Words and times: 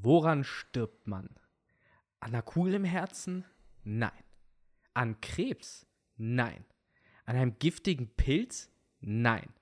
Woran 0.00 0.44
stirbt 0.44 1.08
man? 1.08 1.28
An 2.20 2.28
einer 2.28 2.42
Kugel 2.42 2.74
im 2.74 2.84
Herzen? 2.84 3.44
Nein. 3.82 4.12
An 4.94 5.20
Krebs? 5.20 5.86
Nein. 6.16 6.64
An 7.24 7.34
einem 7.34 7.58
giftigen 7.58 8.08
Pilz? 8.14 8.70
Nein. 9.00 9.52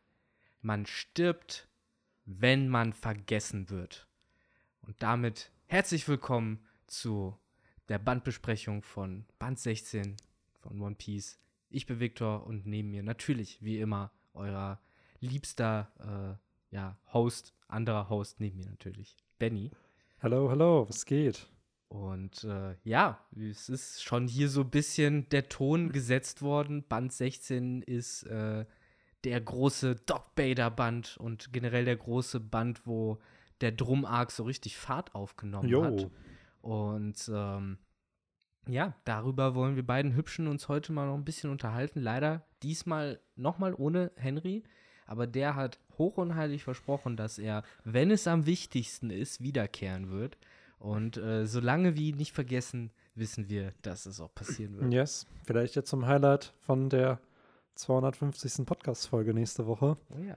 Man 0.60 0.84
stirbt, 0.84 1.68
wenn 2.26 2.68
man 2.68 2.92
vergessen 2.92 3.70
wird. 3.70 4.06
Und 4.82 5.02
damit 5.02 5.52
herzlich 5.68 6.06
willkommen 6.06 6.66
zu 6.86 7.34
der 7.88 7.98
Bandbesprechung 7.98 8.82
von 8.82 9.24
Band 9.38 9.58
16 9.58 10.18
von 10.58 10.82
One 10.82 10.96
Piece. 10.96 11.40
Ich 11.70 11.86
bin 11.86 11.98
Victor 11.98 12.46
und 12.46 12.66
neben 12.66 12.90
mir 12.90 13.02
natürlich, 13.02 13.62
wie 13.62 13.80
immer, 13.80 14.12
euer 14.34 14.82
liebster 15.20 16.38
äh, 16.70 16.74
ja, 16.74 16.98
Host, 17.14 17.54
anderer 17.68 18.10
Host 18.10 18.38
neben 18.38 18.58
mir 18.58 18.66
natürlich, 18.66 19.16
Benny. 19.38 19.70
Hallo, 20.26 20.50
hallo, 20.50 20.88
was 20.88 21.04
geht? 21.06 21.46
Und 21.86 22.42
äh, 22.42 22.74
ja, 22.82 23.20
es 23.36 23.68
ist 23.68 24.02
schon 24.02 24.26
hier 24.26 24.48
so 24.48 24.62
ein 24.62 24.70
bisschen 24.70 25.28
der 25.28 25.48
Ton 25.48 25.92
gesetzt 25.92 26.42
worden. 26.42 26.82
Band 26.82 27.12
16 27.12 27.82
ist 27.82 28.24
äh, 28.24 28.66
der 29.22 29.40
große 29.40 29.94
Doc 29.94 30.34
Bader 30.34 30.68
Band 30.72 31.16
und 31.18 31.52
generell 31.52 31.84
der 31.84 31.94
große 31.94 32.40
Band, 32.40 32.88
wo 32.88 33.20
der 33.60 33.70
Drum-Arc 33.70 34.32
so 34.32 34.42
richtig 34.42 34.76
Fahrt 34.76 35.14
aufgenommen 35.14 35.68
Jo. 35.68 35.84
hat. 35.84 36.10
Und 36.60 37.30
ähm, 37.32 37.78
ja, 38.66 38.96
darüber 39.04 39.54
wollen 39.54 39.76
wir 39.76 39.86
beiden 39.86 40.16
Hübschen 40.16 40.48
uns 40.48 40.66
heute 40.66 40.90
mal 40.92 41.06
noch 41.06 41.14
ein 41.14 41.24
bisschen 41.24 41.50
unterhalten. 41.50 42.00
Leider 42.00 42.44
diesmal 42.64 43.20
nochmal 43.36 43.74
ohne 43.74 44.10
Henry. 44.16 44.64
Aber 45.06 45.28
der 45.28 45.54
hat 45.54 45.78
hoch 45.98 46.16
und 46.18 46.34
heilig 46.34 46.64
versprochen, 46.64 47.16
dass 47.16 47.38
er, 47.38 47.62
wenn 47.84 48.10
es 48.10 48.26
am 48.26 48.46
wichtigsten 48.46 49.10
ist, 49.10 49.42
wiederkehren 49.42 50.10
wird. 50.10 50.36
Und 50.78 51.16
äh, 51.16 51.46
solange 51.46 51.96
wir 51.96 52.02
ihn 52.02 52.16
nicht 52.16 52.32
vergessen, 52.32 52.90
wissen 53.14 53.48
wir, 53.48 53.72
dass 53.82 54.06
es 54.06 54.20
auch 54.20 54.34
passieren 54.34 54.76
wird. 54.78 54.92
Yes, 54.92 55.26
vielleicht 55.44 55.74
jetzt 55.74 55.88
zum 55.88 56.06
Highlight 56.06 56.52
von 56.60 56.90
der 56.90 57.18
250. 57.76 58.66
Podcast-Folge 58.66 59.32
nächste 59.34 59.66
Woche. 59.66 59.96
Oh 60.10 60.22
ja. 60.22 60.36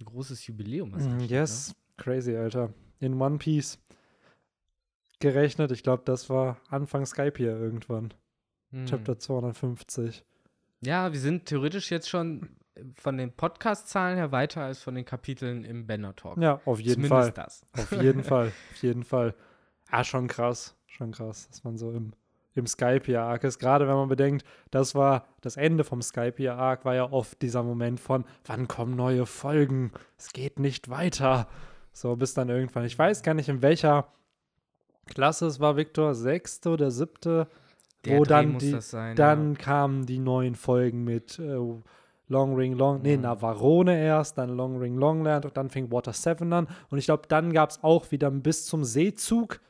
Ein 0.00 0.04
großes 0.06 0.46
Jubiläum. 0.46 0.92
was 0.92 1.04
Mm, 1.04 1.12
ansteht, 1.12 1.30
Yes, 1.30 1.74
crazy, 1.96 2.36
Alter. 2.36 2.72
In 3.00 3.20
One 3.20 3.38
Piece 3.38 3.78
gerechnet, 5.20 5.70
ich 5.70 5.82
glaube, 5.82 6.02
das 6.04 6.28
war 6.28 6.58
Anfang 6.68 7.06
Skype 7.06 7.34
hier 7.36 7.56
irgendwann. 7.56 8.12
Ne? 8.70 8.80
Hm. 8.80 8.86
Chapter 8.86 9.18
250. 9.18 10.24
Ja, 10.80 11.12
wir 11.12 11.20
sind 11.20 11.46
theoretisch 11.46 11.90
jetzt 11.90 12.08
schon 12.08 12.48
von 12.94 13.16
den 13.16 13.32
Podcast-Zahlen 13.32 14.16
her 14.16 14.32
weiter 14.32 14.62
als 14.62 14.82
von 14.82 14.94
den 14.94 15.04
Kapiteln 15.04 15.64
im 15.64 15.86
Banner 15.86 16.14
Talk. 16.16 16.38
Ja, 16.38 16.60
auf 16.64 16.80
jeden 16.80 17.04
Zumindest 17.04 17.34
Fall. 17.36 17.44
das. 17.44 17.66
Auf 17.72 17.92
jeden 18.02 18.24
Fall. 18.24 18.48
Auf 18.48 18.82
jeden 18.82 19.04
Fall. 19.04 19.34
Ah, 19.90 20.04
schon 20.04 20.26
krass. 20.26 20.76
Schon 20.86 21.12
krass, 21.12 21.48
dass 21.48 21.64
man 21.64 21.76
so 21.76 21.90
im, 21.90 22.12
im 22.54 22.66
Skype-Arc 22.66 23.44
ist. 23.44 23.58
Gerade 23.58 23.88
wenn 23.88 23.94
man 23.94 24.08
bedenkt, 24.08 24.44
das 24.70 24.94
war 24.94 25.26
das 25.40 25.56
Ende 25.56 25.84
vom 25.84 26.02
Skype-Arc, 26.02 26.84
war 26.84 26.94
ja 26.94 27.10
oft 27.10 27.42
dieser 27.42 27.62
Moment 27.62 28.00
von, 28.00 28.24
wann 28.44 28.68
kommen 28.68 28.94
neue 28.94 29.26
Folgen? 29.26 29.92
Es 30.16 30.32
geht 30.32 30.58
nicht 30.58 30.88
weiter. 30.90 31.48
So, 31.92 32.16
bis 32.16 32.34
dann 32.34 32.48
irgendwann. 32.48 32.84
Ich 32.84 32.98
weiß 32.98 33.22
gar 33.22 33.34
nicht, 33.34 33.48
in 33.48 33.62
welcher 33.62 34.08
Klasse 35.06 35.46
es 35.46 35.60
war, 35.60 35.76
Victor, 35.76 36.14
sechste 36.14 36.70
oder 36.70 36.90
siebte, 36.90 37.46
Der 38.04 38.18
wo 38.18 38.24
Dreh 38.24 38.28
dann 38.28 38.52
muss 38.52 38.62
die, 38.62 38.72
das 38.72 38.90
sein, 38.90 39.16
dann 39.16 39.52
ja. 39.52 39.58
kamen 39.58 40.06
die 40.06 40.18
neuen 40.18 40.54
Folgen 40.54 41.04
mit 41.04 41.38
äh, 41.38 41.58
Long 42.28 42.54
Ring 42.54 42.72
Long, 42.74 43.02
nee, 43.02 43.16
Mhm. 43.16 43.22
Navarone 43.22 43.98
erst, 44.02 44.38
dann 44.38 44.50
Long 44.56 44.78
Ring 44.78 44.96
Longland 44.96 45.44
und 45.44 45.56
dann 45.56 45.68
fing 45.70 45.90
Water 45.92 46.12
7 46.12 46.52
an. 46.52 46.66
Und 46.90 46.98
ich 46.98 47.04
glaube, 47.04 47.24
dann 47.28 47.52
gab 47.52 47.70
es 47.70 47.82
auch 47.84 48.10
wieder 48.10 48.30
bis 48.30 48.66
zum 48.66 48.84
Seezug 48.84 49.60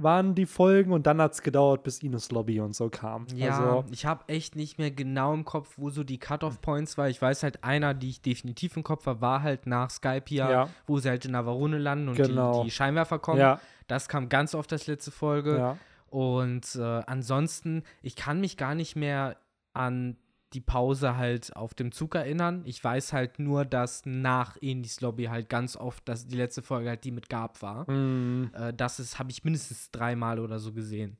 waren 0.00 0.36
die 0.36 0.46
Folgen 0.46 0.92
und 0.92 1.08
dann 1.08 1.20
hat 1.20 1.32
es 1.32 1.42
gedauert, 1.42 1.82
bis 1.82 2.04
Ines 2.04 2.30
Lobby 2.30 2.60
und 2.60 2.72
so 2.76 2.88
kam. 2.88 3.26
Ja, 3.34 3.50
Also, 3.58 3.84
ich 3.90 4.06
habe 4.06 4.22
echt 4.28 4.54
nicht 4.54 4.78
mehr 4.78 4.92
genau 4.92 5.34
im 5.34 5.44
Kopf, 5.44 5.74
wo 5.76 5.90
so 5.90 6.04
die 6.04 6.18
Cut-Off-Points 6.18 6.96
war. 6.96 7.08
Ich 7.08 7.20
weiß 7.20 7.42
halt, 7.42 7.64
einer, 7.64 7.94
die 7.94 8.10
ich 8.10 8.22
definitiv 8.22 8.76
im 8.76 8.84
Kopf 8.84 9.06
habe, 9.06 9.20
war 9.20 9.42
halt 9.42 9.66
nach 9.66 9.90
Skype 9.90 10.22
hier, 10.28 10.48
Ja. 10.48 10.68
wo 10.86 11.00
sie 11.00 11.08
halt 11.08 11.24
in 11.24 11.32
Navarone 11.32 11.78
landen 11.78 12.10
und 12.10 12.14
Genau. 12.16 12.60
die, 12.60 12.66
die 12.66 12.70
Scheinwerfer 12.70 13.18
kommen. 13.18 13.40
ja, 13.40 13.60
Das 13.88 14.06
kam 14.06 14.28
ganz 14.28 14.54
oft 14.54 14.72
als 14.72 14.86
letzte 14.86 15.10
Folge. 15.10 15.56
ja. 15.58 15.76
Und 16.10 16.76
äh, 16.76 16.82
ansonsten, 17.06 17.82
ich 18.00 18.14
kann 18.14 18.38
mich 18.40 18.56
gar 18.56 18.76
nicht 18.76 18.94
mehr 18.94 19.36
an 19.74 20.16
die 20.54 20.60
Pause 20.60 21.16
halt 21.16 21.54
auf 21.56 21.74
dem 21.74 21.92
Zug 21.92 22.14
erinnern. 22.14 22.62
Ich 22.64 22.82
weiß 22.82 23.12
halt 23.12 23.38
nur, 23.38 23.64
dass 23.64 24.02
nach 24.06 24.56
Indies 24.56 25.00
Lobby 25.00 25.24
halt 25.24 25.48
ganz 25.48 25.76
oft, 25.76 26.08
dass 26.08 26.26
die 26.26 26.36
letzte 26.36 26.62
Folge 26.62 26.88
halt 26.88 27.04
die 27.04 27.10
mit 27.10 27.28
Gab 27.28 27.60
war. 27.62 27.90
Mm, 27.90 28.50
Äh, 28.54 28.72
das 28.74 28.98
ist, 29.00 29.18
habe 29.18 29.30
ich 29.30 29.44
mindestens 29.44 29.90
dreimal 29.90 30.38
oder 30.38 30.58
so 30.58 30.72
gesehen. 30.72 31.18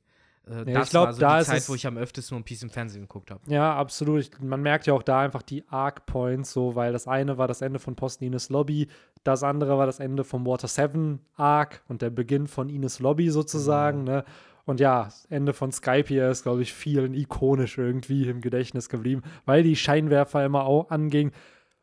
Äh, 0.49 0.63
ich 0.67 0.73
das 0.73 0.89
glaub, 0.89 1.05
war 1.05 1.13
so 1.13 1.19
da 1.21 1.35
die 1.35 1.41
ist 1.41 1.47
Zeit, 1.47 1.69
wo 1.69 1.75
ich 1.75 1.85
am 1.85 1.97
öftesten 1.97 2.35
One 2.35 2.43
Piece 2.43 2.63
im 2.63 2.69
Fernsehen 2.71 3.01
geguckt 3.03 3.29
habe. 3.29 3.41
ja, 3.47 3.75
absolut. 3.75 4.21
Ich, 4.21 4.39
man 4.39 4.61
merkt 4.61 4.87
ja 4.87 4.93
auch 4.93 5.03
da 5.03 5.19
einfach 5.19 5.43
die 5.43 5.63
Arc-Points 5.69 6.51
so, 6.51 6.75
weil 6.75 6.91
das 6.93 7.07
eine 7.07 7.37
war 7.37 7.47
das 7.47 7.61
Ende 7.61 7.77
von 7.79 7.95
Post 7.95 8.21
Ines 8.21 8.49
Lobby, 8.49 8.87
das 9.23 9.43
andere 9.43 9.77
war 9.77 9.85
das 9.85 9.99
Ende 9.99 10.23
vom 10.23 10.45
Water 10.47 10.67
7 10.67 11.19
Arc 11.35 11.83
und 11.87 12.01
der 12.01 12.09
Beginn 12.09 12.47
von 12.47 12.69
Ines 12.69 12.99
Lobby 12.99 13.29
sozusagen, 13.29 14.05
Genau. 14.05 14.17
ne? 14.19 14.25
Und 14.69 14.79
ja, 14.79 15.05
das 15.05 15.25
Ende 15.31 15.53
von 15.53 15.71
Skype 15.71 16.05
hier 16.07 16.29
ist, 16.29 16.43
glaube 16.43 16.61
ich, 16.61 16.73
vielen 16.73 17.15
ikonisch 17.15 17.79
irgendwie 17.79 18.29
im 18.29 18.39
Gedächtnis 18.39 18.87
geblieben, 18.87 19.23
weil 19.45 19.63
die 19.63 19.75
Scheinwerfer 19.75 20.45
immer 20.45 20.65
auch 20.65 20.91
angingen. 20.91 21.31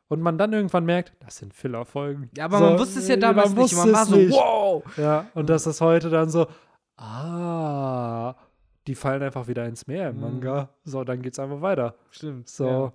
Und 0.07 0.21
man 0.21 0.39
dann 0.39 0.53
irgendwann 0.53 0.85
merkt, 0.85 1.13
das 1.19 1.39
sind 1.39 1.53
Filler-Folgen. 1.53 2.31
Ja, 2.37 2.45
aber 2.45 2.59
So, 2.59 2.65
man 2.65 2.79
wusste 2.79 3.01
es 3.01 3.09
ja 3.09 3.17
damals 3.17 3.51
man 3.55 3.63
nicht. 3.65 3.75
Man 3.77 3.93
war 3.93 4.07
so, 4.07 4.15
nicht. 4.15 4.31
wow! 4.31 4.85
Ja, 4.97 5.27
und 5.35 5.51
das 5.51 5.67
ist 5.67 5.81
heute 5.81 6.11
dann 6.11 6.31
so, 6.31 6.47
ah, 6.97 8.35
die 8.87 8.95
fallen 8.95 9.21
einfach 9.25 9.49
wieder 9.49 9.67
ins 9.67 9.89
Meer 9.89 10.11
im 10.11 10.17
Mhm. 10.17 10.23
Manga. 10.23 10.69
So, 10.85 11.03
dann 11.03 11.23
geht's 11.23 11.41
einfach 11.41 11.61
weiter. 11.63 11.97
Stimmt. 12.11 12.49
So, 12.49 12.67
Ja. 12.69 12.93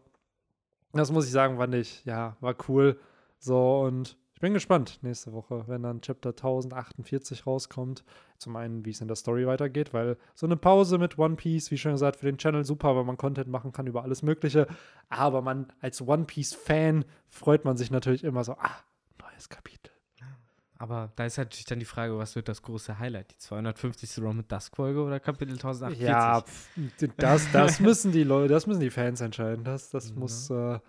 das 0.93 1.11
muss 1.11 1.25
ich 1.25 1.31
sagen, 1.33 1.57
fand 1.57 1.75
ich, 1.75 2.05
ja, 2.05 2.37
war 2.39 2.55
cool. 2.69 2.97
So, 3.39 3.81
und 3.81 4.15
bin 4.41 4.53
gespannt 4.53 4.99
nächste 5.01 5.31
Woche, 5.31 5.63
wenn 5.67 5.83
dann 5.83 6.01
Chapter 6.01 6.29
1048 6.31 7.47
rauskommt. 7.47 8.03
Zum 8.37 8.55
einen, 8.57 8.83
wie 8.85 8.89
es 8.89 8.99
in 9.01 9.07
der 9.07 9.15
Story 9.15 9.47
weitergeht, 9.47 9.93
weil 9.93 10.17
so 10.35 10.45
eine 10.45 10.57
Pause 10.57 10.97
mit 10.97 11.17
One 11.17 11.35
Piece, 11.35 11.71
wie 11.71 11.77
schon 11.77 11.93
gesagt, 11.93 12.17
für 12.17 12.25
den 12.25 12.37
Channel 12.37 12.65
super, 12.65 12.95
weil 12.95 13.03
man 13.05 13.17
Content 13.17 13.47
machen 13.47 13.71
kann 13.71 13.87
über 13.87 14.03
alles 14.03 14.21
Mögliche. 14.23 14.67
Aber 15.09 15.41
man 15.41 15.71
als 15.79 16.01
One 16.05 16.25
Piece-Fan 16.25 17.05
freut 17.29 17.63
man 17.65 17.77
sich 17.77 17.89
natürlich 17.91 18.23
immer 18.23 18.43
so, 18.43 18.53
ah, 18.53 18.75
neues 19.21 19.47
Kapitel. 19.47 19.91
Aber 20.77 21.11
da 21.15 21.25
ist 21.25 21.37
natürlich 21.37 21.65
dann 21.65 21.77
die 21.77 21.85
Frage, 21.85 22.17
was 22.17 22.35
wird 22.35 22.49
das 22.49 22.63
große 22.63 22.97
Highlight? 22.97 23.29
Die 23.31 23.37
250. 23.37 24.23
Raum 24.23 24.37
mit 24.37 24.51
Dusk-Folge 24.51 25.03
oder 25.03 25.19
Kapitel 25.19 25.51
1048? 25.53 26.07
Ja, 26.07 26.43
das, 27.17 27.51
das 27.51 27.79
müssen 27.79 28.11
die 28.11 28.23
Leute, 28.23 28.51
das 28.51 28.65
müssen 28.65 28.79
die 28.79 28.89
Fans 28.89 29.21
entscheiden. 29.21 29.63
Das, 29.63 29.91
das 29.91 30.09
Ja. 30.09 30.15
muss, 30.15 30.49
äh, 30.49 30.79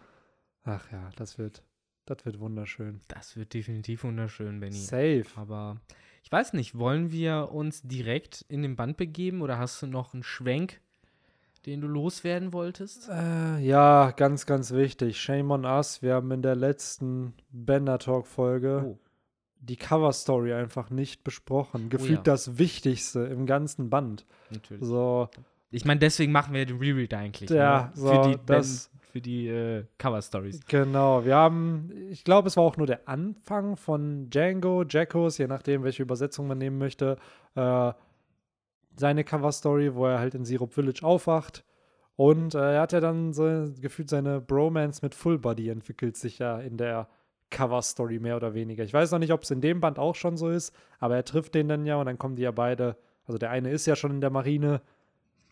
ach 0.64 0.90
ja, 0.90 1.10
das 1.16 1.36
wird, 1.36 1.62
das 2.06 2.24
wird 2.24 2.38
wunderschön. 2.40 3.00
Das 3.08 3.36
wird 3.36 3.54
definitiv 3.54 4.04
wunderschön, 4.04 4.60
Benny. 4.60 4.76
Safe. 4.76 5.24
Aber 5.36 5.76
ich 6.24 6.30
weiß 6.32 6.52
nicht, 6.54 6.76
wollen 6.78 7.10
wir 7.12 7.50
uns 7.52 7.82
direkt 7.82 8.44
in 8.48 8.62
den 8.62 8.76
Band 8.76 8.96
begeben 8.96 9.42
oder 9.42 9.58
hast 9.58 9.80
du 9.82 9.86
noch 9.86 10.12
einen 10.14 10.22
Schwenk, 10.22 10.80
den 11.66 11.80
du 11.80 11.86
loswerden 11.86 12.52
wolltest? 12.52 13.08
Äh, 13.08 13.58
ja, 13.60 14.10
ganz, 14.12 14.46
ganz 14.46 14.72
wichtig. 14.72 15.20
Shame 15.20 15.50
on 15.52 15.64
us. 15.64 16.02
Wir 16.02 16.14
haben 16.14 16.30
in 16.32 16.42
der 16.42 16.56
letzten 16.56 17.34
Bender 17.50 17.98
Talk 17.98 18.26
Folge 18.26 18.82
Oh. 18.84 18.98
die 19.60 19.76
Cover 19.76 20.12
Story 20.12 20.52
einfach 20.54 20.90
nicht 20.90 21.22
besprochen. 21.22 21.88
Gefühlt 21.88 22.18
ja. 22.18 22.22
das 22.34 22.58
Wichtigste 22.58 23.20
im 23.20 23.46
ganzen 23.46 23.90
Band. 23.90 24.26
Natürlich. 24.50 24.84
So, 24.84 25.28
Ich 25.70 25.84
meine, 25.84 26.00
deswegen 26.00 26.32
machen 26.32 26.52
wir 26.52 26.66
den 26.66 26.78
Reread 26.78 27.14
eigentlich. 27.14 27.48
ne? 27.48 27.56
Ja, 27.56 27.92
so, 27.94 28.08
für 28.08 28.28
die, 28.30 28.36
das- 28.46 28.88
Band- 28.88 29.01
für 29.12 29.20
die 29.20 29.46
äh, 29.46 29.84
Cover-Stories. 29.98 30.60
Genau, 30.66 31.24
wir 31.24 31.36
haben, 31.36 31.90
ich 32.10 32.24
glaube, 32.24 32.48
es 32.48 32.56
war 32.56 32.64
auch 32.64 32.78
nur 32.78 32.86
der 32.86 33.06
Anfang 33.06 33.76
von 33.76 34.30
Django, 34.30 34.84
Jackos, 34.88 35.36
je 35.36 35.46
nachdem, 35.46 35.84
welche 35.84 36.02
Übersetzung 36.02 36.48
man 36.48 36.58
nehmen 36.58 36.78
möchte, 36.78 37.18
äh, 37.54 37.92
seine 38.96 39.24
Cover-Story, 39.24 39.94
wo 39.94 40.06
er 40.06 40.18
halt 40.18 40.34
in 40.34 40.46
Syrup 40.46 40.72
Village 40.72 41.04
aufwacht. 41.04 41.64
Und 42.16 42.54
äh, 42.54 42.74
er 42.74 42.80
hat 42.80 42.92
ja 42.92 43.00
dann 43.00 43.32
so 43.34 43.44
gefühlt 43.80 44.08
seine 44.08 44.40
Bromance 44.40 45.00
mit 45.02 45.14
Full 45.14 45.38
Body 45.38 45.68
entwickelt 45.68 46.16
sich 46.16 46.38
ja 46.38 46.58
in 46.58 46.76
der 46.78 47.08
Cover-Story 47.50 48.18
mehr 48.18 48.36
oder 48.36 48.54
weniger. 48.54 48.82
Ich 48.82 48.94
weiß 48.94 49.10
noch 49.10 49.18
nicht, 49.18 49.32
ob 49.32 49.42
es 49.42 49.50
in 49.50 49.60
dem 49.60 49.80
Band 49.80 49.98
auch 49.98 50.14
schon 50.14 50.36
so 50.38 50.48
ist, 50.48 50.74
aber 50.98 51.16
er 51.16 51.24
trifft 51.24 51.54
den 51.54 51.68
dann 51.68 51.84
ja 51.84 51.96
und 51.96 52.06
dann 52.06 52.18
kommen 52.18 52.36
die 52.36 52.42
ja 52.42 52.50
beide. 52.50 52.96
Also 53.26 53.38
der 53.38 53.50
eine 53.50 53.70
ist 53.70 53.86
ja 53.86 53.94
schon 53.94 54.10
in 54.10 54.20
der 54.20 54.30
Marine. 54.30 54.80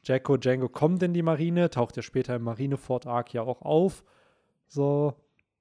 Jacko 0.05 0.37
Django 0.37 0.69
kommt 0.69 1.03
in 1.03 1.13
die 1.15 1.23
Marine, 1.23 1.71
taucht 1.71 1.97
ja 1.97 2.03
später 2.03 2.37
im 2.37 2.43
Marineford 2.43 3.07
Arc 3.07 3.33
ja 3.35 3.43
auch 3.43 3.63
auf. 3.63 4.03
So, 4.67 5.15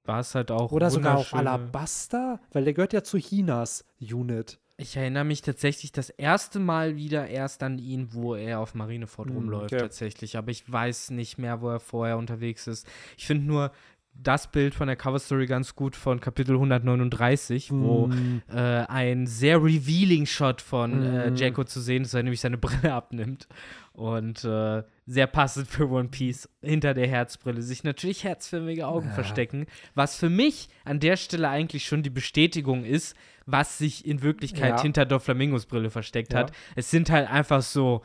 War 0.04 0.20
es 0.20 0.34
halt 0.34 0.50
auch. 0.50 0.72
oder 0.72 0.90
sogar 0.90 1.18
auch 1.18 1.32
wunderschöne- 1.32 1.38
Alabasta, 1.38 2.40
weil 2.52 2.64
der 2.64 2.72
gehört 2.74 2.92
ja 2.92 3.02
zu 3.02 3.18
Chinas 3.18 3.84
Unit. 4.00 4.58
Ich 4.76 4.96
erinnere 4.96 5.24
mich 5.24 5.42
tatsächlich 5.42 5.92
das 5.92 6.08
erste 6.08 6.58
Mal 6.58 6.96
wieder 6.96 7.28
erst 7.28 7.62
an 7.62 7.78
ihn, 7.78 8.14
wo 8.14 8.34
er 8.34 8.60
auf 8.60 8.74
Marineford 8.74 9.28
Hm, 9.28 9.36
rumläuft, 9.36 9.74
okay. 9.74 9.82
tatsächlich. 9.82 10.38
Aber 10.38 10.50
ich 10.50 10.70
weiß 10.72 11.10
nicht 11.10 11.36
mehr, 11.36 11.60
wo 11.60 11.68
er 11.68 11.80
vorher 11.80 12.16
unterwegs 12.16 12.66
ist. 12.66 12.86
Ich 13.18 13.26
finde 13.26 13.46
nur, 13.46 13.72
das 14.14 14.50
Bild 14.50 14.74
von 14.74 14.86
der 14.86 14.96
Coverstory 14.96 15.46
ganz 15.46 15.74
gut 15.74 15.96
von 15.96 16.20
Kapitel 16.20 16.54
139, 16.54 17.70
wo 17.72 18.08
Mm, 18.08 18.42
äh, 18.50 18.54
ein 18.86 19.26
sehr 19.26 19.62
revealing 19.62 20.26
Shot 20.26 20.60
von 20.60 21.02
äh, 21.02 21.30
Mhm. 21.30 21.36
Jacko 21.36 21.64
zu 21.64 21.80
sehen 21.80 22.02
ist, 22.02 22.12
er 22.14 22.22
nämlich 22.22 22.40
seine 22.40 22.58
Brille 22.58 22.92
abnimmt. 22.92 23.48
Und 23.92 24.44
äh, 24.44 24.82
sehr 25.06 25.26
passend 25.26 25.68
für 25.68 25.88
One 25.90 26.08
Piece 26.08 26.48
hinter 26.62 26.94
der 26.94 27.06
Herzbrille 27.08 27.62
sich 27.62 27.82
natürlich 27.84 28.24
herzförmige 28.24 28.86
Augen 28.86 29.08
Ja. 29.08 29.14
verstecken, 29.14 29.66
was 29.94 30.16
für 30.16 30.30
mich 30.30 30.68
an 30.84 31.00
der 31.00 31.16
Stelle 31.16 31.48
eigentlich 31.48 31.84
schon 31.86 32.02
die 32.02 32.10
Bestätigung 32.10 32.84
ist, 32.84 33.16
was 33.46 33.78
sich 33.78 34.06
in 34.06 34.22
Wirklichkeit 34.22 34.76
Ja. 34.76 34.82
hinter 34.82 35.06
Doflamingos 35.06 35.66
Brille 35.66 35.90
versteckt 35.90 36.32
Ja. 36.34 36.40
hat. 36.40 36.52
Es 36.76 36.90
sind 36.90 37.10
halt 37.10 37.28
einfach 37.30 37.62
so, 37.62 38.02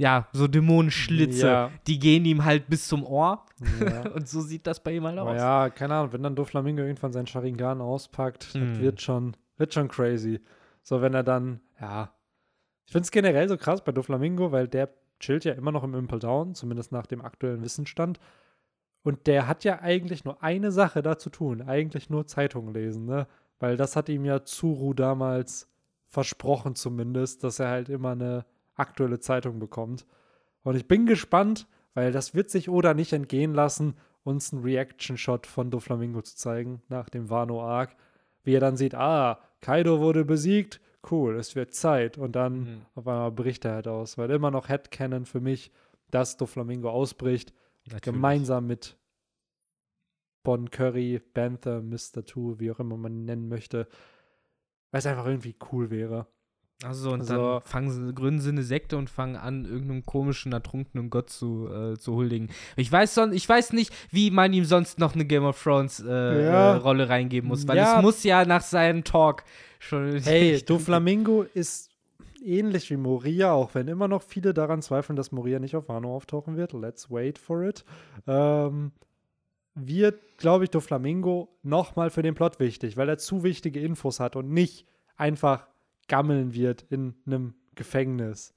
ja, 0.00 0.28
so 0.32 0.48
Dämonenschlitze, 0.48 1.46
Ja. 1.46 1.70
die 1.86 1.98
gehen 1.98 2.24
ihm 2.24 2.42
halt 2.44 2.68
bis 2.70 2.88
zum 2.88 3.04
Ohr 3.04 3.44
ja. 3.80 4.10
und 4.14 4.26
so 4.26 4.40
sieht 4.40 4.66
das 4.66 4.82
bei 4.82 4.92
ihm 4.92 5.04
halt 5.04 5.18
aus. 5.18 5.36
ja, 5.36 5.68
keine 5.68 5.94
Ahnung, 5.94 6.14
wenn 6.14 6.22
dann 6.22 6.34
Doflamingo 6.34 6.80
irgendwann 6.82 7.12
seinen 7.12 7.26
Sharingan 7.26 7.82
auspackt, 7.82 8.44
Hm. 8.54 8.60
das 8.72 8.80
wird 8.80 9.00
schon, 9.02 9.36
wird 9.58 9.74
schon 9.74 9.88
crazy. 9.88 10.40
So, 10.82 11.02
wenn 11.02 11.12
er 11.12 11.22
dann, 11.22 11.60
ja. 11.80 12.10
Ich 12.86 12.92
finde 12.92 13.04
es 13.04 13.10
generell 13.10 13.46
so 13.48 13.58
krass 13.58 13.84
bei 13.84 13.92
Doflamingo, 13.92 14.50
weil 14.52 14.68
der 14.68 14.88
chillt 15.20 15.44
ja 15.44 15.52
immer 15.52 15.70
noch 15.70 15.84
im 15.84 15.94
Impel 15.94 16.18
Down, 16.18 16.54
zumindest 16.54 16.92
nach 16.92 17.04
dem 17.06 17.20
aktuellen 17.20 17.62
Wissensstand. 17.62 18.18
Und 19.02 19.26
der 19.26 19.46
hat 19.46 19.64
ja 19.64 19.80
eigentlich 19.80 20.24
nur 20.24 20.42
eine 20.42 20.72
Sache 20.72 21.02
da 21.02 21.18
zu 21.18 21.28
tun, 21.28 21.60
eigentlich 21.60 22.08
nur 22.08 22.26
Zeitungen 22.26 22.72
lesen, 22.72 23.04
ne? 23.04 23.26
Weil 23.58 23.76
das 23.76 23.96
hat 23.96 24.08
ihm 24.08 24.24
ja 24.24 24.44
Zuru 24.44 24.94
damals 24.94 25.68
versprochen 26.08 26.74
zumindest, 26.74 27.44
dass 27.44 27.58
er 27.60 27.68
halt 27.68 27.90
immer 27.90 28.12
eine 28.12 28.46
aktuelle 28.80 29.20
Zeitung 29.20 29.58
bekommt. 29.60 30.06
Und 30.62 30.74
ich 30.76 30.88
bin 30.88 31.06
gespannt, 31.06 31.66
weil 31.94 32.12
das 32.12 32.34
wird 32.34 32.50
sich 32.50 32.68
Oda 32.68 32.94
nicht 32.94 33.12
entgehen 33.12 33.54
lassen, 33.54 33.94
uns 34.24 34.52
einen 34.52 34.62
Reaction-Shot 34.62 35.46
von 35.46 35.70
Doflamingo 35.70 36.20
zu 36.22 36.36
zeigen 36.36 36.82
nach 36.88 37.08
dem 37.08 37.30
Wano-Arc. 37.30 37.96
Wie 38.42 38.54
er 38.54 38.60
dann 38.60 38.76
sieht, 38.76 38.94
ah, 38.94 39.40
Kaido 39.60 40.00
wurde 40.00 40.24
besiegt, 40.24 40.80
cool, 41.10 41.36
es 41.36 41.54
wird 41.56 41.74
Zeit. 41.74 42.18
Und 42.18 42.36
dann 42.36 42.60
Mhm. 42.60 42.86
auf 42.94 43.06
einmal 43.08 43.32
bricht 43.32 43.64
er 43.64 43.74
halt 43.74 43.88
aus. 43.88 44.18
Weil 44.18 44.30
immer 44.30 44.50
noch 44.50 44.68
Headcanon 44.68 45.24
für 45.24 45.40
mich, 45.40 45.70
dass 46.10 46.36
Doflamingo 46.36 46.90
ausbricht, 46.90 47.52
Natürlich. 47.86 48.02
gemeinsam 48.02 48.66
mit 48.66 48.96
Bon 50.42 50.70
Curry, 50.70 51.20
Banther, 51.34 51.82
Mr. 51.82 52.24
Two, 52.24 52.58
wie 52.58 52.70
auch 52.70 52.80
immer 52.80 52.96
man 52.96 53.14
ihn 53.14 53.24
nennen 53.26 53.48
möchte, 53.48 53.88
weil 54.90 54.98
es 55.00 55.06
einfach 55.06 55.26
irgendwie 55.26 55.54
cool 55.72 55.90
wäre. 55.90 56.26
Also 56.82 57.10
und 57.12 57.20
Also- 57.20 57.34
dann 57.58 57.62
fangen 57.62 57.90
sie, 57.90 58.14
gründen 58.14 58.40
sie 58.40 58.48
eine 58.50 58.62
Sekte 58.62 58.96
und 58.96 59.10
fangen 59.10 59.36
an, 59.36 59.64
irgendeinem 59.66 60.04
komischen, 60.06 60.52
ertrunkenen 60.52 61.10
Gott 61.10 61.28
zu, 61.28 61.68
äh, 61.68 61.98
zu 61.98 62.14
huldigen. 62.14 62.48
Ich 62.76 62.90
weiß, 62.90 63.14
son 63.14 63.32
ich 63.34 63.46
weiß 63.46 63.74
nicht, 63.74 63.92
wie 64.10 64.30
man 64.30 64.52
ihm 64.54 64.64
sonst 64.64 64.98
noch 64.98 65.14
eine 65.14 65.26
Game 65.26 65.44
of 65.44 65.62
Thrones 65.62 66.00
äh, 66.00 66.08
Ja. 66.44 66.72
äh, 66.74 66.76
Rolle 66.76 67.08
reingeben 67.08 67.48
muss, 67.48 67.68
weil 67.68 67.76
Ja. 67.76 67.96
es 67.98 68.02
muss 68.02 68.22
ja 68.24 68.44
nach 68.46 68.62
seinem 68.62 69.04
Talk 69.04 69.44
schon. 69.78 70.12
Hey, 70.24 70.62
Doflamingo 70.62 71.42
ist 71.42 71.90
ähnlich 72.42 72.88
wie 72.88 72.96
Moria, 72.96 73.52
auch 73.52 73.74
wenn 73.74 73.86
immer 73.86 74.08
noch 74.08 74.22
viele 74.22 74.54
daran 74.54 74.80
zweifeln, 74.80 75.16
dass 75.16 75.32
Moria 75.32 75.58
nicht 75.58 75.76
auf 75.76 75.88
Wano 75.90 76.16
auftauchen 76.16 76.56
wird. 76.56 76.72
Let's 76.72 77.10
wait 77.10 77.36
for 77.38 77.62
it. 77.62 77.84
Ähm, 78.26 78.92
wird, 79.74 80.18
glaube 80.38 80.64
ich, 80.64 80.70
Doflamingo 80.70 81.48
nochmal 81.62 82.08
für 82.08 82.22
den 82.22 82.34
Plot 82.34 82.58
wichtig, 82.58 82.96
weil 82.96 83.08
er 83.10 83.18
zu 83.18 83.42
wichtige 83.42 83.80
Infos 83.80 84.18
hat 84.18 84.34
und 84.36 84.50
nicht 84.50 84.86
einfach 85.16 85.66
gammeln 86.10 86.52
wird 86.52 86.84
in 86.90 87.14
einem 87.24 87.54
Gefängnis. 87.76 88.52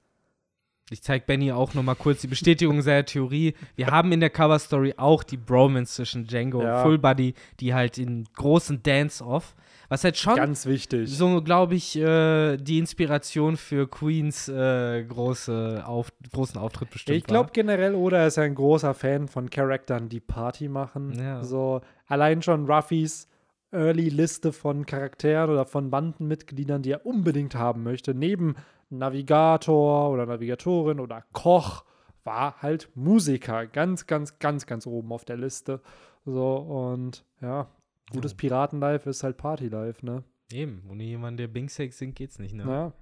Ich 0.90 1.02
zeig 1.02 1.26
Benny 1.26 1.52
auch 1.54 1.74
noch 1.74 1.82
mal 1.84 1.96
kurz 1.96 2.20
die 2.22 2.28
Bestätigung 2.28 2.82
seiner 2.82 3.06
Theorie. 3.06 3.54
Wir 3.76 3.88
haben 3.88 4.12
in 4.12 4.20
der 4.20 4.30
Cover 4.30 4.60
Story 4.60 4.94
auch 4.98 5.24
die 5.24 5.38
Bromance 5.38 5.94
zwischen 5.96 6.28
Django 6.28 6.62
Ja. 6.62 6.78
und 6.78 6.84
Full 6.84 6.98
Body, 7.00 7.36
die 7.62 7.74
halt 7.74 7.98
in 7.98 8.26
großen 8.36 8.84
Dance-Off, 8.84 9.56
was 9.88 10.04
halt 10.04 10.18
schon 10.18 10.36
Ganz 10.36 10.66
wichtig. 10.66 11.10
so, 11.10 11.42
glaube 11.42 11.76
ich, 11.76 11.96
äh, 11.98 12.58
die 12.58 12.80
Inspiration 12.80 13.56
für 13.56 13.88
Queens 13.88 14.50
äh, 14.50 15.04
große 15.06 15.84
auf, 15.86 16.12
großen 16.34 16.60
Auftritt 16.60 16.90
bestimmt 16.90 17.18
ich 17.18 17.24
glaube 17.24 17.52
generell, 17.54 17.96
Oda 17.96 18.28
ist 18.28 18.38
ein 18.38 18.54
großer 18.54 18.94
Fan 18.94 19.30
von 19.30 19.50
Charakteren, 19.50 20.10
die 20.10 20.20
Party 20.20 20.68
machen. 20.68 21.14
Ja. 21.18 21.44
So 21.44 21.80
allein 22.08 22.42
schon 22.42 22.70
Ruffys 22.70 23.30
Early-Liste 23.74 24.54
von 24.54 24.86
Charakteren 24.86 25.50
oder 25.50 25.66
von 25.66 25.90
Bandenmitgliedern, 25.90 26.82
die 26.82 26.92
er 26.92 27.06
unbedingt 27.06 27.56
haben 27.56 27.84
möchte, 27.84 28.14
neben 28.14 28.56
Navigator 28.90 30.12
oder 30.12 30.26
Navigatorin 30.26 31.00
oder 31.00 31.24
Koch, 31.34 31.84
war 32.24 32.62
halt 32.62 32.90
Musiker. 32.96 33.66
Ganz, 33.68 34.08
ganz, 34.08 34.40
ganz, 34.40 34.66
ganz 34.66 34.88
oben 34.88 35.12
auf 35.12 35.26
der 35.26 35.38
Liste. 35.38 35.82
So, 36.26 36.56
und 36.56 37.26
ja, 37.42 37.68
gutes. 38.12 38.34
Piratenlife 38.36 39.10
ist 39.10 39.24
halt 39.24 39.38
Partylife, 39.38 40.06
ne? 40.06 40.24
Eben, 40.52 40.84
ohne 40.90 41.04
jemanden, 41.04 41.38
der 41.38 41.48
Bingsek 41.48 41.94
singt, 41.94 42.16
geht's 42.16 42.40
nicht, 42.40 42.54
ne? 42.54 42.64
Ja. 42.64 42.94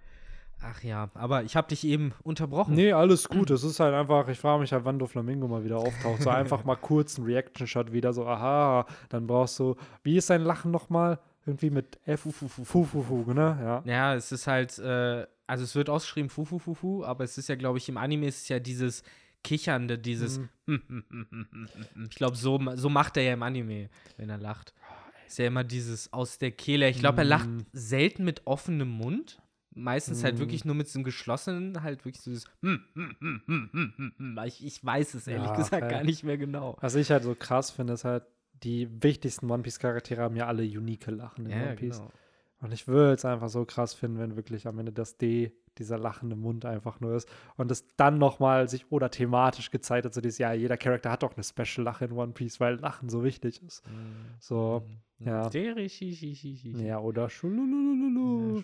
Ach 0.64 0.84
ja, 0.84 1.10
aber 1.16 1.44
ich 1.44 1.56
habe 1.56 1.68
dich 1.70 1.84
eben 1.86 2.14
unterbrochen. 2.24 2.76
Nee, 2.76 2.92
alles 2.94 3.28
gut. 3.28 3.50
Es 3.50 3.64
ist 3.64 3.80
halt 3.80 3.94
einfach, 3.96 4.28
ich 4.28 4.38
frage 4.40 4.62
mich 4.62 4.72
halt, 4.72 4.86
wann 4.86 5.00
Doflamingo 5.00 5.48
mal 5.48 5.64
wieder 5.64 5.78
auftaucht. 5.78 6.22
So 6.22 6.30
einfach 6.30 6.64
mal 6.64 6.76
kurz 6.76 7.18
ein 7.18 7.26
Reaction-Shot 7.26 7.92
wieder, 7.92 8.14
so, 8.14 8.28
aha, 8.28 8.86
dann 9.10 9.26
brauchst 9.28 9.58
du, 9.60 9.76
wie 10.04 10.18
ist 10.18 10.28
sein 10.28 10.44
Lachen 10.44 10.72
nochmal? 10.72 11.20
Irgendwie 11.48 11.72
mit 11.72 12.00
F, 12.06 12.22
Fu, 12.32 12.48
Fu, 12.48 12.86
Fu, 13.04 13.34
ne? 13.34 13.58
Ja. 13.60 13.82
Ja, 13.86 14.16
es 14.16 14.32
ist 14.32 14.46
halt, 14.46 14.78
äh, 14.78 15.26
also 15.48 15.64
es 15.64 15.74
wird 15.76 15.90
ausgeschrieben 15.90 16.30
Fu 16.30 16.46
Fu 16.46 16.60
Fu 16.60 16.76
Fu, 16.76 17.04
aber 17.04 17.24
es 17.24 17.38
ist 17.40 17.50
ja, 17.50 17.56
glaube 17.56 17.80
ich, 17.80 17.90
im 17.90 17.98
Anime 17.98 18.28
ist 18.28 18.44
es 18.44 18.48
ja 18.50 18.60
dieses 18.60 19.02
Kichernde, 19.44 19.98
dieses 19.98 20.40
Mhm. 20.68 21.68
Ich 22.10 22.16
glaube, 22.16 22.38
so, 22.38 22.60
so 22.76 22.90
macht 22.90 23.18
er 23.18 23.24
ja 23.24 23.34
im 23.34 23.42
Anime, 23.44 23.90
wenn 24.18 24.30
er 24.30 24.38
lacht. 24.38 24.74
Ist 25.28 25.40
ja 25.40 25.48
immer 25.48 25.64
dieses 25.64 26.14
aus 26.14 26.38
der 26.38 26.52
Kehle. 26.52 26.88
Ich 26.90 27.00
glaube, 27.00 27.20
er 27.20 27.26
lacht 27.26 27.50
Mhm. 27.50 27.66
selten 27.74 28.24
mit 28.24 28.46
offenem 28.46 28.90
Mund. 28.90 29.42
Meistens 29.74 30.24
halt 30.24 30.36
Mhm. 30.36 30.40
wirklich 30.40 30.66
nur 30.66 30.76
mit 30.76 30.90
so 30.90 31.00
einem 31.00 31.06
geschlossenen, 31.06 31.82
halt 31.82 32.04
wirklich 32.06 32.22
so 32.22 32.30
dieses 32.32 32.46
ich, 34.46 34.66
ich 34.66 34.84
weiß 34.86 35.14
es 35.14 35.28
ehrlich 35.28 35.48
Ja, 35.48 35.56
gesagt 35.56 35.70
fair. 35.70 35.88
gar 35.90 36.04
nicht 36.04 36.24
mehr 36.24 36.38
genau. 36.38 36.78
Was 36.82 36.96
ich 36.96 37.12
halt 37.12 37.24
so 37.24 37.36
krass 37.36 37.72
finde, 37.72 37.94
ist 37.94 38.04
halt, 38.04 38.24
die 38.64 39.02
wichtigsten 39.02 39.50
One 39.50 39.64
Piece-Charaktere 39.64 40.22
haben 40.22 40.36
ja 40.36 40.48
alle 40.48 40.64
unique 40.64 41.08
Lachen 41.08 41.46
in 41.46 41.52
Ja, 41.52 41.68
One 41.68 41.76
Piece. 41.76 41.98
genau. 41.98 42.12
Und 42.60 42.72
ich 42.74 42.88
würde 42.88 43.14
es 43.14 43.26
einfach 43.26 43.50
so 43.50 43.66
krass 43.66 43.94
finden, 43.96 44.20
wenn 44.20 44.36
wirklich 44.36 44.68
am 44.68 44.78
Ende 44.78 44.92
das 44.92 45.18
D, 45.18 45.52
dieser 45.80 45.98
lachende 45.98 46.36
Mund 46.36 46.64
einfach 46.66 47.00
nur 47.00 47.16
ist. 47.16 47.28
Und 47.58 47.72
es 47.72 47.88
dann 47.98 48.20
nochmal 48.20 48.70
sich 48.70 48.92
oder 48.92 49.10
thematisch 49.10 49.72
gezeigt 49.72 50.06
hat, 50.06 50.14
so 50.14 50.22
dieses, 50.22 50.38
ja, 50.38 50.54
jeder 50.54 50.78
Charakter 50.78 51.10
hat 51.10 51.24
doch 51.24 51.34
eine 51.36 51.44
Special-Lache 51.44 52.06
in 52.06 52.12
One 52.12 52.34
Piece, 52.34 52.60
weil 52.60 52.76
Lachen 52.76 53.10
so 53.10 53.24
wichtig 53.24 53.64
ist. 53.64 53.82
So, 54.40 54.84
ja. 55.26 55.50
Ja, 56.78 57.00
oder 57.00 57.30
Schululululu. 57.30 58.62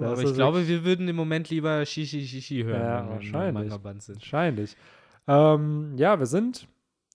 Ja, 0.00 0.12
Aber 0.12 0.22
ich 0.22 0.34
glaube, 0.34 0.66
wir 0.68 0.84
würden 0.84 1.08
im 1.08 1.16
Moment 1.16 1.50
lieber 1.50 1.84
Shishi 1.84 2.62
hören, 2.64 2.80
Ja, 2.80 3.08
wahrscheinlich. 3.08 3.72
Sind. 4.00 4.16
Wahrscheinlich. 4.16 4.76
Ähm, 5.26 5.94
ja, 5.96 6.18
wir 6.18 6.26
sind 6.26 6.68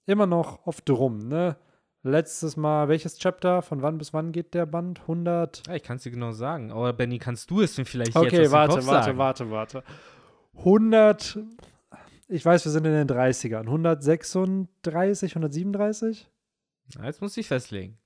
immer 0.06 0.28
noch 0.28 0.66
oft 0.68 0.88
drum, 0.88 1.28
ne? 1.28 1.58
Letztes 2.06 2.58
Mal, 2.58 2.90
welches 2.90 3.18
Chapter? 3.18 3.62
Von 3.62 3.82
wann 3.82 3.98
bis 3.98 4.13
wann 4.13 4.34
geht 4.34 4.54
der 4.54 4.66
Band? 4.66 5.00
100? 5.02 5.63
Ja, 5.68 5.75
ich 5.75 5.84
kann 5.84 5.96
es 5.96 6.04
dir 6.04 6.12
genau 6.12 6.34
sagen. 6.34 6.70
Aber 6.72 6.92
Benny, 6.92 7.18
kannst 7.18 7.50
du 7.50 7.62
es 7.62 7.78
mir 7.78 7.86
vielleicht 7.86 8.16
Okay, 8.16 8.36
jetzt 8.42 8.48
aus 8.48 8.52
warte, 8.52 8.75
Kopf 8.75 8.88
warte, 8.88 9.06
sagen? 9.06 9.18
warte, 9.18 9.52
warte. 9.52 9.84
100, 10.58 11.40
ich 12.28 12.46
weiß, 12.46 12.66
wir 12.66 12.72
sind 12.72 12.86
in 12.86 12.92
den 12.92 13.08
30ern. 13.08 13.62
136, 13.66 15.32
137? 15.36 16.30
Ja, 16.96 17.06
jetzt 17.06 17.22
muss 17.22 17.38
ich 17.38 17.48
festlegen. 17.48 17.98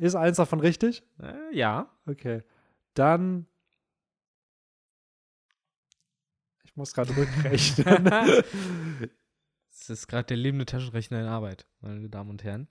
Ist 0.00 0.14
eins 0.14 0.36
davon 0.36 0.60
richtig? 0.60 1.02
Äh, 1.22 1.56
ja. 1.56 1.88
Okay. 2.06 2.42
Dann. 2.94 3.46
Ich 6.64 6.76
muss 6.76 6.92
gerade 6.92 7.10
rückrechnen. 7.16 8.10
Es 9.76 9.90
ist 9.90 10.06
gerade 10.06 10.24
der 10.28 10.36
lebende 10.36 10.64
Taschenrechner 10.66 11.20
in 11.20 11.26
Arbeit, 11.26 11.66
meine 11.80 12.08
Damen 12.08 12.30
und 12.30 12.44
Herren. 12.44 12.68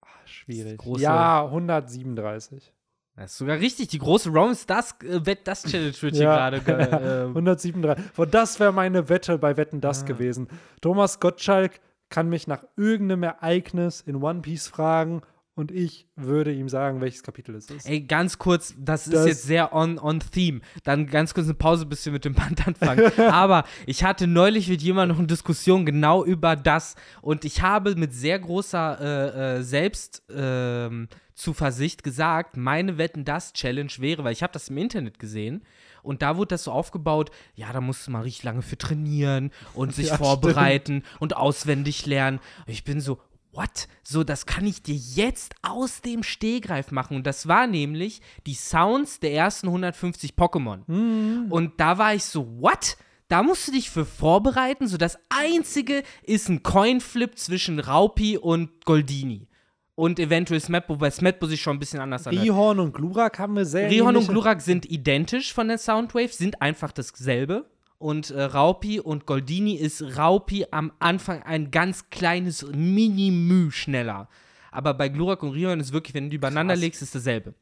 Ah, 0.00 0.06
Schwierig. 0.24 0.80
ja, 0.96 1.44
137. 1.44 2.72
Das 3.14 3.32
ist 3.32 3.38
sogar 3.38 3.58
richtig. 3.60 3.88
Die 3.88 3.98
große 3.98 4.30
Rounds, 4.30 4.64
das 4.66 4.92
äh, 5.02 5.24
Wett, 5.26 5.40
das 5.46 5.64
Challenge 5.64 5.92
wird 6.00 6.14
hier 6.16 6.24
Ja. 6.24 6.48
gerade. 6.50 6.60
ge- 6.62 6.74
äh, 7.24 7.26
137. 7.28 8.12
Boah, 8.16 8.26
das 8.26 8.58
wäre 8.58 8.72
meine 8.72 9.08
Wette 9.10 9.36
bei 9.38 9.54
Wetten 9.58 9.82
das 9.82 10.02
Ah. 10.02 10.06
gewesen. 10.06 10.48
Thomas 10.80 11.20
Gottschalk 11.20 11.78
kann 12.12 12.28
mich 12.28 12.46
nach 12.46 12.62
irgendeinem 12.76 13.24
Ereignis 13.24 14.00
in 14.02 14.16
One 14.22 14.42
Piece 14.42 14.68
fragen 14.68 15.22
und 15.54 15.70
ich 15.70 16.06
würde 16.16 16.52
ihm 16.52 16.68
sagen, 16.68 17.00
welches 17.00 17.22
Kapitel 17.22 17.54
es 17.54 17.68
ist. 17.70 17.86
Ey, 17.88 18.00
ganz 18.02 18.38
kurz, 18.38 18.74
das 18.78 19.06
ist 19.06 19.14
Das- 19.14 19.26
jetzt 19.26 19.42
sehr 19.42 19.74
on, 19.74 19.98
on 19.98 20.20
theme. 20.20 20.60
Dann 20.84 21.06
ganz 21.06 21.34
kurz 21.34 21.46
eine 21.46 21.54
Pause, 21.54 21.84
bis 21.86 22.04
wir 22.06 22.12
mit 22.12 22.24
dem 22.24 22.34
Band 22.34 22.66
anfangen. 22.66 23.10
Aber 23.30 23.64
ich 23.86 24.04
hatte 24.04 24.26
neulich 24.26 24.68
mit 24.68 24.80
jemandem 24.82 25.14
noch 25.16 25.18
eine 25.20 25.26
Diskussion 25.26 25.84
genau 25.84 26.24
über 26.24 26.54
das 26.54 26.94
und 27.20 27.44
ich 27.44 27.60
habe 27.62 27.94
mit 27.96 28.14
sehr 28.14 28.38
großer 28.38 28.98
äh, 29.00 29.56
äh, 29.58 29.62
Selbst 29.62 30.22
ähm, 30.34 31.08
Zuversicht 31.34 32.02
gesagt, 32.04 32.56
meine 32.56 32.98
Wetten 32.98 33.24
das 33.24 33.52
Challenge 33.54 33.92
wäre, 33.98 34.22
weil 34.24 34.32
ich 34.32 34.42
habe 34.42 34.52
das 34.52 34.68
im 34.68 34.76
Internet 34.76 35.18
gesehen 35.18 35.62
und 36.02 36.22
da 36.22 36.36
wurde 36.36 36.48
das 36.48 36.64
so 36.64 36.72
aufgebaut, 36.72 37.30
ja, 37.54 37.72
da 37.72 37.80
musst 37.80 38.06
du 38.06 38.10
mal 38.10 38.22
richtig 38.22 38.44
lange 38.44 38.62
für 38.62 38.78
trainieren 38.78 39.50
und 39.74 39.94
sich 39.94 40.08
Ja, 40.08 40.18
vorbereiten 40.18 41.04
und 41.20 41.36
auswendig 41.36 42.06
lernen. 42.06 42.40
Ich 42.66 42.84
bin 42.84 43.00
so, 43.00 43.18
what? 43.52 43.88
So, 44.02 44.24
das 44.24 44.46
kann 44.46 44.66
ich 44.66 44.82
dir 44.82 44.94
jetzt 44.96 45.54
aus 45.62 46.00
dem 46.00 46.22
Stehgreif 46.22 46.90
machen. 46.90 47.16
Und 47.16 47.26
das 47.26 47.48
war 47.48 47.66
nämlich 47.66 48.20
die 48.46 48.54
Sounds 48.54 49.20
der 49.20 49.32
ersten 49.32 49.68
150 49.68 50.32
Pokémon. 50.34 50.80
Mhm. 50.86 51.46
Und 51.50 51.78
da 51.78 51.98
war 51.98 52.14
ich 52.14 52.24
so, 52.24 52.60
what? 52.60 52.96
Da 53.28 53.42
musst 53.42 53.68
du 53.68 53.72
dich 53.72 53.88
für 53.88 54.04
vorbereiten. 54.04 54.88
So, 54.88 54.96
das 54.98 55.18
Einzige 55.30 56.02
ist 56.22 56.48
ein 56.48 56.62
Coinflip 56.62 57.38
zwischen 57.38 57.78
Raupi 57.78 58.36
und 58.36 58.84
Goldini. 58.84 59.48
Und 59.94 60.18
eventuell 60.18 60.60
Smet, 60.60 60.84
wobei 60.88 61.10
Smetbo 61.10 61.46
sich 61.46 61.60
schon 61.60 61.76
ein 61.76 61.78
bisschen 61.78 62.00
anders 62.00 62.26
anhört. 62.26 62.44
Rihorn 62.44 62.80
und 62.80 62.94
Glurak 62.94 63.38
haben 63.38 63.56
wir 63.56 63.66
sehr 63.66 63.90
Rihorn 63.90 64.16
und 64.16 64.26
Glurak 64.26 64.62
sind 64.62 64.90
identisch 64.90 65.52
von 65.52 65.68
der 65.68 65.78
Soundwave, 65.78 66.32
sind 66.32 66.62
einfach 66.62 66.92
dasselbe. 66.92 67.66
Und 67.98 68.30
äh, 68.30 68.42
Raupi 68.42 69.00
und 69.00 69.26
Goldini 69.26 69.74
ist 69.74 70.16
Raupi 70.16 70.66
am 70.70 70.92
Anfang 70.98 71.42
ein 71.42 71.70
ganz 71.70 72.10
kleines 72.10 72.66
Mini-Müh 72.72 73.70
schneller. 73.70 74.28
Aber 74.72 74.94
bei 74.94 75.08
Glurak 75.08 75.42
und 75.42 75.50
Rihorn 75.50 75.78
ist 75.78 75.92
wirklich, 75.92 76.14
wenn 76.14 76.24
du 76.24 76.30
die 76.30 76.36
übereinander 76.36 76.74
Krass. 76.74 76.80
legst, 76.80 77.02
ist 77.02 77.14
dasselbe. 77.14 77.54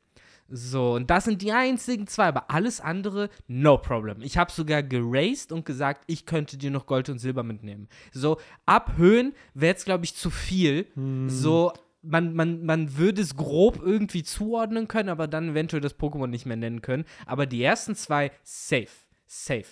So, 0.49 0.94
und 0.94 1.10
das 1.10 1.25
sind 1.25 1.42
die 1.42 1.52
einzigen 1.52 2.06
zwei, 2.06 2.26
aber 2.26 2.50
alles 2.50 2.80
andere, 2.80 3.28
no 3.46 3.78
problem. 3.78 4.22
Ich 4.22 4.37
habe 4.37 4.50
sogar 4.50 4.82
geraced 4.82 5.52
und 5.52 5.64
gesagt, 5.64 6.02
ich 6.06 6.26
könnte 6.26 6.56
dir 6.56 6.70
noch 6.70 6.87
Gold 6.87 7.08
und 7.08 7.18
Silber 7.18 7.42
mitnehmen. 7.42 7.88
So, 8.12 8.38
ab 8.66 8.94
Höhen 8.96 9.32
wäre 9.54 9.72
jetzt, 9.72 9.84
glaube 9.84 10.04
ich, 10.04 10.16
zu 10.16 10.30
viel. 10.30 10.87
So, 11.28 11.72
man, 12.02 12.35
man, 12.35 12.64
man 12.64 12.97
würde 12.97 13.23
es 13.23 13.37
grob 13.37 13.80
irgendwie 13.83 14.23
zuordnen 14.23 14.88
können, 14.88 15.09
aber 15.09 15.28
dann 15.28 15.50
eventuell 15.50 15.80
das 15.80 15.99
Pokémon 15.99 16.28
nicht 16.28 16.47
mehr 16.47 16.57
nennen 16.57 16.83
können. 16.83 17.04
Aber 17.26 17.47
die 17.47 17.62
ersten 17.62 17.95
zwei, 17.95 18.30
safe. 18.42 18.88
Safe. 19.26 19.66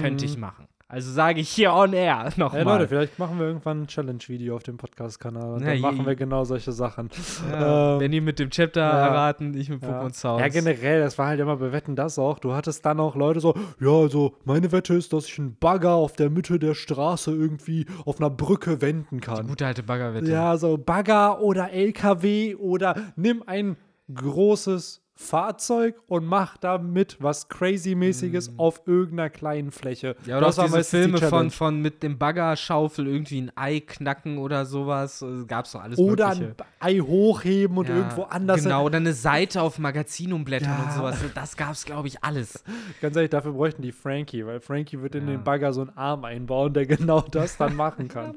Könnte 0.00 0.24
ich 0.24 0.38
machen. 0.38 0.68
Also 0.88 1.10
sage 1.10 1.40
ich 1.40 1.48
hier 1.48 1.72
on 1.72 1.92
air 1.94 2.30
nochmal. 2.36 2.50
Hey 2.52 2.62
Leute, 2.62 2.86
vielleicht 2.86 3.18
machen 3.18 3.40
wir 3.40 3.46
irgendwann 3.46 3.82
ein 3.82 3.86
Challenge-Video 3.88 4.54
auf 4.54 4.62
dem 4.62 4.76
Podcast-Kanal 4.76 5.54
und 5.54 5.62
Ja, 5.64 5.72
dann 5.72 5.80
machen 5.80 6.06
wir 6.06 6.14
genau 6.14 6.44
solche 6.44 6.70
Sachen. 6.70 7.10
ja, 7.50 7.94
Ähm, 7.94 8.00
wenn 8.00 8.12
die 8.12 8.20
mit 8.20 8.38
dem 8.38 8.50
Chapter 8.50 8.82
ja. 8.82 9.06
erraten, 9.08 9.52
ich 9.54 9.68
mit 9.68 9.82
Ja. 9.82 9.88
Pokémon 10.00 10.14
Sounds. 10.14 10.40
ja, 10.40 10.46
generell, 10.48 11.00
das 11.00 11.18
war 11.18 11.26
halt 11.26 11.40
immer 11.40 11.56
bei 11.56 11.72
Wetten 11.72 11.96
das 11.96 12.20
auch. 12.20 12.38
Du 12.38 12.52
hattest 12.54 12.86
dann 12.86 13.00
auch 13.00 13.16
Leute 13.16 13.40
so, 13.40 13.54
ja, 13.80 13.90
also 13.90 14.36
meine 14.44 14.70
Wette 14.70 14.94
ist, 14.94 15.12
dass 15.12 15.26
ich 15.26 15.36
einen 15.40 15.56
Bagger 15.58 15.94
auf 15.94 16.12
der 16.12 16.30
Mitte 16.30 16.60
der 16.60 16.74
Straße 16.74 17.32
irgendwie 17.32 17.86
auf 18.04 18.20
einer 18.20 18.30
Brücke 18.30 18.80
wenden 18.80 19.20
kann. 19.20 19.48
Gute 19.48 19.66
alte 19.66 19.82
Baggerwette. 19.82 20.30
Ja, 20.30 20.56
so 20.56 20.78
Bagger 20.78 21.40
oder 21.40 21.72
LKW 21.72 22.54
oder 22.54 22.94
nimm 23.16 23.42
ein 23.44 23.76
großes 24.14 25.02
Fahrzeug 25.18 25.96
und 26.08 26.26
mach 26.26 26.58
damit 26.58 27.16
was 27.20 27.48
Crazy-mäßiges 27.48 28.52
auf 28.58 28.82
irgendeiner 28.86 29.30
kleinen 29.30 29.70
Fläche. 29.70 30.14
Mm. 30.24 30.28
Ja, 30.28 30.36
oder 30.36 30.46
Das 30.46 30.58
auch 30.58 30.64
diese 30.64 30.76
meistens 30.76 31.04
die 31.06 31.10
Filme 31.10 31.28
von, 31.30 31.50
von 31.50 31.80
mit 31.80 32.02
dem 32.02 32.18
Baggerschaufel 32.18 33.06
irgendwie 33.06 33.40
ein 33.40 33.52
Ei 33.56 33.80
knacken 33.80 34.36
oder 34.36 34.66
sowas. 34.66 35.22
Äh, 35.22 35.44
Gab's 35.46 35.72
doch 35.72 35.82
alles 35.82 35.98
Oder 35.98 36.28
Mögliche. 36.34 36.54
ein 36.58 36.66
Ei 36.80 36.98
hochheben 37.00 37.78
und 37.78 37.88
Ja, 37.88 37.96
irgendwo 37.96 38.24
anders. 38.24 38.62
Genau, 38.62 38.84
oder 38.84 38.98
eine 38.98 39.14
Seite 39.14 39.62
auf 39.62 39.78
Magazin 39.78 40.34
umblättern 40.34 40.68
Ja. 40.78 40.84
und 40.84 40.92
sowas. 40.92 41.16
Das 41.34 41.56
gab's, 41.56 41.86
glaube 41.86 42.08
ich, 42.08 42.22
alles. 42.22 42.62
Ganz 43.00 43.16
ehrlich, 43.16 43.30
dafür 43.30 43.52
bräuchten 43.52 43.80
die 43.80 43.92
Frankie, 43.92 44.44
weil 44.44 44.60
Frankie 44.60 45.00
wird 45.00 45.14
in 45.14 45.26
Ja. 45.26 45.34
den 45.36 45.44
Bagger 45.44 45.72
so 45.72 45.80
einen 45.80 45.96
Arm 45.96 46.24
einbauen, 46.26 46.74
der 46.74 46.84
genau 46.86 47.22
das 47.22 47.56
dann 47.56 47.74
machen 47.74 48.08
kann. 48.08 48.34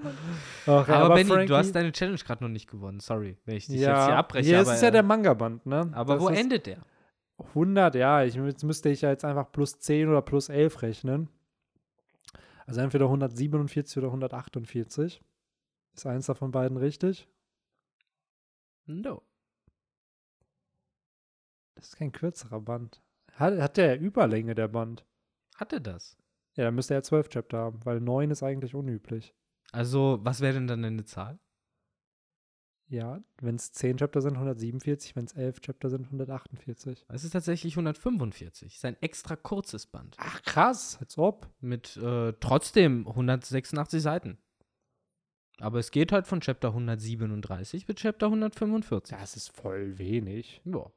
Ach, 0.65 0.88
ja, 0.88 0.95
aber, 0.95 1.15
Benny, 1.15 1.45
du 1.45 1.55
hast 1.57 1.74
deine 1.74 1.91
Challenge 1.91 2.17
gerade 2.19 2.41
noch 2.43 2.50
nicht 2.50 2.69
gewonnen. 2.71 3.01
Sorry, 3.01 3.36
wenn 3.45 3.57
ich 3.57 3.67
dich 3.67 3.81
ja, 3.81 3.98
jetzt 3.98 4.05
hier 4.07 4.15
abbreche. 4.17 4.48
Hier 4.48 4.59
aber, 4.62 4.74
ist 4.74 4.81
ja 4.81 4.91
der 4.91 5.03
Manga-Band, 5.03 5.65
ne? 5.65 5.89
aber 5.91 6.13
Das 6.15 6.24
wo 6.24 6.29
endet 6.29 6.67
der? 6.67 6.68
100, 7.39 7.96
ja, 7.96 8.24
ich, 8.24 8.36
jetzt 8.36 8.63
müsste 8.63 8.89
ich 8.89 9.01
ja 9.01 9.10
jetzt 9.10 9.25
einfach 9.25 9.51
plus 9.51 9.79
10 9.79 10.10
oder 10.10 10.22
plus 10.22 10.50
11 10.50 10.81
rechnen. 10.81 11.29
Also 12.65 12.81
entweder 12.81 13.05
147 13.05 13.98
oder 13.98 14.08
148. 14.08 15.24
Ist 15.93 16.05
eins 16.05 16.27
davon 16.27 16.51
beiden 16.51 16.77
richtig? 16.77 17.27
No. 18.86 19.24
Das 21.75 21.89
ist 21.89 21.96
kein 21.96 22.12
kürzerer 22.12 22.60
Band. 22.60 23.01
Hat, 23.34 23.58
hat 23.60 23.77
der 23.77 24.00
Überlänge, 24.00 24.53
der 24.53 24.67
Band? 24.67 25.05
Hatte 25.55 25.81
das? 25.81 26.17
Ja, 26.55 26.65
dann 26.65 26.75
müsste 26.75 26.93
er 26.93 27.03
12 27.03 27.29
Chapter 27.29 27.58
haben, 27.58 27.86
weil 27.86 28.01
9 28.01 28.31
ist 28.31 28.43
eigentlich 28.43 28.75
unüblich. 28.75 29.34
Also, 29.72 30.19
was 30.22 30.41
wäre 30.41 30.55
denn 30.55 30.67
dann 30.67 30.84
eine 30.84 31.05
Zahl? 31.05 31.39
Ja, 32.89 33.22
wenn 33.39 33.55
es 33.55 33.72
10 33.72 33.98
Chapter 33.98 34.19
sind, 34.22 34.34
147, 34.34 35.15
wenn 35.15 35.25
es 35.25 35.34
11 35.34 35.62
Chapter 35.62 35.89
sind, 35.89 36.05
148. 36.05 37.05
Es 37.08 37.24
ist 37.24 37.31
tatsächlich 37.31 37.74
145. 37.74 38.75
Ist 38.75 38.86
ein 38.86 38.98
extra 39.00 39.36
kurzes 39.36 39.86
Band. 39.86 40.15
Ach 40.17 40.41
krass, 40.41 40.98
als 41.00 41.17
ob. 41.19 41.48
Mit 41.62 41.98
äh, 41.98 42.34
trotzdem 42.39 43.08
186 43.08 44.01
Seiten. 44.01 44.39
Aber 45.60 45.77
es 45.77 45.91
geht 45.91 46.12
halt 46.12 46.25
von 46.25 46.41
Chapter 46.41 46.69
137 46.69 47.86
bis 47.86 47.96
Chapter 47.98 48.27
145. 48.27 49.15
Das 49.15 49.36
ist 49.36 49.55
voll 49.55 50.00
wenig. 50.00 50.62
Ja. 50.65 50.91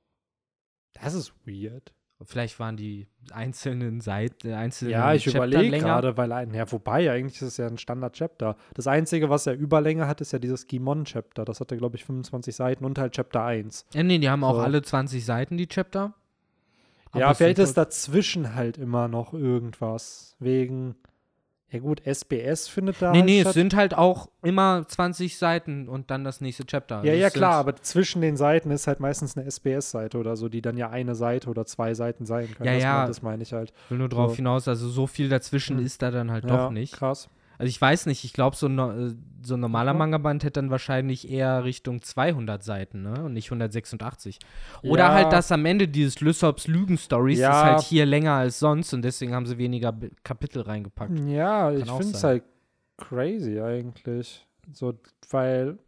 Das 0.94 1.12
ist 1.12 1.34
weird. 1.46 1.92
Vielleicht 2.26 2.58
waren 2.60 2.76
die 2.76 3.06
einzelnen 3.32 4.00
Seiten, 4.00 4.52
einzelnen 4.52 4.92
Ja, 4.92 5.14
ich 5.14 5.26
überlege 5.26 5.78
gerade, 5.78 6.16
weil 6.16 6.32
ein, 6.32 6.54
ja, 6.54 6.70
wobei, 6.70 7.10
eigentlich 7.10 7.36
ist 7.36 7.48
es 7.48 7.56
ja 7.56 7.66
ein 7.66 7.78
Standard-Chapter. 7.78 8.56
Das 8.74 8.86
Einzige, 8.86 9.30
was 9.30 9.44
ja 9.44 9.52
Überlänge 9.52 10.06
hat, 10.06 10.20
ist 10.20 10.32
ja 10.32 10.38
dieses 10.38 10.66
Gimon-Chapter. 10.66 11.44
Das 11.44 11.60
hatte, 11.60 11.76
glaube 11.76 11.96
ich, 11.96 12.04
25 12.04 12.54
Seiten 12.54 12.84
und 12.84 12.98
halt 12.98 13.12
Chapter 13.14 13.44
1. 13.44 13.86
Ja, 13.94 14.02
nee, 14.02 14.18
die 14.18 14.28
haben 14.28 14.44
auch 14.44 14.56
So. 14.56 14.60
alle 14.60 14.82
20 14.82 15.24
Seiten, 15.24 15.56
die 15.56 15.66
Chapter. 15.68 16.14
ja, 17.14 17.26
Aber 17.26 17.34
vielleicht 17.34 17.58
es 17.58 17.70
ist 17.70 17.76
dazwischen 17.78 18.54
halt 18.54 18.78
immer 18.78 19.08
noch 19.08 19.34
irgendwas. 19.34 20.36
Wegen, 20.38 20.96
ja 21.72 21.78
gut, 21.78 22.02
SBS 22.06 22.68
findet 22.68 23.00
da 23.00 23.10
Nee, 23.12 23.18
halt 23.18 23.24
nee, 23.26 23.36
es 23.38 23.42
statt. 23.42 23.54
sind 23.54 23.74
halt 23.74 23.94
auch 23.94 24.28
immer 24.42 24.84
20 24.86 25.38
Seiten 25.38 25.88
und 25.88 26.10
dann 26.10 26.22
das 26.22 26.40
nächste 26.42 26.66
Chapter. 26.66 26.96
Also 26.98 27.08
Ja, 27.08 27.14
ja, 27.14 27.26
es 27.28 27.32
klar, 27.32 27.52
sind- 27.52 27.60
aber 27.68 27.76
zwischen 27.82 28.20
den 28.20 28.36
Seiten 28.36 28.70
ist 28.70 28.86
halt 28.86 29.00
meistens 29.00 29.36
eine 29.36 29.46
SBS-Seite 29.46 30.18
oder 30.18 30.36
so, 30.36 30.48
die 30.48 30.60
dann 30.62 30.76
ja 30.76 30.90
eine 30.90 31.14
Seite 31.14 31.48
oder 31.48 31.64
zwei 31.64 31.94
Seiten 31.94 32.26
sein 32.26 32.52
können. 32.54 32.66
Ja, 32.68 32.74
das, 32.74 32.82
ja. 32.82 32.96
mein- 32.98 33.06
das 33.08 33.22
meine 33.22 33.42
ich 33.42 33.52
halt. 33.52 33.72
Ich 33.86 33.90
will 33.90 33.98
nur 33.98 34.08
drauf 34.10 34.30
So. 34.32 34.36
hinaus, 34.36 34.68
also 34.68 34.88
so 34.88 35.06
viel 35.06 35.28
dazwischen 35.28 35.78
Hm. 35.78 35.86
ist 35.86 36.02
da 36.02 36.10
dann 36.10 36.30
halt 36.30 36.44
ja, 36.44 36.56
doch 36.66 36.70
nicht. 36.70 36.92
Krass. 36.94 37.28
Also 37.62 37.68
ich 37.68 37.80
weiß 37.80 38.06
nicht, 38.06 38.24
ich 38.24 38.32
glaube, 38.32 38.56
so, 38.56 38.66
ein 38.66 38.74
no 38.74 38.90
äh, 38.90 39.14
so 39.44 39.54
ein 39.54 39.60
normaler 39.60 39.92
Mhm. 39.92 39.98
Manga-Band 40.00 40.42
hätte 40.42 40.60
dann 40.60 40.70
wahrscheinlich 40.72 41.30
eher 41.30 41.62
Richtung 41.62 42.02
200 42.02 42.60
Seiten, 42.64 43.02
ne? 43.02 43.22
Und 43.22 43.34
nicht 43.34 43.52
186. 43.52 44.40
Oder 44.82 45.04
Ja. 45.04 45.12
halt 45.12 45.32
das 45.32 45.52
am 45.52 45.64
Ende 45.64 45.86
dieses 45.86 46.18
Lysops 46.20 46.66
Lügen-Stories 46.66 47.38
Ja. 47.38 47.50
ist 47.50 47.62
halt 47.62 47.80
hier 47.82 48.04
länger 48.04 48.32
als 48.32 48.58
sonst 48.58 48.92
und 48.94 49.02
deswegen 49.02 49.32
haben 49.32 49.46
sie 49.46 49.58
weniger 49.58 49.96
Kapitel 50.24 50.62
reingepackt. 50.62 51.16
Ja, 51.20 51.70
ich 51.70 51.88
auch 51.88 51.98
finde 51.98 52.16
es 52.16 52.24
halt 52.24 52.42
crazy 52.96 53.60
eigentlich. 53.60 54.44
So, 54.72 54.94
weil 55.30 55.78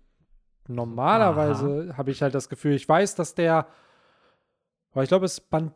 normalerweise 0.68 1.94
habe 1.96 2.12
ich 2.12 2.22
halt 2.22 2.36
das 2.36 2.48
Gefühl, 2.48 2.74
ich 2.74 2.88
weiß, 2.88 3.16
dass 3.16 3.34
der, 3.34 3.66
aber 4.92 5.02
ich 5.02 5.08
glaube, 5.08 5.26
es 5.26 5.38
ist 5.38 5.50
Band 5.50 5.72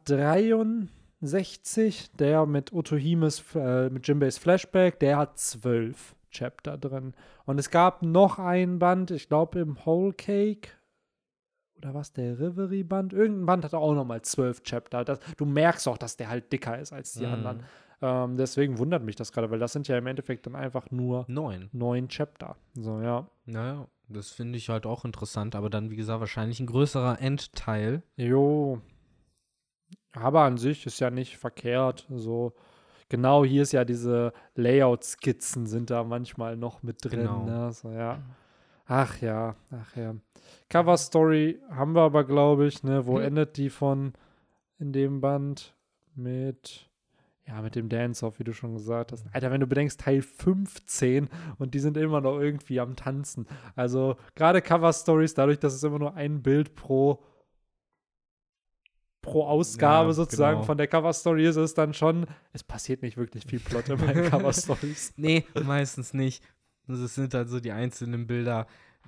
63, 1.21 2.13
der 2.13 2.47
mit 2.47 2.73
Otohimes, 2.73 3.45
äh, 3.55 3.91
mit 3.91 4.07
Jinbeis 4.07 4.39
Flashback, 4.39 4.99
der 5.01 5.17
hat 5.19 5.39
zwölf 5.39 6.15
Chapter 6.31 6.77
drin. 6.77 7.15
Und 7.45 7.59
es 7.59 7.71
gab 7.71 8.03
noch 8.03 8.39
einen 8.39 8.79
Band, 8.79 9.11
ich 9.11 9.29
glaube 9.29 9.61
im 9.61 9.85
Whole 9.85 10.13
Cake. 10.13 10.71
Oder 11.79 11.95
was, 11.95 12.13
der 12.13 12.39
Reverie-Band? 12.39 13.13
Irgendein 13.13 13.47
Band 13.47 13.65
hat 13.65 13.75
auch 13.75 13.95
nochmal 13.95 14.23
zwölf 14.23 14.63
Chapter. 14.63 15.05
Das, 15.05 15.21
du 15.37 15.47
merkst 15.47 15.87
auch, 15.89 15.97
dass 15.99 16.17
der 16.17 16.29
halt 16.29 16.53
dicker 16.53 16.79
ist 16.79 16.93
als 16.93 17.13
die 17.15 17.27
Mhm. 17.27 17.33
anderen. 17.33 17.63
Ähm, 18.01 18.37
deswegen 18.37 18.79
wundert 18.79 19.03
mich 19.05 19.17
das 19.17 19.33
gerade, 19.33 19.51
weil 19.51 19.59
das 19.59 19.73
sind 19.73 19.89
ja 19.89 19.97
im 19.99 20.07
Endeffekt 20.07 20.47
dann 20.47 20.55
einfach 20.57 20.91
nur 20.91 21.25
Neun. 21.29 21.69
neun 21.73 22.09
Chapter. 22.09 22.57
So, 22.75 23.01
ja. 23.01 23.29
Naja, 23.47 23.87
das 24.09 24.31
finde 24.31 24.59
ich 24.59 24.69
halt 24.69 24.87
auch 24.87 25.05
interessant, 25.05 25.55
aber 25.57 25.71
dann, 25.71 25.91
wie 25.91 25.97
gesagt, 25.97 26.21
wahrscheinlich 26.21 26.61
ein 26.61 26.67
größerer 26.67 27.21
Endteil. 27.21 28.03
Jo. 28.17 28.81
Aber 30.13 30.43
an 30.43 30.57
sich 30.57 30.87
ist 30.87 31.01
ja 31.01 31.11
nicht 31.11 31.37
verkehrt. 31.39 32.07
So, 32.11 32.53
genau 33.09 33.45
hier 33.45 33.63
ist 33.63 33.73
ja 33.73 33.85
diese 33.85 34.33
Layout-Skizzen 34.55 35.67
sind 35.67 35.91
da 35.91 36.05
manchmal 36.05 36.57
noch 36.57 36.83
mit 36.83 37.05
drin. 37.05 37.21
Genau. 37.21 37.45
Ne? 37.45 37.73
So, 37.73 37.91
ja. 37.91 38.19
Ach 38.87 39.21
ja, 39.21 39.55
ach 39.71 39.97
ja. 39.97 40.15
Cover 40.71 40.97
Story 40.97 41.61
haben 41.71 41.95
wir 41.95 42.03
aber, 42.03 42.25
glaube 42.25 42.67
ich, 42.67 42.83
ne? 42.83 43.07
Wo 43.07 43.19
Hm. 43.19 43.25
endet 43.25 43.57
die 43.59 43.69
von 43.71 44.15
in 44.79 44.93
dem 44.93 45.21
Band? 45.21 45.75
Mit. 46.15 46.89
Ja, 47.47 47.63
mit 47.63 47.77
dem 47.77 47.89
Dance-Off, 47.89 48.39
wie 48.39 48.45
du 48.45 48.53
schon 48.53 48.75
gesagt 48.75 49.13
hast. 49.13 49.25
Alter, 49.33 49.51
wenn 49.51 49.61
du 49.61 49.67
bedenkst, 49.67 50.01
Teil 50.01 50.21
15 50.21 51.29
und 51.59 51.73
die 51.75 51.79
sind 51.79 51.97
immer 51.97 52.21
noch 52.21 52.39
irgendwie 52.39 52.79
am 52.81 52.95
Tanzen. 52.97 53.47
Also, 53.77 54.17
gerade 54.35 54.61
Cover-Stories, 54.61 55.33
dadurch, 55.35 55.59
dass 55.59 55.75
es 55.75 55.83
immer 55.83 55.99
nur 55.99 56.15
ein 56.15 56.43
Bild 56.43 56.75
pro, 56.75 57.23
pro 59.31 59.45
Ausgabe 59.45 60.09
Ja, 60.09 60.13
sozusagen 60.15 60.57
genau. 60.59 60.67
von 60.67 60.79
der 60.79 60.87
Cover-Story 60.89 61.47
ist, 61.47 61.57
ist 61.57 61.79
dann 61.79 61.95
schon, 61.95 62.27
es 62.53 62.63
passiert 62.65 63.03
nicht 63.03 63.17
wirklich 63.17 63.45
viel 63.47 63.61
Plot 63.61 63.89
in 63.89 63.99
meinen 64.01 64.25
Cover-Stories. 64.31 65.15
Nee, 65.17 65.45
meistens 65.65 66.15
nicht. 66.15 66.43
Also 66.89 67.05
es 67.05 67.15
sind 67.15 67.35
halt 67.35 67.49
so 67.49 67.61
die 67.61 67.73
einzelnen 67.73 68.27
Bilder, 68.27 68.67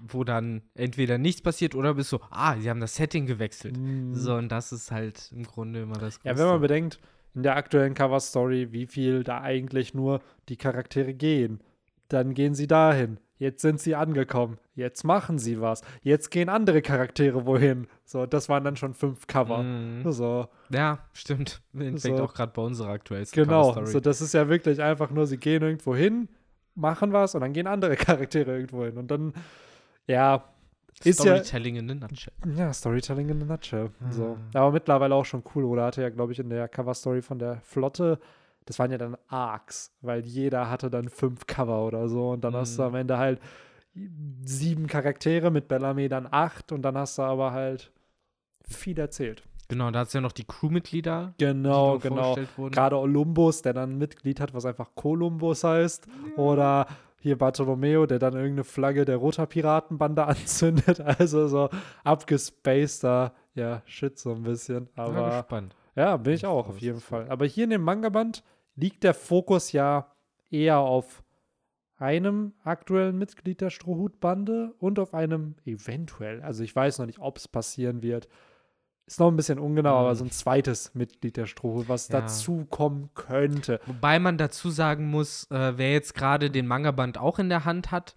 wo 0.08 0.24
dann 0.24 0.62
entweder 0.74 1.18
nichts 1.18 1.42
passiert 1.42 1.74
oder 1.74 1.94
bist 1.94 2.10
so, 2.10 2.20
ah, 2.30 2.56
sie 2.58 2.70
haben 2.70 2.80
das 2.80 2.96
Setting 2.96 3.26
gewechselt. 3.26 3.78
So, 4.12 4.34
und 4.34 4.48
das 4.50 4.72
ist 4.72 4.90
halt 4.90 5.30
im 5.32 5.44
Grunde 5.44 5.82
immer 5.82 5.98
das 5.98 6.16
Mhm. 6.16 6.20
Ja, 6.24 6.32
Größte. 6.32 6.38
wenn 6.44 6.52
man 6.52 6.60
bedenkt, 6.60 7.00
in 7.34 7.42
der 7.42 7.56
aktuellen 7.56 7.94
Cover-Story, 7.94 8.72
wie 8.72 8.86
viel 8.86 9.22
da 9.24 9.40
eigentlich 9.40 9.94
nur 9.94 10.20
die 10.48 10.56
Charaktere 10.56 11.14
gehen, 11.14 11.60
dann 12.08 12.34
gehen 12.34 12.54
sie 12.54 12.66
dahin. 12.66 13.18
Jetzt 13.40 13.62
sind 13.62 13.80
sie 13.80 13.94
angekommen. 13.94 14.58
Jetzt 14.74 15.02
machen 15.02 15.38
sie 15.38 15.62
was. 15.62 15.80
Jetzt 16.02 16.30
gehen 16.30 16.50
andere 16.50 16.82
Charaktere 16.82 17.46
wohin. 17.46 17.86
So, 18.04 18.26
das 18.26 18.50
waren 18.50 18.62
dann 18.64 18.76
schon 18.76 18.92
fünf 18.92 19.26
Cover. 19.26 19.62
Mhm. 19.62 20.12
So, 20.12 20.46
Ja, 20.68 20.98
stimmt. 21.14 21.62
Fängt 21.74 22.00
So. 22.00 22.22
auch 22.22 22.34
gerade 22.34 22.52
bei 22.54 22.60
unserer 22.60 22.90
aktuellsten 22.90 23.42
genau. 23.42 23.84
So, 23.86 23.98
das 23.98 24.20
ist 24.20 24.34
ja 24.34 24.48
wirklich 24.50 24.82
einfach 24.82 25.10
nur, 25.10 25.26
sie 25.26 25.38
gehen 25.38 25.62
irgendwo 25.62 25.96
hin, 25.96 26.28
machen 26.74 27.14
was 27.14 27.34
und 27.34 27.40
dann 27.40 27.54
gehen 27.54 27.66
andere 27.66 27.96
Charaktere 27.96 28.52
irgendwo 28.54 28.84
hin. 28.84 28.98
Und 28.98 29.10
dann, 29.10 29.32
ja, 30.06 30.44
ist 31.02 31.24
ja, 31.24 31.36
Storytelling 31.42 31.76
in 31.76 31.90
a 31.90 31.94
nutshell. 31.94 32.34
ja, 32.56 32.70
Storytelling 32.74 33.30
in 33.30 33.40
a 33.42 33.46
nutshell. 33.46 33.88
So. 34.10 34.36
Ah. 34.52 34.58
Aber 34.60 34.72
mittlerweile 34.72 35.14
auch 35.14 35.24
schon 35.24 35.42
cool. 35.54 35.64
Oder 35.64 35.86
hatte 35.86 36.02
ja, 36.02 36.10
glaube 36.10 36.32
ich, 36.32 36.38
in 36.38 36.50
der 36.50 36.68
Cover-Story 36.68 37.22
von 37.22 37.38
der 37.38 37.62
Flotte, 37.62 38.18
das 38.66 38.78
waren 38.78 38.90
ja 38.90 38.98
dann 38.98 39.16
Arcs, 39.28 39.92
weil 40.00 40.24
jeder 40.24 40.70
hatte 40.70 40.90
dann 40.90 41.08
fünf 41.08 41.46
Cover 41.46 41.84
oder 41.86 42.08
so. 42.08 42.30
Und 42.30 42.42
dann 42.42 42.54
hast 42.54 42.78
du 42.78 42.82
Mhm. 42.82 42.88
am 42.88 42.94
Ende 42.94 43.18
halt 43.18 43.40
sieben 44.44 44.86
Charaktere, 44.86 45.50
mit 45.50 45.66
Bellamy 45.68 46.08
dann 46.08 46.28
acht. 46.30 46.70
Und 46.72 46.82
dann 46.82 46.96
hast 46.96 47.18
du 47.18 47.22
aber 47.22 47.52
halt 47.52 47.90
viel 48.68 48.98
erzählt. 48.98 49.42
Genau, 49.68 49.90
da 49.90 50.00
hat 50.00 50.08
es 50.08 50.12
ja 50.14 50.20
noch 50.20 50.32
die 50.32 50.44
Crewmitglieder, 50.44 51.34
Genau, 51.38 51.96
die 51.96 52.02
genau. 52.02 52.16
vorgestellt 52.22 52.48
wurden. 52.58 52.74
Gerade 52.74 52.96
Olympus, 52.98 53.62
der 53.62 53.72
dann 53.72 53.92
ein 53.92 53.98
Mitglied 53.98 54.40
hat, 54.40 54.52
was 54.52 54.64
einfach 54.66 54.90
Columbus 54.96 55.62
heißt. 55.64 56.08
Oder 56.36 56.86
hier 57.20 57.36
Bartolomeo, 57.38 58.06
der 58.06 58.18
dann 58.18 58.34
irgendeine 58.34 58.64
Flagge 58.64 59.04
der 59.04 59.16
Roter 59.18 59.46
Piratenbande 59.46 60.24
anzündet. 60.26 61.00
Also 61.00 61.46
so 61.48 61.68
abgespaceter, 62.02 63.32
ja, 63.54 63.82
Shit 63.86 64.18
so 64.18 64.32
ein 64.34 64.42
bisschen. 64.42 64.88
Ja, 64.96 65.04
Aber 65.04 65.30
gespannt. 65.30 65.74
Ja, 65.96 66.16
bin 66.16 66.34
ich 66.34 66.46
auch 66.46 66.68
auf 66.68 66.78
jeden. 66.80 67.00
Fall. 67.00 67.28
Aber 67.28 67.46
hier 67.46 67.64
in 67.64 67.70
dem 67.70 67.82
Manga-Band 67.82 68.42
liegt 68.76 69.04
der 69.04 69.14
Fokus 69.14 69.72
ja 69.72 70.10
eher 70.50 70.78
auf 70.78 71.22
einem 71.96 72.54
aktuellen 72.64 73.18
Mitglied 73.18 73.60
der 73.60 73.70
Strohhutbande 73.70 74.74
und 74.78 74.98
auf 74.98 75.12
einem 75.12 75.56
eventuell, 75.66 76.42
also 76.42 76.64
ich 76.64 76.74
weiß 76.74 76.98
noch 76.98 77.06
nicht, 77.06 77.18
ob 77.18 77.36
es 77.36 77.46
passieren 77.46 78.02
wird. 78.02 78.28
Ist 79.06 79.20
noch 79.20 79.28
ein 79.28 79.36
bisschen 79.36 79.58
ungenau, 79.58 79.96
aber 79.96 80.10
Mhm. 80.10 80.14
so 80.14 80.24
ein 80.24 80.30
zweites 80.30 80.94
Mitglied 80.94 81.36
der 81.36 81.46
Strohhut, 81.46 81.88
was 81.88 82.08
Ja. 82.08 82.20
dazu 82.20 82.64
kommen 82.70 83.10
könnte. 83.14 83.80
Wobei 83.86 84.18
man 84.18 84.38
dazu 84.38 84.70
sagen 84.70 85.10
muss, 85.10 85.50
äh, 85.50 85.76
wer 85.76 85.92
jetzt 85.92 86.14
gerade 86.14 86.50
den 86.50 86.66
Manga-Band 86.66 87.18
auch 87.18 87.38
in 87.38 87.48
der 87.48 87.64
Hand 87.64 87.90
hat, 87.90 88.16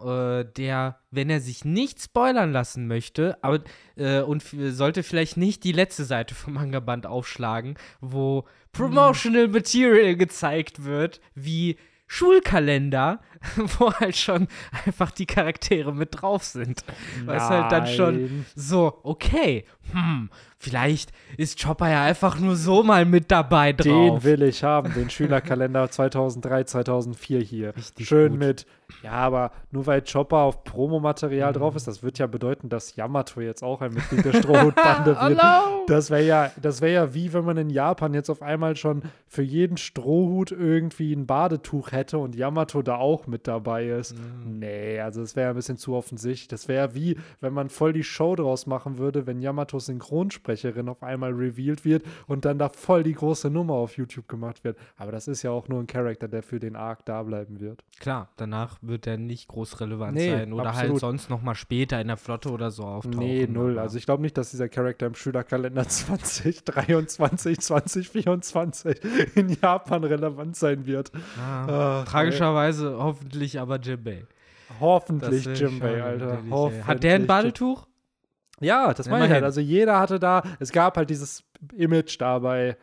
äh, 0.00 0.44
der, 0.44 0.98
wenn 1.10 1.30
er 1.30 1.40
sich 1.40 1.64
nicht 1.64 2.02
spoilern 2.02 2.52
lassen 2.52 2.86
möchte, 2.86 3.38
aber 3.42 3.60
äh, 3.96 4.20
und 4.20 4.42
sollte 4.42 5.02
vielleicht 5.02 5.36
nicht 5.36 5.64
die 5.64 5.72
letzte 5.72 6.04
Seite 6.04 6.34
vom 6.34 6.54
Manga-Band 6.54 7.06
aufschlagen, 7.06 7.76
wo 8.00 8.44
Promotional 8.72 9.48
Material 9.48 10.16
gezeigt 10.16 10.84
wird, 10.84 11.20
wie 11.34 11.76
Schulkalender, 12.06 13.20
wo 13.78 13.92
halt 13.94 14.16
schon 14.16 14.48
einfach 14.84 15.10
die 15.10 15.26
Charaktere 15.26 15.94
mit 15.94 16.20
drauf 16.20 16.44
sind. 16.44 16.84
Was 17.24 17.48
halt 17.48 17.72
dann 17.72 17.86
schon 17.86 18.46
so, 18.54 19.00
okay, 19.02 19.64
hm, 19.92 20.30
vielleicht 20.64 21.12
ist 21.36 21.62
Chopper 21.62 21.90
ja 21.90 22.02
einfach 22.04 22.38
nur 22.40 22.56
so 22.56 22.82
mal 22.82 23.04
mit 23.04 23.30
dabei 23.30 23.72
drauf. 23.72 23.84
Den 24.20 24.24
will 24.24 24.42
ich 24.42 24.64
haben, 24.64 24.92
den 24.94 25.10
Schülerkalender 25.10 25.90
2003, 25.90 26.64
2004 26.64 27.40
hier. 27.40 27.76
Richtig 27.76 28.08
Schön 28.08 28.32
gut. 28.32 28.38
mit, 28.40 28.66
ja, 29.02 29.12
aber 29.12 29.50
nur 29.70 29.86
weil 29.86 30.02
Chopper 30.02 30.38
auf 30.38 30.64
Promomaterial 30.64 31.50
Mhm. 31.52 31.56
drauf 31.56 31.76
ist, 31.76 31.86
das 31.86 32.02
wird 32.02 32.18
ja 32.18 32.26
bedeuten, 32.26 32.68
dass 32.68 32.96
Yamato 32.96 33.40
jetzt 33.40 33.62
auch 33.62 33.80
ein 33.82 33.92
Mitglied 33.92 34.24
der 34.24 34.32
Strohhutbande 34.32 35.10
wird. 35.20 35.42
Hallo! 35.42 35.84
Das 35.86 36.10
wäre 36.10 36.22
ja, 36.24 36.50
das 36.62 36.80
wäre 36.80 36.92
ja 36.94 37.14
wie 37.14 37.32
wenn 37.32 37.44
man 37.44 37.56
in 37.58 37.68
Japan 37.70 38.14
jetzt 38.14 38.30
auf 38.30 38.40
einmal 38.40 38.76
schon 38.76 39.02
für 39.26 39.42
jeden 39.42 39.76
Strohhut 39.76 40.50
irgendwie 40.52 41.12
ein 41.12 41.26
Badetuch 41.26 41.92
hätte 41.92 42.18
und 42.18 42.34
Yamato 42.34 42.80
da 42.82 42.96
auch 42.96 43.26
mit 43.26 43.46
dabei 43.46 43.86
ist. 43.88 44.16
Mhm. 44.16 44.58
Nee, 44.60 45.00
also 45.00 45.20
das 45.20 45.36
wäre 45.36 45.50
ein 45.50 45.56
bisschen 45.56 45.76
zu 45.76 45.94
offensichtlich. 45.94 46.48
Das 46.48 46.68
wäre 46.68 46.94
wie, 46.94 47.18
wenn 47.40 47.52
man 47.52 47.68
voll 47.68 47.92
die 47.92 48.04
Show 48.04 48.34
draus 48.36 48.66
machen 48.66 48.96
würde, 48.98 49.26
wenn 49.26 49.40
Yamatos 49.40 49.88
Synchronsprecherin 50.56 50.88
auf 50.88 51.02
einmal 51.02 51.32
revealed 51.32 51.84
wird 51.84 52.04
und 52.26 52.44
dann 52.44 52.58
da 52.58 52.68
voll 52.68 53.02
die 53.02 53.12
große 53.14 53.50
Nummer 53.50 53.74
auf 53.74 53.96
YouTube 53.96 54.28
gemacht 54.28 54.64
wird. 54.64 54.78
Aber 54.96 55.12
das 55.12 55.28
ist 55.28 55.42
ja 55.42 55.50
auch 55.50 55.68
nur 55.68 55.80
ein 55.80 55.86
Charakter, 55.86 56.28
der 56.28 56.42
für 56.42 56.58
den 56.60 56.76
Arc 56.76 57.04
da 57.04 57.22
bleiben 57.22 57.60
wird. 57.60 57.84
Klar, 58.00 58.28
danach 58.36 58.78
wird 58.82 59.06
er 59.06 59.16
nicht 59.16 59.48
groß 59.48 59.80
relevant 59.80 60.14
Nee, 60.14 60.30
sein 60.30 60.52
oder 60.52 60.66
halt 60.74 60.76
absolut. 60.90 61.00
sonst 61.00 61.30
noch 61.30 61.42
mal 61.42 61.54
später 61.54 62.00
in 62.00 62.08
der 62.08 62.16
Flotte 62.16 62.50
oder 62.50 62.70
so 62.70 62.84
auftauchen. 62.84 63.18
Nee, 63.18 63.46
null. 63.50 63.72
aber- 63.72 63.82
Also 63.82 63.98
ich 63.98 64.06
glaube 64.06 64.22
nicht, 64.22 64.36
dass 64.38 64.50
dieser 64.50 64.68
Charakter 64.68 65.06
im 65.06 65.14
Schülerkalender 65.14 65.86
2023, 65.88 67.60
2024 67.60 69.00
in 69.34 69.48
Japan 69.60 70.04
relevant 70.04 70.56
sein 70.56 70.86
wird. 70.86 71.10
Ah, 71.38 72.02
Ach, 72.02 72.04
tragischerweise 72.10 72.96
hoffentlich 72.98 73.60
aber 73.60 73.78
Jimbei. 73.80 74.24
Hoffentlich 74.80 75.44
Jimbei, 75.44 76.02
Alter. 76.02 76.38
Hoffentlich. 76.50 76.86
Hat 76.86 77.02
der 77.02 77.14
ein 77.16 77.26
Badetuch? 77.26 77.86
Ja, 78.60 78.94
das 78.94 79.08
meine 79.08 79.26
ich 79.26 79.32
halt. 79.32 79.44
Also 79.44 79.60
jeder 79.60 79.98
hatte 79.98 80.18
da, 80.18 80.42
es 80.60 80.72
gab 80.72 80.96
halt 80.96 81.10
dieses 81.10 81.44
Image 81.76 82.20
da 82.20 82.38
bei, 82.38 82.76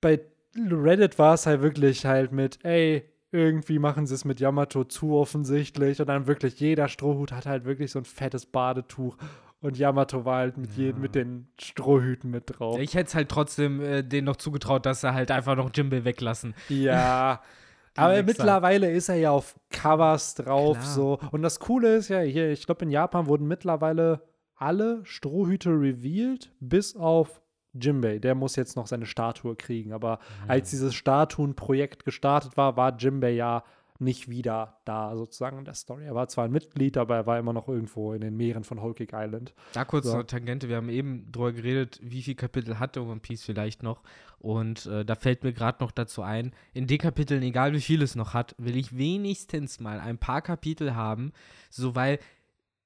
bei 0.00 0.20
Reddit 0.56 1.18
war 1.18 1.34
es 1.34 1.46
halt 1.46 1.62
wirklich 1.62 2.04
halt 2.04 2.32
mit, 2.32 2.64
ey, 2.64 3.08
irgendwie 3.30 3.78
machen 3.78 4.06
sie 4.06 4.14
es 4.14 4.24
mit 4.24 4.40
Yamato 4.40 4.84
zu 4.84 5.14
offensichtlich 5.14 6.00
und 6.00 6.08
dann 6.08 6.26
wirklich 6.26 6.60
jeder 6.60 6.88
Strohhut 6.88 7.32
hat 7.32 7.46
halt 7.46 7.64
wirklich 7.64 7.90
so 7.90 7.98
ein 7.98 8.04
fettes 8.04 8.44
Badetuch 8.44 9.16
und 9.62 9.78
Yamato 9.78 10.24
war 10.24 10.38
halt 10.38 10.58
mit, 10.58 10.72
jedem, 10.74 11.00
mit 11.00 11.14
den 11.14 11.48
Strohhüten 11.58 12.30
mit 12.30 12.44
drauf. 12.46 12.78
Ich 12.78 12.94
hätte 12.94 13.08
es 13.08 13.14
halt 13.14 13.30
trotzdem 13.30 13.80
äh, 13.80 14.02
denen 14.02 14.26
noch 14.26 14.36
zugetraut, 14.36 14.84
dass 14.84 15.02
er 15.02 15.14
halt 15.14 15.30
einfach 15.30 15.56
noch 15.56 15.70
Jimbei 15.72 16.04
weglassen. 16.04 16.54
Ja. 16.68 17.40
Aber 17.96 18.14
Wichser. 18.14 18.24
mittlerweile 18.24 18.90
ist 18.90 19.08
er 19.08 19.16
ja 19.16 19.30
auf 19.30 19.54
Covers 19.70 20.34
drauf 20.34 20.78
Klar. 20.78 20.90
so. 20.90 21.18
Und 21.30 21.42
das 21.42 21.60
Coole 21.60 21.96
ist 21.96 22.08
ja, 22.08 22.20
hier, 22.20 22.50
ich 22.50 22.64
glaube, 22.66 22.84
in 22.84 22.90
Japan 22.90 23.26
wurden 23.26 23.46
mittlerweile 23.46 24.22
alle 24.56 25.00
Strohhüte 25.04 25.70
revealed, 25.70 26.52
bis 26.60 26.96
auf 26.96 27.42
Jimbei. 27.74 28.18
Der 28.18 28.34
muss 28.34 28.56
jetzt 28.56 28.76
noch 28.76 28.86
seine 28.86 29.06
Statue 29.06 29.56
kriegen. 29.56 29.92
Aber 29.92 30.18
als 30.46 30.70
dieses 30.70 30.94
Statuenprojekt 30.94 32.04
gestartet 32.04 32.56
war, 32.56 32.76
war 32.76 32.96
Jimbei 32.96 33.30
ja 33.30 33.64
nicht 34.02 34.28
wieder 34.28 34.80
da 34.84 35.16
sozusagen 35.16 35.58
in 35.58 35.64
der 35.64 35.74
Story. 35.74 36.04
Er 36.04 36.14
war 36.14 36.28
zwar 36.28 36.44
ein 36.44 36.52
Mitglied, 36.52 36.96
aber 36.96 37.16
er 37.16 37.26
war 37.26 37.38
immer 37.38 37.52
noch 37.52 37.68
irgendwo 37.68 38.12
in 38.12 38.20
den 38.20 38.36
Meeren 38.36 38.64
von 38.64 38.82
Whole 38.82 38.94
Cake 38.94 39.16
Island. 39.16 39.54
Da 39.72 39.84
kurz 39.84 40.06
So. 40.06 40.14
eine 40.14 40.26
Tangente, 40.26 40.68
wir 40.68 40.76
haben 40.76 40.88
eben 40.88 41.30
drüber 41.32 41.52
geredet, 41.52 42.00
wie 42.02 42.22
viel 42.22 42.34
Kapitel 42.34 42.78
hatte 42.78 43.02
One 43.02 43.20
Piece 43.20 43.44
vielleicht 43.44 43.82
noch. 43.82 44.02
Und 44.38 44.86
äh, 44.86 45.04
da 45.04 45.14
fällt 45.14 45.44
mir 45.44 45.52
gerade 45.52 45.82
noch 45.82 45.92
dazu 45.92 46.22
ein, 46.22 46.52
in 46.74 46.86
den 46.86 46.98
Kapiteln, 46.98 47.42
egal 47.42 47.72
wie 47.72 47.80
viel 47.80 48.02
es 48.02 48.16
noch 48.16 48.34
hat, 48.34 48.54
will 48.58 48.76
ich 48.76 48.96
wenigstens 48.96 49.80
mal 49.80 50.00
ein 50.00 50.18
paar 50.18 50.42
Kapitel 50.42 50.94
haben, 50.94 51.32
so 51.70 51.94
weil 51.94 52.18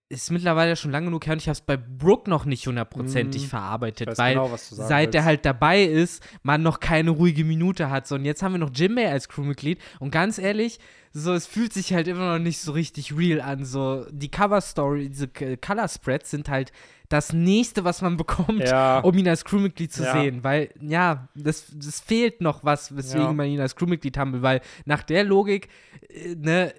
ist 0.09 0.31
mittlerweile 0.31 0.77
schon 0.77 0.93
lange 0.93 1.07
genug 1.07 1.27
her 1.27 1.33
und 1.33 1.39
ich 1.43 1.49
habe 1.49 1.55
es 1.55 1.61
bei 1.61 1.77
Brooke 1.77 2.31
noch 2.31 2.45
nicht 2.45 2.67
hundertprozentig 2.67 3.43
Mhm. 3.43 3.47
verarbeitet, 3.49 4.17
weil 4.19 4.35
genau, 4.35 4.57
seit 4.57 5.15
er 5.17 5.25
halt 5.25 5.45
dabei 5.45 5.83
ist, 5.83 6.23
man 6.45 6.63
noch 6.63 6.79
keine 6.79 7.11
ruhige 7.11 7.45
Minute 7.45 7.91
hat. 7.91 8.07
So, 8.07 8.15
und 8.15 8.25
jetzt 8.25 8.43
haben 8.43 8.53
wir 8.53 8.59
noch 8.59 8.71
Jimbei 8.73 9.11
als 9.11 9.29
Crewmitglied. 9.29 9.81
Und 9.99 10.13
ganz 10.13 10.39
ehrlich, 10.39 10.79
so, 11.13 11.33
es 11.33 11.47
fühlt 11.49 11.73
sich 11.73 11.93
halt 11.93 12.07
immer 12.07 12.35
noch 12.35 12.39
nicht 12.39 12.61
so 12.61 12.71
richtig 12.73 13.17
real 13.17 13.41
an. 13.41 13.65
So, 13.65 14.07
die 14.13 14.31
Cover-Story, 14.31 15.09
diese 15.09 15.27
K- 15.29 15.57
Color-Spreads 15.57 16.31
sind 16.31 16.49
halt 16.51 16.71
das 17.09 17.33
nächste, 17.33 17.83
was 17.85 18.01
man 18.01 18.17
bekommt, 18.17 18.61
Ja. 18.63 19.01
um 19.01 19.17
ihn 19.19 19.29
als 19.29 19.45
Crewmitglied 19.45 19.93
zu 19.93 20.05
Ja. 20.05 20.13
sehen. 20.13 20.45
Weil, 20.45 20.71
ja, 20.81 21.27
das, 21.35 21.67
das 21.75 21.99
fehlt 21.99 22.41
noch 22.43 22.63
was, 22.63 22.95
weswegen 22.97 23.27
Ja. 23.27 23.33
man 23.33 23.47
ihn 23.49 23.61
als 23.61 23.75
Crewmitglied 23.75 24.17
haben 24.19 24.35
will. 24.35 24.43
Weil 24.43 24.61
nach 24.85 25.03
der 25.03 25.25
Logik, 25.25 25.69
äh, 26.11 26.37
ne, 26.37 26.75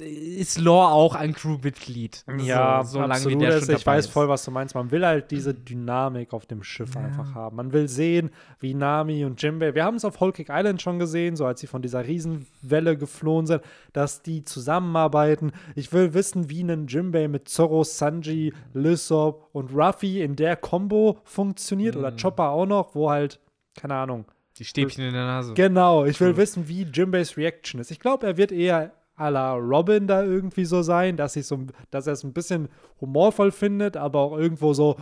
ist 0.00 0.58
Lore 0.60 0.88
auch 0.92 1.14
ein 1.14 1.34
Crewmitglied. 1.34 2.24
Ja, 2.38 2.82
so, 2.84 2.92
so 2.92 2.98
lange 3.00 3.14
absolut. 3.14 3.38
wie 3.38 3.40
der 3.44 3.54
Also 3.54 3.66
schon 3.66 3.74
ich 3.76 3.84
dabei 3.84 3.96
weiß 3.98 4.06
ist. 4.06 4.12
voll, 4.12 4.28
was 4.28 4.44
du 4.44 4.50
meinst. 4.50 4.74
Man 4.74 4.90
will 4.90 5.04
halt 5.04 5.30
diese 5.30 5.54
Dynamik 5.54 6.32
auf 6.32 6.46
dem 6.46 6.62
Schiff 6.62 6.96
einfach 6.96 7.34
haben. 7.34 7.56
Man 7.56 7.72
will 7.72 7.88
sehen, 7.88 8.30
wie 8.60 8.74
Nami 8.74 9.24
und 9.24 9.40
Jimbei, 9.42 9.74
wir 9.74 9.84
haben 9.84 9.96
es 9.96 10.04
auf 10.04 10.20
Whole 10.20 10.32
Cake 10.32 10.52
Island 10.52 10.80
schon 10.82 10.98
gesehen, 10.98 11.36
so 11.36 11.44
als 11.46 11.60
sie 11.60 11.66
von 11.66 11.82
dieser 11.82 12.06
Riesenwelle 12.06 12.96
geflohen 12.96 13.46
sind, 13.46 13.62
dass 13.92 14.22
die 14.22 14.44
zusammenarbeiten. 14.44 15.52
Ich 15.74 15.92
will 15.92 16.14
wissen, 16.14 16.48
wie 16.50 16.62
ein 16.62 16.86
Jimbei 16.86 17.28
mit 17.28 17.48
Zorro, 17.48 17.84
Sanji, 17.84 18.52
Lysop 18.74 19.48
und 19.52 19.72
Ruffy 19.74 20.22
in 20.22 20.36
der 20.36 20.56
Combo 20.56 21.18
funktioniert 21.24 21.96
oder 21.96 22.10
Mhm. 22.12 22.16
Chopper 22.16 22.50
auch 22.50 22.66
noch, 22.66 22.94
wo 22.94 23.10
halt, 23.10 23.40
keine 23.76 23.94
Ahnung. 23.94 24.24
Die 24.58 24.64
Stäbchen 24.66 25.04
in 25.04 25.14
der 25.14 25.24
Nase. 25.24 25.54
Genau, 25.54 26.04
ich 26.04 26.20
will 26.20 26.32
True. 26.32 26.36
wissen, 26.36 26.68
wie 26.68 26.82
Jimbeis 26.82 27.36
Reaction 27.38 27.80
ist. 27.80 27.90
Ich 27.90 27.98
glaube, 28.00 28.26
er 28.26 28.36
wird 28.36 28.52
eher 28.52 28.92
à 29.16 29.30
la 29.30 29.54
Robin 29.54 30.06
da 30.06 30.22
irgendwie 30.22 30.64
so 30.64 30.82
sein, 30.82 31.16
dass, 31.16 31.36
ich 31.36 31.46
so, 31.46 31.66
dass 31.90 32.06
er 32.06 32.14
es 32.14 32.24
ein 32.24 32.32
bisschen 32.32 32.68
humorvoll 33.00 33.50
findet, 33.52 33.96
aber 33.96 34.20
auch 34.20 34.36
irgendwo 34.36 34.72
so, 34.74 34.96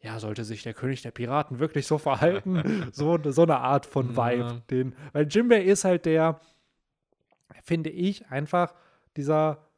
ja, 0.00 0.18
sollte 0.18 0.44
sich 0.44 0.62
der 0.64 0.74
König 0.74 1.02
der 1.02 1.12
Piraten 1.12 1.58
wirklich 1.60 1.86
so 1.86 1.98
verhalten? 1.98 2.88
so, 2.92 3.18
so 3.30 3.42
eine 3.42 3.58
Art 3.58 3.86
von 3.86 4.14
Ja. 4.14 4.30
Vibe. 4.30 4.62
Den, 4.70 4.94
weil 5.12 5.28
Jimbei 5.28 5.62
ist 5.62 5.84
halt 5.84 6.06
der, 6.06 6.40
finde 7.62 7.90
ich, 7.90 8.26
einfach 8.28 8.74
dieser 9.16 9.68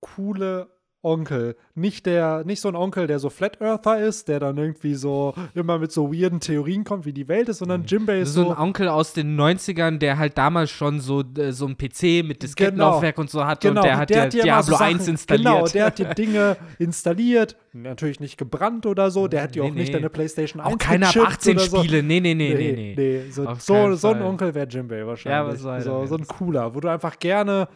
coole 0.00 0.68
Onkel. 1.02 1.56
Nicht 1.74 2.06
der, 2.06 2.42
nicht 2.44 2.60
so 2.60 2.68
ein 2.68 2.74
Onkel, 2.74 3.06
der 3.06 3.20
so 3.20 3.30
Flat 3.30 3.60
Earther 3.60 3.98
ist, 3.98 4.26
der 4.26 4.40
dann 4.40 4.58
irgendwie 4.58 4.94
so 4.94 5.32
immer 5.54 5.78
mit 5.78 5.92
so 5.92 6.12
weirden 6.12 6.40
Theorien 6.40 6.82
kommt, 6.82 7.06
wie 7.06 7.12
die 7.12 7.28
Welt 7.28 7.48
ist, 7.48 7.58
sondern 7.58 7.84
Jimbei 7.84 8.20
ist 8.20 8.34
so 8.34 8.44
so. 8.44 8.50
ein 8.50 8.58
Onkel 8.58 8.88
aus 8.88 9.12
den 9.12 9.38
90ern, 9.38 9.98
der 9.98 10.18
halt 10.18 10.36
damals 10.36 10.70
schon 10.70 11.00
so, 11.00 11.22
äh, 11.36 11.52
so 11.52 11.66
ein 11.66 11.76
PC 11.76 12.26
mit 12.26 12.42
Diskettenlaufwerk 12.42 13.16
und 13.18 13.30
so 13.30 13.44
hatte 13.44 13.68
Genau, 13.68 13.80
und 13.80 13.86
der 13.86 13.96
hat 13.96 14.10
der 14.10 14.16
ja 14.16 14.24
hat 14.24 14.32
dir 14.32 14.40
so 14.40 14.44
Diablo 14.44 14.76
Sachen, 14.76 14.86
1 14.86 15.08
installiert. 15.08 15.46
Genau, 15.46 15.66
der 15.66 15.84
hat 15.84 15.98
die 15.98 16.04
Dinge 16.16 16.56
installiert. 16.78 17.56
Natürlich 17.72 18.18
nicht 18.18 18.36
gebrannt 18.36 18.84
oder 18.86 19.10
so. 19.10 19.28
Der 19.28 19.42
hat 19.42 19.54
dir 19.54 19.62
Nee, 19.62 19.70
auch 19.70 19.74
nicht 19.74 19.88
nee. 19.88 19.92
deine 19.92 20.10
PlayStation 20.10 20.60
1 20.60 20.74
auch 20.74 20.78
keine 20.78 21.06
ab 21.06 21.14
gechippt 21.14 21.32
18 21.32 21.56
oder 21.56 21.66
so. 21.66 21.78
Spiele. 21.78 22.02
Nee, 22.02 22.20
nee, 22.20 22.34
nee, 22.34 22.54
nee, 22.54 22.72
nee. 22.72 22.94
nee. 22.96 23.30
So, 23.30 23.46
so, 23.58 23.94
so 23.94 24.08
ein. 24.08 24.22
Onkel 24.22 24.54
wäre 24.54 24.66
Jimbei 24.68 25.06
wahrscheinlich. 25.06 25.54
was 25.54 25.62
soll 25.62 25.80
so, 25.80 26.06
so 26.06 26.16
ein 26.16 26.26
cooler, 26.26 26.74
wo 26.74 26.80
du 26.80 26.88
einfach 26.88 27.18
gerne 27.18 27.68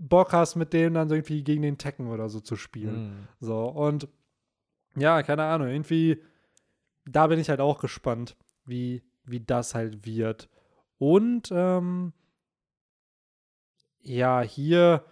Bock 0.00 0.32
hast, 0.32 0.56
mit 0.56 0.72
dem 0.72 0.94
dann 0.94 1.10
irgendwie 1.10 1.44
gegen 1.44 1.62
den 1.62 1.78
Tekken 1.78 2.08
oder 2.08 2.28
so 2.28 2.40
zu 2.40 2.56
spielen. 2.56 3.04
Mhm. 3.04 3.28
So, 3.38 3.64
und 3.66 4.08
ja, 4.96 5.22
keine 5.22 5.44
Ahnung, 5.44 5.68
irgendwie, 5.68 6.22
da 7.04 7.26
bin 7.26 7.38
ich 7.38 7.50
halt 7.50 7.60
auch 7.60 7.80
gespannt, 7.80 8.36
wie, 8.64 9.02
wie 9.24 9.40
das 9.40 9.74
halt 9.74 10.06
wird. 10.06 10.48
Und, 10.98 11.50
ähm, 11.52 12.12
ja, 14.02 14.40
hier, 14.40 15.04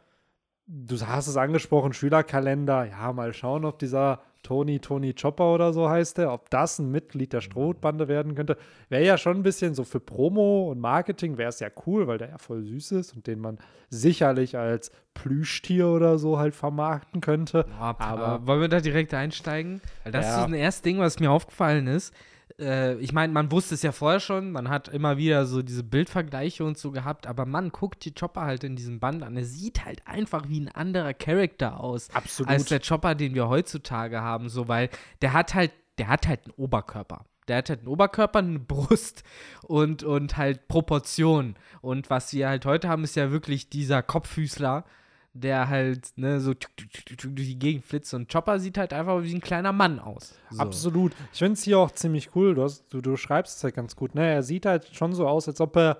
du 0.67 0.99
hast 1.01 1.27
es 1.27 1.37
angesprochen, 1.37 1.93
Schülerkalender, 1.93 2.87
ja, 2.87 3.13
mal 3.13 3.35
schauen, 3.35 3.67
ob 3.67 3.79
dieser 3.79 4.23
Tony, 4.49 4.79
Tony 4.81 5.13
Chopper 5.13 5.53
oder 5.53 5.75
so 5.75 5.91
heißt 5.91 6.17
der, 6.17 6.33
ob 6.33 6.49
das 6.49 6.79
ein 6.79 6.91
Mitglied 6.91 7.35
der 7.35 7.43
Strohbande 7.43 8.09
werden 8.09 8.35
könnte. 8.35 8.57
Wäre 8.89 9.05
ja 9.05 9.19
schon 9.19 9.37
ein 9.37 9.43
bisschen 9.43 9.75
so 9.75 9.85
für 9.85 10.01
Promo 10.01 10.71
und 10.71 10.81
Marketing, 10.81 11.37
wäre 11.37 11.51
es 11.51 11.61
ja 11.61 11.69
cool, 11.87 12.07
weil 12.07 12.17
der 12.17 12.31
ja 12.31 12.39
voll 12.39 12.63
süß 12.65 12.93
ist 12.93 13.15
und 13.15 13.27
den 13.27 13.41
man 13.41 13.59
sicherlich 13.91 14.57
als 14.57 14.91
Plüschtier 15.13 15.89
oder 15.89 16.17
so 16.19 16.39
halt 16.39 16.55
vermarkten 16.55 17.21
könnte. 17.21 17.67
Aber, 17.79 18.01
Aber- 18.01 18.47
wollen 18.47 18.63
wir 18.63 18.69
da 18.69 18.81
direkt 18.81 19.13
einsteigen? 19.13 19.83
Weil 20.05 20.13
das 20.13 20.25
Ja. 20.25 20.39
ist 20.41 20.45
ein 20.47 20.55
erstes 20.55 20.81
Ding, 20.83 20.99
was 20.99 21.21
mir 21.21 21.31
aufgefallen 21.31 21.87
ist. 21.87 22.15
Äh, 22.59 22.97
ich 22.97 23.13
meine, 23.13 23.33
man 23.33 23.51
wusste 23.53 23.75
es 23.75 23.83
ja 23.83 23.93
vorher 23.93 24.21
schon, 24.21 24.53
man 24.53 24.69
hat 24.69 24.89
immer 24.89 25.17
wieder 25.17 25.47
so 25.47 25.63
diese 25.63 25.85
Bildvergleiche 25.85 26.65
und 26.65 26.79
so 26.79 26.91
gehabt, 26.91 27.27
aber 27.27 27.47
man 27.47 27.71
guckt 27.71 28.05
die 28.05 28.15
Chopper 28.15 28.43
halt 28.43 28.65
in 28.65 28.77
diesem 28.77 29.01
Band 29.01 29.23
an. 29.23 29.37
Er 29.37 29.45
sieht 29.45 29.85
halt 29.85 30.07
einfach 30.07 30.49
wie 30.49 30.61
ein 30.61 30.69
anderer 30.69 31.15
Charakter 31.15 31.81
aus. 31.81 32.09
Absolut. 32.11 32.51
Als 32.51 32.65
der 32.67 32.81
Chopper, 32.81 33.15
den 33.15 33.35
wir 33.35 33.49
heutzutage 33.49 34.21
haben, 34.21 34.49
so, 34.49 34.69
weil 34.69 34.91
der 35.23 35.33
hat 35.33 35.55
halt, 35.55 35.73
der 35.99 36.09
hat 36.09 36.27
halt 36.27 36.45
einen 36.45 36.55
Oberkörper. 36.57 37.25
Der 37.49 37.59
hat 37.59 37.71
halt 37.71 37.81
einen 37.81 37.89
Oberkörper, 37.89 38.41
eine 38.41 38.59
Brust 38.59 39.23
und, 39.63 40.03
und 40.03 40.37
halt 40.37 40.69
Proportionen. 40.69 41.57
Und 41.81 42.11
was 42.11 42.33
wir 42.33 42.49
halt 42.49 42.67
heute 42.67 42.89
haben, 42.89 43.05
ist 43.05 43.17
ja 43.17 43.31
wirklich 43.31 43.71
dieser 43.71 44.03
Kopffüßler, 44.03 44.85
der 45.33 45.69
halt 45.69 46.13
ne, 46.17 46.41
so 46.41 46.55
tuk, 46.55 46.77
tuk, 46.77 46.93
tuk, 46.93 47.07
tuk, 47.07 47.19
tuk 47.19 47.37
durch 47.37 47.49
die 47.49 47.59
Gegend 47.59 47.85
flitzt. 47.85 48.15
Und 48.15 48.31
Chopper 48.33 48.59
sieht 48.59 48.79
halt 48.79 48.93
einfach 48.93 49.23
wie 49.23 49.35
ein 49.35 49.41
kleiner 49.41 49.73
Mann 49.73 49.99
aus. 49.99 50.39
So. 50.51 50.61
Absolut. 50.61 51.13
Ich 51.33 51.39
finde 51.39 51.55
es 51.55 51.63
hier 51.63 51.79
auch 51.79 51.91
ziemlich 51.91 52.35
cool. 52.35 52.55
Du, 52.55 52.63
hast, 52.63 52.85
du, 52.91 53.01
du 53.01 53.17
schreibst 53.17 53.59
es 53.59 53.65
halt 53.65 53.75
ganz 53.75 53.95
gut. 53.95 54.15
Ne? 54.15 54.27
Er 54.27 54.43
sieht 54.43 54.67
halt 54.67 54.95
schon 54.95 55.13
so 55.13 55.27
aus, 55.27 55.49
als 55.49 55.61
ob 55.61 55.77
er 55.77 55.99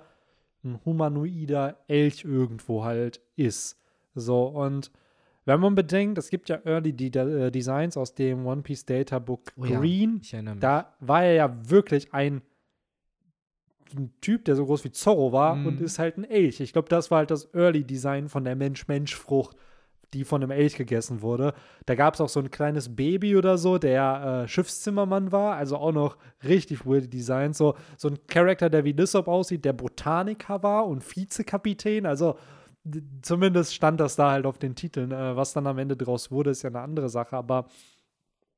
ein 0.63 0.79
humanoider 0.85 1.77
Elch 1.87 2.25
irgendwo 2.25 2.83
halt 2.83 3.21
ist. 3.35 3.77
So, 4.15 4.45
und 4.47 4.91
wenn 5.45 5.59
man 5.61 5.73
bedenkt, 5.73 6.17
es 6.17 6.29
gibt 6.29 6.49
ja 6.49 6.59
Early 6.65 6.93
De 6.93 7.07
äh, 7.07 7.51
Designs 7.51 7.97
aus 7.97 8.13
dem 8.13 8.45
One 8.45 8.61
Piece 8.61 8.85
Data 8.85 9.19
Book 9.19 9.51
Oh 9.57 9.65
ja, 9.65 9.79
Green. 9.79 10.19
Ich 10.21 10.33
erinnere 10.33 10.55
mich. 10.55 10.61
Da 10.61 10.93
war 10.99 11.23
er 11.23 11.33
ja 11.33 11.69
wirklich 11.69 12.13
ein, 12.13 12.41
ein 13.93 14.13
Typ, 14.21 14.45
der 14.45 14.55
so 14.55 14.65
groß 14.65 14.83
wie 14.83 14.91
Zorro 14.91 15.31
war 15.31 15.55
Mhm. 15.55 15.65
und 15.67 15.81
ist 15.81 15.99
halt 15.99 16.17
ein 16.17 16.23
Elch. 16.23 16.59
Ich 16.59 16.73
glaube, 16.73 16.89
das 16.89 17.09
war 17.11 17.19
halt 17.19 17.31
das 17.31 17.53
Early 17.53 17.83
Design 17.83 18.29
von 18.29 18.43
der 18.43 18.55
Mensch-Mensch-Frucht, 18.55 19.55
die 20.13 20.23
von 20.23 20.41
einem 20.41 20.49
Elch 20.51 20.75
gegessen 20.75 21.21
wurde. 21.21 21.53
Da 21.85 21.93
gab 21.95 22.15
es 22.15 22.21
auch 22.21 22.29
so 22.29 22.39
ein 22.39 22.49
kleines 22.49 22.95
Baby 22.95 23.35
oder 23.37 23.57
so, 23.59 23.77
der 23.77 24.41
äh, 24.43 24.47
Schiffszimmermann 24.47 25.31
war, 25.31 25.55
also 25.55 25.77
auch 25.77 25.91
noch 25.91 26.17
richtig 26.43 26.85
weird 26.85 27.13
Designs. 27.13 27.57
So, 27.59 27.75
so 27.97 28.07
ein 28.09 28.17
Charakter, 28.27 28.69
der 28.71 28.85
wie 28.85 28.93
Lissop 28.93 29.27
aussieht, 29.27 29.65
der 29.65 29.73
Botaniker 29.73 30.63
war 30.63 30.87
und 30.87 31.03
Vizekapitän. 31.15 32.05
Also 32.07 32.37
zumindest 33.21 33.75
stand 33.75 33.99
das 33.99 34.15
da 34.15 34.31
halt 34.31 34.47
auf 34.47 34.57
den 34.57 34.73
Titeln. 34.73 35.11
Äh, 35.11 35.35
was 35.35 35.53
dann 35.53 35.67
am 35.67 35.77
Ende 35.77 35.95
draus 35.95 36.31
wurde, 36.31 36.49
ist 36.49 36.63
ja 36.63 36.69
eine 36.71 36.79
andere 36.81 37.09
Sache. 37.09 37.35
Aber 37.37 37.67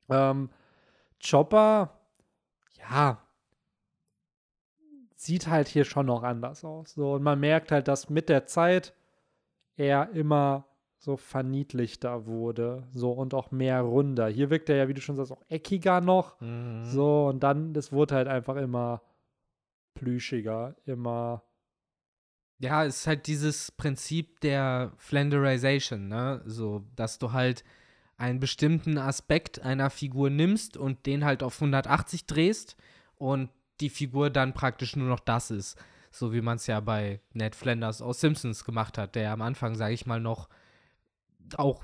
ähm, 0.09 0.49
Chopper, 1.21 1.99
ja, 2.89 3.19
sieht 5.23 5.47
halt 5.47 5.67
hier 5.67 5.85
schon 5.85 6.07
noch 6.07 6.23
anders 6.23 6.65
aus. 6.65 6.93
So, 6.93 7.13
und 7.13 7.21
man 7.21 7.39
merkt 7.39 7.71
halt, 7.71 7.87
dass 7.87 8.09
mit 8.09 8.27
der 8.27 8.47
Zeit 8.47 8.95
er 9.75 10.09
immer 10.11 10.65
so 10.97 11.15
verniedlichter 11.15 12.25
wurde. 12.25 12.87
So 12.93 13.11
und 13.11 13.35
auch 13.35 13.51
mehr 13.51 13.81
runder. 13.81 14.27
Hier 14.27 14.49
wirkt 14.49 14.69
er 14.69 14.77
ja, 14.77 14.87
wie 14.87 14.95
du 14.95 15.01
schon 15.01 15.15
sagst, 15.15 15.31
auch 15.31 15.43
eckiger 15.47 16.01
noch. 16.01 16.39
Mhm. 16.41 16.85
So, 16.85 17.27
und 17.27 17.41
dann, 17.43 17.73
das 17.73 17.91
wurde 17.91 18.15
halt 18.15 18.27
einfach 18.27 18.55
immer 18.55 19.03
plüschiger, 19.93 20.75
immer. 20.85 21.43
Ja, 22.57 22.85
es 22.85 23.01
ist 23.01 23.07
halt 23.07 23.27
dieses 23.27 23.71
Prinzip 23.71 24.39
der 24.41 24.91
Flanderization, 24.97 26.07
ne? 26.07 26.41
So, 26.45 26.83
dass 26.95 27.19
du 27.19 27.31
halt 27.31 27.63
einen 28.17 28.39
bestimmten 28.39 28.97
Aspekt 28.97 29.61
einer 29.61 29.89
Figur 29.91 30.31
nimmst 30.31 30.77
und 30.77 31.05
den 31.05 31.25
halt 31.25 31.43
auf 31.43 31.55
180 31.55 32.25
drehst 32.25 32.75
und 33.15 33.49
die 33.81 33.89
Figur 33.89 34.29
dann 34.29 34.53
praktisch 34.53 34.95
nur 34.95 35.07
noch 35.07 35.19
das 35.19 35.51
ist. 35.51 35.77
So 36.11 36.33
wie 36.33 36.41
man 36.41 36.57
es 36.57 36.67
ja 36.67 36.79
bei 36.79 37.21
Ned 37.33 37.55
Flanders 37.55 38.01
aus 38.01 38.19
Simpsons 38.21 38.65
gemacht 38.65 38.97
hat, 38.97 39.15
der 39.15 39.31
am 39.31 39.41
Anfang, 39.41 39.75
sage 39.75 39.93
ich 39.93 40.05
mal, 40.05 40.19
noch 40.19 40.49
auch 41.57 41.83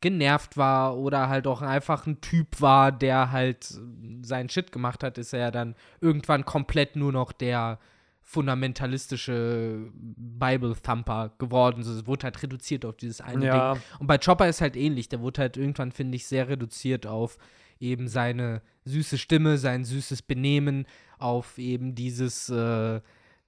genervt 0.00 0.56
war 0.56 0.96
oder 0.98 1.28
halt 1.28 1.46
auch 1.46 1.62
einfach 1.62 2.06
ein 2.06 2.20
Typ 2.20 2.60
war, 2.60 2.90
der 2.92 3.30
halt 3.30 3.70
äh, 3.70 4.18
seinen 4.22 4.48
Shit 4.48 4.72
gemacht 4.72 5.02
hat, 5.04 5.16
ist 5.16 5.32
er 5.32 5.38
ja 5.40 5.50
dann 5.50 5.76
irgendwann 6.00 6.44
komplett 6.44 6.96
nur 6.96 7.12
noch 7.12 7.32
der 7.32 7.78
fundamentalistische 8.20 9.90
Bible-Thumper 9.94 11.32
geworden. 11.38 11.82
So, 11.82 11.92
Es 11.92 12.06
wurde 12.06 12.24
halt 12.24 12.42
reduziert 12.42 12.84
auf 12.84 12.96
dieses 12.96 13.20
eine 13.20 13.46
Ja. 13.46 13.74
Ding. 13.74 13.82
Und 13.98 14.06
bei 14.06 14.18
Chopper 14.18 14.48
ist 14.48 14.60
halt 14.60 14.76
ähnlich. 14.76 15.08
Der 15.08 15.20
wurde 15.20 15.40
halt 15.42 15.56
irgendwann, 15.56 15.92
finde 15.92 16.16
ich, 16.16 16.26
sehr 16.26 16.48
reduziert 16.48 17.06
auf 17.06 17.38
eben 17.82 18.08
seine 18.08 18.62
süße 18.84 19.18
Stimme, 19.18 19.58
sein 19.58 19.84
süßes 19.84 20.22
Benehmen, 20.22 20.86
auf 21.18 21.58
eben 21.58 21.94
dieses 21.94 22.48
äh, 22.48 23.00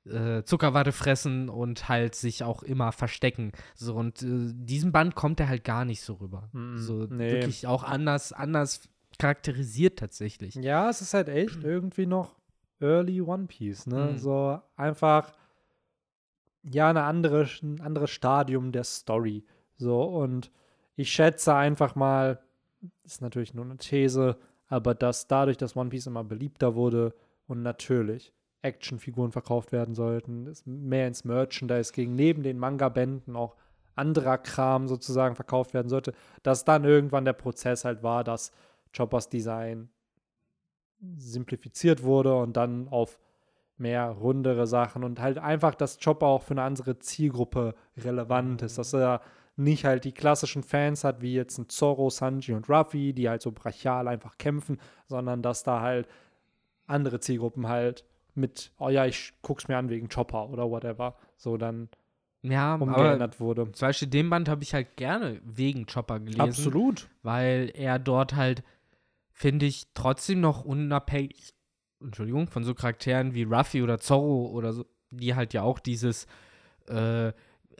äh, 0.06 0.44
Zuckerwatte 0.44 0.92
fressen 0.92 1.48
und 1.48 1.88
halt 1.88 2.14
sich 2.14 2.44
auch 2.44 2.62
immer 2.62 2.92
verstecken. 2.92 3.52
So, 3.74 3.94
und 3.94 4.22
äh, 4.22 4.52
diesem 4.52 4.92
Band 4.92 5.14
kommt 5.14 5.40
er 5.40 5.48
halt 5.48 5.64
gar 5.64 5.84
nicht 5.84 6.02
so 6.02 6.14
rüber. 6.14 6.48
Mm, 6.52 6.76
so 6.76 7.06
nee. 7.06 7.32
wirklich 7.32 7.66
auch 7.66 7.82
anders, 7.82 8.32
anders 8.32 8.88
charakterisiert 9.18 9.98
tatsächlich. 9.98 10.56
Ja, 10.56 10.90
es 10.90 11.00
ist 11.00 11.14
halt 11.14 11.28
echt 11.28 11.62
irgendwie 11.62 12.06
noch 12.06 12.36
Early 12.80 13.20
One 13.20 13.46
Piece, 13.46 13.86
ne? 13.86 14.10
Mhm. 14.12 14.18
So 14.18 14.60
einfach, 14.76 15.32
ja, 16.62 16.90
eine 16.90 17.04
andere, 17.04 17.48
ein 17.62 17.80
anderes 17.80 18.10
Stadium 18.10 18.72
der 18.72 18.84
Story. 18.84 19.44
So, 19.76 20.02
und 20.02 20.50
ich 20.96 21.10
schätze 21.10 21.54
einfach 21.54 21.94
mal, 21.94 22.43
ist 23.04 23.22
natürlich 23.22 23.54
nur 23.54 23.64
eine 23.64 23.76
These, 23.76 24.36
aber 24.68 24.94
dass 24.94 25.26
dadurch, 25.26 25.56
dass 25.56 25.76
One 25.76 25.90
Piece 25.90 26.06
immer 26.06 26.24
beliebter 26.24 26.74
wurde 26.74 27.14
und 27.46 27.62
natürlich 27.62 28.32
Actionfiguren 28.62 29.32
verkauft 29.32 29.72
werden 29.72 29.94
sollten, 29.94 30.52
mehr 30.64 31.06
ins 31.06 31.24
Merchandise 31.24 31.92
ging, 31.92 32.14
neben 32.14 32.42
den 32.42 32.58
Manga-Bänden 32.58 33.36
auch 33.36 33.56
anderer 33.94 34.38
Kram 34.38 34.88
sozusagen 34.88 35.36
verkauft 35.36 35.74
werden 35.74 35.88
sollte, 35.88 36.14
dass 36.42 36.64
dann 36.64 36.84
irgendwann 36.84 37.24
der 37.24 37.34
Prozess 37.34 37.84
halt 37.84 38.02
war, 38.02 38.24
dass 38.24 38.52
Choppers 38.96 39.28
Design 39.28 39.88
simplifiziert 41.16 42.02
wurde 42.02 42.34
und 42.36 42.56
dann 42.56 42.88
auf 42.88 43.18
mehr 43.76 44.08
rundere 44.08 44.66
Sachen 44.66 45.04
und 45.04 45.20
halt 45.20 45.38
einfach, 45.38 45.74
dass 45.74 45.98
Chopper 45.98 46.26
auch 46.26 46.42
für 46.42 46.52
eine 46.54 46.62
andere 46.62 46.98
Zielgruppe 46.98 47.74
relevant 47.96 48.62
ist, 48.62 48.78
dass 48.78 48.94
er 48.94 49.20
nicht 49.56 49.84
halt 49.84 50.04
die 50.04 50.12
klassischen 50.12 50.62
Fans 50.62 51.04
hat, 51.04 51.20
wie 51.22 51.34
jetzt 51.34 51.58
ein 51.58 51.68
Zorro, 51.68 52.10
Sanji 52.10 52.54
und 52.54 52.68
Ruffy, 52.68 53.12
die 53.12 53.28
halt 53.28 53.42
so 53.42 53.52
brachial 53.52 54.08
einfach 54.08 54.36
kämpfen, 54.38 54.78
sondern 55.06 55.42
dass 55.42 55.62
da 55.62 55.80
halt 55.80 56.08
andere 56.86 57.20
Zielgruppen 57.20 57.68
halt 57.68 58.04
mit, 58.34 58.72
oh 58.78 58.88
ja, 58.88 59.06
ich 59.06 59.32
guck's 59.42 59.68
mir 59.68 59.76
an 59.78 59.88
wegen 59.90 60.08
Chopper 60.08 60.48
oder 60.50 60.68
whatever, 60.70 61.14
so 61.36 61.56
dann 61.56 61.88
Ja, 62.42 62.74
umgeändert 62.74 63.38
wurde. 63.38 63.70
zum 63.72 63.88
Beispiel 63.88 64.08
den 64.08 64.28
Band 64.28 64.48
habe 64.48 64.64
ich 64.64 64.74
halt 64.74 64.96
gerne 64.96 65.40
wegen 65.44 65.86
Chopper 65.86 66.18
gelesen. 66.18 66.40
Absolut. 66.42 67.08
weil 67.22 67.70
er 67.74 68.00
dort 68.00 68.34
halt, 68.34 68.64
finde 69.30 69.66
ich, 69.66 69.86
trotzdem 69.94 70.40
noch 70.40 70.64
unabhängig, 70.64 71.54
Entschuldigung, 72.00 72.48
von 72.48 72.64
so 72.64 72.74
Charakteren 72.74 73.34
wie 73.34 73.44
Ruffy 73.44 73.82
oder 73.82 73.98
Zorro 74.00 74.48
oder 74.48 74.72
so, 74.72 74.84
die 75.10 75.34
halt 75.36 75.54
ja 75.54 75.62
auch 75.62 75.78
dieses 75.78 76.26
äh, 76.88 77.32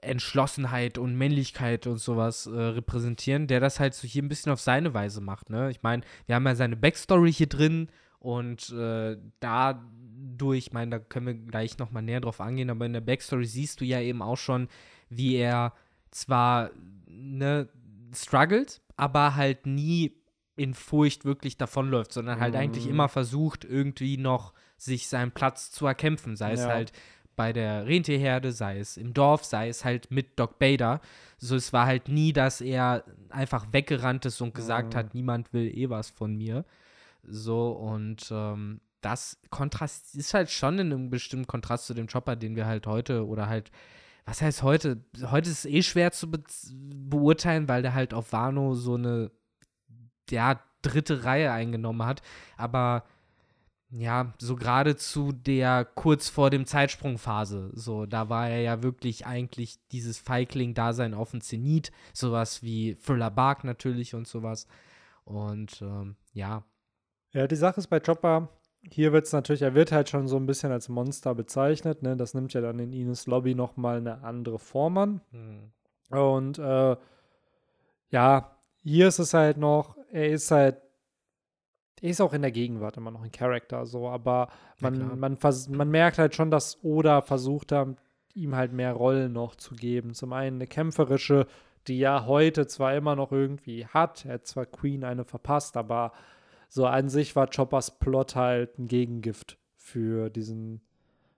Entschlossenheit 0.05 0.99
und 0.99 1.17
Männlichkeit 1.17 1.87
und 1.87 1.99
sowas 1.99 2.47
äh, 2.47 2.51
repräsentieren, 2.51 3.47
der 3.47 3.61
das 3.61 3.81
halt 3.81 3.95
so 3.95 4.07
hier 4.07 4.23
ein 4.23 4.29
bisschen 4.29 4.53
auf 4.53 4.61
seine 4.61 4.95
Weise 4.95 5.21
macht, 5.21 5.51
ne? 5.51 5.71
Ich 5.71 5.83
meine, 5.83 6.03
wir 6.27 6.35
haben 6.35 6.47
ja 6.47 6.55
seine 6.55 6.77
Backstory 6.77 7.33
hier 7.33 7.49
drin 7.49 7.89
und 8.19 8.71
äh, 8.71 9.17
dadurch, 9.41 10.59
ich 10.67 10.73
meine, 10.73 10.91
da 10.93 10.99
können 10.99 11.27
wir 11.27 11.35
gleich 11.35 11.79
nochmal 11.79 12.03
näher 12.03 12.21
drauf 12.21 12.41
angehen, 12.41 12.71
aber 12.71 12.87
in 12.87 12.93
der 12.93 13.01
Backstory 13.01 13.45
siehst 13.47 13.81
du 13.81 13.85
ja 13.85 14.01
eben 14.01 14.23
auch 14.23 14.39
schon, 14.39 14.69
wie 15.09 15.37
er 15.37 15.73
zwar 16.11 16.71
ne, 17.07 17.69
struggelt, 18.15 18.81
aber 18.97 19.35
halt 19.35 19.67
nie 19.67 20.17
in 20.57 20.73
Furcht 20.75 21.25
wirklich 21.25 21.57
davonläuft, 21.57 22.13
sondern 22.13 22.39
halt 22.39 22.55
eigentlich 22.55 22.85
Mhm. 22.85 22.91
immer 22.93 23.09
versucht, 23.09 23.65
irgendwie 23.65 24.17
noch 24.17 24.53
sich 24.77 25.09
seinen 25.09 25.33
Platz 25.33 25.73
zu 25.73 25.85
erkämpfen. 25.87 26.37
Sei 26.37 26.53
es 26.53 26.61
Ja. 26.61 26.69
halt 26.69 26.93
bei 27.37 27.53
der 27.53 27.87
Rentierherde, 27.87 28.53
sei 28.53 28.79
es 28.79 28.97
im 28.97 29.15
Dorf, 29.15 29.45
sei 29.45 29.69
es 29.69 29.85
halt 29.85 30.11
mit 30.11 30.39
Doc 30.39 30.59
Bader. 30.59 31.01
So, 31.39 31.57
es 31.57 31.73
war 31.73 31.87
halt 31.87 32.09
nie, 32.09 32.33
dass 32.33 32.61
er 32.61 33.05
einfach 33.31 33.67
weggerannt 33.73 34.25
ist 34.27 34.41
und 34.41 34.55
gesagt 34.55 34.95
Mhm. 34.95 34.99
hat, 34.99 35.15
niemand 35.15 35.53
will 35.53 35.67
eh 35.77 35.91
was 35.91 36.11
von 36.11 36.37
mir. 36.37 36.65
So, 37.23 37.71
und 37.73 38.29
ähm, 38.31 38.81
das 39.01 39.39
Kontrast 39.51 40.15
ist 40.15 40.35
halt 40.35 40.51
schon 40.51 40.79
in 40.79 40.93
einem 40.93 41.11
bestimmten 41.11 41.47
Kontrast 41.47 41.87
zu 41.87 41.95
dem 41.95 42.07
Chopper, 42.07 42.37
den 42.37 42.57
wir 42.57 42.67
halt 42.67 42.87
heute 42.87 43.27
oder 43.27 43.49
halt, 43.49 43.71
was 44.27 44.41
heißt 44.41 44.63
heute? 44.63 45.05
Heute 45.31 45.51
ist 45.51 45.65
es 45.67 45.71
eh 45.71 45.83
schwer 45.83 46.13
zu 46.13 46.31
be 46.31 46.43
beurteilen, 46.73 47.69
weil 47.69 47.83
der 47.83 47.93
halt 47.95 48.15
auf 48.15 48.33
Wano 48.33 48.75
so 48.75 48.95
eine, 48.95 49.31
ja, 50.31 50.61
dritte 50.83 51.25
Reihe 51.25 51.53
eingenommen 51.53 52.07
hat. 52.07 52.23
Aber 52.57 53.05
ja, 53.97 54.35
so 54.39 54.57
gerade 54.57 54.97
zu 54.97 55.31
der 55.31 55.85
kurz 55.85 56.29
vor 56.29 56.51
dem 56.51 56.67
Zeitsprungphase, 56.67 57.71
so, 57.75 58.07
da 58.07 58.29
war 58.29 58.49
er 58.49 58.61
ja 58.61 58.83
wirklich 58.83 59.25
eigentlich 59.25 59.79
dieses 59.93 60.19
Feigling-Dasein 60.19 61.15
auf 61.15 61.31
dem 61.31 61.41
Zenit, 61.41 61.93
sowas 62.13 62.63
wie 62.63 62.97
Thriller 62.97 63.31
Bark 63.31 63.63
natürlich 63.63 64.15
und 64.15 64.27
sowas. 64.27 64.67
Und 65.25 65.81
ähm, 65.81 66.17
ja, 66.33 66.65
Ja, 67.35 67.49
die 67.49 67.57
Sache 67.57 67.81
ist 67.81 67.89
bei 67.89 67.99
Chopper, 68.01 68.49
hier 68.91 69.13
wird 69.13 69.27
es 69.27 69.33
natürlich, 69.33 69.63
er 69.63 69.75
wird 69.75 69.91
halt 69.91 70.09
schon 70.09 70.29
so 70.29 70.37
ein 70.37 70.47
bisschen 70.47 70.71
als 70.71 70.89
Monster 70.89 71.35
bezeichnet, 71.35 72.03
ne? 72.03 72.17
Das 72.17 72.35
nimmt 72.35 72.53
ja 72.55 72.61
dann 72.61 72.79
in 72.79 72.93
Ines 72.93 73.27
Lobby 73.27 73.55
nochmal 73.55 73.97
eine 73.99 74.23
andere 74.23 74.59
Form 74.61 74.99
an. 74.99 75.21
Und 76.11 76.59
äh, 76.59 76.97
ja, 78.11 78.57
hier 78.83 79.09
ist 79.09 79.19
es 79.19 79.35
halt 79.35 79.57
noch, 79.57 79.97
er 80.13 80.29
ist 80.31 80.51
halt, 80.51 80.77
er 82.05 82.11
ist 82.11 82.21
auch 82.21 82.35
in 82.35 82.43
der 82.43 82.53
Gegenwart 82.53 82.99
immer 82.99 83.11
noch 83.11 83.23
ein 83.23 83.33
Charakter, 83.33 83.87
so, 83.87 84.09
aber 84.09 84.49
Ja, 84.81 84.91
klar. 84.91 85.17
man, 85.17 85.39
man, 85.41 85.55
man 85.71 85.91
merkt 85.91 86.19
halt 86.19 86.35
schon, 86.35 86.51
dass 86.51 86.85
Oda 86.85 87.23
versucht 87.23 87.73
hat, 87.73 87.97
ihm 88.35 88.55
halt 88.55 88.73
mehr 88.75 88.93
Rollen 88.93 89.33
noch 89.33 89.55
zu 89.57 89.75
geben. 89.75 90.13
Zum 90.13 90.35
einen 90.35 90.57
eine 90.59 90.67
kämpferische, 90.67 91.47
die 91.87 91.99
ja 91.99 92.27
heute 92.27 92.67
zwar 92.67 92.95
immer 92.95 93.17
noch 93.17 93.33
irgendwie 93.33 93.87
hat, 93.87 94.27
er 94.27 94.35
hat 94.35 94.47
zwar 94.47 94.67
Queen 94.67 95.03
eine 95.03 95.25
verpasst, 95.25 95.79
aber 95.79 96.13
so 96.69 96.85
an 96.87 97.09
sich 97.09 97.35
war 97.37 97.47
Choppers 97.49 97.99
Plot 97.99 98.37
halt 98.37 98.79
ein 98.79 98.87
Gegengift 98.87 99.57
für 99.77 100.29
diesen, 100.29 100.83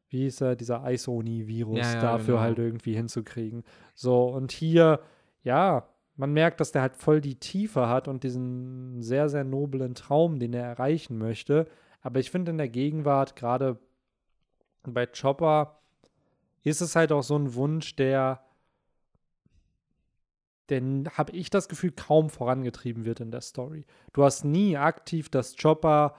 wie 0.09 0.23
hieß 0.23 0.41
er, 0.41 0.57
dieser 0.57 0.83
Ice-Oni-Virus, 0.91 1.79
Ja, 1.79 1.95
ja, 1.95 2.01
dafür 2.01 2.35
genau. 2.35 2.41
halt 2.41 2.59
irgendwie 2.59 2.95
hinzukriegen. 2.95 3.63
So, 3.95 4.25
und 4.25 4.51
hier, 4.51 4.99
ja, 5.45 5.87
man 6.17 6.33
merkt, 6.33 6.61
dass 6.61 6.73
der 6.73 6.83
halt 6.83 6.97
voll 6.97 7.21
die 7.21 7.39
Tiefe 7.39 7.89
hat 7.89 8.09
und 8.09 8.23
diesen 8.23 9.03
sehr, 9.03 9.29
sehr 9.29 9.45
noblen 9.45 9.95
Traum, 9.95 10.39
den 10.39 10.55
er 10.55 10.65
erreichen 10.65 11.19
möchte. 11.19 11.67
Aber 12.01 12.21
ich 12.21 12.31
finde 12.31 12.51
in 12.51 12.59
der 12.59 12.69
Gegenwart, 12.69 13.37
gerade 13.37 13.79
bei 14.85 15.07
Chopper, 15.07 15.81
ist 16.63 16.81
es 16.81 16.97
halt 16.97 17.13
auch 17.13 17.23
so 17.23 17.37
ein 17.37 17.55
Wunsch, 17.55 17.97
der, 17.97 18.43
den 20.71 21.09
habe 21.17 21.33
ich 21.33 21.51
das 21.51 21.69
Gefühl, 21.69 21.93
kaum 21.93 22.31
vorangetrieben 22.31 23.05
wird 23.05 23.21
in 23.21 23.31
der 23.31 23.43
Story. 23.43 23.85
Du 24.13 24.25
hast 24.25 24.45
nie 24.45 24.77
aktiv, 24.77 25.29
dass 25.29 25.57
Chopper 25.57 26.17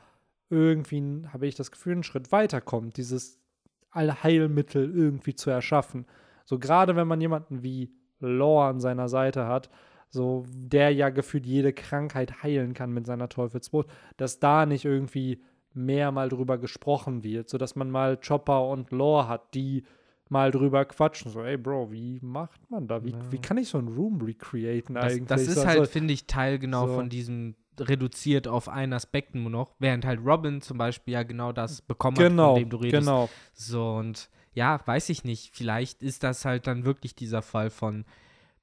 irgendwie, 0.49 1.27
habe 1.33 1.47
ich 1.47 1.55
das 1.55 1.71
Gefühl, 1.71 1.93
einen 1.93 2.03
Schritt 2.03 2.31
weiterkommt, 2.31 2.97
dieses 2.97 3.39
Allheilmittel 3.91 4.93
irgendwie 4.95 5.35
zu 5.35 5.49
erschaffen. 5.49 6.05
So 6.45 6.59
gerade 6.59 6.95
wenn 6.95 7.07
man 7.07 7.19
jemanden 7.19 7.63
wie 7.63 7.91
Law 8.19 8.69
an 8.69 8.79
seiner 8.79 9.09
Seite 9.09 9.47
hat, 9.47 9.69
so 10.09 10.45
der 10.49 10.91
ja 10.91 11.09
gefühlt 11.09 11.45
jede 11.45 11.73
Krankheit 11.73 12.43
heilen 12.43 12.73
kann 12.73 12.91
mit 12.91 13.05
seiner 13.05 13.29
Teufelsbrot, 13.29 13.87
dass 14.17 14.39
da 14.39 14.65
nicht 14.65 14.85
irgendwie 14.85 15.41
mehr 15.73 16.11
mal 16.11 16.29
drüber 16.29 16.57
gesprochen 16.57 17.23
wird, 17.23 17.49
sodass 17.49 17.75
man 17.75 17.91
mal 17.91 18.17
Chopper 18.17 18.67
und 18.67 18.91
Law 18.91 19.27
hat, 19.27 19.53
die 19.53 19.83
mal 20.29 20.51
drüber 20.51 20.85
quatschen. 20.85 21.31
So, 21.31 21.41
ey 21.43 21.57
Bro, 21.57 21.91
wie 21.91 22.19
macht 22.21 22.69
man 22.69 22.87
da? 22.87 23.03
Wie, 23.03 23.11
Ja. 23.11 23.31
wie 23.31 23.37
kann 23.39 23.57
ich 23.57 23.69
so 23.69 23.77
ein 23.77 23.87
Room 23.87 24.21
recreaten 24.21 24.95
das, 24.95 25.13
eigentlich? 25.13 25.27
das 25.27 25.41
ist 25.47 25.55
So, 25.55 25.65
halt, 25.65 25.79
also, 25.79 25.91
finde 25.91 26.13
ich, 26.13 26.25
Teil 26.27 26.57
genau 26.59 26.87
so. 26.87 26.93
von 26.95 27.09
diesem 27.09 27.55
reduziert 27.79 28.47
auf 28.47 28.69
einen 28.69 28.93
Aspekt 28.93 29.35
nur 29.35 29.51
noch, 29.51 29.75
während 29.79 30.03
halt 30.05 30.19
Robin 30.25 30.61
zum 30.61 30.77
Beispiel 30.79 31.13
ja 31.13 31.23
genau 31.23 31.51
das 31.51 31.81
bekommen 31.81 32.17
hat, 32.17 32.27
genau, 32.29 32.53
von 32.55 32.59
dem 32.63 32.69
du 32.69 32.77
redest. 32.77 32.99
genau. 33.05 33.29
So, 33.53 33.91
und 33.95 34.29
ja, 34.53 34.79
weiß 34.85 35.09
ich 35.09 35.23
nicht. 35.23 35.55
Vielleicht 35.55 36.01
ist 36.01 36.23
das 36.23 36.43
halt 36.43 36.65
dann 36.65 36.85
wirklich 36.85 37.13
dieser 37.15 37.43
Fall 37.43 37.69
von 37.69 38.03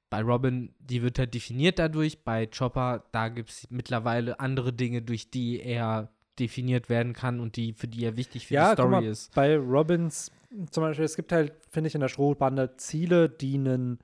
bei 0.09 0.21
Robin, 0.21 0.73
die 0.79 1.01
wird 1.01 1.19
halt 1.19 1.33
definiert 1.33 1.79
dadurch, 1.79 2.23
bei 2.23 2.47
Chopper, 2.47 3.03
da 3.11 3.29
gibt 3.29 3.49
es 3.49 3.67
mittlerweile 3.69 4.39
andere 4.39 4.71
Dinge, 4.73 5.01
durch 5.01 5.29
die 5.29 5.59
er 5.61 6.09
definiert 6.39 6.89
werden 6.89 7.13
kann 7.13 7.39
und 7.39 7.55
die, 7.55 7.73
für 7.73 7.87
die 7.87 8.03
er 8.05 8.17
wichtig 8.17 8.47
für 8.47 8.53
Ja, 8.55 8.69
die 8.69 8.81
Story 8.81 8.89
mal, 8.91 9.05
ist. 9.05 9.33
Bei 9.35 9.55
Robins 9.57 10.31
zum 10.71 10.83
Beispiel, 10.83 11.05
es 11.05 11.15
gibt 11.15 11.31
halt, 11.31 11.53
finde 11.69 11.87
ich, 11.89 11.95
in 11.95 12.01
der 12.01 12.07
Schrotbande 12.07 12.75
Ziele, 12.77 13.29
die 13.29 13.55
einen 13.55 13.99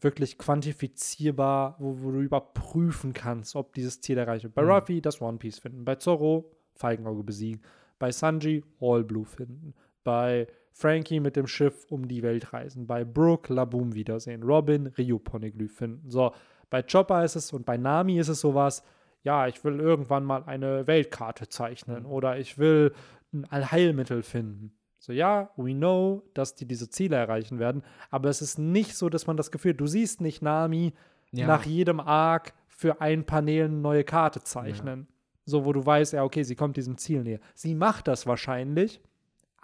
wirklich 0.00 0.36
quantifizierbar, 0.38 1.76
wo, 1.78 2.00
wo 2.02 2.10
du 2.12 2.20
überprüfen 2.20 3.12
kannst, 3.12 3.56
ob 3.56 3.72
dieses 3.74 4.00
Ziel 4.00 4.18
erreicht 4.18 4.44
wird. 4.44 4.54
Bei 4.54 4.62
Mhm. 4.62 4.70
Ruffy 4.70 5.00
das 5.00 5.20
One 5.20 5.38
Piece 5.38 5.58
finden, 5.58 5.84
bei 5.84 5.96
Zorro 5.96 6.50
Feigenauge 6.74 7.22
besiegen, 7.22 7.62
bei 7.98 8.12
Sanji 8.12 8.62
All 8.80 9.02
Blue 9.04 9.24
finden, 9.24 9.74
bei 10.04 10.46
Frankie 10.78 11.20
mit 11.20 11.36
dem 11.36 11.46
Schiff 11.46 11.86
um 11.90 12.06
die 12.06 12.22
Welt 12.22 12.52
reisen, 12.52 12.86
bei 12.86 13.02
Brooke 13.02 13.52
Laboom 13.52 13.94
wiedersehen, 13.94 14.42
Robin 14.42 14.88
Ryu 14.98 15.18
Poneglyph 15.18 15.74
finden. 15.74 16.10
So, 16.10 16.32
bei 16.68 16.82
Chopper 16.82 17.24
ist 17.24 17.34
es 17.34 17.52
und 17.54 17.64
bei 17.64 17.78
Nami 17.78 18.18
ist 18.18 18.28
es 18.28 18.40
sowas, 18.40 18.82
ja, 19.22 19.46
ich 19.46 19.64
will 19.64 19.80
irgendwann 19.80 20.24
mal 20.24 20.44
eine 20.44 20.86
Weltkarte 20.86 21.48
zeichnen 21.48 22.00
Mhm. 22.02 22.10
oder 22.10 22.38
ich 22.38 22.58
will 22.58 22.92
ein 23.32 23.46
Allheilmittel 23.46 24.22
finden. 24.22 24.72
So, 24.98 25.12
ja, 25.12 25.50
we 25.56 25.72
know, 25.72 26.22
dass 26.34 26.54
die 26.54 26.66
diese 26.66 26.90
Ziele 26.90 27.16
erreichen 27.16 27.58
werden, 27.58 27.82
aber 28.10 28.28
es 28.28 28.42
ist 28.42 28.58
nicht 28.58 28.96
so, 28.96 29.08
dass 29.08 29.26
man 29.26 29.36
das 29.38 29.50
Gefühl, 29.50 29.72
du 29.74 29.86
siehst 29.86 30.20
nicht 30.20 30.42
Nami 30.42 30.92
Ja. 31.32 31.46
nach 31.46 31.64
jedem 31.64 32.00
Arc 32.00 32.52
für 32.68 33.00
ein 33.00 33.24
Panel 33.24 33.64
eine 33.64 33.74
neue 33.76 34.04
Karte 34.04 34.42
zeichnen. 34.42 35.08
So, 35.46 35.64
wo 35.64 35.72
du 35.72 35.84
weißt, 35.86 36.12
ja, 36.12 36.22
okay, 36.24 36.42
sie 36.42 36.54
kommt 36.56 36.76
diesem 36.76 36.98
Ziel 36.98 37.22
näher. 37.22 37.40
Sie 37.54 37.74
macht 37.74 38.08
das 38.08 38.26
wahrscheinlich, 38.26 39.00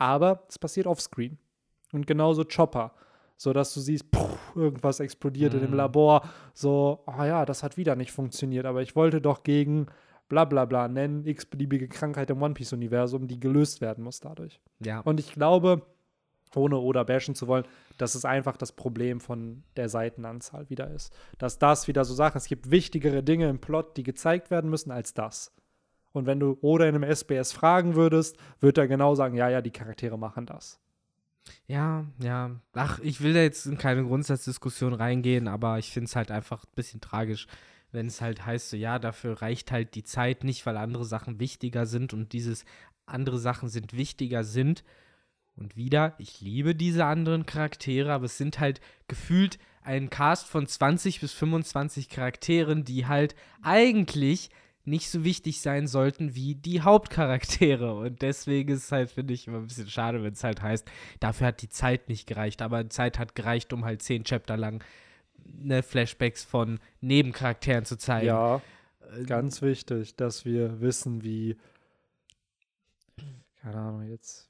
aber 0.02 0.42
es 0.48 0.58
passiert 0.58 0.86
offscreen. 0.86 1.38
Und 1.92 2.06
genauso 2.06 2.44
Chopper. 2.44 2.92
So 3.36 3.52
dass 3.52 3.72
du 3.74 3.80
siehst, 3.80 4.10
puh, 4.10 4.36
irgendwas 4.54 5.00
explodiert 5.00 5.54
in 5.54 5.60
dem 5.60 5.70
Mhm. 5.70 5.76
Labor. 5.76 6.22
So, 6.54 7.02
oh 7.06 7.22
ja, 7.24 7.44
das 7.44 7.62
hat 7.62 7.76
wieder 7.76 7.96
nicht 7.96 8.12
funktioniert, 8.12 8.66
aber 8.66 8.82
ich 8.82 8.94
wollte 8.96 9.20
doch 9.20 9.42
gegen 9.42 9.86
bla 10.28 10.44
bla 10.44 10.64
bla 10.64 10.88
nennen, 10.88 11.26
x-beliebige 11.26 11.88
Krankheit 11.88 12.30
im 12.30 12.40
One 12.42 12.54
Piece-Universum, 12.54 13.28
die 13.28 13.38
gelöst 13.40 13.80
werden 13.80 14.02
muss 14.04 14.20
dadurch. 14.20 14.60
ja. 14.80 15.00
Und 15.00 15.20
ich 15.20 15.32
glaube, 15.34 15.82
ohne 16.54 16.78
oder 16.78 17.04
bashen 17.04 17.34
zu 17.34 17.46
wollen, 17.48 17.64
dass 17.98 18.14
es 18.14 18.24
einfach 18.24 18.56
das 18.56 18.72
Problem 18.72 19.20
von 19.20 19.62
der 19.76 19.88
Seitenanzahl 19.88 20.68
wieder 20.70 20.90
ist. 20.90 21.12
Dass 21.38 21.58
das 21.58 21.88
wieder 21.88 22.04
so 22.04 22.14
Sachen, 22.14 22.38
es 22.38 22.46
gibt 22.46 22.70
wichtigere 22.70 23.22
Dinge 23.22 23.48
im 23.48 23.58
Plot, 23.58 23.96
die 23.96 24.02
gezeigt 24.02 24.50
werden 24.50 24.70
müssen, 24.70 24.90
als 24.90 25.14
das. 25.14 25.52
Und 26.12 26.26
wenn 26.26 26.40
du 26.40 26.58
Oda 26.60 26.86
in 26.86 26.94
einem 26.94 27.10
SBS 27.10 27.52
fragen 27.52 27.94
würdest, 27.94 28.36
wird 28.60 28.78
er 28.78 28.86
genau 28.86 29.14
sagen, 29.14 29.36
ja, 29.36 29.48
ja, 29.48 29.62
die 29.62 29.70
Charaktere 29.70 30.18
machen 30.18 30.46
das. 30.46 30.78
Ja, 31.66 32.04
ja. 32.20 32.50
Ach, 32.74 32.98
ich 33.00 33.22
will 33.22 33.34
da 33.34 33.40
jetzt 33.40 33.66
in 33.66 33.78
keine 33.78 34.04
Grundsatzdiskussion 34.04 34.92
reingehen, 34.92 35.48
aber 35.48 35.78
ich 35.78 35.90
finde 35.90 36.06
es 36.06 36.16
halt 36.16 36.30
einfach 36.30 36.64
ein 36.64 36.74
bisschen 36.74 37.00
tragisch, 37.00 37.46
wenn 37.90 38.06
es 38.06 38.20
halt 38.20 38.46
heißt, 38.46 38.70
so 38.70 38.76
ja, 38.76 38.98
dafür 38.98 39.42
reicht 39.42 39.72
halt 39.72 39.94
die 39.94 40.04
Zeit 40.04 40.44
nicht, 40.44 40.64
weil 40.66 40.76
andere 40.76 41.04
Sachen 41.04 41.40
wichtiger 41.40 41.86
sind 41.86 42.12
und 42.12 42.32
dieses 42.32 42.64
andere 43.06 43.38
Sachen 43.38 43.68
sind 43.68 43.96
wichtiger 43.96 44.44
sind. 44.44 44.84
Und 45.54 45.76
wieder, 45.76 46.14
ich 46.18 46.40
liebe 46.40 46.74
diese 46.74 47.04
anderen 47.04 47.44
Charaktere, 47.44 48.12
aber 48.12 48.24
es 48.24 48.38
sind 48.38 48.58
halt 48.58 48.80
gefühlt 49.06 49.58
ein 49.82 50.08
Cast 50.08 50.46
von 50.46 50.66
20 50.66 51.20
bis 51.20 51.32
25 51.32 52.08
Charakteren, 52.08 52.84
die 52.84 53.06
halt 53.06 53.34
eigentlich 53.60 54.48
nicht 54.84 55.10
so 55.10 55.24
wichtig 55.24 55.60
sein 55.60 55.86
sollten 55.86 56.34
wie 56.34 56.54
die 56.54 56.80
Hauptcharaktere. 56.80 57.94
Und 57.94 58.22
deswegen 58.22 58.72
ist 58.72 58.84
es 58.84 58.92
halt, 58.92 59.10
finde 59.10 59.34
ich, 59.34 59.46
immer 59.46 59.58
ein 59.58 59.66
bisschen 59.66 59.88
schade, 59.88 60.22
wenn 60.22 60.32
es 60.32 60.42
halt 60.44 60.60
heißt, 60.62 60.90
dafür 61.20 61.48
hat 61.48 61.62
die 61.62 61.68
Zeit 61.68 62.08
nicht 62.08 62.26
gereicht. 62.26 62.62
Aber 62.62 62.82
die 62.82 62.88
Zeit 62.90 63.18
hat 63.18 63.34
gereicht, 63.34 63.72
um 63.72 63.84
halt 63.84 64.02
zehn 64.02 64.24
Chapter 64.24 64.56
lang 64.56 64.82
ne, 65.44 65.82
Flashbacks 65.82 66.44
von 66.44 66.80
Nebencharakteren 67.00 67.84
zu 67.84 67.96
zeigen. 67.96 68.26
Ja, 68.26 68.60
Äh, 69.16 69.24
ganz 69.24 69.62
wichtig, 69.62 70.16
dass 70.16 70.44
wir 70.44 70.80
wissen, 70.80 71.22
wie, 71.22 71.56
keine 73.60 73.76
Ahnung, 73.76 74.08
jetzt 74.08 74.48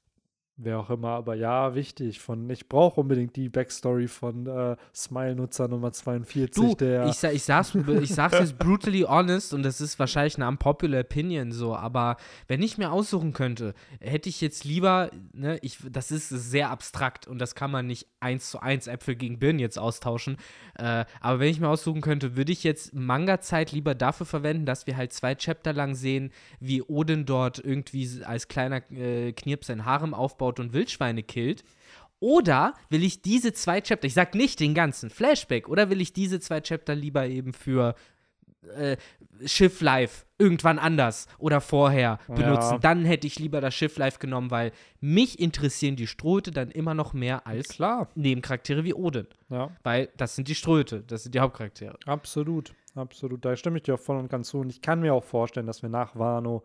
wer 0.56 0.78
auch 0.78 0.90
immer, 0.90 1.10
aber 1.10 1.34
ja, 1.34 1.74
wichtig. 1.74 2.20
Von, 2.20 2.48
ich 2.50 2.68
brauche 2.68 3.00
unbedingt 3.00 3.36
die 3.36 3.48
Backstory 3.48 4.06
von 4.06 4.46
äh, 4.46 4.76
Smile-Nutzer 4.94 5.68
Nummer 5.68 5.92
42, 5.92 6.54
Du, 6.54 6.74
der. 6.74 7.06
ich, 7.06 7.22
ich, 7.22 7.42
sag's, 7.42 7.74
ich 7.74 8.14
sag's 8.14 8.38
jetzt 8.38 8.58
brutally 8.58 9.00
honest 9.00 9.54
und 9.54 9.62
das 9.62 9.80
ist 9.80 9.98
wahrscheinlich 9.98 10.36
eine 10.36 10.48
unpopular 10.48 11.00
opinion 11.00 11.52
so, 11.52 11.74
aber 11.74 12.16
wenn 12.48 12.62
ich 12.62 12.78
mir 12.78 12.92
aussuchen 12.92 13.32
könnte, 13.32 13.74
hätte 14.00 14.28
ich 14.28 14.40
jetzt 14.40 14.64
lieber, 14.64 15.10
ne, 15.32 15.58
ich, 15.62 15.78
das 15.90 16.10
ist 16.10 16.28
sehr 16.28 16.70
abstrakt 16.70 17.26
und 17.26 17.38
das 17.38 17.54
kann 17.54 17.70
man 17.70 17.86
nicht 17.86 18.06
eins 18.20 18.50
zu 18.50 18.60
eins 18.60 18.86
Äpfel 18.86 19.16
gegen 19.16 19.38
Birnen 19.38 19.58
jetzt 19.58 19.78
austauschen, 19.78 20.36
äh, 20.78 21.04
aber 21.20 21.40
wenn 21.40 21.48
ich 21.48 21.60
mir 21.60 21.68
aussuchen 21.68 22.02
könnte, 22.02 22.36
würde 22.36 22.52
ich 22.52 22.62
jetzt 22.62 22.94
Manga-Zeit 22.94 23.72
lieber 23.72 23.94
dafür 23.94 24.26
verwenden, 24.26 24.66
dass 24.66 24.86
wir 24.86 24.96
halt 24.96 25.12
zwei 25.12 25.34
Chapter 25.34 25.72
lang 25.72 25.94
sehen, 25.94 26.30
wie 26.60 26.82
Odin 26.82 27.26
dort 27.26 27.58
irgendwie 27.58 28.22
als 28.24 28.48
kleiner 28.48 28.82
äh, 28.92 29.32
Knirps 29.32 29.66
sein 29.68 29.84
Harem 29.84 30.14
aufbaut 30.14 30.41
und 30.60 30.72
Wildschweine 30.72 31.22
killt, 31.22 31.64
oder 32.20 32.74
will 32.88 33.02
ich 33.02 33.22
diese 33.22 33.52
zwei 33.52 33.80
Chapter, 33.80 34.06
ich 34.06 34.14
sag 34.14 34.34
nicht 34.34 34.60
den 34.60 34.74
ganzen 34.74 35.10
Flashback, 35.10 35.68
oder 35.68 35.90
will 35.90 36.00
ich 36.00 36.12
diese 36.12 36.38
zwei 36.38 36.60
Chapter 36.60 36.94
lieber 36.94 37.26
eben 37.26 37.52
für 37.52 37.94
äh, 38.76 38.96
Schiff 39.44 39.80
Life 39.80 40.24
irgendwann 40.38 40.78
anders 40.78 41.26
oder 41.38 41.60
vorher 41.60 42.20
benutzen? 42.28 42.74
Ja. 42.74 42.78
Dann 42.78 43.04
hätte 43.04 43.26
ich 43.26 43.40
lieber 43.40 43.60
das 43.60 43.74
Schiff 43.74 43.96
Life 43.98 44.20
genommen, 44.20 44.52
weil 44.52 44.70
mich 45.00 45.40
interessieren 45.40 45.96
die 45.96 46.06
Ströte 46.06 46.52
dann 46.52 46.70
immer 46.70 46.94
noch 46.94 47.12
mehr 47.12 47.44
als 47.44 47.70
Klar, 47.70 48.08
Nebencharaktere 48.14 48.84
wie 48.84 48.94
Odin. 48.94 49.26
ja, 49.48 49.70
Weil 49.82 50.08
das 50.16 50.36
sind 50.36 50.46
die 50.46 50.54
Ströte, 50.54 51.02
das 51.02 51.24
sind 51.24 51.34
die 51.34 51.40
Hauptcharaktere. 51.40 51.98
absolut. 52.06 52.72
Absolut. 52.94 53.42
Da 53.44 53.56
stimme 53.56 53.78
ich 53.78 53.84
dir 53.84 53.94
auch 53.94 54.00
voll 54.00 54.18
und 54.18 54.28
ganz 54.28 54.48
zu. 54.48 54.58
Und 54.60 54.68
ich 54.68 54.82
kann 54.82 55.00
mir 55.00 55.14
auch 55.14 55.24
vorstellen, 55.24 55.66
dass 55.66 55.80
wir 55.80 55.88
nach 55.88 56.14
Wano 56.14 56.62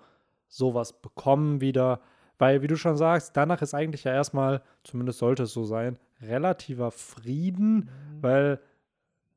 sowas 0.50 1.02
bekommen 1.02 1.62
wieder. 1.62 2.02
Weil, 2.40 2.62
wie 2.62 2.68
du 2.68 2.78
schon 2.78 2.98
sagst, 2.98 3.36
danach 3.36 3.62
ist 3.62 3.74
eigentlich 3.74 4.04
ja 4.04 4.14
erstmal, 4.14 4.62
zumindest 4.84 5.20
sollte 5.20 5.44
es 5.44 5.54
so 5.54 5.64
sein, 5.64 5.98
relativer 6.22 6.92
Frieden, 6.92 7.90
weil 8.22 8.60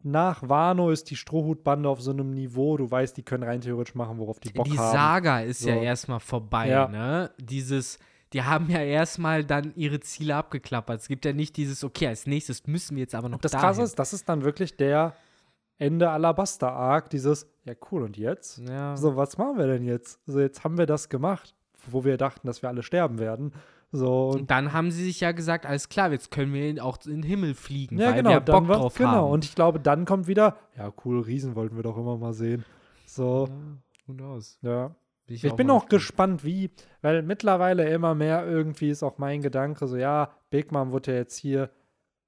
nach 0.03 0.49
Wano 0.49 0.91
ist 0.91 1.11
die 1.11 1.17
Strohhutbande 1.17 1.89
auf 1.89 2.01
so 2.01 2.11
einem 2.11 2.31
Niveau, 2.31 2.77
du 2.77 2.91
weißt, 2.91 3.17
die 3.17 3.23
können 3.23 3.43
rein 3.43 3.61
theoretisch 3.61 3.95
machen, 3.95 4.19
worauf 4.19 4.41
die 4.41 4.51
Bock 4.51 4.67
die 4.67 4.79
haben. 4.79 4.93
Saga 4.93 5.41
ist 5.41 5.65
ja 5.65 5.75
So. 5.75 5.81
erstmal 5.81 6.21
vorbei, 6.21 6.69
Ja. 6.69 6.89
ne? 6.89 7.31
Dieses, 7.39 7.99
die 8.33 8.43
haben 8.43 8.71
ja 8.71 8.81
erstmal 8.81 9.45
dann 9.45 9.73
ihre 9.77 10.01
Ziele 10.01 10.37
abgeklappert. 10.37 11.01
Es 11.01 11.09
gibt 11.09 11.25
ja 11.27 11.33
nicht 11.35 11.57
dieses, 11.57 11.85
okay, 11.85 12.07
als 12.07 12.27
nächstes 12.27 12.67
müssen 12.67 12.97
wir 12.97 13.03
jetzt 13.03 13.15
aber 13.15 13.29
noch 13.29 13.41
Das 13.41 13.53
dahin. 13.53 13.67
Krasse 13.67 13.83
ist, 13.83 13.99
das 13.99 14.13
ist 14.15 14.27
dann 14.29 14.43
wirklich 14.45 14.77
der 14.77 15.15
Ende 15.79 16.11
Alabaster-Arc, 16.11 17.11
dieses, 17.11 17.47
ja 17.65 17.75
cool, 17.91 18.03
und 18.03 18.17
jetzt? 18.17 18.59
Ja. 18.69 18.97
So, 18.97 19.17
was 19.17 19.37
machen 19.39 19.59
wir 19.59 19.67
denn 19.67 19.85
jetzt? 19.85 20.19
So, 20.27 20.39
jetzt 20.41 20.65
haben 20.65 20.77
wir 20.79 20.87
das 20.87 21.09
gemacht, 21.11 21.55
wo 21.89 22.05
wir 22.05 22.17
dachten, 22.17 22.47
dass 22.47 22.63
wir 22.63 22.69
alle 22.69 22.83
sterben 22.83 23.19
werden. 23.19 23.53
So, 23.93 24.29
und 24.29 24.41
Und 24.41 24.51
dann 24.51 24.73
haben 24.73 24.91
sie 24.91 25.05
sich 25.05 25.21
ja 25.21 25.33
gesagt, 25.33 25.67
alles 25.67 25.89
klar, 25.89 26.13
jetzt 26.13 26.31
können 26.31 26.53
wir 26.53 26.85
auch 26.85 26.99
in 27.07 27.23
den 27.23 27.23
Himmel 27.23 27.55
fliegen, 27.55 27.99
ja, 27.99 28.09
weil 28.09 28.15
genau, 28.17 28.31
wir 28.31 28.41
Bock 28.41 28.69
war, 28.69 28.79
drauf 28.79 28.95
genau. 28.95 29.11
haben. 29.11 29.31
Und 29.31 29.45
ich 29.45 29.55
glaube, 29.55 29.81
dann 29.81 30.05
kommt 30.05 30.29
wieder, 30.29 30.57
ja, 30.77 30.93
cool, 31.05 31.21
Riesen 31.21 31.57
wollten 31.57 31.77
wir 31.77 31.83
doch 31.83 31.97
immer 31.97 32.17
mal 32.17 32.33
sehen. 32.33 32.65
So, 33.07 33.49
who 34.07 34.13
knows? 34.13 34.59
ja. 34.63 34.95
ich 35.27 35.43
Ich 35.43 35.55
bin 35.55 35.67
mal 35.67 35.75
auch 35.75 35.87
gespannt, 35.87 36.45
wie, 36.45 36.71
weil 37.03 37.23
mittlerweile 37.23 37.89
immer 37.91 38.15
mehr 38.15 38.47
irgendwie 38.47 38.91
ist 38.91 39.03
auch 39.03 39.19
mein 39.19 39.43
Gedanke 39.43 39.89
so, 39.89 39.97
ja, 39.97 40.31
Big 40.51 40.71
Mom 40.71 40.93
wurde 40.93 41.13
ja 41.13 41.19
jetzt 41.19 41.37
hier, 41.37 41.71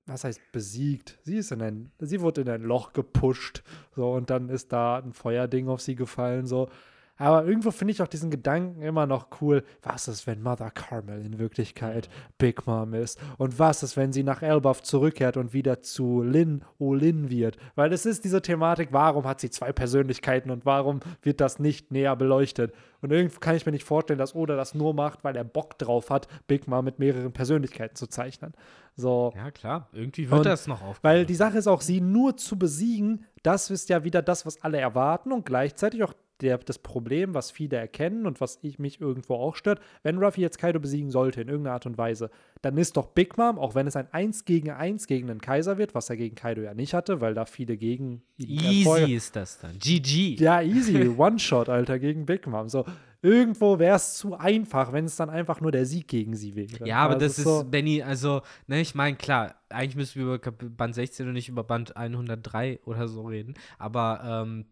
was 0.07 0.25
heißt 0.25 0.41
besiegt? 0.51 1.21
Sie 1.23 1.37
ist 1.37 1.53
in 1.53 1.63
ein, 1.63 1.93
sie 2.01 2.21
wurde 2.21 2.41
in 2.41 2.49
ein 2.49 2.63
Loch 2.63 2.93
gepusht, 2.93 3.63
so, 3.95 4.11
und 4.11 4.31
dann 4.31 4.49
ist 4.49 4.73
da 4.73 4.99
ein 4.99 5.13
Feuerding 5.13 5.69
auf 5.69 5.81
sie 5.81 5.95
gefallen, 5.95 6.47
so. 6.47 6.69
Aber 7.19 7.45
irgendwo 7.45 7.71
finde 7.71 7.93
ich 7.93 8.03
auch 8.03 8.09
diesen 8.09 8.31
Gedanken 8.31 8.83
immer 8.83 9.07
noch 9.07 9.29
cool. 9.41 9.63
Was 9.83 10.09
ist, 10.09 10.27
wenn 10.27 10.43
Mother 10.43 10.71
Carmel 10.71 11.25
in 11.25 11.39
Wirklichkeit 11.39 12.09
Big 12.39 12.67
Mom 12.67 12.95
ist? 12.95 13.21
Und 13.39 13.59
was 13.59 13.83
ist, 13.83 13.97
wenn 13.97 14.13
sie 14.13 14.23
nach 14.25 14.43
Elbaf 14.43 14.83
zurückkehrt 14.83 15.37
und 15.37 15.53
wieder 15.53 15.83
zu 15.83 16.23
Lin, 16.23 16.65
oh 16.79 16.95
Lin 16.95 17.31
wird? 17.31 17.59
Weil 17.75 17.93
es 17.93 18.07
ist 18.07 18.25
diese 18.25 18.43
Thematik, 18.43 18.89
warum 18.93 19.25
hat 19.25 19.41
sie 19.41 19.51
zwei 19.51 19.73
Persönlichkeiten 19.73 20.51
und 20.51 20.65
warum 20.67 21.01
wird 21.23 21.41
das 21.41 21.59
nicht 21.59 21.93
näher 21.93 22.17
beleuchtet? 22.17 22.73
Und 23.03 23.13
irgendwo 23.13 23.41
kann 23.41 23.57
ich 23.57 23.67
mir 23.67 23.73
nicht 23.73 23.85
vorstellen, 23.85 24.19
dass 24.19 24.35
Oda 24.35 24.57
das 24.57 24.75
nur 24.75 24.95
macht, 24.95 25.23
weil 25.23 25.37
er 25.37 25.45
Bock 25.45 25.79
drauf 25.79 26.11
hat, 26.11 26.29
Big 26.47 26.67
Mom 26.67 26.85
mit 26.85 26.99
mehreren 26.99 27.33
Persönlichkeiten 27.33 27.95
zu 27.95 28.07
zeichnen. 28.07 28.53
So. 28.97 29.33
Ja, 29.37 29.51
klar, 29.51 29.89
irgendwie 29.93 30.31
wird 30.31 30.41
Und- 30.41 30.47
das 30.47 30.67
noch 30.67 30.83
auf. 30.83 30.99
Weil 31.03 31.27
die 31.27 31.35
Sache 31.35 31.59
ist 31.59 31.67
auch, 31.67 31.81
sie 31.83 32.01
nur 32.01 32.37
zu 32.37 32.59
besiegen, 32.59 33.25
das 33.43 33.71
ist 33.71 33.89
ja 33.89 34.05
wieder 34.05 34.23
das, 34.23 34.45
was 34.47 34.63
alle 34.63 34.79
erwarten 34.79 35.33
und 35.33 35.45
gleichzeitig 35.47 36.03
auch 36.05 36.15
der, 36.43 36.59
das 36.59 36.79
Problem, 36.79 37.35
was 37.35 37.51
viele 37.51 37.77
erkennen 37.77 38.27
und 38.27 38.41
was 38.41 38.59
ich 38.63 38.79
mich 38.79 39.01
irgendwo 39.01 39.35
auch 39.37 39.57
stört. 39.57 39.81
Wenn 40.03 40.19
Ruffy 40.19 40.41
jetzt 40.41 40.59
Kaido 40.59 40.81
besiegen 40.81 41.11
sollte, 41.11 41.41
in 41.41 41.49
irgendeiner 41.49 41.75
Art 41.75 41.87
und 41.87 41.97
Weise, 41.99 42.31
dann 42.61 42.77
ist 42.77 42.97
doch 42.97 43.07
Big 43.09 43.39
Mom, 43.39 43.59
auch 43.59 43.75
wenn 43.75 43.87
es 43.87 43.97
ein 43.97 44.09
1 44.13 44.45
gegen 44.45 44.71
1 44.71 45.07
gegen 45.07 45.31
einen 45.31 45.41
Kaiser 45.41 45.79
wird, 45.79 45.95
was 45.95 46.11
er 46.11 46.17
gegen 46.17 46.35
Kaido 46.35 46.63
ja 46.63 46.75
nicht 46.75 46.95
hatte, 46.95 47.21
weil 47.21 47.35
da 47.35 47.45
viele 47.45 47.77
gegen 47.77 48.23
ihn 48.37 48.59
Erfolge- 48.85 49.05
Easy 49.05 49.15
ist 49.15 49.37
das 49.37 49.59
dann. 49.59 49.79
GG. 49.79 50.37
ja, 50.41 50.61
easy. 50.63 51.09
One-Shot, 51.09 51.69
Alter, 51.69 51.99
gegen 51.99 52.27
Big 52.27 52.47
Mom. 52.47 52.69
So, 52.69 52.85
irgendwo 53.23 53.79
wäre 53.79 53.97
es 53.97 54.15
zu 54.15 54.35
einfach, 54.35 54.93
wenn 54.93 55.05
es 55.05 55.17
dann 55.17 55.31
einfach 55.31 55.61
nur 55.61 55.71
der 55.73 55.87
Sieg 55.87 56.09
gegen 56.09 56.35
sie 56.35 56.55
wäre. 56.57 56.87
Ja, 56.87 56.99
aber 56.99 57.15
Also 57.15 57.27
das 57.27 57.39
ist, 57.39 57.45
so, 57.45 57.65
Benny, 57.65 58.03
also, 58.03 58.43
ne, 58.67 58.81
ich 58.81 58.95
meine, 58.95 59.17
klar, 59.17 59.55
eigentlich 59.69 59.97
müssen 59.97 60.19
wir 60.27 60.35
über 60.35 60.39
Band 60.51 60.95
16 60.95 61.27
und 61.29 61.35
nicht 61.35 61.49
über 61.49 61.63
Band 61.65 61.97
103 61.97 62.81
oder 62.85 63.07
so 63.09 63.23
reden, 63.23 63.55
aber 63.79 64.43
ähm, 64.45 64.67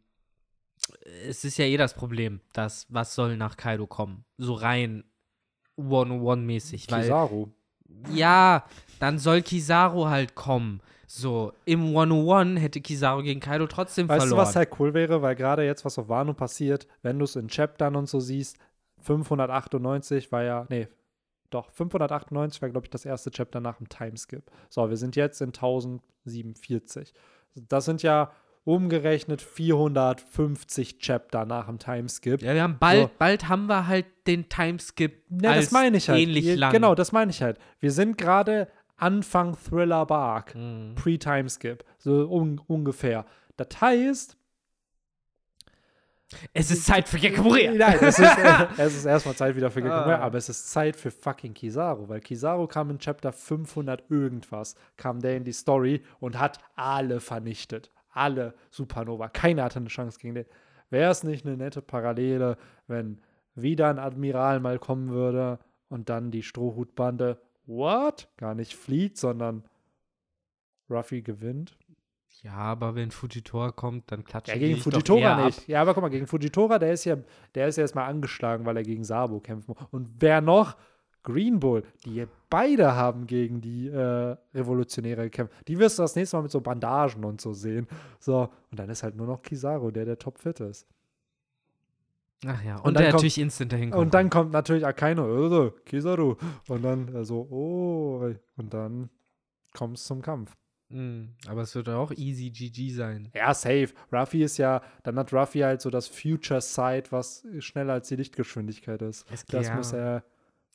es 1.29 1.45
ist 1.45 1.59
ja 1.59 1.65
eh 1.65 1.77
das 1.77 1.95
Problem, 1.95 2.41
dass 2.53 2.87
was 2.89 3.15
soll 3.15 3.37
nach 3.37 3.57
Kaido 3.57 3.87
kommen? 3.87 4.25
So 4.39 4.55
rein 4.55 5.05
One-on-One-mäßig, 5.77 6.91
weil 6.91 7.03
Kizaru. 7.03 7.49
ja, 8.13 8.65
dann 8.99 9.19
soll 9.19 9.43
Kizaru 9.43 10.07
halt 10.07 10.35
kommen. 10.35 10.81
So, 11.07 11.53
im 11.65 11.95
One-on-One 11.95 12.61
hätte 12.61 12.81
Kizaru 12.81 13.23
gegen 13.23 13.41
Kaido 13.41 13.67
trotzdem 13.67 14.09
Weißt 14.09 14.21
verloren. 14.21 14.45
du, 14.45 14.49
was 14.49 14.57
halt 14.57 14.71
cool 14.79 14.95
wäre? 14.95 15.23
Weil 15.23 15.35
gerade 15.35 15.65
jetzt, 15.65 15.85
was 15.85 15.99
auf 15.99 16.09
Wano 16.09 16.35
passiert, 16.35 16.87
wenn 17.03 17.19
du 17.19 17.25
es 17.25 17.35
in 17.35 17.49
Chaptern 17.49 17.97
und 17.97 18.09
so 18.09 18.21
siehst, 18.21 18.59
598 19.01 20.31
war 20.31 20.43
ja, 20.43 20.67
nee, 20.69 20.87
doch, 21.51 21.71
598 21.73 22.63
war, 22.63 22.69
glaube 22.71 22.87
ich, 22.87 22.91
das 22.91 23.05
erste 23.05 23.31
Chapter 23.31 23.61
nach 23.61 23.79
dem 23.79 23.89
Timeskip. 23.89 24.45
So, 24.69 24.89
wir 24.89 24.97
sind 24.97 25.17
jetzt 25.17 25.41
in 25.41 25.49
1047. 25.49 27.13
Das 27.69 27.85
sind 27.87 28.03
ja 28.03 28.31
umgerechnet 28.75 29.43
450 29.43 30.99
Chapter 30.99 31.45
nach 31.45 31.67
dem 31.67 31.79
Timeskip. 31.79 32.43
ja, 32.43 32.55
wir 32.55 32.63
haben 32.63 32.79
bald, 32.79 33.03
So. 33.09 33.11
bald 33.19 33.49
haben 33.49 33.67
wir 33.67 33.87
halt 33.87 34.07
den 34.27 34.49
Timeskip 34.49 35.23
Ja, 35.43 35.51
als 35.51 35.67
das 35.67 35.73
meine 35.73 35.97
ich 35.97 36.09
halt. 36.09 36.21
ähnlich 36.21 36.57
lang. 36.57 36.73
Genau, 36.73 36.95
das 36.95 37.13
meine 37.13 37.31
ich 37.31 37.43
halt. 37.43 37.59
Wir 37.81 37.93
sind 37.93 38.17
gerade 38.19 38.69
Anfang 38.97 39.57
Thriller 39.57 40.05
Bark, 40.07 40.55
Mhm. 40.55 40.95
Pre-Timeskip, 40.95 41.85
so 41.99 42.29
un 42.31 42.61
ungefähr. 42.67 43.25
Das 43.57 43.69
heißt, 43.81 44.37
Es 46.53 46.71
ist 46.71 46.87
Zeit 46.87 47.09
für 47.09 47.19
Gekorea. 47.19 47.73
Nein, 47.77 47.99
es 48.03 48.19
ist, 48.19 48.39
äh, 48.39 48.67
es 48.77 48.95
ist 48.97 49.05
erstmal 49.05 49.35
Zeit 49.35 49.57
wieder 49.57 49.71
für 49.71 49.83
Gekorea, 49.83 50.19
Ah. 50.19 50.25
aber 50.25 50.39
es 50.39 50.49
ist 50.49 50.71
Zeit 50.71 50.95
für 50.95 51.11
fucking 51.11 51.55
Kizaru, 51.55 52.09
weil 52.09 52.21
Kizaru 52.21 52.67
kam 52.69 52.89
in 52.91 52.99
Chapter 53.01 53.33
500 53.33 54.05
irgendwas, 54.11 54.77
kam 54.97 55.21
der 55.21 55.37
in 55.37 55.43
die 55.45 55.53
Story 55.53 56.03
und 56.21 56.39
hat 56.39 56.59
alle 56.77 57.19
vernichtet. 57.21 57.91
Alle 58.11 58.55
Supernova. 58.71 59.29
Keiner 59.29 59.65
hatte 59.65 59.79
eine 59.79 59.89
Chance 59.89 60.19
gegen 60.19 60.35
den. 60.35 60.47
Wäre 60.91 61.11
es 61.11 61.23
nicht 61.23 61.47
eine 61.47 61.57
nette 61.57 61.83
Parallele, 61.83 62.57
wenn 62.87 63.21
wieder 63.55 63.89
ein 63.89 63.99
Admiral 63.99 64.61
mal 64.61 64.79
kommen 64.79 65.11
würde 65.11 65.59
und 65.89 66.09
dann 66.09 66.31
die 66.31 66.43
Strohhutbande, 66.43 67.41
what? 67.67 68.29
Gar 68.37 68.55
nicht 68.55 68.75
flieht, 68.75 69.19
sondern 69.19 69.65
Ruffy 70.89 71.23
gewinnt? 71.23 71.77
Ja, 72.43 72.55
aber 72.55 72.95
wenn 72.95 73.11
Fujitora 73.11 73.71
kommt, 73.71 74.11
dann 74.11 74.25
klatschen 74.25 74.55
Ja, 74.55 74.61
die 74.61 74.73
gegen 74.73 74.81
Fujitora 74.81 75.45
nicht. 75.45 75.59
Ab. 75.59 75.69
Ja, 75.69 75.83
aber 75.83 75.95
guck 75.95 76.03
mal, 76.03 76.09
gegen 76.09 76.27
Fujitora, 76.27 76.79
der 76.79 76.93
ist 76.93 77.05
ja, 77.05 77.17
der 77.55 77.69
ist 77.69 77.77
ja 77.77 77.83
erstmal 77.83 78.09
angeschlagen, 78.09 78.65
weil 78.65 78.77
er 78.77 78.83
gegen 78.83 79.05
Sabo 79.05 79.41
kämpfen 79.41 79.75
muss. 79.77 79.89
Und 79.91 80.09
wer 80.21 80.41
noch? 80.41 80.77
Green 81.23 81.61
Bull, 81.61 81.83
die 82.05 82.27
beide 82.49 82.95
haben 82.95 83.27
gegen 83.27 83.61
die 83.61 83.89
äh, 83.89 84.37
Revolutionäre 84.55 85.25
gekämpft. 85.25 85.55
Die 85.69 85.79
wirst 85.79 85.99
du 85.99 86.03
das 86.03 86.17
nächste 86.17 86.37
Mal 86.37 86.43
mit 86.45 86.51
so 86.51 86.61
Bandagen 86.61 87.25
und 87.25 87.41
so 87.41 87.53
sehen. 87.53 87.87
So, 88.19 88.49
und 88.71 88.79
dann 88.79 88.89
ist 88.91 89.03
halt 89.03 89.17
nur 89.17 89.27
noch 89.27 89.43
Kizaru, 89.43 89.91
der 89.91 90.05
der 90.05 90.19
topfit 90.19 90.61
ist. 90.61 90.87
Ach 92.47 92.63
ja, 92.65 92.77
und, 92.77 92.87
Und 92.87 92.95
dann 92.95 93.03
der 93.03 93.11
kommt- 93.11 93.13
natürlich 93.19 93.39
instant 93.39 93.73
dahin 93.73 93.91
kommt. 93.91 94.03
Und 94.03 94.15
dann 94.15 94.31
kommt 94.31 94.53
natürlich 94.53 94.87
Akaino, 94.87 95.67
äh, 95.67 95.71
Kizaru. 95.85 96.37
Und 96.69 96.83
dann 96.83 97.15
äh, 97.15 97.25
so, 97.25 97.47
oh, 97.51 98.33
und 98.57 98.73
dann 98.73 99.11
kommt 99.75 99.99
es 99.99 100.05
zum 100.05 100.23
Kampf. 100.23 100.57
Mhm, 100.89 101.35
aber 101.47 101.63
es 101.63 101.75
wird 101.75 101.89
auch 101.91 102.11
easy 102.13 102.51
GG 102.51 102.91
sein. 102.93 103.29
Ja, 103.35 103.53
safe. 103.55 103.91
Ruffy 104.11 104.43
ist 104.43 104.57
ja, 104.57 104.81
dann 105.05 105.17
hat 105.19 105.33
Ruffy 105.33 105.61
halt 105.61 105.81
so 105.83 105.91
das 105.91 106.09
Future 106.09 106.61
Sight, 106.61 107.13
was 107.13 107.45
schneller 107.61 107.93
als 107.93 108.09
die 108.09 108.17
Lichtgeschwindigkeit 108.17 109.01
ist. 109.03 109.25
Es 109.31 109.45
Das 109.45 109.69
ja. 109.69 109.77
muss 109.77 109.93
er. 109.93 110.25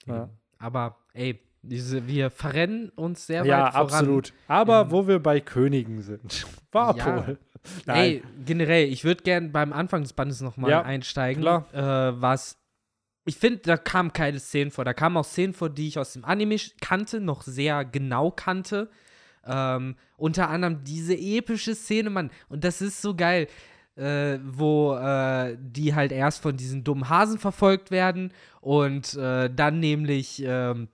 Ja. 0.06 0.30
Aber 0.58 0.98
ey, 1.14 1.40
diese, 1.62 2.08
wir 2.08 2.30
verrennen 2.30 2.90
uns 2.90 3.26
sehr 3.28 3.46
Ja, 3.46 3.66
weit 3.66 3.72
voran. 3.74 3.86
absolut. 3.88 4.34
Aber 4.48 4.84
in- 4.84 4.92
wo 4.92 5.08
wir 5.08 5.20
bei 5.20 5.40
Königen 5.40 6.02
sind. 6.02 6.46
Warpol. 6.72 7.38
Nein. 7.86 7.98
Ey, 7.98 8.24
generell, 8.46 8.88
ich 8.88 9.04
würde 9.04 9.24
gern 9.24 9.52
beim 9.52 9.74
Anfang 9.74 10.04
des 10.04 10.14
Bandes 10.14 10.42
nochmal 10.42 10.70
Ja, 10.70 10.82
einsteigen, 10.84 11.42
klar. 11.42 11.66
Äh, 11.74 12.22
was 12.22 12.58
ich 13.28 13.38
finde, 13.38 13.58
da 13.64 13.76
kamen 13.78 14.14
keine 14.14 14.40
Szenen 14.40 14.70
vor. 14.70 14.86
Da 14.86 14.94
kamen 14.94 15.18
auch 15.18 15.26
Szenen 15.26 15.56
vor, 15.56 15.72
die 15.72 15.88
ich 15.88 15.98
aus 15.98 16.14
dem 16.14 16.24
Anime 16.24 16.58
kannte, 16.80 17.20
noch 17.20 17.42
sehr 17.42 17.84
genau 17.84 18.30
kannte. 18.30 18.92
Ähm, 19.48 19.96
unter 20.18 20.50
anderem 20.50 20.84
diese 20.84 21.16
epische 21.16 21.74
Szene, 21.74 22.12
Mann. 22.12 22.30
Und 22.50 22.64
das 22.64 22.82
ist 22.82 23.02
so 23.02 23.16
geil, 23.16 23.48
äh, 23.96 24.40
wo 24.44 24.96
äh, 24.96 25.58
die 25.60 25.96
halt 25.96 26.12
erst 26.12 26.42
von 26.42 26.58
diesen 26.58 26.84
dummen 26.84 27.10
Hasen 27.10 27.40
verfolgt 27.40 27.92
werden 27.92 28.32
und 28.62 29.14
äh, 29.16 29.50
dann 29.54 29.80
nämlich 29.80 30.44
ähm, 30.46 30.90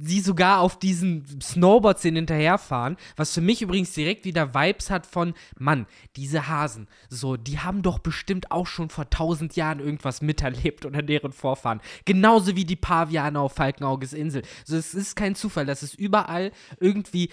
sie 0.00 0.20
sogar 0.20 0.60
auf 0.60 0.78
diesen 0.78 1.40
Snowboards 1.40 2.02
den 2.02 2.16
hinterherfahren, 2.16 2.96
was 3.16 3.34
für 3.34 3.40
mich 3.40 3.62
übrigens 3.62 3.92
direkt 3.92 4.24
wieder 4.24 4.54
Vibes 4.54 4.90
hat 4.90 5.06
von, 5.06 5.34
Mann, 5.58 5.86
diese 6.16 6.48
Hasen, 6.48 6.88
so, 7.08 7.36
die 7.36 7.58
haben 7.58 7.82
doch 7.82 7.98
bestimmt 7.98 8.50
auch 8.50 8.66
schon 8.66 8.90
vor 8.90 9.10
tausend 9.10 9.56
Jahren 9.56 9.80
irgendwas 9.80 10.22
miterlebt 10.22 10.86
oder 10.86 11.02
deren 11.02 11.32
Vorfahren. 11.32 11.80
Genauso 12.04 12.54
wie 12.56 12.64
die 12.64 12.76
Pavianer 12.76 13.40
auf 13.40 13.54
Falkenauges 13.54 14.12
Insel. 14.12 14.42
So, 14.64 14.76
es 14.76 14.94
ist 14.94 15.16
kein 15.16 15.34
Zufall, 15.34 15.66
dass 15.66 15.82
es 15.82 15.94
überall 15.94 16.52
irgendwie 16.80 17.30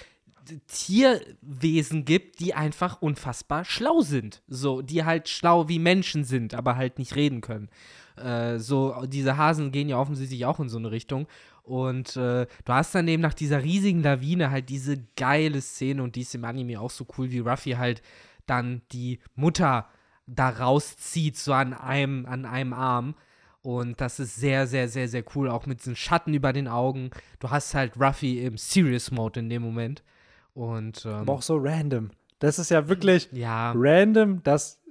Tierwesen 0.68 2.06
gibt, 2.06 2.40
die 2.40 2.54
einfach 2.54 3.02
unfassbar 3.02 3.66
schlau 3.66 4.02
sind. 4.02 4.42
So, 4.48 4.82
die 4.82 5.04
halt 5.04 5.30
schlau 5.30 5.68
wie 5.68 5.80
Menschen 5.80 6.24
sind, 6.24 6.54
aber 6.54 6.76
halt 6.76 7.00
nicht 7.00 7.16
reden 7.16 7.42
können. 7.42 7.70
Äh, 8.18 8.60
so, 8.60 9.06
diese 9.06 9.38
Hasen 9.38 9.72
gehen 9.72 9.90
ja 9.90 10.00
offensichtlich 10.00 10.46
auch 10.46 10.60
in 10.60 10.70
so 10.70 10.78
eine 10.78 10.92
Richtung. 10.92 11.28
Und 11.64 12.16
äh, 12.16 12.46
du 12.64 12.74
hast 12.74 12.94
dann 12.94 13.08
eben 13.08 13.22
nach 13.22 13.34
dieser 13.34 13.64
riesigen 13.64 14.04
Lawine 14.04 14.52
halt 14.52 14.70
diese 14.70 14.98
geile 15.16 15.62
Szene 15.62 16.04
und 16.04 16.16
die 16.16 16.22
ist 16.22 16.36
im 16.36 16.46
Anime 16.46 16.80
auch 16.80 16.92
so 16.92 17.08
cool, 17.18 17.32
wie 17.32 17.40
Ruffy 17.40 17.72
halt 17.72 18.04
dann 18.46 18.84
die 18.92 19.20
Mutter 19.36 19.88
da 20.28 20.50
rauszieht, 20.50 21.38
so 21.38 21.54
an 21.54 21.74
einem, 21.74 22.26
an 22.28 22.46
einem 22.46 22.74
Arm. 22.74 23.16
Und 23.62 24.00
das 24.00 24.20
ist 24.20 24.36
sehr, 24.36 24.68
sehr, 24.68 24.88
sehr, 24.88 25.08
sehr 25.08 25.24
cool, 25.36 25.50
auch 25.50 25.66
mit 25.66 25.80
diesen 25.80 25.96
Schatten 25.96 26.36
über 26.36 26.54
den 26.54 26.68
Augen. 26.68 27.10
Du 27.40 27.50
hast 27.50 27.74
halt 27.74 28.00
Ruffy 28.00 28.44
im 28.44 28.58
Serious 28.58 29.10
Mode 29.10 29.40
in 29.40 29.50
dem 29.50 29.64
Moment. 29.64 30.04
Und, 30.56 31.06
ähm, 31.06 31.14
Aber 31.14 31.34
auch 31.34 31.42
so 31.42 31.58
random. 31.58 32.10
Das 32.40 32.58
ist 32.58 32.72
ja 32.72 32.88
wirklich 32.88 33.30
ja, 33.32 33.74
random, 33.76 34.42
dass 34.44 34.82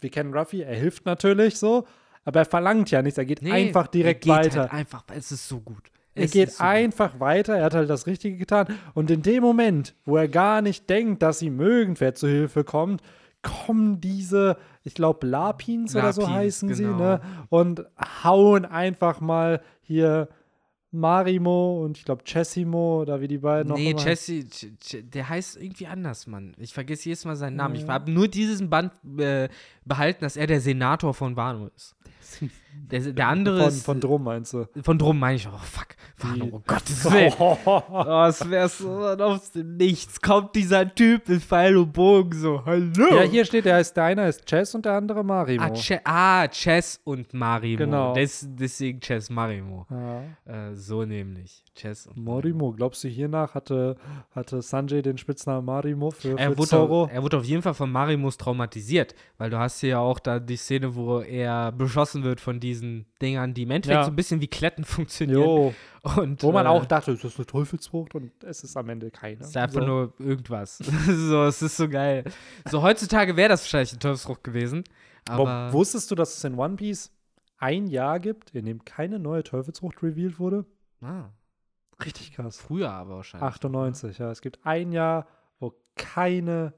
wir 0.00 0.10
kennen 0.10 0.32
Ruffy, 0.32 0.62
er 0.62 0.76
hilft 0.76 1.04
natürlich 1.04 1.58
so, 1.58 1.86
aber 2.24 2.40
er 2.40 2.46
verlangt 2.46 2.90
ja 2.90 3.02
nichts, 3.02 3.18
er 3.18 3.24
geht 3.24 3.42
nee, 3.42 3.50
einfach 3.50 3.88
direkt 3.88 4.24
er 4.26 4.36
geht 4.36 4.46
weiter. 4.46 4.60
Halt 4.62 4.72
einfach, 4.72 5.04
es 5.14 5.32
ist 5.32 5.48
so 5.48 5.60
gut. 5.60 5.90
er 6.14 6.24
Es 6.24 6.30
geht 6.30 6.52
so 6.52 6.58
gut. 6.58 6.66
einfach 6.66 7.18
weiter, 7.18 7.56
er 7.56 7.64
hat 7.64 7.74
halt 7.74 7.90
das 7.90 8.06
Richtige 8.06 8.36
getan. 8.36 8.68
Und 8.94 9.10
in 9.10 9.22
dem 9.22 9.42
Moment, 9.42 9.94
wo 10.04 10.16
er 10.16 10.28
gar 10.28 10.62
nicht 10.62 10.88
denkt, 10.88 11.22
dass 11.22 11.42
ihm 11.42 11.60
irgendwer 11.60 12.14
zu 12.14 12.28
Hilfe 12.28 12.62
kommt, 12.62 13.02
kommen 13.42 14.00
diese, 14.00 14.56
ich 14.84 14.94
glaube, 14.94 15.26
Lapins, 15.26 15.96
oder 15.96 16.12
so 16.12 16.22
Lapins, 16.22 16.36
heißen 16.36 16.74
sie, 16.74 16.84
genau. 16.84 16.98
ne? 16.98 17.20
Und 17.48 17.84
hauen 18.22 18.64
einfach 18.64 19.20
mal 19.20 19.62
hier 19.80 20.28
Marimo 20.90 21.84
und 21.84 21.98
ich 21.98 22.04
glaube 22.04 22.24
Chessimo 22.24 23.02
oder 23.02 23.20
wie 23.20 23.28
die 23.28 23.38
beiden 23.38 23.68
noch 23.68 23.76
Nee, 23.76 23.90
immer 23.90 24.00
Jesse, 24.04 24.32
Ch- 24.40 24.72
Ch- 24.82 25.02
der 25.02 25.28
heißt 25.28 25.56
irgendwie 25.58 25.86
anders, 25.86 26.26
Mann. 26.26 26.54
Ich 26.58 26.72
vergesse 26.72 27.10
jedes 27.10 27.24
Mal 27.24 27.36
seinen 27.36 27.56
Namen. 27.56 27.74
Ich 27.74 27.86
habe 27.86 28.10
nur 28.10 28.26
diesen 28.28 28.70
Band 28.70 28.92
äh, 29.18 29.48
behalten, 29.84 30.20
dass 30.22 30.36
er 30.36 30.46
der 30.46 30.60
Senator 30.60 31.12
von 31.12 31.36
Wano 31.36 31.68
ist. 31.76 31.94
Der, 32.90 33.00
der 33.00 33.28
andere 33.28 33.58
Von, 33.60 33.68
ist. 33.68 33.84
von 33.84 34.00
Drum 34.00 34.24
meinst 34.24 34.52
du? 34.54 34.66
von 34.82 34.98
drum 34.98 35.18
meine 35.18 35.36
ich, 35.36 35.46
oh 35.46 35.58
fuck, 35.58 35.88
Die- 36.34 36.42
oh 36.52 36.62
Gottes 36.66 37.04
Willen. 37.10 37.32
Oh, 37.38 38.24
es 38.28 38.48
wäre 38.48 38.68
so 38.68 38.88
aus 38.88 39.50
dem 39.52 39.76
Nichts 39.76 40.20
kommt 40.20 40.54
dieser 40.54 40.94
Typ 40.94 41.28
mit 41.28 41.42
Pfeil 41.42 41.76
und 41.76 41.92
Bogen 41.92 42.32
so, 42.38 42.64
hallo. 42.64 43.14
Ja, 43.14 43.22
hier 43.22 43.44
steht, 43.44 43.64
der 43.66 43.76
heißt, 43.76 43.96
der 43.96 44.04
eine 44.04 44.28
ist 44.28 44.46
Chess 44.46 44.74
und 44.74 44.84
der 44.86 44.94
andere 44.94 45.22
Marimo. 45.22 45.62
Ah, 45.64 45.70
Che 45.70 46.00
ah, 46.04 46.48
Chess 46.48 47.00
und 47.04 47.34
Marimo. 47.34 47.78
Genau. 47.78 48.14
Des, 48.14 48.46
deswegen 48.48 49.00
Chess 49.00 49.28
Marimo. 49.28 49.86
Ja. 49.90 50.70
Äh, 50.70 50.74
so 50.74 51.04
nämlich. 51.04 51.62
Chess 51.74 52.06
und 52.06 52.24
Marimo, 52.24 52.72
glaubst 52.72 53.04
du, 53.04 53.08
hiernach 53.08 53.54
hatte, 53.54 53.96
hatte 54.34 54.62
Sanjay 54.62 55.00
den 55.02 55.16
Spitznamen 55.18 55.64
Marimo 55.64 56.10
für, 56.10 56.32
für 56.32 56.38
Er 56.38 56.56
wurde, 56.56 56.68
Zorro? 56.68 57.04
auf, 57.04 57.12
er 57.12 57.22
wurde 57.22 57.36
auf 57.38 57.44
jeden 57.44 57.62
Fall 57.62 57.74
von 57.74 57.90
Marimus 57.92 58.36
traumatisiert, 58.36 59.14
weil 59.36 59.50
du 59.50 59.58
hast 59.58 59.80
hier 59.80 59.90
ja 59.90 59.98
auch 60.00 60.18
da 60.18 60.40
die 60.40 60.56
Szene, 60.56 60.94
wo 60.96 61.20
er 61.20 61.70
beschossen 61.70 62.24
wird 62.24 62.40
von 62.40 62.57
diesen 62.60 63.06
Dingern, 63.20 63.54
die 63.54 63.62
im 63.62 63.70
Endeffekt 63.70 63.98
Ja. 63.98 64.04
so 64.04 64.10
ein 64.10 64.16
bisschen 64.16 64.40
wie 64.40 64.46
Kletten 64.48 64.84
funktionieren. 64.84 65.40
Jo, 65.42 65.74
Und, 66.16 66.42
wo 66.42 66.52
man 66.52 66.66
äh, 66.66 66.68
auch 66.68 66.84
dachte, 66.86 67.12
ist 67.12 67.24
das 67.24 67.36
eine 67.36 67.46
Teufelsfrucht 67.46 68.14
und 68.14 68.32
es 68.44 68.62
ist 68.64 68.76
am 68.76 68.88
Ende 68.88 69.10
keine. 69.10 69.40
ist 69.40 69.56
einfach 69.56 69.80
so. 69.80 69.86
nur 69.86 70.12
irgendwas. 70.18 70.78
so, 71.06 71.44
es 71.44 71.60
ist 71.62 71.76
so 71.76 71.88
geil. 71.88 72.24
So, 72.70 72.82
heutzutage 72.82 73.36
wäre 73.36 73.48
das 73.50 73.62
wahrscheinlich 73.62 73.92
ein 73.92 74.00
Teufelsfrucht 74.00 74.44
gewesen. 74.44 74.84
Aber 75.28 75.72
Wo, 75.72 75.78
wusstest 75.78 76.10
du, 76.10 76.14
dass 76.14 76.36
es 76.36 76.44
in 76.44 76.54
One 76.58 76.76
Piece 76.76 77.12
ein 77.58 77.86
Jahr 77.88 78.20
gibt, 78.20 78.54
in 78.54 78.64
dem 78.64 78.84
keine 78.84 79.18
neue 79.18 79.42
Teufelsfrucht 79.42 80.02
revealed 80.02 80.38
wurde? 80.38 80.64
ah, 81.00 81.30
Richtig 82.04 82.32
krass. 82.32 82.56
früher 82.58 82.90
aber 82.92 83.16
wahrscheinlich. 83.16 83.48
98, 83.48 84.18
ja. 84.18 84.30
Es 84.30 84.40
gibt 84.40 84.64
ein 84.64 84.92
Jahr, 84.92 85.26
wo 85.58 85.74
keine 85.96 86.72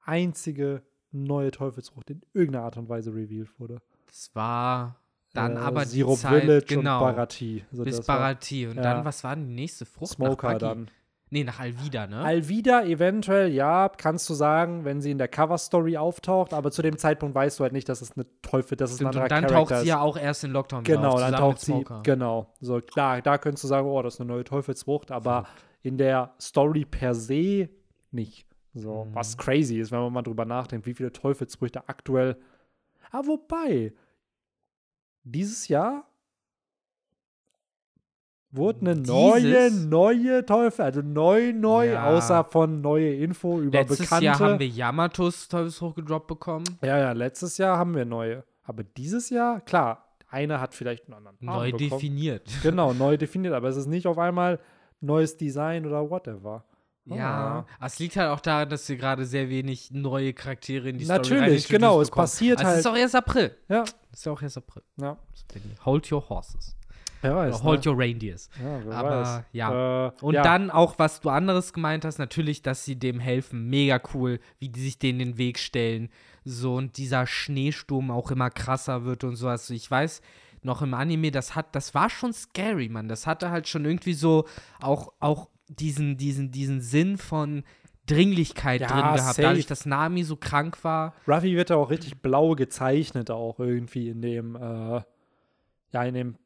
einzige 0.00 0.82
neue 1.10 1.50
Teufelsfrucht 1.50 2.08
in 2.10 2.22
irgendeiner 2.32 2.64
Art 2.64 2.76
und 2.78 2.88
Weise 2.88 3.14
revealed 3.14 3.50
wurde. 3.60 3.82
Das 4.06 4.30
war 4.34 4.96
dann 5.32 5.56
Äh, 5.56 5.60
aber 5.60 5.82
die 5.84 5.88
Sirup 5.90 6.18
Zeit, 6.18 6.42
Village 6.42 6.66
genau, 6.66 6.98
und 7.06 7.14
Barati. 7.16 7.64
Also 7.70 7.84
bis 7.84 8.00
Barati. 8.04 8.66
Und 8.66 8.76
ja. 8.76 8.82
dann, 8.82 9.04
was 9.04 9.22
war 9.24 9.34
denn 9.36 9.48
die 9.48 9.54
nächste 9.54 9.86
Frucht? 9.86 10.12
Smoker 10.12 10.58
dann. 10.58 10.88
Nee, 11.30 11.44
nach 11.44 11.60
Alvida, 11.60 12.06
ne? 12.06 12.18
Alvida 12.18 12.84
eventuell, 12.84 13.50
ja, 13.50 13.88
kannst 13.88 14.28
du 14.28 14.34
sagen, 14.34 14.84
wenn 14.84 15.00
sie 15.00 15.10
in 15.10 15.16
der 15.16 15.28
Cover-Story 15.28 15.96
auftaucht, 15.96 16.52
aber 16.52 16.70
zu 16.70 16.82
dem 16.82 16.98
Zeitpunkt 16.98 17.34
weißt 17.34 17.58
du 17.58 17.62
halt 17.64 17.72
nicht, 17.72 17.88
dass 17.88 18.02
es 18.02 18.12
eine 18.12 18.26
Teufel, 18.42 18.76
dass 18.76 18.90
es 18.90 18.96
ein 18.96 19.08
Stimmt, 19.08 19.08
anderer 19.16 19.22
und 19.24 19.30
dann 19.30 19.44
Charakter 19.44 19.58
taucht 19.60 19.68
sie 19.76 19.82
ist. 19.84 19.88
ja 19.88 20.00
auch 20.02 20.18
erst 20.18 20.44
in 20.44 20.50
Lockdown 20.50 20.84
Genau, 20.84 21.12
auf, 21.14 21.20
dann 21.20 21.32
taucht 21.32 21.60
sie, 21.60 21.84
genau. 22.02 22.52
So, 22.60 22.82
klar, 22.82 23.22
da 23.22 23.38
könntest 23.38 23.64
du 23.64 23.68
sagen, 23.68 23.86
oh, 23.88 24.02
das 24.02 24.14
ist 24.14 24.20
eine 24.20 24.28
neue 24.28 24.44
Teufelsfrucht, 24.44 25.10
aber 25.10 25.46
in 25.80 25.96
der 25.96 26.34
Story 26.38 26.84
per 26.84 27.14
se 27.14 27.70
nicht. 28.10 28.46
So, 28.74 29.06
Mhm. 29.06 29.14
was 29.14 29.38
crazy 29.38 29.78
ist, 29.80 29.90
wenn 29.90 30.00
man 30.00 30.12
mal 30.12 30.22
drüber 30.22 30.44
nachdenkt, 30.44 30.84
wie 30.86 30.92
viele 30.92 31.12
Teufelsfrüchte 31.12 31.88
aktuell. 31.88 32.36
Ah, 33.10 33.22
wobei, 33.24 33.94
dieses 35.24 35.68
Jahr 35.68 36.04
wurde 38.50 38.80
eine 38.82 38.96
neue, 38.96 39.40
Dieses? 39.40 39.84
neue 39.86 40.44
Teufel, 40.44 40.84
also 40.84 41.00
neu, 41.00 41.52
neu, 41.54 41.92
Ja. 41.92 42.04
außer 42.10 42.44
von 42.44 42.80
neue 42.82 43.14
Info 43.14 43.60
über 43.60 43.78
Letztes 43.78 44.00
Bekannte. 44.00 44.24
Jahr 44.26 44.38
haben 44.38 44.58
wir 44.58 44.68
Yamatos 44.68 45.48
Teufelsfrucht 45.48 45.96
gedroppt 45.96 46.26
bekommen. 46.26 46.64
ja, 46.82 46.98
ja, 46.98 47.12
letztes 47.12 47.56
Jahr 47.58 47.78
haben 47.78 47.94
wir 47.94 48.04
neue. 48.04 48.44
Aber 48.64 48.84
dieses 48.84 49.30
Jahr, 49.30 49.60
klar, 49.62 50.06
einer 50.28 50.60
hat 50.60 50.74
vielleicht 50.74 51.06
einen 51.06 51.14
anderen 51.14 51.36
Namen 51.40 51.58
Neu 51.58 51.72
bekommen. 51.72 51.90
definiert. 51.90 52.50
Genau, 52.62 52.92
neu 52.92 53.16
definiert, 53.18 53.54
aber 53.54 53.68
es 53.68 53.76
ist 53.76 53.86
nicht 53.86 54.06
auf 54.06 54.18
einmal 54.18 54.60
neues 55.00 55.36
Design 55.36 55.86
oder 55.86 56.08
whatever. 56.10 56.64
Ja, 57.04 57.66
aber 57.78 57.86
es 57.86 57.98
liegt 57.98 58.16
halt 58.16 58.30
auch 58.30 58.40
daran, 58.40 58.68
dass 58.68 58.88
wir 58.88 58.96
gerade 58.96 59.26
sehr 59.26 59.48
wenig 59.48 59.90
neue 59.90 60.32
Charaktere 60.32 60.88
in 60.88 60.98
die 60.98 61.04
Natürlich, 61.06 61.64
Story 61.64 61.76
rein 61.76 61.80
genau, 61.80 62.00
es 62.00 62.08
bekommen. 62.10 62.22
passiert 62.24 62.58
also 62.60 62.70
Es 62.72 62.78
ist 62.78 62.84
halt- 62.86 62.94
auch 62.94 62.98
erst 63.00 63.14
April. 63.16 63.56
Ja, 63.68 63.82
Es 64.12 64.18
ist 64.20 64.26
ja 64.26 64.32
auch 64.32 64.42
erst 64.42 64.56
April. 64.58 64.82
ja. 65.00 65.16
Hold 65.84 66.10
your 66.12 66.28
horses. 66.28 66.76
Wer 67.22 67.36
weiß. 67.36 67.54
Oder 67.56 67.64
hold 67.64 67.84
ne? 67.84 67.90
your 67.92 67.98
reindeers. 68.00 68.48
ja, 68.62 68.80
wer 68.84 68.96
aber, 68.96 69.10
weiß. 69.22 69.44
ja. 69.52 70.06
Äh, 70.08 70.12
Und 70.22 70.34
ja. 70.34 70.42
dann 70.42 70.70
auch, 70.70 70.98
was 70.98 71.20
du 71.20 71.28
anderes 71.30 71.72
gemeint 71.72 72.04
hast, 72.04 72.18
natürlich, 72.18 72.62
dass 72.62 72.84
sie 72.84 72.96
dem 72.96 73.20
helfen. 73.20 73.68
Mega 73.68 74.00
cool, 74.14 74.40
wie 74.58 74.68
die 74.68 74.80
sich 74.80 74.98
denen 74.98 75.18
den 75.18 75.38
Weg 75.38 75.58
stellen. 75.58 76.08
So, 76.44 76.74
und 76.76 76.96
dieser 76.96 77.26
Schneesturm 77.26 78.10
auch 78.10 78.30
immer 78.32 78.50
krasser 78.50 79.04
wird 79.04 79.22
und 79.24 79.36
so. 79.36 79.46
Also 79.48 79.74
ich 79.74 79.88
weiß 79.90 80.20
noch 80.62 80.82
im 80.82 80.94
Anime, 80.94 81.30
das 81.30 81.54
hat, 81.54 81.74
das 81.76 81.94
war 81.94 82.10
schon 82.10 82.32
scary, 82.32 82.88
Mann. 82.88 83.08
Das 83.08 83.26
hatte 83.26 83.50
halt 83.50 83.68
schon 83.68 83.84
irgendwie 83.84 84.14
so 84.14 84.46
auch, 84.80 85.12
auch 85.20 85.48
diesen, 85.78 86.16
diesen, 86.16 86.50
diesen 86.50 86.80
Sinn 86.80 87.18
von 87.18 87.64
Dringlichkeit 88.06 88.80
Ja, 88.80 88.86
drin 88.88 88.98
gehabt. 89.14 89.18
safe. 89.20 89.42
Dadurch, 89.42 89.66
dass 89.66 89.86
Nami 89.86 90.24
so 90.24 90.36
krank 90.36 90.82
war. 90.84 91.14
Ruffy 91.28 91.56
wird 91.56 91.70
ja 91.70 91.76
auch 91.76 91.90
richtig 91.90 92.20
blau 92.20 92.54
gezeichnet, 92.54 93.30
auch 93.30 93.60
irgendwie 93.60 94.08
in 94.08 94.20
dem, 94.22 94.56
äh, 94.56 95.00
ja, 95.92 96.02
in 96.04 96.14
dem 96.14 96.36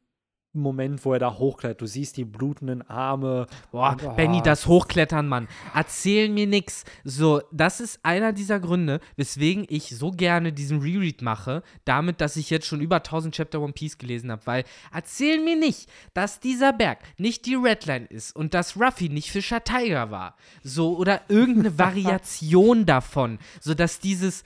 Moment, 0.59 1.03
wo 1.05 1.13
er 1.13 1.19
da 1.19 1.33
hochklettert. 1.37 1.81
Du 1.81 1.85
siehst 1.85 2.17
die 2.17 2.25
blutenden 2.25 2.81
Arme. 2.89 3.47
Boah, 3.71 3.91
Und, 3.91 4.05
ah, 4.05 4.13
Benny, 4.13 4.41
das 4.41 4.67
Hochklettern, 4.67 5.27
Mann. 5.27 5.47
Erzähl 5.73 6.29
mir 6.29 6.47
nix. 6.47 6.83
So, 7.03 7.41
das 7.51 7.79
ist 7.79 7.99
einer 8.03 8.33
dieser 8.33 8.59
Gründe, 8.59 8.99
weswegen 9.15 9.65
ich 9.69 9.89
so 9.89 10.11
gerne 10.11 10.53
diesen 10.53 10.81
Reread 10.81 11.21
mache, 11.21 11.63
damit, 11.85 12.21
dass 12.21 12.35
ich 12.35 12.49
jetzt 12.49 12.65
schon 12.65 12.81
über 12.81 12.97
1000 12.97 13.35
Chapter 13.35 13.61
One 13.61 13.73
Piece 13.73 13.97
gelesen 13.97 14.31
habe, 14.31 14.41
weil 14.45 14.63
erzähl 14.93 15.43
mir 15.43 15.55
nicht, 15.55 15.89
dass 16.13 16.39
dieser 16.39 16.73
Berg 16.73 16.99
nicht 17.17 17.45
die 17.45 17.55
Redline 17.55 18.05
ist 18.05 18.35
und 18.35 18.53
dass 18.53 18.77
Ruffy 18.79 19.09
nicht 19.09 19.31
Fischer 19.31 19.63
Tiger 19.63 20.11
war. 20.11 20.35
So, 20.63 20.97
oder 20.97 21.21
irgendeine 21.29 21.77
Variation 21.79 22.85
davon. 22.85 23.39
So, 23.59 23.73
dass 23.73 23.99
dieses, 23.99 24.43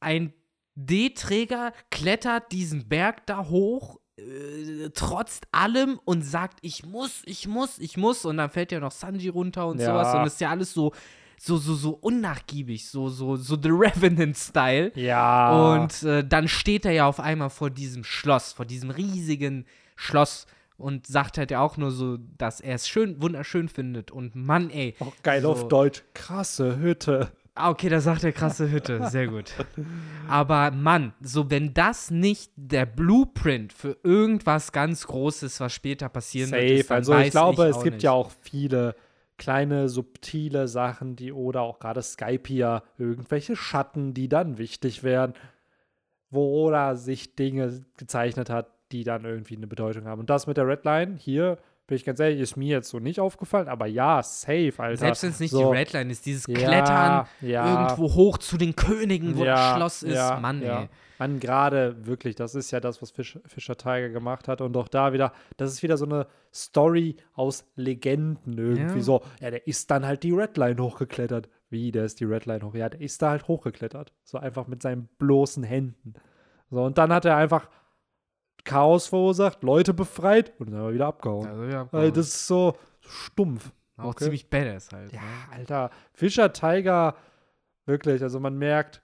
ein 0.00 0.32
D-Träger 0.74 1.72
klettert 1.90 2.50
diesen 2.52 2.88
Berg 2.88 3.26
da 3.26 3.48
hoch, 3.48 4.00
äh, 4.16 4.90
trotz 4.94 5.40
allem 5.52 5.98
und 6.04 6.22
sagt, 6.22 6.58
ich 6.62 6.84
muss, 6.84 7.22
ich 7.26 7.46
muss, 7.48 7.78
ich 7.78 7.96
muss. 7.96 8.24
Und 8.24 8.36
dann 8.38 8.50
fällt 8.50 8.72
ja 8.72 8.80
noch 8.80 8.92
Sanji 8.92 9.28
runter 9.28 9.66
und 9.66 9.80
Ja. 9.80 9.86
sowas. 9.86 10.14
Und 10.14 10.26
ist 10.26 10.40
ja 10.40 10.50
alles 10.50 10.72
so 10.72 10.92
so, 11.44 11.56
so, 11.56 11.74
so 11.74 11.90
unnachgiebig, 11.90 12.88
so, 12.88 13.08
so, 13.08 13.34
so 13.34 13.56
The 13.60 13.70
Revenant-Style. 13.70 14.92
Ja. 14.94 15.72
Und 15.74 16.02
äh, 16.04 16.24
dann 16.24 16.46
steht 16.46 16.84
er 16.84 16.92
ja 16.92 17.06
auf 17.08 17.18
einmal 17.18 17.50
vor 17.50 17.68
diesem 17.68 18.04
Schloss, 18.04 18.52
vor 18.52 18.64
diesem 18.64 18.90
riesigen 18.90 19.66
Schloss 19.96 20.46
und 20.76 21.04
sagt 21.08 21.38
halt 21.38 21.50
ja 21.50 21.60
auch 21.60 21.76
nur 21.76 21.90
so, 21.90 22.18
dass 22.38 22.60
er 22.60 22.76
es 22.76 22.86
schön, 22.88 23.20
wunderschön 23.20 23.68
findet. 23.68 24.12
Und 24.12 24.36
Mann, 24.36 24.70
ey. 24.70 24.94
auch 25.00 25.12
geil 25.24 25.42
so- 25.42 25.50
auf 25.50 25.66
Deutsch. 25.66 26.04
Krasse 26.14 26.78
Hütte. 26.78 27.32
Ah, 27.54 27.70
okay, 27.70 27.90
da 27.90 28.00
sagt 28.00 28.24
er 28.24 28.32
krasse 28.32 28.70
Hütte. 28.70 29.08
Sehr 29.08 29.26
gut. 29.26 29.52
Aber 30.28 30.70
Mann, 30.70 31.12
so 31.20 31.50
wenn 31.50 31.74
das 31.74 32.10
nicht 32.10 32.50
der 32.56 32.86
Blueprint 32.86 33.74
für 33.74 33.98
irgendwas 34.02 34.72
ganz 34.72 35.06
Großes, 35.06 35.60
was 35.60 35.72
später 35.72 36.08
passieren 36.08 36.50
wird, 36.50 36.62
Safe. 36.62 36.74
ist, 36.74 36.90
dann 36.90 36.96
also 36.96 37.18
ich 37.18 37.30
glaube, 37.30 37.64
es 37.66 37.76
auch 37.76 37.84
gibt 37.84 37.96
nicht. 37.96 38.04
ja 38.04 38.12
auch 38.12 38.30
viele 38.40 38.94
kleine, 39.36 39.88
subtile 39.90 40.66
Sachen, 40.66 41.16
die 41.16 41.32
oder 41.32 41.60
auch 41.62 41.78
gerade 41.78 42.00
Skype 42.00 42.46
hier 42.46 42.84
irgendwelche 42.96 43.56
Schatten, 43.56 44.14
die 44.14 44.28
dann 44.28 44.56
wichtig 44.56 45.02
werden, 45.02 45.34
wo 46.30 46.66
Oda 46.66 46.96
sich 46.96 47.34
Dinge 47.34 47.84
gezeichnet 47.98 48.48
hat, 48.48 48.70
die 48.92 49.04
dann 49.04 49.24
irgendwie 49.24 49.56
eine 49.56 49.66
Bedeutung 49.66 50.06
haben. 50.06 50.20
Und 50.20 50.30
das 50.30 50.46
mit 50.46 50.56
der 50.56 50.68
Redline 50.68 51.16
hier, 51.18 51.58
bin 51.92 51.96
ich 51.96 52.06
ganz 52.06 52.20
ehrlich, 52.20 52.40
ist 52.40 52.56
mir 52.56 52.68
jetzt 52.68 52.88
so 52.88 53.00
nicht 53.00 53.20
aufgefallen, 53.20 53.68
aber 53.68 53.84
ja, 53.84 54.22
safe, 54.22 54.72
Alter. 54.78 54.96
Selbst 54.96 55.24
wenn 55.24 55.30
es 55.30 55.40
nicht 55.40 55.50
so, 55.50 55.58
die 55.58 55.76
Redline 55.76 56.10
ist, 56.10 56.24
dieses 56.24 56.46
ja, 56.46 56.54
Klettern 56.54 57.26
ja, 57.42 57.84
irgendwo 57.84 58.14
hoch 58.14 58.38
zu 58.38 58.56
den 58.56 58.74
Königen, 58.74 59.36
wo 59.36 59.44
das 59.44 59.76
Schloss 59.76 60.02
ist, 60.02 60.14
ja, 60.14 60.40
Mann, 60.40 60.62
ja. 60.62 60.80
ey. 60.80 60.88
Mann, 61.18 61.38
gerade 61.38 62.06
wirklich, 62.06 62.34
das 62.34 62.54
ist 62.54 62.70
ja 62.70 62.80
das, 62.80 63.02
was 63.02 63.10
Fisch, 63.10 63.38
Fischer 63.44 63.76
Tiger 63.76 64.08
gemacht 64.08 64.48
hat. 64.48 64.62
Und 64.62 64.74
auch 64.74 64.88
da 64.88 65.12
wieder, 65.12 65.34
das 65.58 65.70
ist 65.70 65.82
wieder 65.82 65.98
so 65.98 66.06
eine 66.06 66.26
Story 66.50 67.16
aus 67.34 67.66
Legenden 67.76 68.56
irgendwie 68.56 68.96
Ja. 68.96 69.04
so. 69.04 69.22
Ja, 69.42 69.50
der 69.50 69.66
ist 69.66 69.90
dann 69.90 70.06
halt 70.06 70.22
die 70.22 70.32
Redline 70.32 70.82
hochgeklettert. 70.82 71.50
Wie, 71.68 71.92
der 71.92 72.06
ist 72.06 72.20
die 72.20 72.24
Redline 72.24 72.64
hoch? 72.64 72.74
Ja, 72.74 72.88
der 72.88 73.02
ist 73.02 73.20
da 73.20 73.30
halt 73.30 73.46
hochgeklettert. 73.48 74.14
So 74.24 74.38
einfach 74.38 74.66
mit 74.66 74.80
seinen 74.80 75.10
bloßen 75.18 75.62
Händen. 75.62 76.14
So, 76.70 76.82
und 76.84 76.96
dann 76.96 77.12
hat 77.12 77.26
er 77.26 77.36
einfach 77.36 77.68
Chaos 78.64 79.06
verursacht, 79.06 79.62
Leute 79.62 79.92
befreit 79.94 80.52
und 80.58 80.70
dann 80.70 80.80
aber 80.80 80.94
wieder 80.94 81.06
abgehauen. 81.06 81.48
Also, 81.48 81.64
ja, 81.64 81.88
Weil 81.92 82.12
das 82.12 82.28
ist 82.28 82.46
so 82.46 82.76
stumpf. 83.00 83.72
auch 83.96 84.06
okay. 84.06 84.24
ziemlich 84.24 84.48
badass 84.48 84.90
halt. 84.92 85.12
Ja, 85.12 85.20
ne? 85.20 85.26
Alter, 85.58 85.90
Fischer 86.12 86.52
Tiger, 86.52 87.16
wirklich, 87.86 88.22
also 88.22 88.38
man 88.40 88.56
merkt, 88.56 89.02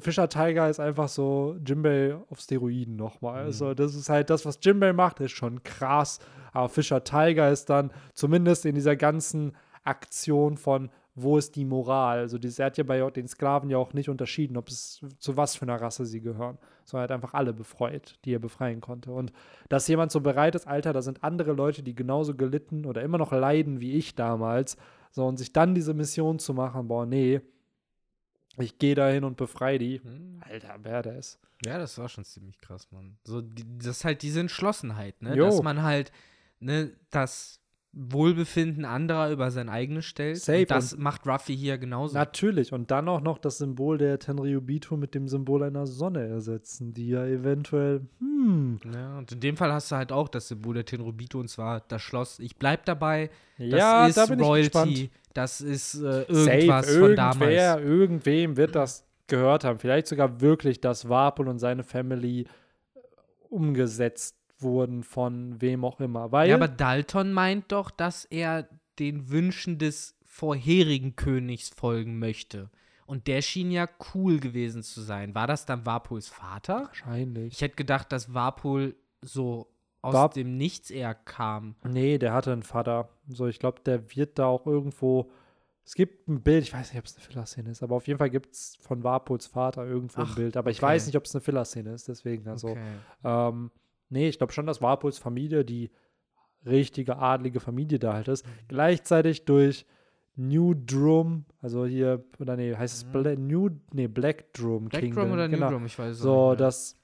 Fischer 0.00 0.28
Tiger 0.28 0.68
ist 0.68 0.80
einfach 0.80 1.08
so 1.08 1.56
Jimbei 1.64 2.16
auf 2.28 2.40
Steroiden 2.40 2.96
nochmal. 2.96 3.42
Mhm. 3.42 3.46
Also 3.46 3.74
das 3.74 3.94
ist 3.94 4.08
halt 4.08 4.30
das, 4.30 4.46
was 4.46 4.58
Jimbei 4.62 4.92
macht, 4.92 5.20
ist 5.20 5.32
schon 5.32 5.62
krass. 5.62 6.18
Aber 6.52 6.68
Fischer 6.68 7.02
Tiger 7.02 7.50
ist 7.50 7.70
dann 7.70 7.92
zumindest 8.14 8.66
in 8.66 8.74
dieser 8.74 8.96
ganzen 8.96 9.56
Aktion 9.84 10.56
von 10.56 10.90
wo 11.14 11.36
ist 11.36 11.56
die 11.56 11.64
Moral? 11.64 12.20
Also 12.20 12.38
dieses, 12.38 12.58
er 12.58 12.66
hat 12.66 12.78
ja 12.78 12.84
bei 12.84 13.10
den 13.10 13.28
Sklaven 13.28 13.68
ja 13.68 13.76
auch 13.76 13.92
nicht 13.92 14.08
unterschieden, 14.08 14.56
ob 14.56 14.68
es 14.68 15.00
zu 15.18 15.36
was 15.36 15.56
für 15.56 15.62
einer 15.62 15.80
Rasse 15.80 16.06
sie 16.06 16.20
gehören, 16.20 16.58
sondern 16.84 17.02
er 17.02 17.04
hat 17.04 17.22
einfach 17.22 17.34
alle 17.34 17.52
befreit, 17.52 18.18
die 18.24 18.34
er 18.34 18.38
befreien 18.38 18.80
konnte. 18.80 19.12
Und 19.12 19.32
dass 19.68 19.88
jemand 19.88 20.10
so 20.10 20.20
bereit 20.20 20.54
ist, 20.54 20.66
Alter, 20.66 20.92
da 20.92 21.02
sind 21.02 21.22
andere 21.22 21.52
Leute, 21.52 21.82
die 21.82 21.94
genauso 21.94 22.34
gelitten 22.34 22.86
oder 22.86 23.02
immer 23.02 23.18
noch 23.18 23.32
leiden 23.32 23.80
wie 23.80 23.92
ich 23.92 24.14
damals, 24.14 24.76
so 25.10 25.26
und 25.26 25.36
sich 25.36 25.52
dann 25.52 25.74
diese 25.74 25.92
Mission 25.92 26.38
zu 26.38 26.54
machen, 26.54 26.88
boah, 26.88 27.04
nee, 27.04 27.42
ich 28.58 28.78
gehe 28.78 28.94
dahin 28.94 29.24
und 29.24 29.36
befreie 29.36 29.78
die. 29.78 30.00
Hm. 30.02 30.40
Alter, 30.40 30.76
wer 30.82 31.02
der 31.02 31.18
ist. 31.18 31.38
Ja, 31.64 31.78
das 31.78 31.96
war 31.98 32.08
schon 32.08 32.24
ziemlich 32.24 32.58
krass, 32.58 32.90
Mann. 32.90 33.16
So, 33.24 33.40
die, 33.40 33.64
das 33.78 33.98
ist 33.98 34.04
halt 34.04 34.22
diese 34.22 34.40
Entschlossenheit, 34.40 35.20
ne? 35.22 35.34
Jo. 35.36 35.46
Dass 35.46 35.62
man 35.62 35.82
halt, 35.82 36.10
ne, 36.58 36.92
das 37.10 37.61
Wohlbefinden 37.94 38.86
anderer 38.86 39.30
über 39.30 39.50
sein 39.50 39.68
eigenes 39.68 40.06
stellt. 40.06 40.38
Safe 40.38 40.60
Und 40.60 40.70
das 40.70 40.96
macht 40.96 41.26
Ruffy 41.26 41.54
hier 41.54 41.76
genauso. 41.76 42.14
Natürlich. 42.14 42.72
Und 42.72 42.90
dann 42.90 43.06
auch 43.06 43.20
noch 43.20 43.36
das 43.36 43.58
Symbol 43.58 43.98
der 43.98 44.18
Tenryubito 44.18 44.96
mit 44.96 45.14
dem 45.14 45.28
Symbol 45.28 45.62
einer 45.62 45.86
Sonne 45.86 46.26
ersetzen, 46.26 46.94
die 46.94 47.08
ja 47.08 47.26
eventuell, 47.26 48.06
hm, 48.18 48.80
Ja, 48.94 49.18
und 49.18 49.32
in 49.32 49.40
dem 49.40 49.56
Fall 49.58 49.72
hast 49.72 49.90
du 49.90 49.96
halt 49.96 50.10
auch 50.10 50.28
das 50.28 50.48
Symbol 50.48 50.74
der 50.74 50.86
Tenrobito 50.86 51.38
und 51.38 51.48
zwar 51.48 51.80
das 51.80 52.00
Schloss. 52.00 52.38
Ich 52.38 52.56
bleib 52.56 52.86
dabei. 52.86 53.28
Das 53.58 53.68
ja, 53.68 54.06
ist 54.06 54.16
da 54.16 54.24
bin 54.26 54.40
ich 54.40 54.52
gespannt. 54.52 54.86
Royalty. 54.86 55.10
Das 55.34 55.60
ist 55.60 55.94
äh, 55.94 56.22
irgendwas 56.22 56.86
Safe, 56.86 56.98
von 56.98 57.16
damals. 57.16 57.40
irgendwer, 57.40 57.80
irgendwem 57.82 58.56
wird 58.56 58.74
das 58.74 59.06
gehört 59.26 59.64
haben. 59.64 59.78
Vielleicht 59.78 60.06
sogar 60.06 60.40
wirklich, 60.40 60.80
dass 60.80 61.10
Warpel 61.10 61.46
und 61.46 61.58
seine 61.58 61.84
Family 61.84 62.46
umgesetzt 63.50 64.36
wurden 64.62 65.02
von 65.02 65.60
wem 65.60 65.84
auch 65.84 66.00
immer. 66.00 66.32
Weil, 66.32 66.48
Ja, 66.50 66.56
aber 66.56 66.68
Dalton 66.68 67.32
meint 67.32 67.70
doch, 67.72 67.90
dass 67.90 68.24
er 68.24 68.68
den 68.98 69.30
Wünschen 69.30 69.78
des 69.78 70.16
vorherigen 70.24 71.16
Königs 71.16 71.68
folgen 71.70 72.18
möchte. 72.18 72.70
Und 73.06 73.26
der 73.26 73.42
schien 73.42 73.70
ja 73.70 73.88
cool 74.14 74.38
gewesen 74.40 74.82
zu 74.82 75.02
sein. 75.02 75.34
War 75.34 75.46
das 75.46 75.66
dann 75.66 75.84
Warpols 75.84 76.28
Vater? 76.28 76.84
wahrscheinlich. 76.86 77.52
Ich 77.54 77.60
hätte 77.60 77.76
gedacht, 77.76 78.10
dass 78.12 78.32
Warpol 78.32 78.94
so 79.20 79.68
aus 80.00 80.14
Warp- 80.14 80.34
dem 80.34 80.56
Nichts 80.56 80.90
eher 80.90 81.14
kam. 81.14 81.74
Nee, 81.84 82.18
der 82.18 82.32
hatte 82.32 82.52
einen 82.52 82.62
Vater. 82.62 83.08
So, 83.28 83.46
ich 83.46 83.58
glaube, 83.58 83.80
der 83.84 84.16
wird 84.16 84.38
da 84.38 84.46
auch 84.46 84.66
irgendwo. 84.66 85.30
Es 85.84 85.94
gibt 85.94 86.28
ein 86.28 86.40
Bild, 86.42 86.62
ich 86.62 86.72
weiß 86.72 86.90
nicht, 86.92 86.98
ob 87.00 87.04
es 87.06 87.16
eine 87.16 87.24
Filler-Szene 87.24 87.70
ist, 87.70 87.82
aber 87.82 87.96
auf 87.96 88.06
jeden 88.06 88.18
Fall 88.18 88.30
gibt 88.30 88.54
es 88.54 88.76
von 88.80 89.02
Warpols 89.02 89.46
Vater 89.48 89.84
irgendwo 89.84 90.22
Ach, 90.22 90.28
ein 90.30 90.34
Bild. 90.36 90.56
Aber 90.56 90.70
ich 90.70 90.78
okay. 90.78 90.86
weiß 90.86 91.06
nicht, 91.06 91.16
ob 91.16 91.24
es 91.24 91.34
eine 91.34 91.42
Filler-Szene 91.42 91.92
ist, 91.92 92.08
deswegen. 92.08 92.48
Also, 92.48 92.68
Okay. 92.68 92.80
ähm, 93.24 93.70
nee, 94.12 94.28
ich 94.28 94.38
glaube 94.38 94.52
schon, 94.52 94.66
dass 94.66 94.80
Warpols 94.82 95.18
Familie 95.18 95.64
die 95.64 95.90
richtige 96.64 97.16
adlige 97.18 97.58
Familie 97.58 97.98
da 97.98 98.12
halt 98.12 98.28
Mhm. 98.28 98.32
ist. 98.34 98.46
Gleichzeitig 98.68 99.44
durch 99.44 99.84
New 100.36 100.74
Drum, 100.74 101.44
also 101.60 101.84
hier, 101.84 102.24
oder 102.38 102.56
nee, 102.56 102.74
heißt 102.74 102.94
es 102.96 103.04
Mhm. 103.06 103.12
Bla 103.12 103.34
New, 103.34 103.70
nee, 103.92 104.06
Black 104.06 104.52
Drum 104.54 104.88
Black 104.88 105.02
Kingdom. 105.02 105.24
Drum 105.24 105.32
oder 105.32 105.48
genau. 105.48 105.66
New 105.66 105.72
Drum? 105.72 105.86
Ich 105.86 105.98
weiß 105.98 106.12
es 106.12 106.18
So, 106.20 106.50
nicht 106.50 106.58
mehr. 106.60 106.66
das. 106.66 106.96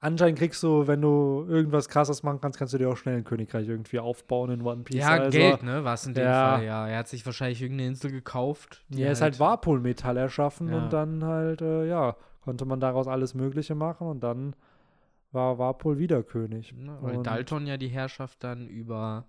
Anscheinend 0.00 0.36
kriegst 0.40 0.60
du, 0.64 0.88
wenn 0.88 1.00
du 1.00 1.44
irgendwas 1.48 1.88
krasses 1.88 2.24
machen 2.24 2.40
kannst, 2.40 2.58
kannst 2.58 2.74
du 2.74 2.78
dir 2.78 2.88
auch 2.90 2.96
schnell 2.96 3.18
ein 3.18 3.22
Königreich 3.24 3.68
irgendwie 3.68 4.00
aufbauen 4.00 4.50
in 4.50 4.62
One 4.62 4.82
Piece. 4.82 4.96
Ja, 4.98 5.10
also, 5.10 5.38
Geld, 5.38 5.62
ne? 5.62 5.84
War 5.84 5.94
es 5.94 6.04
in 6.06 6.14
dem 6.14 6.24
Ja. 6.24 6.56
Fall, 6.56 6.64
ja. 6.64 6.88
Er 6.88 6.98
hat 6.98 7.06
sich 7.08 7.24
wahrscheinlich 7.24 7.62
irgendeine 7.62 7.90
Insel 7.90 8.10
gekauft. 8.10 8.84
Ja, 8.88 9.12
ist 9.12 9.20
halt 9.22 9.38
Warpol-Metall 9.38 10.16
erschaffen 10.16 10.70
Ja. 10.72 10.78
und 10.82 10.92
dann 10.92 11.22
halt, 11.24 11.62
äh, 11.62 11.86
ja, 11.86 12.16
konnte 12.40 12.64
man 12.64 12.80
daraus 12.80 13.06
alles 13.06 13.34
Mögliche 13.34 13.76
machen 13.76 14.08
und 14.08 14.24
dann 14.24 14.56
war 15.32 15.58
Warpol 15.58 15.98
wieder 15.98 16.22
König. 16.22 16.74
Ne, 16.76 16.96
weil 17.00 17.16
Und 17.16 17.26
Dalton 17.26 17.66
ja 17.66 17.76
die 17.76 17.88
Herrschaft 17.88 18.42
dann 18.44 18.68
über 18.68 19.26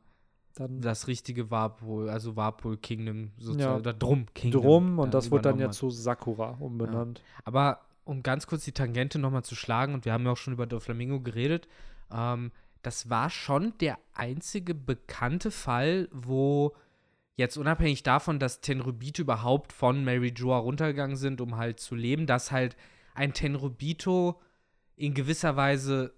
Dann 0.55 0.81
das 0.81 1.07
richtige 1.07 1.49
Warpol, 1.49 2.09
also 2.09 2.35
Warpol 2.35 2.77
Kingdom 2.77 3.31
sozusagen, 3.37 3.59
Ja. 3.73 3.75
oder 3.77 3.93
Drum 3.93 4.25
Kingdom. 4.35 4.61
drum 4.61 4.99
und 4.99 5.13
das 5.13 5.31
wurde 5.31 5.43
dann 5.49 5.59
ja 5.59 5.71
zu 5.71 5.89
Sakura 5.89 6.57
umbenannt. 6.59 7.23
Aber 7.43 7.79
um 8.05 8.21
ganz 8.21 8.45
kurz 8.47 8.65
die 8.65 8.73
Tangente 8.73 9.17
nochmal 9.17 9.43
zu 9.43 9.55
schlagen, 9.55 9.93
und 9.93 10.05
wir 10.05 10.13
haben 10.13 10.25
ja 10.25 10.31
auch 10.31 10.37
schon 10.37 10.53
über 10.53 10.67
Doflamingo 10.67 11.21
geredet, 11.21 11.67
ähm, 12.11 12.51
das 12.81 13.09
war 13.09 13.29
schon 13.29 13.73
der 13.79 13.97
einzige 14.13 14.75
bekannte 14.75 15.51
Fall, 15.51 16.09
wo 16.11 16.73
jetzt 17.37 17.57
unabhängig 17.57 18.03
davon, 18.03 18.39
dass 18.39 18.59
Tenrubito 18.61 19.21
überhaupt 19.21 19.71
von 19.71 20.03
Mary 20.03 20.33
Joa 20.35 20.57
runtergegangen 20.57 21.15
sind, 21.15 21.39
um 21.41 21.55
halt 21.57 21.79
zu 21.79 21.95
leben, 21.95 22.27
dass 22.27 22.51
halt 22.51 22.75
ein 23.15 23.33
Tenrubito 23.33 24.39
in 25.05 25.13
gewisser 25.13 25.55
Weise 25.55 26.13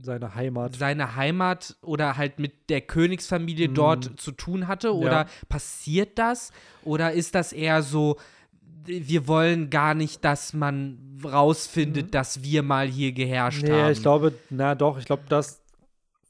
Seine 0.00 0.34
Heimat. 0.34 0.74
seine 0.76 1.16
Heimat 1.16 1.76
oder 1.82 2.16
halt 2.16 2.38
mit 2.38 2.70
der 2.70 2.80
Königsfamilie 2.80 3.68
Mhm. 3.68 3.74
dort 3.74 4.20
zu 4.20 4.32
tun 4.32 4.66
hatte? 4.66 4.94
Oder 4.96 5.12
Ja. 5.12 5.26
passiert 5.50 6.18
das? 6.18 6.50
Oder 6.82 7.12
ist 7.12 7.34
das 7.34 7.52
eher 7.52 7.82
so, 7.82 8.16
wir 8.84 9.28
wollen 9.28 9.68
gar 9.68 9.94
nicht, 9.94 10.24
dass 10.24 10.54
man 10.54 11.18
rausfindet, 11.22 12.14
dass 12.14 12.42
wir 12.42 12.62
mal 12.62 12.88
hier 12.88 13.12
geherrscht 13.12 13.64
Mhm. 13.64 13.68
Nee, 13.68 13.82
haben? 13.82 13.92
ich 13.92 14.00
glaube, 14.02 14.32
na 14.50 14.74
doch, 14.74 14.98
ich 14.98 15.04
glaube, 15.04 15.24
dass, 15.28 15.60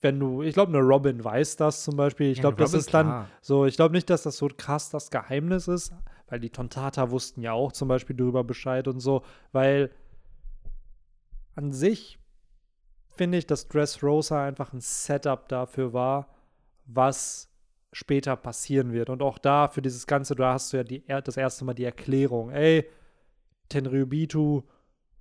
wenn 0.01 0.19
du, 0.19 0.43
ich 0.43 0.55
glaube, 0.55 0.77
eine 0.77 0.83
Robin 0.85 1.23
weiß 1.25 1.57
das 1.57 1.85
zum 1.85 1.97
Beispiel. 1.97 2.33
Ich 2.33 2.39
Ja, 2.39 2.43
glaube, 2.43 2.57
das 2.57 2.75
ist 2.75 2.93
dann 2.93 3.07
klar. 3.07 3.29
so, 3.41 3.65
ich 3.65 3.77
glaube 3.77 3.95
nicht, 3.95 4.11
dass 4.11 4.25
das 4.25 4.37
so 4.39 4.49
krass 4.55 4.91
das 4.91 5.11
Geheimnis 5.13 5.69
ist, 5.69 5.93
weil 6.29 6.41
die 6.41 6.51
Tontata 6.51 7.11
wussten 7.13 7.43
ja 7.43 7.53
auch 7.53 7.71
zum 7.73 7.87
Beispiel 7.89 8.17
darüber 8.17 8.43
Bescheid 8.43 8.89
und 8.89 8.99
so, 8.99 9.23
weil 9.53 9.91
an 11.55 11.73
sich 11.73 12.19
finde 13.15 13.39
ich, 13.39 13.47
dass 13.47 13.69
Dressrosa 13.69 14.45
einfach 14.45 14.73
ein 14.73 14.81
Setup 14.81 15.49
dafür 15.49 15.93
war, 15.93 16.29
was 16.87 17.49
später 17.93 18.37
passieren 18.37 18.93
wird. 18.93 19.11
Und 19.11 19.23
auch 19.23 19.39
da 19.39 19.69
für 19.69 19.83
dieses 19.83 20.07
Ganze, 20.07 20.35
da 20.35 20.55
hast 20.55 20.73
du 20.73 20.79
ja 20.79 20.85
die, 20.85 21.05
das 21.07 21.37
erste 21.37 21.65
Mal 21.65 21.75
die 21.75 21.85
Erklärung, 21.85 22.51
ey, 22.51 22.89
Tenryubitu 23.69 24.63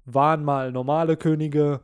waren 0.05 0.43
mal 0.43 0.71
normale 0.71 1.17
Könige, 1.17 1.81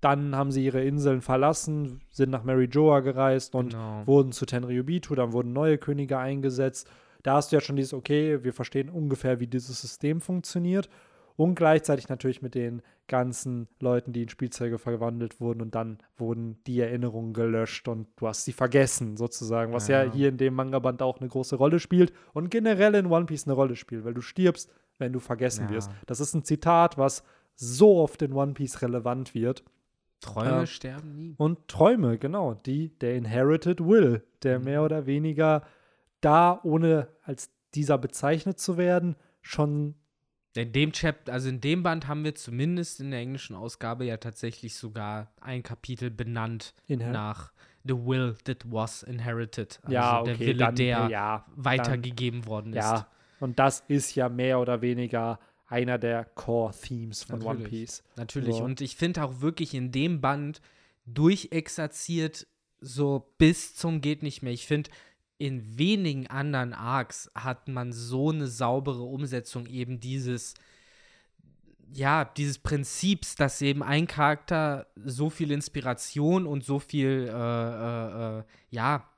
dann 0.00 0.36
haben 0.36 0.52
sie 0.52 0.64
ihre 0.64 0.84
Inseln 0.84 1.20
verlassen, 1.20 2.00
sind 2.10 2.30
nach 2.30 2.44
Mary 2.44 2.66
Joa 2.66 3.00
gereist 3.00 3.54
und 3.54 3.70
Genau. 3.72 4.06
wurden 4.06 4.32
zu 4.32 4.46
Tenryubitu, 4.46 5.14
dann 5.14 5.32
wurden 5.32 5.52
neue 5.52 5.78
Könige 5.78 6.18
eingesetzt. 6.18 6.88
Da 7.22 7.34
hast 7.34 7.50
du 7.50 7.56
ja 7.56 7.60
schon 7.60 7.76
dieses, 7.76 7.92
okay, 7.92 8.44
wir 8.44 8.52
verstehen 8.52 8.88
ungefähr, 8.88 9.40
wie 9.40 9.46
dieses 9.46 9.80
System 9.80 10.20
funktioniert. 10.20 10.88
Und 11.36 11.54
gleichzeitig 11.54 12.08
natürlich 12.08 12.42
mit 12.42 12.54
den 12.54 12.82
ganzen 13.08 13.68
Leuten, 13.80 14.12
die 14.12 14.22
in 14.22 14.28
Spielzeuge 14.28 14.78
verwandelt 14.78 15.40
wurden 15.40 15.60
und 15.62 15.74
dann 15.74 15.98
wurden 16.16 16.58
die 16.66 16.80
Erinnerungen 16.80 17.32
gelöscht 17.34 17.86
und 17.88 18.08
du 18.16 18.26
hast 18.26 18.44
sie 18.44 18.52
vergessen, 18.52 19.16
sozusagen, 19.16 19.72
was 19.72 19.86
ja, 19.88 20.02
Ja. 20.04 20.12
hier 20.12 20.28
in 20.28 20.38
dem 20.38 20.54
Manga-Band 20.54 21.02
auch 21.02 21.20
eine 21.20 21.28
große 21.28 21.56
Rolle 21.56 21.78
spielt 21.78 22.12
und 22.32 22.50
generell 22.50 22.94
in 22.94 23.06
One 23.06 23.26
Piece 23.26 23.46
eine 23.46 23.54
Rolle 23.54 23.76
spielt, 23.76 24.04
weil 24.04 24.14
du 24.14 24.22
stirbst, 24.22 24.70
wenn 24.98 25.12
du 25.12 25.20
vergessen 25.20 25.64
Ja. 25.64 25.70
wirst. 25.70 25.90
Das 26.06 26.20
ist 26.20 26.34
ein 26.34 26.42
Zitat, 26.44 26.98
was 26.98 27.22
so 27.54 27.96
oft 27.98 28.22
in 28.22 28.32
One 28.32 28.54
Piece 28.54 28.82
relevant 28.82 29.34
wird. 29.34 29.62
Träume 30.20 30.50
Ja. 30.50 30.66
sterben 30.66 31.14
nie. 31.14 31.34
Und 31.36 31.68
Träume, 31.68 32.18
genau, 32.18 32.54
die 32.54 32.88
der 32.98 33.14
Inherited 33.16 33.80
Will, 33.86 34.24
der 34.42 34.58
mehr 34.58 34.82
oder 34.82 35.06
weniger 35.06 35.62
da, 36.22 36.58
ohne 36.64 37.08
als 37.22 37.50
dieser 37.74 37.98
bezeichnet 37.98 38.58
zu 38.58 38.78
werden, 38.78 39.16
schon 39.42 39.94
In 40.62 40.72
dem 40.72 40.92
Chapter, 40.92 41.32
also 41.32 41.48
in 41.48 41.60
dem 41.60 41.82
Band 41.82 42.06
haben 42.08 42.24
wir 42.24 42.34
zumindest 42.34 43.00
in 43.00 43.10
der 43.10 43.20
englischen 43.20 43.54
Ausgabe 43.56 44.04
ja 44.04 44.16
tatsächlich 44.16 44.74
sogar 44.74 45.32
ein 45.40 45.62
Kapitel 45.62 46.10
benannt 46.10 46.74
Inher 46.86 47.10
nach 47.10 47.52
The 47.84 47.94
Will 47.94 48.36
That 48.44 48.64
Was 48.70 49.02
Inherited. 49.02 49.78
Also 49.82 49.94
ja, 49.94 50.20
okay, 50.20 50.30
der 50.30 50.40
Wille, 50.40 50.56
dann, 50.56 50.74
der 50.76 51.08
ja, 51.08 51.46
weitergegeben 51.54 52.46
worden 52.46 52.72
ist. 52.72 52.84
ja. 52.84 53.06
Und 53.38 53.58
das 53.58 53.84
ist 53.88 54.14
ja 54.14 54.28
mehr 54.28 54.58
oder 54.60 54.80
weniger 54.80 55.38
einer 55.66 55.98
der 55.98 56.24
Core-Themes 56.24 57.24
von 57.24 57.42
One 57.42 57.60
Natürlich. 57.60 57.68
Piece. 57.68 58.02
Natürlich. 58.16 58.56
So. 58.56 58.64
Und 58.64 58.80
ich 58.80 58.96
finde 58.96 59.24
auch 59.24 59.40
wirklich 59.40 59.74
in 59.74 59.92
dem 59.92 60.20
Band 60.20 60.60
durchexerziert, 61.06 62.46
so 62.80 63.32
bis 63.38 63.74
zum 63.74 64.00
geht 64.00 64.22
nicht 64.22 64.42
mehr. 64.42 64.52
Ich 64.52 64.66
finde, 64.66 64.90
in 65.38 65.78
wenigen 65.78 66.26
anderen 66.28 66.72
Arcs 66.72 67.30
hat 67.34 67.68
man 67.68 67.92
so 67.92 68.30
eine 68.30 68.46
saubere 68.46 69.02
Umsetzung 69.02 69.66
eben 69.66 70.00
dieses, 70.00 70.54
ja, 71.92 72.24
dieses 72.24 72.58
Prinzips, 72.58 73.36
dass 73.36 73.60
eben 73.62 73.82
ein 73.82 74.06
Charakter 74.06 74.86
so 74.96 75.30
viel 75.30 75.50
Inspiration 75.50 76.46
und 76.46 76.64
so 76.64 76.78
viel, 76.78 77.28
äh, 77.28 77.32
äh, 77.32 78.38
äh, 78.38 78.44
ja, 78.70 79.08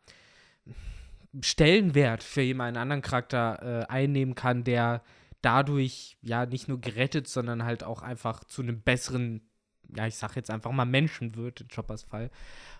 Stellenwert 1.41 2.23
für 2.23 2.43
jemanden 2.43 2.79
anderen 2.79 3.03
Charakter 3.03 3.83
äh, 3.83 3.87
einnehmen 3.87 4.35
kann, 4.35 4.65
der 4.65 5.03
dadurch 5.43 6.17
ja 6.23 6.47
nicht 6.47 6.69
nur 6.69 6.81
gerettet, 6.81 7.29
sondern 7.29 7.65
halt 7.65 7.85
auch 7.85 8.03
einfach 8.03 8.45
zu 8.45 8.63
einem 8.63 8.81
besseren, 8.81 9.43
ja, 9.95 10.07
ich 10.07 10.17
sag 10.17 10.37
jetzt 10.37 10.51
einfach 10.51 10.73
mal 10.73 10.85
Menschen 10.85 11.35
wird, 11.35 11.61
in 11.61 11.69
Choppers 11.69 12.03
Fall. 12.03 12.31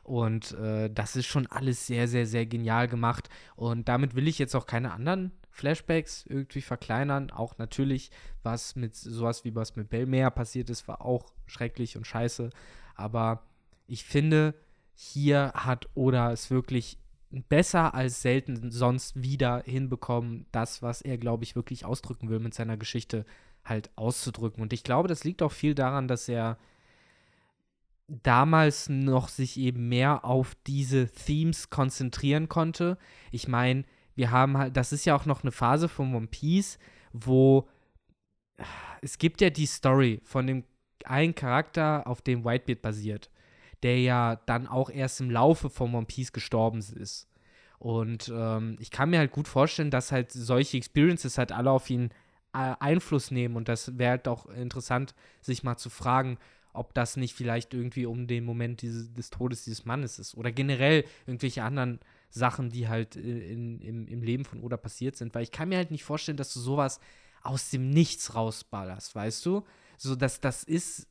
Und 0.03 0.53
äh, 0.53 0.91
das 0.91 1.17
ist 1.17 1.27
schon 1.27 1.47
alles 1.47 1.87
sehr, 1.87 2.09
sehr, 2.09 2.27
sehr 2.27 2.47
genial 2.47 2.89
gemacht. 2.89 3.29
Und 3.57 3.89
damit 3.89 4.15
will 4.15 4.29
ich 4.29 4.39
jetzt 4.39 4.55
auch 4.55 4.67
keine 4.67 4.93
anderen 4.93 5.33
Flashbacks 5.51 6.25
irgendwie 6.27 6.61
verkleinern. 6.61 7.31
Auch 7.31 7.59
natürlich, 7.59 8.11
was 8.43 8.77
mit 8.77 8.95
sowas 8.95 9.45
wie 9.45 9.55
was 9.55 9.77
mit 9.77 9.91
Belmere 9.91 10.31
passiert 10.31 10.71
ist, 10.71 10.89
war 10.89 11.03
auch 11.03 11.33
schrecklich 11.47 11.97
und 11.97 12.07
scheiße. 12.07 12.51
Aber 12.95 13.43
ich 13.87 14.05
finde, 14.05 14.55
hier 14.95 15.53
hat 15.55 15.89
Oda 15.95 16.33
es 16.33 16.51
wirklich 16.51 16.99
besser 17.31 17.95
als 17.95 18.23
selten 18.23 18.71
sonst 18.71 19.23
wieder 19.23 19.63
hinbekommen, 19.65 20.47
das, 20.53 20.83
was 20.83 21.03
er, 21.03 21.19
glaube 21.19 21.45
ich, 21.45 21.57
wirklich 21.57 21.85
ausdrücken 21.85 22.31
will 22.31 22.39
mit 22.39 22.55
seiner 22.55 22.77
Geschichte, 22.77 23.27
halt 23.65 23.91
auszudrücken. 23.97 24.63
Und 24.63 24.73
ich 24.73 24.83
glaube, 24.83 25.09
das 25.09 25.25
liegt 25.25 25.43
auch 25.43 25.53
viel 25.53 25.75
daran, 25.75 26.09
dass 26.09 26.29
er 26.29 26.59
damals 28.09 28.89
noch 28.89 29.29
sich 29.29 29.59
eben 29.59 29.89
mehr 29.89 30.25
auf 30.25 30.57
diese 30.67 31.09
Themes 31.09 31.71
konzentrieren 31.71 32.49
konnte. 32.49 32.99
Ich 33.31 33.49
meine, 33.49 33.85
wir 34.15 34.31
haben 34.31 34.57
halt, 34.57 34.77
das 34.77 34.93
ist 34.93 35.05
ja 35.05 35.15
auch 35.15 35.27
noch 35.27 35.43
eine 35.43 35.53
Phase 35.53 35.89
von 35.89 36.15
One 36.15 36.27
Piece, 36.27 36.79
wo 37.13 37.69
es 39.03 39.19
gibt 39.19 39.41
ja 39.41 39.51
die 39.51 39.67
Story 39.67 40.21
von 40.25 40.47
dem 40.47 40.65
einen 41.05 41.35
Charakter, 41.35 42.07
auf 42.07 42.23
dem 42.23 42.45
Whitebeard 42.45 42.83
basiert, 42.83 43.31
der 43.83 44.01
ja 44.01 44.37
dann 44.47 44.67
auch 44.67 44.91
erst 44.91 45.21
im 45.21 45.31
Laufe 45.31 45.71
von 45.71 45.95
One 45.95 46.07
Piece 46.07 46.33
gestorben 46.33 46.81
ist. 46.81 47.29
Und 47.79 48.33
ähm, 48.35 48.77
ich 48.81 48.91
kann 48.91 49.11
mir 49.11 49.19
halt 49.19 49.31
gut 49.31 49.47
vorstellen, 49.47 49.91
dass 49.91 50.11
halt 50.11 50.33
solche 50.33 50.77
Experiences 50.77 51.39
halt 51.39 51.53
alle 51.53 51.71
auf 51.71 51.89
ihn 51.89 52.11
äh, 52.53 52.75
Einfluss 52.81 53.31
nehmen. 53.31 53.55
Und 53.55 53.69
das 53.69 53.97
wäre 53.99 54.11
halt 54.11 54.27
auch 54.29 54.47
interessant, 54.47 55.15
sich 55.41 55.63
mal 55.63 55.77
zu 55.77 55.91
fragen, 55.91 56.39
ob 56.79 56.95
das 56.95 57.17
nicht 57.17 57.35
vielleicht 57.35 57.75
irgendwie 57.75 58.07
um 58.07 58.27
den 58.27 58.45
Moment 58.45 58.83
dieses, 58.83 59.13
des 59.13 59.31
Todes 59.31 59.65
dieses 59.65 59.85
Mannes 59.85 60.19
ist. 60.19 60.35
Oder 60.37 60.53
generell 60.53 61.05
irgendwelche 61.27 61.63
anderen 61.63 62.01
Sachen, 62.31 62.71
die 62.71 62.89
halt 62.89 63.17
äh, 63.17 63.53
in, 63.53 63.81
im, 63.81 64.07
im 64.07 64.23
Leben 64.23 64.45
von 64.45 64.61
Oda 64.61 64.77
passiert 64.77 65.17
sind. 65.17 65.35
Weil 65.35 65.43
ich 65.43 65.53
kann 65.53 65.69
mir 65.69 65.77
halt 65.77 65.91
nicht 65.91 66.05
vorstellen, 66.05 66.37
dass 66.37 66.55
du 66.55 66.61
sowas 66.61 67.01
aus 67.43 67.71
dem 67.71 67.91
Nichts 67.91 68.35
rausballerst, 68.35 69.15
weißt 69.15 69.45
du? 69.47 69.65
So, 69.97 70.17
dass 70.17 70.41
das 70.41 70.65
ist 70.65 71.09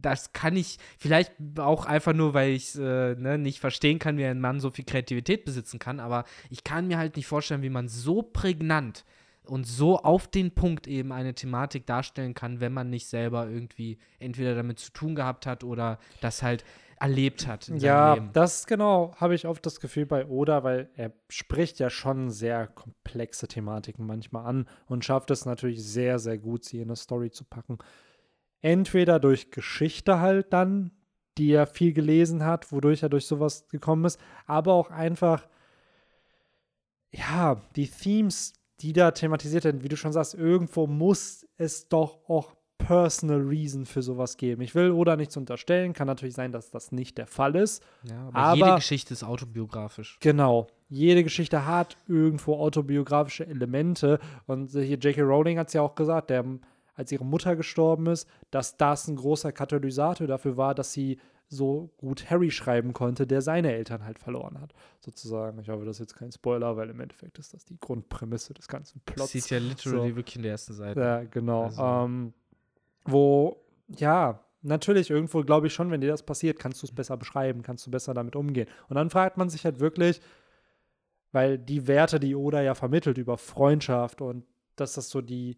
das 0.00 0.32
kann 0.32 0.56
ich 0.56 0.78
vielleicht 0.98 1.32
auch 1.58 1.84
einfach 1.84 2.12
nur, 2.12 2.34
weil 2.34 2.52
ich 2.52 2.74
äh, 2.76 3.14
ne, 3.14 3.38
nicht 3.38 3.60
verstehen 3.60 3.98
kann, 3.98 4.16
wie 4.18 4.24
ein 4.24 4.40
Mann 4.40 4.60
so 4.60 4.70
viel 4.70 4.84
Kreativität 4.84 5.44
besitzen 5.44 5.78
kann, 5.78 6.00
aber 6.00 6.24
ich 6.50 6.64
kann 6.64 6.88
mir 6.88 6.98
halt 6.98 7.16
nicht 7.16 7.26
vorstellen, 7.26 7.62
wie 7.62 7.70
man 7.70 7.88
so 7.88 8.22
prägnant 8.22 9.04
und 9.48 9.66
so 9.66 9.98
auf 9.98 10.28
den 10.28 10.54
Punkt 10.54 10.86
eben 10.86 11.12
eine 11.12 11.34
Thematik 11.34 11.86
darstellen 11.86 12.34
kann, 12.34 12.60
wenn 12.60 12.72
man 12.72 12.90
nicht 12.90 13.08
selber 13.08 13.48
irgendwie 13.48 13.98
entweder 14.18 14.54
damit 14.54 14.78
zu 14.78 14.92
tun 14.92 15.14
gehabt 15.14 15.46
hat 15.46 15.64
oder 15.64 15.98
das 16.20 16.42
halt 16.42 16.64
erlebt 17.00 17.46
hat 17.46 17.68
in 17.68 17.76
Ja, 17.76 18.14
Leben. 18.14 18.30
das 18.32 18.66
genau 18.66 19.14
habe 19.16 19.34
ich 19.34 19.46
oft 19.46 19.64
das 19.64 19.80
Gefühl 19.80 20.04
bei 20.06 20.26
Oda, 20.26 20.64
weil 20.64 20.90
er 20.96 21.12
spricht 21.28 21.78
ja 21.78 21.90
schon 21.90 22.30
sehr 22.30 22.66
komplexe 22.66 23.46
Thematiken 23.46 24.04
manchmal 24.04 24.46
an 24.46 24.68
und 24.86 25.04
schafft 25.04 25.30
es 25.30 25.44
natürlich 25.44 25.82
sehr, 25.84 26.18
sehr 26.18 26.38
gut, 26.38 26.64
sie 26.64 26.78
in 26.78 26.88
eine 26.88 26.96
Story 26.96 27.30
zu 27.30 27.44
packen. 27.44 27.78
Entweder 28.60 29.20
durch 29.20 29.52
Geschichte 29.52 30.18
halt 30.18 30.52
dann, 30.52 30.90
die 31.38 31.52
er 31.52 31.68
viel 31.68 31.92
gelesen 31.92 32.44
hat, 32.44 32.72
wodurch 32.72 33.04
er 33.04 33.08
durch 33.08 33.26
sowas 33.26 33.68
gekommen 33.68 34.04
ist, 34.04 34.20
aber 34.46 34.72
auch 34.74 34.90
einfach, 34.90 35.46
ja, 37.12 37.62
die 37.76 37.88
Themes, 37.88 38.54
die 38.80 38.92
da 38.92 39.10
thematisiert 39.10 39.64
werden, 39.64 39.82
wie 39.82 39.88
du 39.88 39.96
schon 39.96 40.12
sagst, 40.12 40.34
irgendwo 40.34 40.86
muss 40.86 41.46
es 41.56 41.88
doch 41.88 42.18
auch 42.28 42.54
Personal 42.78 43.40
Reason 43.40 43.84
für 43.86 44.02
sowas 44.02 44.36
geben. 44.36 44.62
Ich 44.62 44.74
will 44.74 44.92
Oda 44.92 45.16
nichts 45.16 45.36
unterstellen, 45.36 45.92
kann 45.92 46.06
natürlich 46.06 46.34
sein, 46.36 46.52
dass 46.52 46.70
das 46.70 46.92
nicht 46.92 47.18
der 47.18 47.26
Fall 47.26 47.56
ist. 47.56 47.82
Ja, 48.04 48.28
aber, 48.28 48.36
aber- 48.38 48.56
jede 48.56 48.74
Geschichte 48.76 49.12
ist 49.14 49.24
autobiografisch. 49.24 50.16
Genau. 50.20 50.68
Jede 50.88 51.24
Geschichte 51.24 51.66
hat 51.66 51.98
irgendwo 52.06 52.54
autobiografische 52.54 53.46
Elemente. 53.46 54.20
Und 54.46 54.70
hier 54.70 54.96
J.K. 54.96 55.20
Rowling 55.22 55.58
hat 55.58 55.66
es 55.68 55.74
ja 55.74 55.82
auch 55.82 55.96
gesagt, 55.96 56.30
der, 56.30 56.44
als 56.94 57.12
ihre 57.12 57.24
Mutter 57.24 57.56
gestorben 57.56 58.06
ist, 58.06 58.28
dass 58.50 58.76
das 58.76 59.08
ein 59.08 59.16
großer 59.16 59.52
Katalysator 59.52 60.26
dafür 60.26 60.56
war, 60.56 60.74
dass 60.74 60.92
sie 60.92 61.18
so 61.50 61.90
gut 61.96 62.28
Harry 62.30 62.50
schreiben 62.50 62.92
konnte, 62.92 63.26
der 63.26 63.40
seine 63.40 63.72
Eltern 63.72 64.04
halt 64.04 64.18
verloren 64.18 64.60
hat. 64.60 64.74
Sozusagen. 65.00 65.58
Ich 65.60 65.68
hoffe, 65.70 65.84
das 65.86 65.96
ist 65.96 66.00
jetzt 66.00 66.14
kein 66.16 66.30
Spoiler, 66.30 66.76
weil 66.76 66.90
im 66.90 67.00
Endeffekt 67.00 67.38
ist 67.38 67.54
das 67.54 67.64
die 67.64 67.78
Grundprämisse 67.80 68.52
des 68.54 68.68
ganzen 68.68 69.00
Das 69.06 69.14
Plots. 69.14 69.32
sieht 69.32 69.48
ja 69.50 69.58
literally 69.58 70.10
So. 70.10 70.16
wirklich 70.16 70.36
in 70.36 70.42
der 70.42 70.52
ersten 70.52 70.74
Seite. 70.74 71.00
Ja, 71.00 71.24
genau. 71.24 71.64
Also- 71.64 71.82
Ähm, 71.82 72.34
wo, 73.04 73.62
ja, 73.96 74.44
natürlich 74.62 75.08
irgendwo 75.10 75.42
glaube 75.42 75.68
ich 75.68 75.72
schon, 75.72 75.90
wenn 75.90 76.00
dir 76.02 76.08
das 76.10 76.22
passiert, 76.22 76.58
kannst 76.58 76.82
du 76.82 76.86
es 76.86 76.94
besser 76.94 77.16
beschreiben, 77.16 77.62
kannst 77.62 77.86
du 77.86 77.90
besser 77.90 78.12
damit 78.12 78.36
umgehen. 78.36 78.68
Und 78.88 78.96
dann 78.96 79.08
fragt 79.08 79.38
man 79.38 79.48
sich 79.48 79.64
halt 79.64 79.80
wirklich, 79.80 80.20
weil 81.32 81.58
die 81.58 81.86
Werte, 81.86 82.20
die 82.20 82.34
Oda 82.34 82.60
ja 82.62 82.74
vermittelt 82.74 83.16
über 83.18 83.38
Freundschaft 83.38 84.20
und 84.20 84.44
dass 84.76 84.94
das 84.94 85.08
so 85.10 85.20
die, 85.22 85.56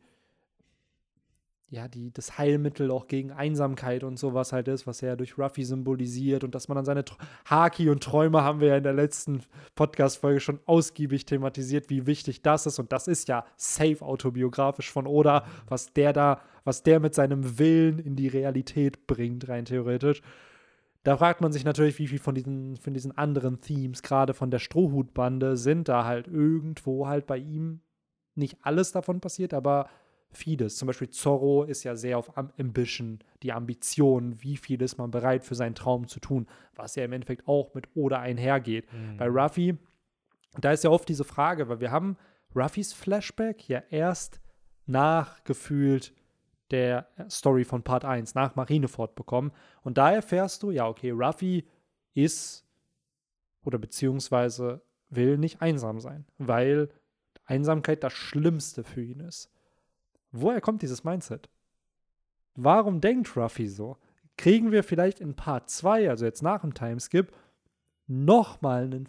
ja, 1.70 1.86
die, 1.86 2.12
das 2.12 2.36
Heilmittel 2.36 2.90
auch 2.90 3.06
gegen 3.06 3.30
Einsamkeit 3.30 4.02
und 4.02 4.18
sowas 4.18 4.52
halt 4.52 4.66
ist, 4.66 4.88
was 4.88 5.02
er 5.02 5.10
ja 5.10 5.16
durch 5.16 5.38
Ruffy 5.38 5.62
symbolisiert 5.62 6.42
und 6.42 6.52
dass 6.52 6.66
man 6.66 6.74
dann 6.74 6.84
seine 6.84 7.02
Tr- 7.02 7.16
Haki 7.44 7.88
und 7.90 8.02
Träume 8.02 8.42
haben 8.42 8.58
wir 8.60 8.68
ja 8.68 8.76
in 8.76 8.82
der 8.82 8.92
letzten 8.92 9.42
Podcast-Folge 9.76 10.40
schon 10.40 10.58
ausgiebig 10.66 11.26
thematisiert, 11.26 11.88
wie 11.88 12.06
wichtig 12.06 12.42
das 12.42 12.66
ist. 12.66 12.80
Und 12.80 12.90
das 12.90 13.06
ist 13.06 13.28
ja 13.28 13.44
safe 13.56 14.02
autobiografisch 14.02 14.90
von 14.90 15.06
Oda, 15.06 15.46
was 15.68 15.92
der 15.92 16.12
da, 16.12 16.40
was 16.64 16.82
der 16.82 16.98
mit 16.98 17.14
seinem 17.14 17.60
Willen 17.60 18.00
in 18.00 18.16
die 18.16 18.28
Realität 18.28 19.06
bringt, 19.06 19.48
rein 19.48 19.64
theoretisch. 19.64 20.22
Da 21.04 21.16
fragt 21.16 21.40
man 21.40 21.52
sich 21.52 21.64
natürlich, 21.64 22.00
wie 22.00 22.08
viel 22.08 22.18
von 22.18 22.34
diesen, 22.34 22.78
von 22.78 22.94
diesen 22.94 23.16
anderen 23.16 23.60
Themes, 23.60 24.02
gerade 24.02 24.34
von 24.34 24.50
der 24.50 24.58
Strohhutbande, 24.58 25.56
sind 25.56 25.88
da 25.88 26.04
halt 26.04 26.26
irgendwo 26.26 27.06
halt 27.06 27.26
bei 27.28 27.38
ihm 27.38 27.80
nicht 28.34 28.58
alles 28.62 28.90
davon 28.90 29.20
passiert, 29.20 29.54
aber 29.54 29.88
vieles. 30.32 30.76
Zum 30.76 30.86
Beispiel 30.86 31.10
Zorro 31.10 31.64
ist 31.64 31.84
ja 31.84 31.96
sehr 31.96 32.18
auf 32.18 32.36
Am 32.36 32.52
Ambition, 32.58 33.18
die 33.42 33.52
Ambition, 33.52 34.42
wie 34.42 34.56
viel 34.56 34.80
ist 34.82 34.98
man 34.98 35.10
bereit 35.10 35.44
für 35.44 35.54
seinen 35.54 35.74
Traum 35.74 36.06
zu 36.06 36.20
tun, 36.20 36.46
was 36.74 36.94
ja 36.94 37.04
im 37.04 37.12
Endeffekt 37.12 37.48
auch 37.48 37.74
mit 37.74 37.88
Oda 37.94 38.20
einhergeht. 38.20 38.92
Mhm. 38.92 39.16
Bei 39.16 39.26
Ruffy, 39.26 39.76
da 40.60 40.72
ist 40.72 40.84
ja 40.84 40.90
oft 40.90 41.08
diese 41.08 41.24
Frage, 41.24 41.68
weil 41.68 41.80
wir 41.80 41.90
haben 41.90 42.16
Ruffys 42.54 42.92
Flashback 42.92 43.68
ja 43.68 43.82
erst 43.90 44.40
nachgefühlt 44.86 46.12
der 46.70 47.08
Story 47.28 47.64
von 47.64 47.82
Part 47.82 48.04
1, 48.04 48.34
nach 48.34 48.54
Marineford 48.54 49.14
bekommen. 49.14 49.52
Und 49.82 49.98
da 49.98 50.12
erfährst 50.12 50.62
du, 50.62 50.70
ja, 50.70 50.86
okay, 50.86 51.10
Ruffy 51.10 51.66
ist 52.14 52.64
oder 53.64 53.78
beziehungsweise 53.78 54.82
will 55.08 55.38
nicht 55.38 55.60
einsam 55.60 56.00
sein, 56.00 56.24
weil 56.38 56.88
Einsamkeit 57.44 58.04
das 58.04 58.12
Schlimmste 58.12 58.84
für 58.84 59.02
ihn 59.02 59.20
ist. 59.20 59.50
Woher 60.32 60.60
kommt 60.60 60.82
dieses 60.82 61.04
Mindset? 61.04 61.48
Warum 62.54 63.00
denkt 63.00 63.36
Ruffy 63.36 63.68
so? 63.68 63.96
Kriegen 64.36 64.72
wir 64.72 64.82
vielleicht 64.82 65.20
in 65.20 65.34
Part 65.34 65.70
2, 65.70 66.08
also 66.08 66.24
jetzt 66.24 66.42
nach 66.42 66.62
dem 66.62 66.74
Timeskip, 66.74 67.32
nochmal 68.06 68.84
einen 68.84 69.08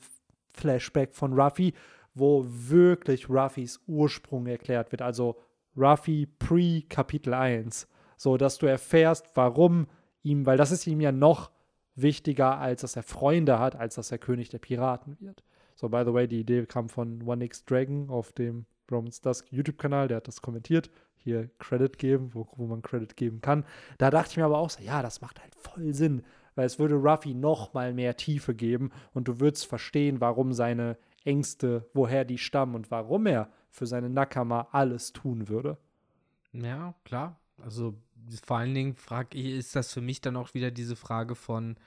Flashback 0.53 1.15
von 1.15 1.33
Ruffy, 1.39 1.73
wo 2.13 2.45
wirklich 2.47 3.29
Ruffys 3.29 3.79
Ursprung 3.87 4.45
erklärt 4.47 4.91
wird. 4.91 5.01
Also 5.01 5.37
Ruffy 5.77 6.27
pre-Kapitel 6.27 7.33
1. 7.33 7.87
So 8.17 8.37
dass 8.37 8.57
du 8.57 8.67
erfährst, 8.67 9.31
warum 9.35 9.87
ihm, 10.21 10.45
weil 10.45 10.57
das 10.57 10.71
ist 10.71 10.85
ihm 10.85 11.01
ja 11.01 11.11
noch 11.11 11.51
wichtiger, 11.95 12.57
als 12.59 12.81
dass 12.81 12.95
er 12.95 13.03
Freunde 13.03 13.59
hat, 13.59 13.75
als 13.75 13.95
dass 13.95 14.11
er 14.11 14.17
König 14.17 14.49
der 14.49 14.59
Piraten 14.59 15.17
wird. 15.19 15.43
So, 15.75 15.89
by 15.89 16.03
the 16.05 16.13
way, 16.13 16.27
die 16.27 16.41
Idee 16.41 16.65
kam 16.65 16.89
von 16.89 17.23
One 17.23 17.43
X 17.45 17.65
Dragon 17.65 18.09
auf 18.09 18.33
dem 18.33 18.65
Romans 18.91 19.21
Dusk 19.21 19.51
YouTube-Kanal, 19.51 20.07
der 20.07 20.17
hat 20.17 20.27
das 20.27 20.41
kommentiert. 20.41 20.91
Hier 21.23 21.49
Credit 21.59 21.97
geben, 21.97 22.31
wo, 22.33 22.47
wo 22.55 22.65
man 22.65 22.81
Credit 22.81 23.15
geben 23.15 23.41
kann. 23.41 23.65
Da 23.97 24.09
dachte 24.09 24.31
ich 24.31 24.37
mir 24.37 24.45
aber 24.45 24.57
auch 24.57 24.69
so, 24.69 24.81
ja, 24.81 25.01
das 25.01 25.21
macht 25.21 25.41
halt 25.41 25.53
voll 25.55 25.93
Sinn, 25.93 26.23
weil 26.55 26.65
es 26.65 26.79
würde 26.79 26.95
Ruffy 26.95 27.33
noch 27.33 27.73
mal 27.73 27.93
mehr 27.93 28.17
Tiefe 28.17 28.55
geben 28.55 28.91
und 29.13 29.27
du 29.27 29.39
würdest 29.39 29.67
verstehen, 29.67 30.21
warum 30.21 30.53
seine 30.53 30.97
Ängste, 31.23 31.89
woher 31.93 32.25
die 32.25 32.37
stammen 32.37 32.75
und 32.75 32.91
warum 32.91 33.27
er 33.27 33.49
für 33.69 33.85
seine 33.85 34.09
Nakama 34.09 34.67
alles 34.71 35.13
tun 35.13 35.47
würde. 35.47 35.77
Ja, 36.53 36.95
klar. 37.05 37.39
Also 37.63 37.95
vor 38.43 38.57
allen 38.57 38.73
Dingen 38.73 38.95
frage 38.95 39.37
ich, 39.37 39.45
ist 39.45 39.75
das 39.75 39.93
für 39.93 40.01
mich 40.01 40.21
dann 40.21 40.35
auch 40.35 40.53
wieder 40.53 40.71
diese 40.71 40.95
Frage 40.95 41.35
von, 41.35 41.77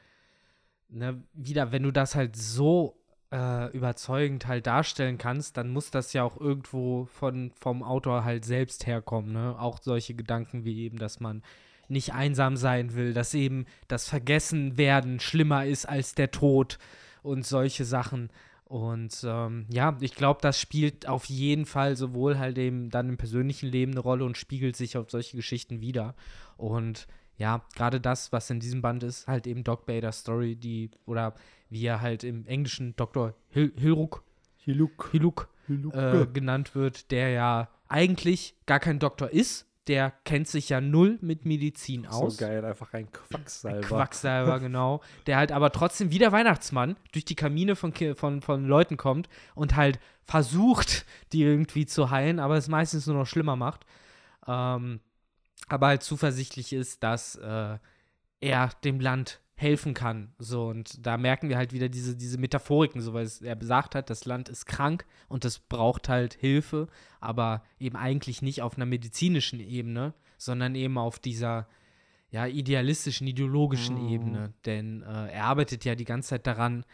ne, 0.89 1.22
wieder, 1.32 1.72
wenn 1.72 1.82
du 1.82 1.91
das 1.91 2.14
halt 2.14 2.37
so 2.37 2.97
äh, 3.33 3.70
überzeugend 3.72 4.47
halt 4.47 4.66
darstellen 4.66 5.18
kannst, 5.18 5.57
dann 5.57 5.70
muss 5.70 5.91
das 5.91 6.12
ja 6.12 6.22
auch 6.22 6.41
irgendwo 6.41 7.07
von, 7.07 7.53
vom 7.61 7.83
Autor 7.83 8.25
halt 8.25 8.45
selbst 8.45 8.87
herkommen, 8.87 9.33
ne? 9.33 9.57
Auch 9.59 9.81
solche 9.81 10.14
Gedanken 10.14 10.64
wie 10.64 10.85
eben, 10.85 10.99
dass 10.99 11.20
man 11.20 11.43
nicht 11.89 12.14
einsam 12.14 12.57
sein 12.57 12.95
will, 12.95 13.12
dass 13.12 13.35
eben 13.35 13.66
das 13.89 14.09
Vergessenwerden 14.09 15.20
schlimmer 15.20 15.66
ist 15.66 15.87
als 15.87 16.14
der 16.14 16.31
Tod 16.31 16.79
und 17.22 17.45
solche 17.45 17.85
Sachen. 17.85 18.31
Und 18.64 19.25
ähm, 19.27 19.66
ja, 19.70 19.97
ich 20.01 20.14
glaube, 20.14 20.41
das 20.41 20.59
spielt 20.59 21.07
auf 21.09 21.27
jeden 21.27 21.66
Fall 21.66 21.97
sowohl 21.97 22.39
halt 22.39 22.59
eben 22.59 22.91
dann 22.91 23.09
im 23.09 23.16
persönlichen 23.16 23.68
Leben 23.68 23.93
eine 23.93 24.01
Rolle 24.01 24.25
und 24.25 24.39
spiegelt 24.39 24.77
sich 24.77 24.97
auf 24.97 25.11
solche 25.11 25.37
Geschichten 25.37 25.81
wieder. 25.81 26.14
Und 26.57 27.07
ja, 27.37 27.62
gerade 27.75 28.01
das, 28.01 28.33
was 28.33 28.51
in 28.51 28.61
diesem 28.61 28.81
Band 28.81 29.03
ist, 29.03 29.27
halt 29.27 29.47
eben 29.47 29.64
Doc 29.64 29.87
Bader's 29.87 30.20
Story, 30.20 30.57
die, 30.57 30.91
oder 31.05 31.35
wie 31.75 31.85
er 31.85 32.01
halt 32.01 32.22
im 32.22 32.47
Englischen 32.47 32.95
Dr. 32.97 33.35
Hil 33.51 33.72
Hilruk, 33.77 34.22
Hiluk, 34.57 35.11
Hiluk, 35.11 35.49
Hiluk. 35.66 35.95
Äh, 35.95 36.27
genannt 36.33 36.75
wird, 36.75 37.11
der 37.11 37.31
ja 37.31 37.68
eigentlich 37.89 38.55
gar 38.64 38.79
kein 38.79 39.01
Doktor 39.01 39.31
ist, 39.31 39.66
der 39.89 40.12
kennt 40.25 40.47
sich 40.49 40.68
ja 40.68 40.81
null 40.81 41.18
mit 41.20 41.45
Medizin 41.45 42.07
aus. 42.07 42.37
So 42.37 42.45
geil, 42.47 42.64
einfach 42.64 42.95
ein 42.95 43.11
Quacksalber. 43.11 43.77
Ein 43.79 43.83
Quacksalber, 43.83 44.61
genau. 44.61 45.03
Der 45.27 45.37
halt 45.37 45.51
aber 45.51 45.72
trotzdem 45.72 46.11
wie 46.12 46.18
der 46.18 46.33
Weihnachtsmann 46.33 46.97
durch 47.12 47.25
die 47.25 47.35
Kamine 47.35 47.77
von, 47.77 47.93
von, 48.14 48.41
von 48.41 48.64
Leuten 48.66 48.97
kommt 48.97 49.29
und 49.55 49.75
halt 49.75 49.99
versucht, 50.22 51.05
die 51.33 51.43
irgendwie 51.43 51.87
zu 51.87 52.11
heilen, 52.11 52.39
aber 52.39 52.57
es 52.57 52.68
meistens 52.68 53.07
nur 53.07 53.16
noch 53.16 53.27
schlimmer 53.27 53.57
macht. 53.57 53.85
Ähm, 54.47 55.01
aber 55.68 55.89
halt 55.89 56.05
zuversichtlich 56.05 56.72
ist, 56.72 57.03
dass 57.03 57.35
äh, 57.35 57.79
er 58.41 58.70
dem 58.85 59.01
Land 59.01 59.41
helfen 59.57 59.94
kann. 59.94 60.32
So, 60.38 60.66
und 60.66 61.07
da 61.07 61.16
merken 61.16 61.48
wir 61.48 61.57
halt 61.57 61.72
wieder 61.72 61.88
diese, 61.88 62.16
diese 62.16 62.38
Metaphoriken, 62.38 63.00
so 63.00 63.14
weil 63.14 63.30
er 63.42 63.55
besagt 63.55 63.94
hat, 63.94 64.11
das 64.11 64.24
Land 64.24 64.48
ist 64.48 64.66
krank 64.66 65.07
und 65.28 65.44
es 65.44 65.59
braucht 65.59 66.09
halt 66.09 66.34
Hilfe, 66.34 66.88
aber 67.20 67.62
eben 67.78 67.96
eigentlich 67.96 68.42
nicht 68.42 68.62
auf 68.62 68.76
einer 68.76 68.86
medizinischen 68.86 69.61
Ebene, 69.61 70.14
sondern 70.38 70.74
eben 70.74 70.98
auf 70.98 71.18
dieser 71.18 71.68
ja, 72.30 72.46
idealistischen, 72.46 73.28
ideologischen 73.28 73.96
oh. 73.96 74.11
Ebene. 74.11 74.52
Denn 74.66 75.02
äh, 75.02 75.30
er 75.30 75.44
arbeitet 75.44 75.84
ja 75.84 75.94
die 75.94 76.05
ganze 76.05 76.30
Zeit 76.30 76.48
daran, 76.48 76.84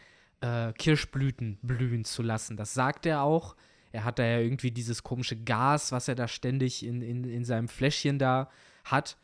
äh, 0.42 0.74
Kirschblüten 0.74 1.58
blühen 1.62 2.04
zu 2.04 2.22
lassen. 2.22 2.58
Das 2.58 2.74
sagt 2.74 3.06
er 3.06 3.22
auch. 3.22 3.56
Er 3.92 4.04
hat 4.04 4.18
da 4.18 4.24
ja 4.24 4.38
irgendwie 4.38 4.70
dieses 4.70 5.02
komische 5.02 5.42
Gas, 5.42 5.92
was 5.92 6.08
er 6.08 6.14
da 6.14 6.28
ständig 6.28 6.84
in, 6.84 7.00
in, 7.00 7.24
in 7.24 7.44
seinem 7.44 7.68
Fläschchen 7.68 8.18
da 8.18 8.50
hat. 8.84 9.16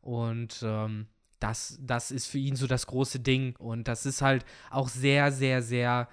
Und 0.00 0.62
ähm, 0.62 1.08
das, 1.40 1.78
das 1.80 2.10
ist 2.10 2.26
für 2.26 2.38
ihn 2.38 2.56
so 2.56 2.66
das 2.66 2.86
große 2.86 3.20
Ding. 3.20 3.54
Und 3.58 3.88
das 3.88 4.06
ist 4.06 4.22
halt 4.22 4.44
auch 4.70 4.88
sehr, 4.88 5.32
sehr, 5.32 5.62
sehr 5.62 6.08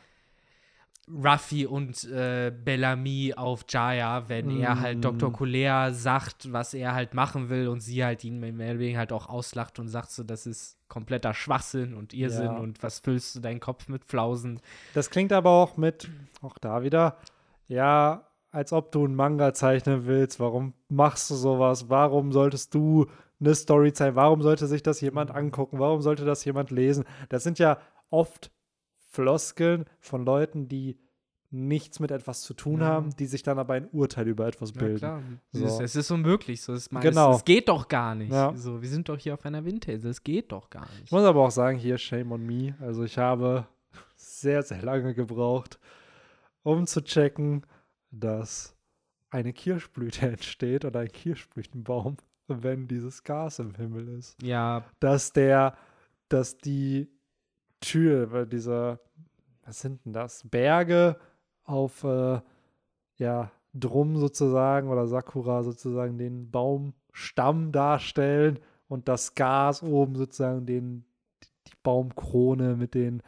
Ruffy 1.07 1.65
und 1.65 2.05
äh, 2.05 2.51
Bellamy 2.51 3.34
auf 3.36 3.65
Jaya, 3.67 4.30
wenn 4.30 4.57
mm. 4.57 4.61
er 4.61 4.80
halt 4.80 5.03
Dr. 5.03 5.34
Colea 5.34 5.91
sagt, 5.91 6.53
was 6.53 6.74
er 6.74 6.93
halt 6.93 7.13
machen 7.13 7.49
will 7.49 7.67
und 7.67 7.82
sie 7.82 8.05
halt 8.05 8.24
ihn 8.24 8.41
weniger 8.41 8.99
halt 8.99 9.11
auch 9.11 9.28
auslacht 9.28 9.80
und 9.80 9.89
sagt 9.89 10.11
so, 10.11 10.24
das 10.24 10.45
ist 10.45 10.78
kompletter 10.88 11.34
Schwachsinn 11.34 11.93
und 11.93 12.13
Irrsinn 12.13 12.45
ja. 12.45 12.57
und 12.57 12.82
was 12.84 12.99
füllst 12.99 13.36
du 13.36 13.41
deinen 13.41 13.59
Kopf 13.59 13.89
mit 13.89 14.05
Flausen. 14.05 14.61
Das 14.93 15.09
klingt 15.09 15.34
aber 15.34 15.49
auch 15.49 15.76
mit, 15.76 16.09
auch 16.41 16.57
da 16.57 16.84
wieder, 16.84 17.17
ja, 17.67 18.26
als 18.51 18.71
ob 18.71 18.91
du 18.91 19.03
einen 19.03 19.15
Manga 19.15 19.53
zeichnen 19.53 20.05
willst. 20.05 20.39
Warum 20.39 20.74
machst 20.88 21.30
du 21.30 21.36
sowas? 21.36 21.89
Warum 21.89 22.32
solltest 22.32 22.74
du 22.74 23.07
eine 23.46 23.56
Story 23.56 23.94
zeigen? 23.94 24.16
Warum 24.16 24.41
sollte 24.41 24.68
sich 24.68 24.84
das 24.84 25.02
jemand 25.02 25.30
mhm. 25.30 25.38
angucken? 25.38 25.80
Warum 25.80 26.02
sollte 26.02 26.26
das 26.26 26.46
jemand 26.46 26.72
lesen? 26.72 27.06
Das 27.30 27.44
sind 27.44 27.60
ja 27.60 27.80
oft 28.10 28.52
Floskeln 29.10 29.86
von 30.00 30.26
Leuten, 30.26 30.68
die 30.68 30.98
nichts 31.54 32.00
mit 32.00 32.10
etwas 32.10 32.41
zu 32.41 32.56
tun 32.56 32.82
ja. 32.82 32.88
haben, 32.88 33.16
die 33.16 33.28
sich 33.28 33.44
dann 33.44 33.60
aber 33.60 33.76
ein 33.76 33.88
Urteil 33.91 34.28
über 34.28 34.48
etwas 34.48 34.72
bilden. 34.72 34.94
Ja, 35.04 35.20
klar. 35.20 35.24
So. 35.52 35.66
Es, 35.66 35.74
ist, 35.74 35.80
es 35.82 35.96
ist 35.96 36.12
unmöglich. 36.12 36.62
So, 36.62 36.74
es, 36.74 36.89
genau. 36.89 37.32
Es, 37.32 37.38
es, 37.38 37.46
geht 37.46 37.70
doch 37.70 37.88
gar 37.88 38.16
nicht. 38.16 38.34
Ja. 38.34 38.54
So, 38.56 38.82
wir 38.82 38.89
sind 38.89 39.08
doch 39.08 39.20
hier 39.20 39.36
auf 39.36 39.46
einer 39.46 39.64
Winterinsel. 39.64 40.10
Es 40.10 40.24
geht 40.24 40.52
doch 40.52 40.72
gar 40.72 40.89
nicht. 40.89 41.04
Ich 41.06 41.12
muss 41.12 41.24
aber 41.24 41.46
auch 41.46 41.52
sagen, 41.52 41.78
hier 41.78 42.00
Shame 42.00 42.32
on 42.32 42.44
me. 42.44 42.76
Also 42.82 43.04
ich 43.04 43.20
habe 43.20 43.68
sehr, 44.16 44.64
sehr 44.64 44.82
lange 44.82 45.14
gebraucht, 45.14 45.80
um 46.64 46.88
zu 46.88 47.04
checken, 47.04 47.66
dass 48.10 48.76
eine 49.30 49.54
Kirschblüte 49.54 50.28
entsteht 50.28 50.86
oder 50.86 51.02
ein 51.02 51.12
Kirschblütenbaum 51.12 52.18
wenn 52.48 52.88
dieses 52.88 53.24
Gas 53.24 53.60
im 53.60 53.76
Himmel 53.76 54.08
ist. 54.10 54.41
Ja. 54.41 54.84
Dass 55.00 55.34
der, 55.34 55.76
dass 56.30 56.58
die 56.58 57.10
Tür, 57.80 58.46
dieser, 58.46 59.00
was 59.66 59.82
sind 59.82 60.06
denn 60.06 60.14
das? 60.14 60.48
Berge 60.50 61.18
auf, 61.64 62.04
äh, 62.04 62.41
ja, 63.18 63.52
Drum 63.76 64.18
sozusagen 64.18 64.89
oder 64.89 65.08
Sakura 65.08 65.64
sozusagen 65.64 66.20
den 66.20 66.52
Baumstamm 66.52 67.72
darstellen 67.72 68.60
und 68.88 69.08
das 69.08 69.34
Gas 69.34 69.82
oben 69.82 70.16
sozusagen 70.16 70.68
den, 70.68 71.06
die 71.66 71.74
Baumkrone 71.82 72.76
mit 72.76 72.94
den 72.94 73.24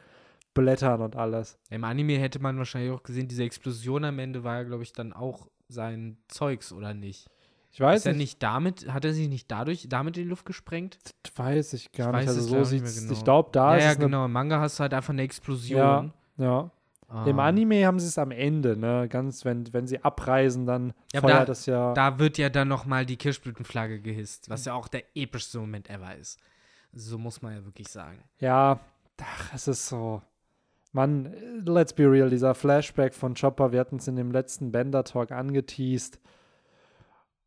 Blättern 0.54 1.02
und 1.02 1.16
alles. 1.16 1.58
Im 1.70 1.84
Anime 1.84 2.20
hätte 2.20 2.40
man 2.40 2.60
wahrscheinlich 2.60 2.92
auch 2.92 3.02
gesehen, 3.02 3.28
diese 3.28 3.44
Explosion 3.44 4.06
am 4.06 4.20
Ende 4.20 4.44
war 4.44 4.58
ja, 4.58 4.64
glaube 4.64 4.84
ich, 4.84 4.94
dann 4.94 5.14
auch 5.14 5.48
sein 5.68 6.18
Zeugs, 6.28 6.72
oder 6.72 6.94
nicht? 6.94 7.28
Ich 7.76 7.82
weiß 7.82 8.04
ist 8.04 8.06
er 8.06 8.14
nicht 8.14 8.42
damit, 8.42 8.94
hat 8.94 9.04
er 9.04 9.14
sich 9.14 9.28
nicht 9.28 9.52
dadurch, 9.52 9.88
damit 9.90 10.16
in 10.16 10.24
die 10.24 10.30
Luft 10.30 10.46
gesprengt? 10.46 10.98
Das 11.24 11.38
weiß 11.38 11.74
ich 11.74 11.92
gar 11.92 12.14
ich 12.14 12.20
nicht. 12.22 12.30
Also 12.30 12.40
so 12.40 12.64
sieht 12.64 12.86
genau. 12.86 13.12
Ich 13.12 13.22
glaube, 13.22 13.50
da 13.52 13.72
ja, 13.72 13.78
ist 13.78 13.84
ja, 13.84 13.92
es 13.92 14.00
genau. 14.00 14.24
Im 14.24 14.32
Manga 14.32 14.62
hast 14.62 14.80
du 14.80 14.84
halt 14.84 14.94
einfach 14.94 15.12
eine 15.12 15.24
Explosion. 15.24 16.14
Ja, 16.38 16.46
ja. 16.46 16.72
Ah. 17.10 17.26
Im 17.26 17.38
Anime 17.38 17.86
haben 17.86 18.00
sie 18.00 18.08
es 18.08 18.18
am 18.18 18.32
Ende, 18.32 18.78
ne? 18.78 19.10
Ganz, 19.10 19.44
wenn, 19.44 19.74
wenn 19.74 19.88
sie 19.88 20.02
abreisen, 20.02 20.66
dann 20.66 20.94
ja, 21.12 21.20
feuert 21.20 21.42
da, 21.42 21.46
das 21.46 21.66
ja. 21.66 21.94
Da 21.94 22.18
wird 22.18 22.38
ja 22.38 22.48
dann 22.48 22.70
nochmal 22.70 23.06
die 23.06 23.18
Kirschblütenflagge 23.18 24.00
gehisst, 24.00 24.50
was 24.50 24.64
ja 24.64 24.74
auch 24.74 24.88
der 24.88 25.04
epischste 25.14 25.60
Moment 25.60 25.90
ever 25.90 26.16
ist. 26.16 26.40
So 26.94 27.18
muss 27.18 27.42
man 27.42 27.56
ja 27.56 27.66
wirklich 27.66 27.90
sagen. 27.90 28.24
Ja, 28.40 28.80
ach, 29.22 29.54
es 29.54 29.68
ist 29.68 29.90
so. 29.90 30.22
Mann, 30.94 31.34
let's 31.66 31.92
be 31.92 32.10
real, 32.10 32.30
dieser 32.30 32.56
Flashback 32.56 33.14
von 33.14 33.34
Chopper, 33.34 33.74
wir 33.74 33.82
hatten 33.82 33.98
es 33.98 34.08
in 34.08 34.16
dem 34.16 34.32
letzten 34.32 34.72
Bender-Talk 34.72 35.34
angeteased. 35.34 36.22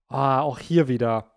Ah, 0.09 0.41
auch 0.41 0.59
hier 0.59 0.89
wieder 0.89 1.33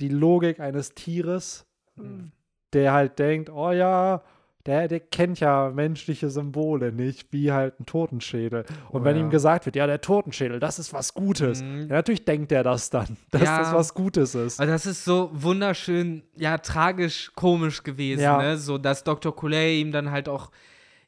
die 0.00 0.08
Logik 0.08 0.60
eines 0.60 0.94
Tieres, 0.94 1.66
mhm. 1.96 2.32
der 2.72 2.92
halt 2.92 3.18
denkt, 3.18 3.50
oh 3.50 3.70
ja, 3.70 4.22
der, 4.66 4.88
der 4.88 5.00
kennt 5.00 5.38
ja 5.38 5.70
menschliche 5.72 6.28
Symbole 6.28 6.92
nicht, 6.92 7.32
wie 7.32 7.52
halt 7.52 7.78
ein 7.78 7.86
Totenschädel. 7.86 8.64
Und 8.90 9.02
oh, 9.02 9.04
wenn 9.04 9.16
ja. 9.16 9.22
ihm 9.22 9.30
gesagt 9.30 9.64
wird, 9.64 9.76
ja, 9.76 9.86
der 9.86 10.00
Totenschädel, 10.00 10.58
das 10.58 10.78
ist 10.78 10.92
was 10.92 11.14
Gutes, 11.14 11.62
mhm. 11.62 11.82
ja, 11.82 11.94
natürlich 11.94 12.24
denkt 12.24 12.52
er 12.52 12.64
das 12.64 12.90
dann, 12.90 13.16
dass 13.30 13.42
ja. 13.42 13.58
das 13.58 13.72
was 13.72 13.94
Gutes 13.94 14.34
ist. 14.34 14.60
Also 14.60 14.72
das 14.72 14.86
ist 14.86 15.04
so 15.04 15.30
wunderschön, 15.32 16.22
ja, 16.36 16.58
tragisch 16.58 17.32
komisch 17.34 17.82
gewesen, 17.82 18.22
ne? 18.22 18.56
So, 18.58 18.76
dass 18.78 19.04
Dr. 19.04 19.34
Coulet 19.34 19.80
ihm 19.80 19.92
dann 19.92 20.10
halt 20.10 20.28
auch 20.28 20.50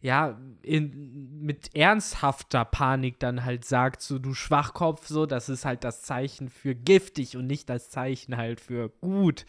ja, 0.00 0.38
in, 0.62 1.40
mit 1.40 1.74
ernsthafter 1.74 2.64
Panik 2.64 3.18
dann 3.18 3.44
halt 3.44 3.64
sagt, 3.64 4.00
so 4.00 4.18
du 4.18 4.32
Schwachkopf, 4.32 5.06
so, 5.06 5.26
das 5.26 5.48
ist 5.48 5.64
halt 5.64 5.82
das 5.82 6.02
Zeichen 6.02 6.48
für 6.48 6.74
giftig 6.74 7.36
und 7.36 7.46
nicht 7.46 7.68
das 7.68 7.90
Zeichen 7.90 8.36
halt 8.36 8.60
für 8.60 8.90
gut. 9.00 9.44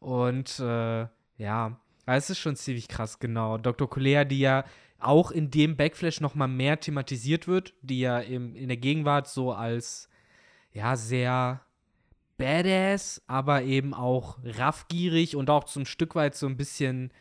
Und 0.00 0.58
äh, 0.58 1.06
ja, 1.36 1.80
es 2.06 2.30
ist 2.30 2.38
schon 2.38 2.56
ziemlich 2.56 2.88
krass, 2.88 3.18
genau. 3.18 3.58
Dr. 3.58 3.88
Colea, 3.88 4.24
die 4.24 4.40
ja 4.40 4.64
auch 4.98 5.30
in 5.30 5.50
dem 5.50 5.76
Backflash 5.76 6.20
noch 6.20 6.34
mal 6.34 6.46
mehr 6.46 6.80
thematisiert 6.80 7.46
wird, 7.46 7.74
die 7.82 8.00
ja 8.00 8.20
im, 8.20 8.56
in 8.56 8.68
der 8.68 8.76
Gegenwart 8.78 9.28
so 9.28 9.52
als 9.52 10.08
ja 10.72 10.96
sehr 10.96 11.60
badass, 12.38 13.22
aber 13.26 13.62
eben 13.62 13.94
auch 13.94 14.38
raffgierig 14.42 15.36
und 15.36 15.50
auch 15.50 15.64
zum 15.64 15.84
Stück 15.84 16.14
weit 16.14 16.34
so 16.34 16.46
ein 16.46 16.56
bisschen, 16.56 17.12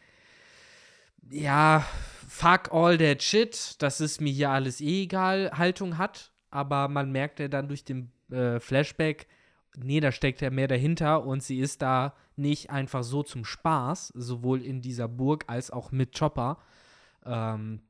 ja, 1.29 1.85
fuck 2.27 2.71
all 2.71 2.97
that 2.97 3.21
shit, 3.21 3.75
das 3.79 4.01
ist 4.01 4.21
mir 4.21 4.31
hier 4.31 4.49
alles 4.49 4.81
eh 4.81 5.03
egal, 5.03 5.51
Haltung 5.53 5.97
hat. 5.97 6.31
Aber 6.49 6.87
man 6.87 7.11
merkt 7.11 7.39
ja 7.39 7.47
dann 7.47 7.67
durch 7.67 7.83
den 7.83 8.11
äh, 8.31 8.59
Flashback, 8.59 9.27
nee, 9.75 9.99
da 9.99 10.11
steckt 10.11 10.41
ja 10.41 10.49
mehr 10.51 10.67
dahinter 10.67 11.25
und 11.25 11.41
sie 11.41 11.59
ist 11.59 11.81
da 11.81 12.13
nicht 12.35 12.69
einfach 12.69 13.03
so 13.03 13.23
zum 13.23 13.45
Spaß, 13.45 14.09
sowohl 14.15 14.61
in 14.61 14.81
dieser 14.81 15.07
Burg 15.07 15.45
als 15.47 15.71
auch 15.71 15.91
mit 15.91 16.17
Chopper. 16.17 16.57
Ähm, 17.25 17.81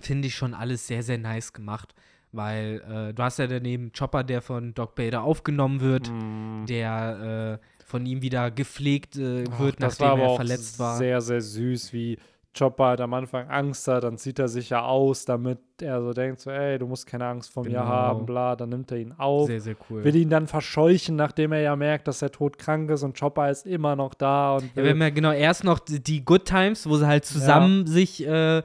Finde 0.00 0.28
ich 0.28 0.34
schon 0.34 0.54
alles 0.54 0.86
sehr, 0.86 1.02
sehr 1.02 1.18
nice 1.18 1.52
gemacht. 1.52 1.94
Weil 2.32 2.80
äh, 2.88 3.12
du 3.12 3.22
hast 3.22 3.38
ja 3.38 3.46
daneben 3.48 3.92
Chopper, 3.92 4.22
der 4.22 4.40
von 4.40 4.72
Doc 4.74 4.94
Bader 4.94 5.22
aufgenommen 5.22 5.80
wird, 5.80 6.10
Mm. 6.10 6.64
der 6.66 7.58
äh, 7.60 7.84
von 7.84 8.06
ihm 8.06 8.22
wieder 8.22 8.52
gepflegt 8.52 9.16
äh, 9.16 9.44
Ach, 9.50 9.58
wird, 9.58 9.82
das 9.82 9.98
nachdem 9.98 10.06
war 10.06 10.12
aber 10.12 10.22
er 10.22 10.28
auch 10.28 10.36
verletzt 10.36 10.78
war. 10.78 10.96
Sehr, 10.96 11.20
sehr 11.20 11.40
süß, 11.40 11.92
wie 11.92 12.18
Chopper 12.58 12.84
halt 12.86 13.00
am 13.00 13.14
Anfang 13.14 13.48
Angst 13.48 13.86
hat, 13.86 14.02
dann 14.02 14.18
zieht 14.18 14.38
er 14.40 14.48
sich 14.48 14.70
ja 14.70 14.82
aus, 14.82 15.24
damit 15.24 15.58
er 15.80 16.02
so 16.02 16.12
denkt, 16.12 16.40
so, 16.40 16.50
ey, 16.50 16.78
du 16.78 16.86
musst 16.86 17.06
keine 17.06 17.26
Angst 17.26 17.52
vor 17.52 17.62
mir 17.62 17.70
Genau. 17.70 17.84
haben, 17.84 18.26
bla, 18.26 18.56
dann 18.56 18.70
nimmt 18.70 18.90
er 18.90 18.98
ihn 18.98 19.12
auf, 19.16 19.46
Sehr, 19.46 19.60
sehr 19.60 19.76
cool. 19.88 20.02
will 20.02 20.16
ihn 20.16 20.30
dann 20.30 20.48
verscheuchen, 20.48 21.14
nachdem 21.14 21.52
er 21.52 21.60
ja 21.60 21.76
merkt, 21.76 22.08
dass 22.08 22.22
er 22.22 22.32
todkrank 22.32 22.90
ist 22.90 23.04
und 23.04 23.16
Chopper 23.18 23.50
ist 23.50 23.66
immer 23.66 23.94
noch 23.94 24.14
da 24.14 24.56
und 24.56 24.74
Ja, 24.74 24.82
wir 24.82 24.90
haben 24.90 25.00
ja 25.00 25.10
genau 25.10 25.30
erst 25.32 25.62
noch 25.62 25.78
die, 25.78 26.24
Good 26.24 26.44
Times, 26.44 26.88
wo 26.88 26.96
sie 26.96 27.06
halt 27.06 27.24
zusammen 27.24 27.86
sich, 27.86 28.26
äh, 28.26 28.62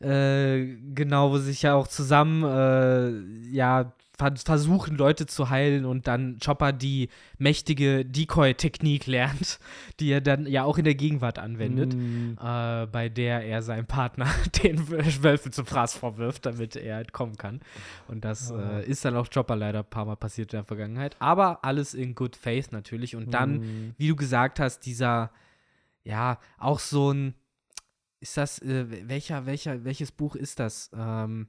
äh, 0.00 0.76
genau, 0.94 1.30
wo 1.32 1.38
sie 1.38 1.46
sich 1.46 1.62
ja 1.62 1.74
auch 1.74 1.88
zusammen, 1.88 2.44
äh, 2.44 3.10
ja, 3.54 3.92
versuchen, 4.16 4.96
Leute 4.96 5.26
zu 5.26 5.50
heilen 5.50 5.84
und 5.84 6.06
dann 6.06 6.38
Chopper 6.38 6.72
die 6.72 7.08
mächtige 7.38 8.04
Decoy-Technik 8.04 9.06
lernt, 9.06 9.58
die 10.00 10.10
er 10.10 10.20
dann 10.20 10.46
ja 10.46 10.64
auch 10.64 10.78
in 10.78 10.84
der 10.84 10.94
Gegenwart 10.94 11.38
anwendet, 11.38 11.94
Mm, 11.94 12.38
äh, 12.40 12.86
bei 12.86 13.08
der 13.08 13.44
er 13.44 13.62
seinem 13.62 13.86
Partner 13.86 14.26
den 14.62 14.88
Wölfen 14.88 15.52
zum 15.52 15.66
Fraß 15.66 15.94
vorwirft, 15.94 16.46
damit 16.46 16.76
er 16.76 17.00
entkommen 17.00 17.36
kann. 17.36 17.60
Und 18.08 18.24
das 18.24 18.52
Ah. 18.52 18.78
äh, 18.78 18.86
ist 18.86 19.04
dann 19.04 19.16
auch 19.16 19.28
Chopper 19.30 19.56
leider 19.56 19.80
ein 19.80 19.90
paar 19.90 20.04
Mal 20.04 20.16
passiert 20.16 20.52
in 20.52 20.58
der 20.58 20.64
Vergangenheit. 20.64 21.16
Aber 21.18 21.64
alles 21.64 21.94
in 21.94 22.14
good 22.14 22.36
faith 22.36 22.72
natürlich. 22.72 23.16
Und 23.16 23.32
dann 23.32 23.58
mm. 23.58 23.94
wie 23.98 24.08
du 24.08 24.16
gesagt 24.16 24.60
hast, 24.60 24.80
dieser, 24.86 25.30
ja, 26.04 26.38
auch 26.58 26.78
so 26.78 27.12
ein, 27.12 27.34
ist 28.20 28.36
das, 28.36 28.60
äh, 28.60 29.08
welcher, 29.08 29.46
welcher, 29.46 29.84
welches 29.84 30.12
Buch 30.12 30.36
ist 30.36 30.60
das? 30.60 30.90
Ähm, 30.96 31.48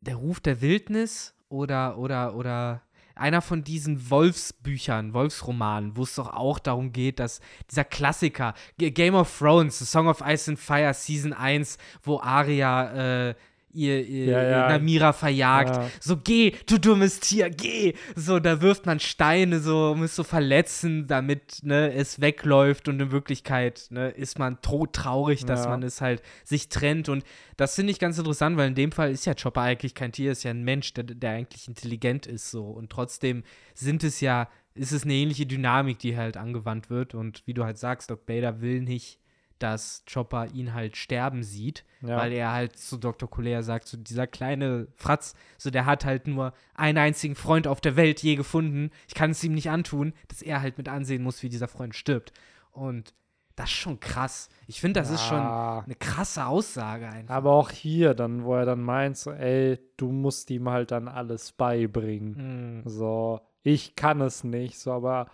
der 0.00 0.16
Ruf 0.16 0.40
der 0.40 0.60
Wildnis 0.60 1.33
oder, 1.54 1.96
oder, 1.98 2.34
oder 2.34 2.82
einer 3.14 3.40
von 3.40 3.62
diesen 3.62 4.10
Wolfsbüchern, 4.10 5.14
Wolfsromanen, 5.14 5.96
wo 5.96 6.02
es 6.02 6.16
doch 6.16 6.32
auch 6.32 6.58
darum 6.58 6.92
geht, 6.92 7.20
dass 7.20 7.40
dieser 7.70 7.84
Klassiker, 7.84 8.54
Game 8.76 9.14
of 9.14 9.38
Thrones, 9.38 9.78
The 9.78 9.84
Song 9.84 10.08
of 10.08 10.20
Ice 10.26 10.50
and 10.50 10.58
Fire, 10.58 10.92
Season 10.92 11.32
1, 11.32 11.78
wo 12.02 12.18
Arya 12.20 13.28
äh, 13.28 13.34
ihr, 13.74 14.06
ihr, 14.06 14.24
Ja, 14.26 14.42
ja. 14.42 14.68
Namira 14.68 15.12
verjagt. 15.12 15.76
Ja. 15.76 15.90
So, 16.00 16.16
geh, 16.16 16.52
du 16.66 16.78
dummes 16.78 17.20
Tier, 17.20 17.50
geh. 17.50 17.94
So, 18.14 18.38
da 18.38 18.60
wirft 18.60 18.86
man 18.86 19.00
Steine, 19.00 19.60
so, 19.60 19.90
um 19.92 20.02
es 20.02 20.14
zu 20.14 20.24
verletzen, 20.24 21.06
damit 21.06 21.60
ne, 21.62 21.92
es 21.92 22.20
wegläuft. 22.20 22.88
Und 22.88 23.00
in 23.00 23.12
Wirklichkeit 23.12 23.86
ne, 23.90 24.10
ist 24.10 24.38
man 24.38 24.60
todtraurig, 24.62 25.44
dass 25.44 25.66
man 25.66 25.82
es 25.82 26.00
halt 26.00 26.22
sich 26.44 26.68
trennt. 26.68 27.08
Und 27.08 27.24
das 27.56 27.74
finde 27.74 27.92
ich 27.92 27.98
ganz 27.98 28.18
interessant, 28.18 28.56
weil 28.56 28.68
in 28.68 28.74
dem 28.74 28.92
Fall 28.92 29.10
ist 29.10 29.26
ja 29.26 29.34
Chopper 29.34 29.62
eigentlich 29.62 29.94
kein 29.94 30.12
Tier, 30.12 30.32
ist 30.32 30.44
ja 30.44 30.50
ein 30.50 30.64
Mensch, 30.64 30.94
der, 30.94 31.04
der 31.04 31.30
eigentlich 31.30 31.68
intelligent 31.68 32.26
ist. 32.26 32.50
so 32.50 32.64
Und 32.64 32.90
trotzdem 32.90 33.42
sind 33.74 34.04
es 34.04 34.20
ja, 34.20 34.48
ist 34.74 34.92
es 34.92 35.04
eine 35.04 35.14
ähnliche 35.14 35.46
Dynamik, 35.46 35.98
die 35.98 36.16
halt 36.16 36.36
angewandt 36.36 36.90
wird. 36.90 37.14
Und 37.14 37.42
wie 37.46 37.54
du 37.54 37.64
halt 37.64 37.78
sagst, 37.78 38.10
Doc 38.10 38.26
Bader 38.26 38.60
will 38.60 38.80
nicht, 38.80 39.18
dass 39.58 40.04
Chopper 40.12 40.48
ihn 40.52 40.74
halt 40.74 40.96
sterben 40.96 41.42
sieht, 41.42 41.84
Ja. 42.02 42.16
weil 42.16 42.32
er 42.32 42.52
halt 42.52 42.76
zu 42.76 42.96
Dr. 42.96 43.30
Colea 43.30 43.62
sagt, 43.62 43.86
so 43.88 43.96
dieser 43.96 44.26
kleine 44.26 44.88
Fratz, 44.96 45.34
so 45.58 45.70
der 45.70 45.86
hat 45.86 46.04
halt 46.04 46.26
nur 46.26 46.52
einen 46.74 46.98
einzigen 46.98 47.34
Freund 47.34 47.66
auf 47.66 47.80
der 47.80 47.96
Welt 47.96 48.22
je 48.22 48.36
gefunden. 48.36 48.90
Ich 49.08 49.14
kann 49.14 49.30
es 49.30 49.42
ihm 49.44 49.54
nicht 49.54 49.70
antun, 49.70 50.12
dass 50.28 50.42
er 50.42 50.60
halt 50.60 50.76
mit 50.78 50.88
ansehen 50.88 51.22
muss, 51.22 51.42
wie 51.42 51.48
dieser 51.48 51.68
Freund 51.68 51.94
stirbt. 51.94 52.32
Und 52.72 53.14
das 53.56 53.66
ist 53.66 53.76
schon 53.76 54.00
krass. 54.00 54.48
Ich 54.66 54.80
finde, 54.80 54.98
das 54.98 55.10
ist 55.10 55.24
schon 55.24 55.38
Ja. 55.38 55.84
eine 55.84 55.94
krasse 55.94 56.44
Aussage 56.46 57.08
einfach. 57.08 57.34
Aber 57.36 57.52
auch 57.52 57.70
hier 57.70 58.12
dann, 58.14 58.42
wo 58.42 58.56
er 58.56 58.64
dann 58.66 58.82
meint, 58.82 59.16
so, 59.16 59.30
ey, 59.30 59.78
du 59.96 60.10
musst 60.10 60.50
ihm 60.50 60.68
halt 60.68 60.90
dann 60.90 61.06
alles 61.06 61.52
beibringen. 61.52 62.82
Mhm. 62.82 62.88
So, 62.88 63.40
ich 63.62 63.94
kann 63.94 64.20
es 64.20 64.42
nicht, 64.44 64.78
so, 64.80 64.92
aber 64.92 65.28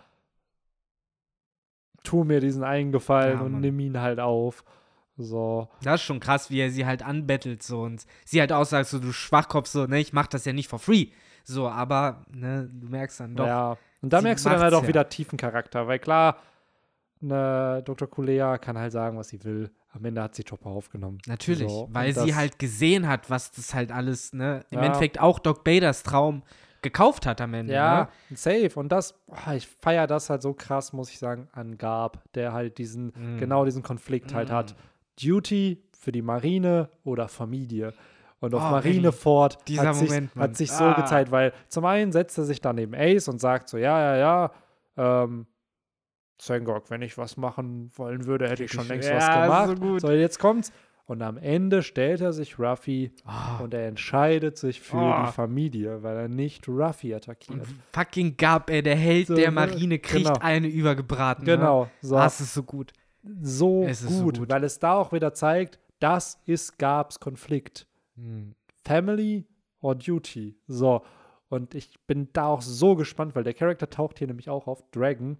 tu 2.03 2.23
mir 2.23 2.39
diesen 2.39 2.63
einen 2.63 2.91
Gefallen 2.91 3.39
Ja, 3.39 3.45
und 3.45 3.59
nimm 3.59 3.79
ihn 3.79 3.99
halt 3.99 4.19
auf. 4.19 4.63
So, 5.17 5.67
Das 5.83 5.95
ist 5.95 6.01
schon 6.03 6.19
krass, 6.19 6.49
wie 6.49 6.59
er 6.59 6.71
sie 6.71 6.85
halt 6.85 7.03
anbettelt 7.05 7.61
so 7.61 7.81
und 7.81 8.05
sie 8.25 8.39
halt 8.39 8.51
aussagt, 8.51 8.87
so 8.87 8.97
du 8.99 9.11
Schwachkopf, 9.11 9.67
so, 9.67 9.85
ne, 9.85 9.99
ich 9.99 10.13
mach 10.13 10.27
das 10.27 10.45
ja 10.45 10.53
nicht 10.53 10.67
for 10.69 10.79
free. 10.79 11.07
So, 11.43 11.67
aber, 11.67 12.25
ne, 12.31 12.69
du 12.71 12.87
merkst 12.87 13.19
dann 13.19 13.35
doch. 13.35 13.45
ja. 13.45 13.77
Und 14.01 14.11
da 14.13 14.21
merkst 14.21 14.45
du 14.45 14.49
dann 14.49 14.59
halt 14.61 14.73
auch 14.73 14.81
ja. 14.83 14.87
wieder 14.87 15.09
tiefen 15.09 15.37
Charakter, 15.37 15.87
weil 15.87 15.99
klar, 15.99 16.37
ne, 17.19 17.81
Dr. 17.85 18.09
Kulea 18.09 18.57
kann 18.57 18.77
halt 18.77 18.91
sagen, 18.91 19.17
was 19.17 19.29
sie 19.29 19.43
will. 19.43 19.69
Am 19.93 20.05
Ende 20.05 20.23
hat 20.23 20.33
sie 20.35 20.43
Chopper 20.43 20.69
aufgenommen. 20.69 21.17
Natürlich, 21.27 21.69
So, 21.69 21.89
weil 21.91 22.13
sie 22.13 22.33
halt 22.33 22.57
gesehen 22.57 23.07
hat, 23.07 23.29
was 23.29 23.51
das 23.51 23.73
halt 23.73 23.91
alles, 23.91 24.33
ne, 24.33 24.63
im 24.71 24.79
Ja. 24.79 24.85
Endeffekt 24.85 25.19
auch 25.19 25.37
Doc 25.37 25.63
Baders 25.63 26.03
Traum 26.03 26.43
gekauft 26.81 27.25
hat 27.25 27.41
am 27.41 27.53
Ende. 27.53 27.73
Ja, 27.73 28.09
Ne? 28.29 28.35
safe. 28.37 28.71
Und 28.79 28.89
das, 28.91 29.13
boah, 29.27 29.53
ich 29.55 29.67
feiere 29.67 30.07
das 30.07 30.29
halt 30.29 30.41
so 30.41 30.53
krass, 30.53 30.93
muss 30.93 31.09
ich 31.11 31.19
sagen, 31.19 31.47
an 31.51 31.77
Gab, 31.77 32.23
der 32.33 32.53
halt 32.53 32.77
diesen, 32.77 33.13
Mhm. 33.15 33.37
genau 33.37 33.65
diesen 33.65 33.83
Konflikt 33.83 34.33
halt 34.33 34.49
hat. 34.51 34.75
Duty 35.21 35.83
für 35.97 36.11
die 36.11 36.21
Marine 36.21 36.89
oder 37.03 37.27
Familie. 37.27 37.93
Und 38.39 38.55
auf 38.55 38.63
Oh, 38.65 38.71
Marineford 38.71 39.57
hat 39.77 39.95
sich, 39.95 40.09
Moment, 40.09 40.35
hat 40.35 40.57
sich 40.57 40.71
so 40.71 40.85
Ah. 40.85 40.93
gezeigt, 40.93 41.29
weil 41.29 41.53
zum 41.67 41.85
einen 41.85 42.11
setzt 42.11 42.37
er 42.39 42.43
sich 42.45 42.59
dann 42.59 42.75
neben 42.77 42.95
Ace 42.95 43.27
und 43.27 43.39
sagt 43.39 43.69
so, 43.69 43.77
ja, 43.77 44.15
ja, 44.15 44.17
ja, 44.97 45.23
ähm, 45.23 45.45
Sengok, 46.41 46.89
wenn 46.89 47.03
ich 47.03 47.19
was 47.19 47.37
machen 47.37 47.91
wollen 47.95 48.25
würde, 48.25 48.49
hätte 48.49 48.63
ich 48.63 48.71
schon 48.71 48.87
längst 48.87 49.07
Ja, 49.07 49.17
was 49.17 49.25
so 49.27 49.31
gemacht. 49.75 49.79
gut. 49.79 50.01
So, 50.01 50.09
jetzt 50.09 50.39
kommt's. 50.39 50.71
Und 51.05 51.21
am 51.21 51.37
Ende 51.37 51.83
stellt 51.83 52.21
er 52.21 52.31
sich 52.31 52.57
Ruffy 52.57 53.11
Oh, 53.25 53.63
und 53.63 53.73
er 53.73 53.87
entscheidet 53.87 54.57
sich 54.57 54.79
für 54.81 54.97
Oh. 54.97 55.23
die 55.25 55.31
Familie, 55.31 56.03
weil 56.03 56.15
er 56.17 56.27
nicht 56.29 56.67
Ruffy 56.69 57.13
attackiert. 57.13 57.59
und 57.59 57.67
fucking 57.91 58.37
Gab, 58.37 58.69
ey, 58.69 58.81
der 58.81 58.95
Held 58.95 59.27
So, 59.27 59.35
der 59.35 59.47
ne, 59.49 59.55
Marine 59.55 59.99
kriegt 59.99 60.25
genau. 60.27 60.39
eine 60.39 60.67
übergebraten. 60.67 61.43
Genau, 61.45 61.83
Ne? 61.85 61.89
so. 62.01 62.15
Das 62.15 62.39
ist 62.39 62.53
so 62.53 62.63
gut. 62.63 62.93
so 63.41 63.83
ist 63.85 64.01
so 64.01 64.23
gut, 64.23 64.39
gut. 64.39 64.49
weil 64.49 64.63
es 64.63 64.79
da 64.79 64.93
auch 64.93 65.11
wieder 65.11 65.33
zeigt, 65.33 65.79
das 65.99 66.39
ist 66.45 66.79
Gabs 66.79 67.19
Konflikt. 67.19 67.87
Mhm. 68.15 68.55
Family 68.85 69.45
or 69.81 69.95
Duty. 69.95 70.55
So. 70.67 71.01
Und 71.49 71.75
ich 71.75 71.89
bin 72.07 72.29
da 72.33 72.45
auch 72.47 72.61
so 72.61 72.95
gespannt, 72.95 73.35
weil 73.35 73.43
der 73.43 73.53
Charakter 73.53 73.89
taucht 73.89 74.17
hier 74.19 74.27
nämlich 74.27 74.49
auch 74.49 74.67
auf, 74.67 74.83
Dragon, 74.91 75.37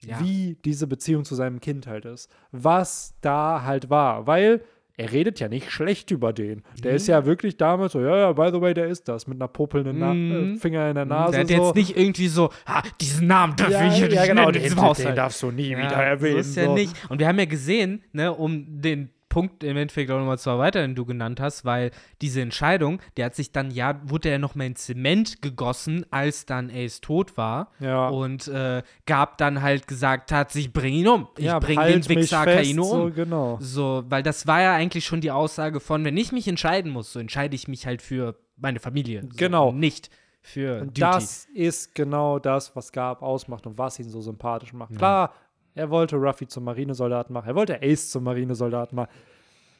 Ja. 0.00 0.20
wie 0.20 0.58
diese 0.64 0.86
Beziehung 0.86 1.24
zu 1.24 1.34
seinem 1.34 1.60
Kind 1.60 1.86
halt 1.86 2.04
ist. 2.04 2.30
Was 2.52 3.14
da 3.22 3.62
halt 3.64 3.88
war. 3.88 4.26
Weil 4.26 4.62
er 4.96 5.10
redet 5.10 5.40
ja 5.40 5.48
nicht 5.48 5.70
schlecht 5.70 6.10
über 6.12 6.32
den. 6.32 6.62
Der 6.82 6.92
Mhm. 6.92 6.96
ist 6.96 7.06
ja 7.08 7.26
wirklich 7.26 7.56
damals 7.56 7.92
so, 7.92 8.00
ja, 8.00 8.16
ja, 8.16 8.32
by 8.32 8.50
the 8.52 8.60
way, 8.60 8.74
der 8.74 8.86
ist 8.86 9.08
das, 9.08 9.26
mit 9.26 9.38
einer 9.38 9.48
popelnden 9.48 9.98
Na 9.98 10.14
Mhm. 10.14 10.54
äh, 10.54 10.58
Finger 10.58 10.88
in 10.88 10.94
der 10.94 11.04
Nase. 11.04 11.32
Der 11.32 11.40
hat 11.40 11.48
so. 11.48 11.54
jetzt 11.54 11.74
nicht 11.74 11.96
irgendwie 11.96 12.28
so, 12.28 12.50
ha, 12.66 12.82
diesen 13.00 13.26
Namen 13.26 13.56
darf 13.56 13.70
ja, 13.70 13.88
ich 13.88 13.98
ja, 13.98 14.06
nicht 14.06 14.24
genau, 14.26 14.50
nennen, 14.50 14.62
den, 14.74 14.94
den 15.04 15.16
darfst 15.16 15.42
du 15.42 15.50
nie 15.50 15.70
Ja, 15.70 15.78
wieder 15.78 15.96
erwähnen. 15.96 16.34
So 16.42 16.50
ist 16.50 16.56
ja 16.56 16.64
so. 16.66 16.74
nicht. 16.74 16.94
Und 17.10 17.18
wir 17.18 17.26
haben 17.26 17.38
ja 17.38 17.44
gesehen, 17.44 18.02
ne, 18.12 18.32
um 18.32 18.64
den 18.80 19.10
Punkt 19.34 19.64
im 19.64 19.76
Endeffekt 19.76 20.12
auch 20.12 20.18
nochmal 20.20 20.38
zu 20.38 20.48
erweitern, 20.48 20.90
den 20.90 20.94
du 20.94 21.04
genannt 21.04 21.40
hast, 21.40 21.64
weil 21.64 21.90
diese 22.22 22.40
Entscheidung, 22.40 23.00
der 23.16 23.26
hat 23.26 23.34
sich 23.34 23.50
dann, 23.50 23.72
ja, 23.72 24.00
wurde 24.04 24.28
er 24.28 24.38
nochmal 24.38 24.68
in 24.68 24.76
Zement 24.76 25.42
gegossen, 25.42 26.06
als 26.12 26.46
dann 26.46 26.70
Ace 26.70 27.00
tot 27.00 27.36
war. 27.36 27.72
Ja. 27.80 28.10
Und 28.10 28.46
äh, 28.46 28.84
gab 29.06 29.36
dann 29.38 29.60
halt 29.60 29.88
gesagt 29.88 30.30
hat, 30.30 30.54
ich 30.54 30.72
bring 30.72 30.94
ihn 30.94 31.08
um. 31.08 31.26
Ich 31.36 31.46
ja, 31.46 31.58
bring 31.58 31.80
halt 31.80 32.08
den 32.08 32.16
Wichser 32.16 32.44
fest, 32.44 32.58
Akaino 32.60 32.82
um. 32.84 33.08
So, 33.08 33.10
genau. 33.10 33.58
So, 33.60 34.04
weil 34.08 34.22
das 34.22 34.46
war 34.46 34.62
ja 34.62 34.74
eigentlich 34.74 35.04
schon 35.04 35.20
die 35.20 35.32
Aussage 35.32 35.80
von, 35.80 36.04
wenn 36.04 36.16
ich 36.16 36.30
mich 36.30 36.46
entscheiden 36.46 36.92
muss, 36.92 37.12
so 37.12 37.18
entscheide 37.18 37.56
ich 37.56 37.66
mich 37.66 37.88
halt 37.88 38.02
für 38.02 38.36
meine 38.56 38.78
Familie. 38.78 39.22
So, 39.22 39.28
Genau. 39.36 39.72
Nicht 39.72 40.10
für 40.42 40.82
Und 40.82 40.88
Duty. 40.90 41.00
das 41.00 41.48
ist 41.54 41.94
genau 41.94 42.38
das, 42.38 42.76
was 42.76 42.92
Gab 42.92 43.22
ausmacht 43.22 43.66
und 43.66 43.78
was 43.78 43.98
ihn 43.98 44.10
so 44.10 44.20
sympathisch 44.20 44.74
macht. 44.74 44.94
Klar, 44.94 45.32
er 45.74 45.90
wollte 45.90 46.16
Ruffy 46.16 46.46
zum 46.46 46.64
Marinesoldaten 46.64 47.32
machen, 47.32 47.48
er 47.48 47.54
wollte 47.54 47.82
Ace 47.82 48.10
zum 48.10 48.24
Marinesoldaten 48.24 48.96
machen. 48.96 49.10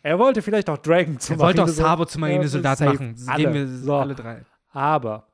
Er 0.02 0.18
wollte 0.18 0.42
vielleicht 0.42 0.68
auch 0.68 0.76
Dragon 0.78 1.18
zum 1.18 1.36
er 1.36 1.40
wollte 1.40 1.62
auch 1.62 1.66
Marinesoldaten 1.66 1.96
Sabo 1.98 2.04
zum 2.04 2.20
Marinesoldat 2.20 2.80
Ja, 2.80 2.86
machen. 2.92 3.16
safe. 3.16 3.38
Gehen 3.38 3.48
Alle. 3.48 3.54
wir 3.54 3.68
So. 3.68 3.94
alle 3.96 4.14
drei. 4.14 4.42
Aber 4.72 5.28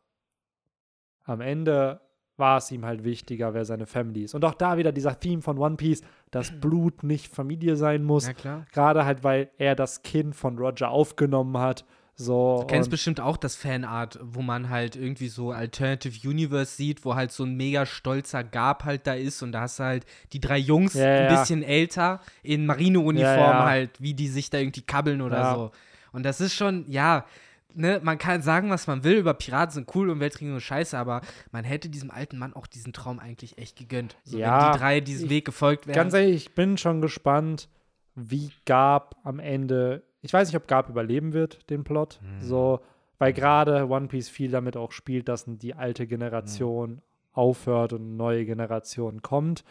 am 1.25 1.41
Ende 1.41 2.01
war 2.37 2.57
es 2.59 2.71
ihm 2.71 2.85
halt 2.87 3.05
wichtiger, 3.05 3.53
wer 3.53 3.65
seine 3.65 3.87
Family 3.87 4.23
ist. 4.25 4.35
Und 4.35 4.45
auch 4.45 4.55
da 4.55 4.79
wieder 4.79 4.93
dieser 4.93 5.19
Theme 5.19 5.43
von 5.43 5.59
One 5.59 5.77
Piece, 5.77 6.03
dass 6.31 6.51
Blut 6.61 7.03
nicht 7.03 7.35
Familie 7.35 7.77
sein 7.77 8.05
muss. 8.05 8.27
Ja, 8.29 8.33
klar. 8.33 8.67
Gerade 8.73 9.05
halt, 9.05 9.25
weil 9.25 9.51
er 9.59 9.75
das 9.75 10.03
Kind 10.03 10.35
von 10.37 10.57
Roger 10.59 10.91
aufgenommen 10.91 11.59
hat. 11.59 11.85
So, 12.23 12.59
Du 12.61 12.67
kennst 12.67 12.91
bestimmt 12.91 13.19
auch 13.19 13.39
das 13.39 13.57
Fanart, 13.57 14.19
wo 14.23 14.43
man 14.43 14.69
halt 14.69 14.95
irgendwie 14.95 15.29
so 15.29 15.53
Alternative 15.53 16.29
Universe 16.29 16.77
sieht, 16.77 17.05
wo 17.07 17.15
halt 17.15 17.33
so 17.33 17.45
ein 17.45 17.55
mega 17.57 17.87
stolzer 17.87 18.45
Gab 18.45 18.85
halt 18.85 19.07
da 19.07 19.15
ist 19.15 19.43
und 19.43 19.53
da 19.53 19.63
hast 19.63 19.79
du 19.79 19.85
halt 19.85 20.05
die 20.35 20.41
drei 20.41 20.59
Jungs, 20.59 20.93
Ja, 20.95 21.05
ein 21.07 21.25
ja. 21.25 21.41
bisschen 21.41 21.63
älter, 21.63 22.21
in 22.43 22.67
Marineuniform 22.67 23.27
Ja, 23.39 23.65
halt, 23.65 23.91
wie 24.03 24.13
die 24.13 24.29
sich 24.29 24.51
da 24.51 24.59
irgendwie 24.59 24.83
kabbeln 24.83 25.23
oder 25.23 25.55
so. 25.55 25.71
Und 26.13 26.25
das 26.25 26.43
ist 26.43 26.55
schon, 26.55 26.85
ja, 26.91 27.25
ne, 27.73 28.01
man 28.03 28.19
kann 28.19 28.43
sagen, 28.43 28.69
was 28.69 28.87
man 28.87 29.03
will 29.03 29.15
über 29.17 29.33
Piraten 29.33 29.73
sind 29.73 29.95
cool 29.95 30.11
und 30.11 30.21
Weltregierung 30.21 30.61
scheiße, 30.61 30.99
aber 30.99 31.23
man 31.53 31.65
hätte 31.65 31.89
diesem 31.89 32.11
alten 32.11 32.37
Mann 32.37 32.53
auch 32.53 32.67
diesen 32.67 32.93
Traum 32.93 33.19
eigentlich 33.19 33.57
echt 33.57 33.77
gegönnt. 33.79 34.17
So, 34.25 34.39
wenn 34.39 34.45
die 34.73 34.79
drei 34.79 35.01
diesem 35.01 35.25
ich- 35.27 35.31
Weg 35.31 35.45
gefolgt 35.47 35.87
wären. 35.87 35.95
Ganz 35.97 36.13
ehrlich, 36.13 36.35
ich 36.37 36.55
bin 36.55 36.77
schon 36.77 37.01
gespannt, 37.01 37.69
wie 38.15 38.51
Gab 38.67 39.17
am 39.25 39.39
Ende. 39.39 40.03
Ich 40.23 40.33
weiß 40.33 40.49
nicht, 40.49 40.57
ob 40.57 40.69
Gab 40.69 40.89
überleben 40.89 41.33
wird, 41.33 41.69
den 41.71 41.85
Plot. 41.85 42.21
Hm. 42.21 42.41
So, 42.41 42.81
weil 43.19 43.33
gerade 43.33 43.89
One 43.89 44.09
Piece 44.09 44.29
viel 44.29 44.51
damit 44.51 44.77
auch 44.77 44.93
spielt, 44.93 45.29
dass 45.29 45.45
die 45.47 45.75
alte 45.75 46.07
Generation 46.07 47.03
aufhört 47.33 47.93
und 47.93 48.03
eine 48.03 48.15
neue 48.15 48.45
Generation 48.45 49.23
kommt. 49.23 49.65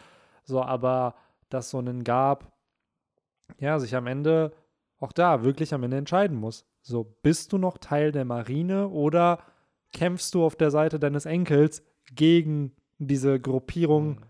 So, 0.44 0.62
aber 0.62 1.14
dass 1.48 1.70
so 1.70 1.80
ein 1.80 2.04
Gab, 2.04 2.52
ja, 3.58 3.78
sich 3.78 3.94
am 3.96 4.06
Ende 4.06 4.52
auch 4.98 5.12
da 5.12 5.42
wirklich 5.42 5.74
am 5.74 5.82
Ende 5.82 5.96
entscheiden 5.96 6.36
muss. 6.36 6.64
So, 6.82 7.04
bist 7.22 7.52
du 7.52 7.58
noch 7.58 7.78
Teil 7.78 8.12
der 8.12 8.24
Marine 8.24 8.88
oder 8.88 9.40
kämpfst 9.92 10.34
du 10.34 10.44
auf 10.44 10.56
der 10.56 10.70
Seite 10.70 10.98
deines 10.98 11.26
Enkels 11.26 11.82
gegen 12.14 12.72
diese 12.98 13.40
Gruppierung, 13.40 14.16
Hm. 14.16 14.22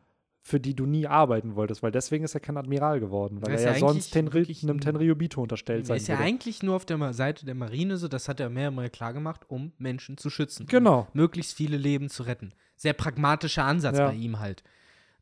Für 0.42 0.58
die 0.58 0.74
du 0.74 0.86
nie 0.86 1.06
arbeiten 1.06 1.54
wolltest, 1.54 1.82
weil 1.82 1.90
deswegen 1.90 2.24
ist 2.24 2.34
er 2.34 2.40
kein 2.40 2.56
Admiral 2.56 2.98
geworden, 2.98 3.42
weil 3.42 3.50
Er 3.50 3.54
ist 3.56 3.60
er 3.64 3.68
ja 3.68 3.72
ja 3.74 3.78
sonst 3.80 4.10
Tenri 4.10 4.46
einem 4.62 4.76
ein- 4.76 4.80
Tenryubito 4.80 5.42
unterstellt 5.42 5.80
Er 5.82 5.86
sein 5.86 5.96
ist 5.98 6.08
ja 6.08 6.14
würde. 6.16 6.24
eigentlich 6.28 6.62
nur 6.62 6.76
auf 6.76 6.86
der 6.86 7.12
Seite 7.12 7.44
der 7.44 7.54
Marine 7.54 7.98
so, 7.98 8.08
das 8.08 8.26
hat 8.28 8.40
er 8.40 8.48
mehrmals 8.48 8.90
klar 8.92 9.12
gemacht, 9.12 9.42
um 9.48 9.72
Menschen 9.78 10.16
zu 10.16 10.30
schützen. 10.30 10.66
Genau. 10.66 11.06
möglichst 11.12 11.54
viele 11.56 11.76
Leben 11.76 12.08
zu 12.08 12.22
retten. 12.22 12.52
Sehr 12.76 12.94
pragmatischer 12.94 13.64
Ansatz 13.64 13.98
Ja. 13.98 14.08
bei 14.08 14.14
ihm 14.14 14.38
halt. 14.40 14.62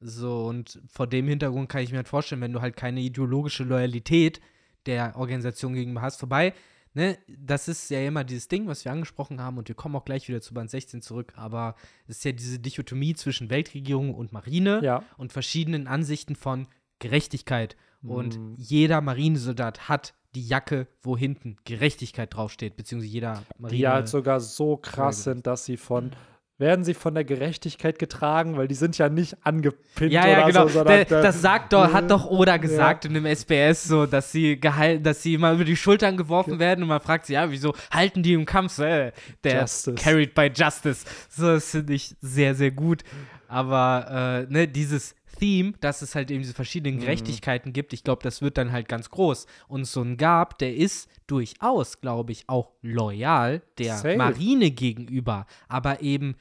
So, 0.01 0.47
und 0.47 0.81
vor 0.89 1.09
dem 1.09 1.27
Hintergrund 1.27 1.69
kann 1.69 1.83
ich 1.83 1.91
mir 1.91 1.97
halt 1.97 2.09
vorstellen, 2.09 2.41
wenn 2.41 2.53
du 2.53 2.61
halt 2.61 2.77
keine 2.77 3.01
ideologische 3.01 3.65
Loyalität 3.65 4.41
der 4.87 5.17
Organisation 5.17 5.75
gegenüber 5.75 6.03
hast, 6.03 6.21
vorbei, 6.21 6.55
ne, 6.99 7.17
das 7.29 7.69
ist 7.69 7.89
ja 7.91 8.01
immer 8.07 8.25
dieses 8.25 8.49
Ding, 8.49 8.67
was 8.67 8.85
wir 8.85 8.93
angesprochen 8.93 9.41
haben, 9.41 9.57
und 9.59 9.69
wir 9.69 9.75
kommen 9.75 9.95
auch 9.97 10.05
gleich 10.05 10.29
wieder 10.29 10.41
zu 10.41 10.53
Band 10.53 10.71
16 10.71 11.01
zurück, 11.01 11.33
aber 11.37 11.75
es 12.07 12.19
ist 12.19 12.25
ja 12.25 12.33
diese 12.33 12.59
Dichotomie 12.59 13.15
zwischen 13.15 13.49
Weltregierung 13.51 14.15
und 14.15 14.33
Marine 14.33 14.81
Ja. 14.83 15.03
und 15.17 15.33
verschiedenen 15.33 15.87
Ansichten 15.87 16.35
von 16.35 16.67
Gerechtigkeit. 16.99 17.77
Und 18.03 18.37
Mhm. 18.39 18.55
jeder 18.57 19.01
Marinesoldat 19.01 19.89
hat 19.89 20.15
die 20.35 20.47
Jacke, 20.47 20.87
wo 21.03 21.17
hinten 21.17 21.57
Gerechtigkeit 21.65 22.35
draufsteht, 22.35 22.77
beziehungsweise 22.77 23.13
jeder 23.13 23.43
Marine. 23.59 23.79
Die 23.79 23.89
halt 23.89 24.09
sogar 24.09 24.41
so 24.41 24.77
krass 24.77 25.25
sind, 25.25 25.47
dass 25.47 25.65
sie 25.65 25.77
von 25.77 26.13
werden 26.59 26.85
sie 26.85 26.95
von 26.95 27.15
der 27.15 27.23
Gerechtigkeit 27.25 27.99
getragen, 28.01 28.57
weil 28.57 28.67
die 28.67 28.75
sind 28.75 28.99
ja 28.99 29.09
nicht 29.09 29.37
angepinnt 29.47 30.13
Ja, 30.13 30.23
oder 30.23 30.31
ja, 30.31 30.47
genau. 30.49 30.63
so, 30.67 30.75
sondern 30.75 30.97
Der, 30.97 31.05
da- 31.05 31.23
das 31.23 31.41
sagt 31.41 31.73
doch, 31.73 31.93
hat 31.93 32.11
doch 32.11 32.27
Oda 32.27 32.53
Ja. 32.53 32.57
gesagt 32.57 33.05
in 33.05 33.15
dem 33.15 33.27
SBS 33.27 33.85
so, 33.85 34.07
dass 34.07 34.33
sie 34.33 34.59
gehalten, 34.59 35.05
dass 35.05 35.23
sie 35.23 35.35
immer 35.35 35.53
über 35.53 35.65
die 35.65 35.77
Schultern 35.77 36.17
geworfen 36.17 36.59
werden 36.59 36.83
und 36.83 36.89
man 36.89 37.01
fragt 37.01 37.27
sich, 37.27 37.35
ja, 37.35 37.49
wieso 37.51 37.75
halten 37.93 38.23
die 38.25 38.33
im 38.33 38.45
Kampf? 38.45 38.73
So, 38.73 38.83
äh, 38.83 39.13
der 39.45 39.61
Justice. 39.61 39.95
carried 39.95 40.35
by 40.35 40.51
justice. 40.55 41.05
So, 41.31 41.47
das 41.55 41.71
finde 41.71 41.95
ich 41.95 42.17
sehr, 42.21 42.55
sehr 42.57 42.73
gut. 42.73 43.03
Aber 43.47 44.47
äh, 44.49 44.53
ne, 44.53 44.67
dieses 44.69 45.15
Theme, 45.39 45.73
dass 45.81 46.03
es 46.03 46.15
halt 46.15 46.31
eben 46.31 46.41
diese 46.41 46.53
Mhm. 46.53 46.57
verschiedenen 46.57 46.99
Gerechtigkeiten 47.01 47.73
gibt, 47.73 47.93
ich 47.93 48.05
glaube, 48.05 48.23
das 48.23 48.43
wird 48.43 48.59
dann 48.59 48.73
halt 48.73 48.89
ganz 48.89 49.11
groß. 49.11 49.47
Und 49.69 49.85
so 49.87 50.03
ein 50.03 50.17
Gab, 50.17 50.59
der 50.59 50.75
ist 50.77 51.09
durchaus, 51.27 52.01
glaube 52.01 52.33
ich, 52.33 52.49
auch 52.49 52.71
loyal 52.83 53.63
der 53.79 53.97
Safe. 53.97 54.17
Marine 54.17 54.71
gegenüber, 54.71 55.47
aber 55.69 56.03
eben 56.03 56.37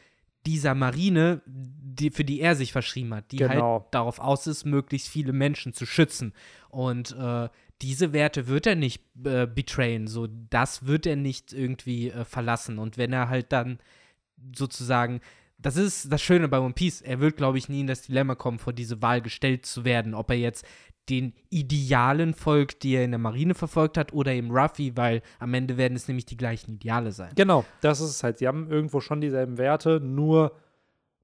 dieser 0.45 0.75
Marine, 0.75 1.41
die, 1.45 2.09
für 2.09 2.23
die 2.23 2.39
er 2.39 2.55
sich 2.55 2.71
verschrieben 2.71 3.13
hat, 3.13 3.31
die 3.31 3.37
Genau. 3.37 3.73
halt 3.81 3.93
darauf 3.93 4.19
aus 4.19 4.47
ist, 4.47 4.65
möglichst 4.65 5.09
viele 5.09 5.33
Menschen 5.33 5.73
zu 5.73 5.85
schützen. 5.85 6.33
Und 6.69 7.15
äh, 7.19 7.49
diese 7.81 8.13
Werte 8.13 8.47
wird 8.47 8.65
er 8.65 8.75
nicht 8.75 9.03
äh, 9.25 9.45
betrayen, 9.45 10.07
so 10.07 10.27
das 10.49 10.85
wird 10.85 11.05
er 11.05 11.15
nicht 11.17 11.51
irgendwie 11.53 12.09
äh, 12.11 12.23
verlassen. 12.25 12.79
Und 12.79 12.97
wenn 12.97 13.11
er 13.13 13.27
halt 13.29 13.51
dann 13.51 13.79
sozusagen, 14.55 15.19
das 15.57 15.75
ist 15.75 16.11
das 16.11 16.21
Schöne 16.21 16.47
bei 16.47 16.59
One 16.59 16.73
Piece, 16.73 17.01
er 17.01 17.19
wird, 17.19 17.37
glaube 17.37 17.57
ich, 17.57 17.69
nie 17.69 17.81
in 17.81 17.87
das 17.87 18.03
Dilemma 18.03 18.35
kommen, 18.35 18.59
vor 18.59 18.73
diese 18.73 19.01
Wahl 19.01 19.21
gestellt 19.21 19.65
zu 19.65 19.85
werden, 19.85 20.13
ob 20.13 20.29
er 20.29 20.37
jetzt 20.37 20.65
den 21.09 21.33
Idealen 21.49 22.33
folgt, 22.33 22.83
die 22.83 22.95
er 22.95 23.05
in 23.05 23.11
der 23.11 23.19
Marine 23.19 23.55
verfolgt 23.55 23.97
hat, 23.97 24.13
oder 24.13 24.33
eben 24.33 24.51
Ruffy, 24.51 24.97
weil 24.97 25.21
am 25.39 25.53
Ende 25.53 25.77
werden 25.77 25.95
es 25.95 26.07
nämlich 26.07 26.25
die 26.25 26.37
gleichen 26.37 26.73
Ideale 26.73 27.11
sein. 27.11 27.31
Genau, 27.35 27.65
das 27.81 28.01
ist 28.01 28.09
es 28.09 28.23
halt. 28.23 28.39
Sie 28.39 28.47
haben 28.47 28.69
irgendwo 28.69 28.99
schon 28.99 29.21
dieselben 29.21 29.57
Werte, 29.57 29.99
nur 30.01 30.53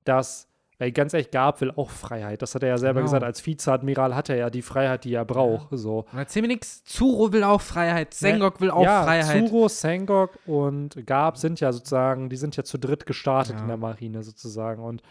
dass, 0.06 0.48
weil 0.84 0.92
ganz 0.92 1.14
ehrlich, 1.14 1.32
Gab 1.32 1.62
will 1.62 1.72
auch 1.76 1.90
Freiheit. 1.90 2.42
Das 2.42 2.54
hat 2.56 2.64
er 2.64 2.70
ja 2.70 2.78
selber 2.78 3.00
Genau. 3.00 3.06
gesagt. 3.06 3.24
Als 3.24 3.46
Vizeadmiral 3.46 4.16
hat 4.16 4.28
er 4.30 4.36
ja 4.36 4.50
die 4.50 4.62
Freiheit, 4.62 5.06
die 5.06 5.14
er 5.14 5.24
braucht. 5.24 5.68
So. 5.72 6.00
Und 6.12 6.18
erzähl 6.20 6.42
mir 6.42 6.50
nichts, 6.50 6.84
Zuro 6.84 7.32
will 7.32 7.44
auch 7.44 7.62
Freiheit, 7.62 8.14
Sengok 8.14 8.60
will 8.60 8.70
auch 8.70 8.84
ja, 8.84 9.04
Freiheit. 9.04 9.48
Zuro, 9.48 9.70
Sengok 9.70 10.32
und 10.46 11.06
Gab 11.08 11.38
sind 11.38 11.62
ja 11.62 11.72
sozusagen, 11.72 12.30
die 12.30 12.36
sind 12.36 12.58
ja 12.58 12.64
zu 12.66 12.78
dritt 12.78 13.06
gestartet 13.06 13.56
Ja. 13.56 13.62
in 13.62 13.68
der 13.70 13.78
Marine 13.78 14.24
sozusagen. 14.24 14.84
Und 14.84 15.02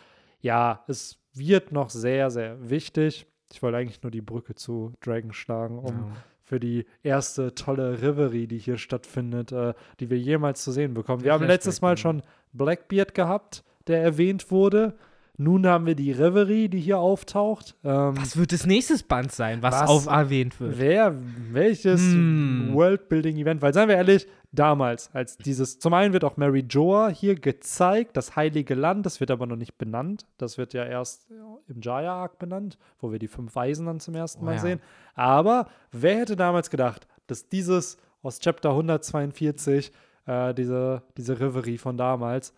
ja, 0.42 0.84
es 0.88 1.18
wird 1.32 1.72
noch 1.72 1.88
sehr, 1.88 2.30
sehr 2.30 2.68
wichtig. 2.68 3.26
Ich 3.50 3.62
wollte 3.62 3.78
eigentlich 3.78 4.02
nur 4.02 4.10
die 4.10 4.20
Brücke 4.20 4.54
zu 4.54 4.92
Dragon 5.00 5.32
schlagen, 5.32 5.78
um 5.78 6.12
für 6.44 6.60
die 6.60 6.84
erste 7.02 7.54
tolle 7.54 8.02
Reverie, 8.02 8.46
die 8.46 8.58
hier 8.58 8.76
stattfindet, 8.76 9.52
äh, 9.52 9.72
die 10.00 10.10
wir 10.10 10.18
jemals 10.18 10.62
zu 10.64 10.70
sehen 10.72 10.92
bekommen. 10.92 11.24
Wir 11.24 11.32
haben 11.32 11.46
letztes 11.46 11.80
Mal 11.80 11.96
schon 11.96 12.20
Blackbeard 12.52 13.14
gehabt, 13.14 13.64
der 13.86 14.02
erwähnt 14.02 14.50
wurde. 14.50 14.94
Nun 15.42 15.66
haben 15.66 15.86
wir 15.86 15.94
die 15.94 16.12
Reverie, 16.12 16.68
die 16.68 16.80
hier 16.80 16.98
auftaucht. 16.98 17.74
Ähm, 17.84 18.16
Was 18.16 18.36
wird 18.36 18.52
das 18.52 18.66
nächste 18.66 18.96
Band 19.04 19.32
sein, 19.32 19.62
was, 19.62 19.74
Was? 19.82 19.90
auf 19.90 20.06
erwähnt 20.06 20.58
wird? 20.60 20.78
Wer, 20.78 21.14
welches 21.52 22.00
Hm. 22.00 22.70
Worldbuilding-Event? 22.72 23.60
Weil, 23.62 23.74
seien 23.74 23.88
wir 23.88 23.96
ehrlich, 23.96 24.26
damals, 24.52 25.10
als 25.14 25.36
dieses, 25.38 25.78
zum 25.78 25.94
einen 25.94 26.12
wird 26.12 26.24
auch 26.24 26.36
Mary 26.36 26.64
Joa 26.68 27.08
hier 27.08 27.34
gezeigt, 27.34 28.16
das 28.16 28.36
Heilige 28.36 28.74
Land, 28.74 29.06
das 29.06 29.18
wird 29.20 29.30
aber 29.30 29.46
noch 29.46 29.56
nicht 29.56 29.78
benannt. 29.78 30.26
Das 30.38 30.58
wird 30.58 30.74
ja 30.74 30.84
erst 30.84 31.28
im 31.68 31.80
Jaya-Arc 31.80 32.38
benannt, 32.38 32.78
wo 33.00 33.10
wir 33.12 33.18
die 33.18 33.28
fünf 33.28 33.54
Weisen 33.56 33.86
dann 33.86 34.00
zum 34.00 34.14
ersten 34.14 34.42
Oh 34.42 34.46
Mal 34.46 34.54
ja. 34.54 34.60
sehen. 34.60 34.80
Aber 35.14 35.68
wer 35.90 36.18
hätte 36.18 36.36
damals 36.36 36.70
gedacht, 36.70 37.06
dass 37.26 37.48
dieses 37.48 37.96
aus 38.22 38.38
Chapter 38.38 38.70
142, 38.70 39.92
äh, 40.26 40.54
diese, 40.54 41.02
diese 41.16 41.40
Reverie 41.40 41.78
von 41.78 41.96
damals, 41.96 42.52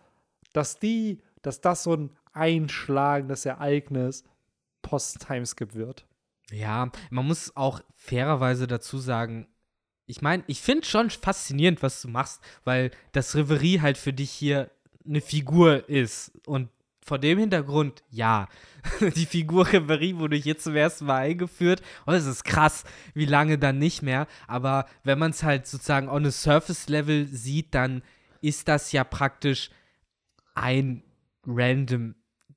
dass 0.53 0.77
die, 0.79 1.21
dass 1.41 1.61
das 1.61 1.83
so 1.83 1.93
ein 1.93 2.09
einschlagendes 2.35 3.45
Ereignis 3.45 4.23
post-Timeskip 4.81 5.73
wird? 5.73 6.05
Ja, 6.51 6.91
man 7.09 7.25
muss 7.25 7.55
auch 7.55 7.81
fairerweise 7.95 8.67
dazu 8.67 8.99
sagen, 8.99 9.47
ich 10.07 10.21
meine, 10.21 10.43
ich 10.47 10.61
finde 10.61 10.85
schon 10.85 11.09
faszinierend, 11.09 11.81
was 11.81 12.01
du 12.01 12.07
machst, 12.07 12.41
weil 12.63 12.91
das 13.11 13.35
Reverie 13.35 13.81
halt 13.81 13.97
für 13.97 14.13
dich 14.13 14.29
hier 14.29 14.69
eine 15.03 15.21
Figur 15.21 15.89
ist. 15.89 16.31
Und 16.45 16.69
vor 17.03 17.17
dem 17.17 17.39
Hintergrund, 17.39 18.03
ja, 18.09 18.47
die 19.15 19.25
Figur 19.25 19.71
Reverie 19.71 20.17
wurde 20.17 20.35
hier 20.35 20.57
zum 20.57 20.75
ersten 20.75 21.05
Mal 21.05 21.21
eingeführt. 21.21 21.81
Und 22.05 22.13
es 22.13 22.25
ist 22.25 22.43
krass, 22.43 22.83
wie 23.15 23.25
lange 23.25 23.57
dann 23.57 23.79
nicht 23.79 24.03
mehr. 24.03 24.27
Aber 24.47 24.85
wenn 25.03 25.17
man 25.17 25.31
es 25.31 25.43
halt 25.43 25.65
sozusagen 25.65 26.09
on 26.09 26.25
a 26.25 26.31
Surface-Level 26.31 27.27
sieht, 27.27 27.73
dann 27.73 28.03
ist 28.41 28.67
das 28.67 28.91
ja 28.91 29.03
praktisch 29.03 29.71
ein 30.53 31.03
random 31.47 32.15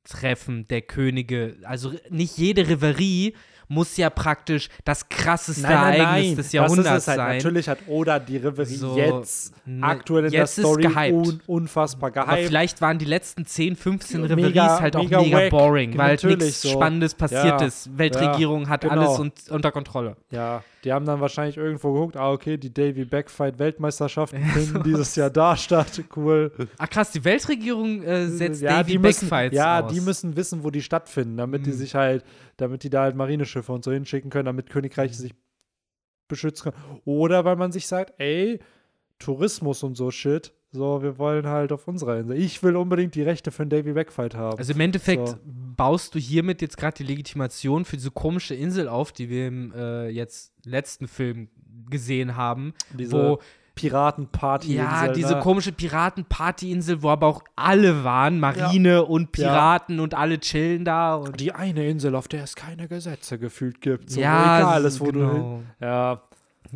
Treffen 0.09 0.67
der 0.69 0.83
Könige. 0.83 1.57
Also 1.65 1.93
nicht 2.11 2.37
jede 2.39 2.67
Reverie 2.69 3.35
muss 3.71 3.99
ja 3.99 4.09
praktisch 4.09 4.71
das 4.87 5.11
krasseste 5.11 5.67
Ereignis 5.67 6.37
des 6.37 6.53
Jahrhunderts 6.53 6.89
das 6.89 6.97
ist 6.97 7.03
es 7.03 7.09
halt. 7.09 7.17
sein. 7.19 7.37
Natürlich 7.37 7.69
hat 7.69 7.79
Oda 7.87 8.19
die 8.19 8.39
Reverie 8.39 8.65
So, 8.75 8.97
jetzt 8.97 9.53
ne, 9.67 9.85
aktuell 9.87 10.25
in 10.25 10.33
jetzt 10.33 10.57
der 10.57 10.65
Story 10.65 10.87
un 11.13 11.41
unfassbar 11.47 12.11
Aber 12.17 12.33
gehypt. 12.33 12.47
vielleicht 12.49 12.81
waren 12.81 12.97
die 12.99 13.05
letzten 13.05 13.45
10, 13.45 13.77
15 13.77 14.23
Mega- 14.23 14.35
Reveries 14.37 14.81
halt 14.81 14.97
auch 14.97 15.03
mega 15.03 15.21
mega, 15.21 15.49
boring, 15.51 15.99
weil 15.99 16.17
halt 16.17 16.25
nichts 16.25 16.63
so. 16.63 16.71
Spannendes 16.71 17.15
passiert 17.15 17.61
Ja. 17.61 17.67
ist. 17.67 17.97
Weltregierung 17.99 18.71
hat 18.71 18.81
genau. 18.81 18.95
alles 18.95 19.19
un 19.19 19.33
unter 19.51 19.71
Kontrolle. 19.71 20.17
Ja, 20.31 20.65
die 20.85 20.93
haben 20.93 21.05
dann 21.07 21.21
wahrscheinlich 21.21 21.57
irgendwo 21.57 21.93
geguckt, 21.93 22.17
ah, 22.17 22.31
okay, 22.31 22.57
die 22.57 22.73
Davy 22.73 23.05
Backfight 23.05 23.59
Weltmeisterschaften 23.59 24.43
finden 24.55 24.83
dieses 24.85 25.17
Jahr 25.17 25.31
da 25.31 25.57
statt. 25.57 26.03
Cool. 26.15 26.53
Ach 26.79 26.89
krass, 26.89 27.11
die 27.11 27.25
Weltregierung 27.25 28.03
äh, 28.03 28.29
setzt 28.29 28.63
ja, 28.63 28.79
Davy 28.79 28.93
die 28.93 28.99
Backfights 28.99 29.55
ja, 29.57 29.81
aus. 29.81 29.93
die 29.93 30.01
müssen 30.01 30.37
wissen, 30.37 30.63
wo 30.65 30.71
die 30.71 30.83
stattfinden, 30.83 31.37
damit 31.37 31.67
die 31.67 31.71
Mhm. 31.71 31.75
sich 31.77 31.95
halt, 31.95 32.25
damit 32.59 32.83
die 32.85 32.91
da 32.91 33.03
halt 33.03 33.17
Marineschiffe 33.17 33.73
und 33.73 33.83
so 33.85 33.91
hinschicken 33.93 34.31
können, 34.31 34.47
damit 34.47 34.71
Königreiche 34.71 35.15
Mhm. 35.15 35.19
sich 35.19 35.35
beschützen 36.29 36.73
können. 36.73 37.01
Oder 37.05 37.45
weil 37.45 37.57
man 37.57 37.73
sich 37.73 37.87
sagt, 37.87 38.15
ey, 38.21 38.61
Tourismus 39.19 39.83
und 39.83 39.97
so 39.97 40.11
Shit, 40.11 40.53
so, 40.71 41.03
wir 41.03 41.19
wollen 41.19 41.47
halt 41.47 41.73
auf 41.73 41.89
unserer 41.89 42.19
Insel. 42.19 42.37
Ich 42.37 42.63
will 42.63 42.77
unbedingt 42.77 43.15
die 43.15 43.23
Rechte 43.23 43.51
für 43.51 43.63
einen 43.63 43.71
Davy 43.71 43.93
Backfight 43.93 44.35
haben. 44.35 44.59
Also 44.59 44.73
im 44.75 44.81
Endeffekt 44.81 45.29
So. 45.29 45.39
baust 45.45 46.15
du 46.15 46.19
hiermit 46.19 46.61
jetzt 46.61 46.77
gerade 46.77 46.97
die 46.99 47.05
Legitimation 47.05 47.85
für 47.85 47.97
diese 47.97 48.11
komische 48.11 48.55
Insel 48.55 48.89
auf, 48.89 49.13
die 49.13 49.31
wir 49.31 49.47
im 49.49 49.73
äh, 49.75 50.09
jetzt 50.09 50.53
letzten 50.67 51.09
Film 51.09 51.49
gesehen 51.89 52.37
haben, 52.37 52.75
Diese 52.93 53.13
wo 53.13 53.39
Piratenparty. 53.77 54.75
Ja, 54.75 55.09
diese 55.13 55.35
ne? 55.37 55.41
komische 55.41 55.71
Piraten-Partyinsel, 55.73 57.01
wo 57.03 57.11
aber 57.11 57.29
auch 57.29 57.43
alle 57.57 58.03
waren, 58.05 58.41
Marine 58.41 59.05
und 59.05 59.31
Piraten 59.33 60.01
und 60.01 60.15
alle 60.15 60.41
chillen 60.41 60.85
da. 60.85 61.15
Und 61.15 61.39
Die 61.41 61.53
eine 61.53 61.89
Insel, 61.89 62.15
auf 62.17 62.29
der 62.29 62.43
es 62.43 62.57
keine 62.57 62.89
Gesetze 62.89 63.39
gefühlt 63.39 63.81
gibt. 63.81 64.11
So 64.11 64.21
ja, 64.21 64.59
egal 64.59 64.85
ist, 64.85 65.01
wo 65.01 65.11
du 65.13 65.21
hin. 65.21 65.31
genau. 65.31 65.63
Ja, 65.81 66.23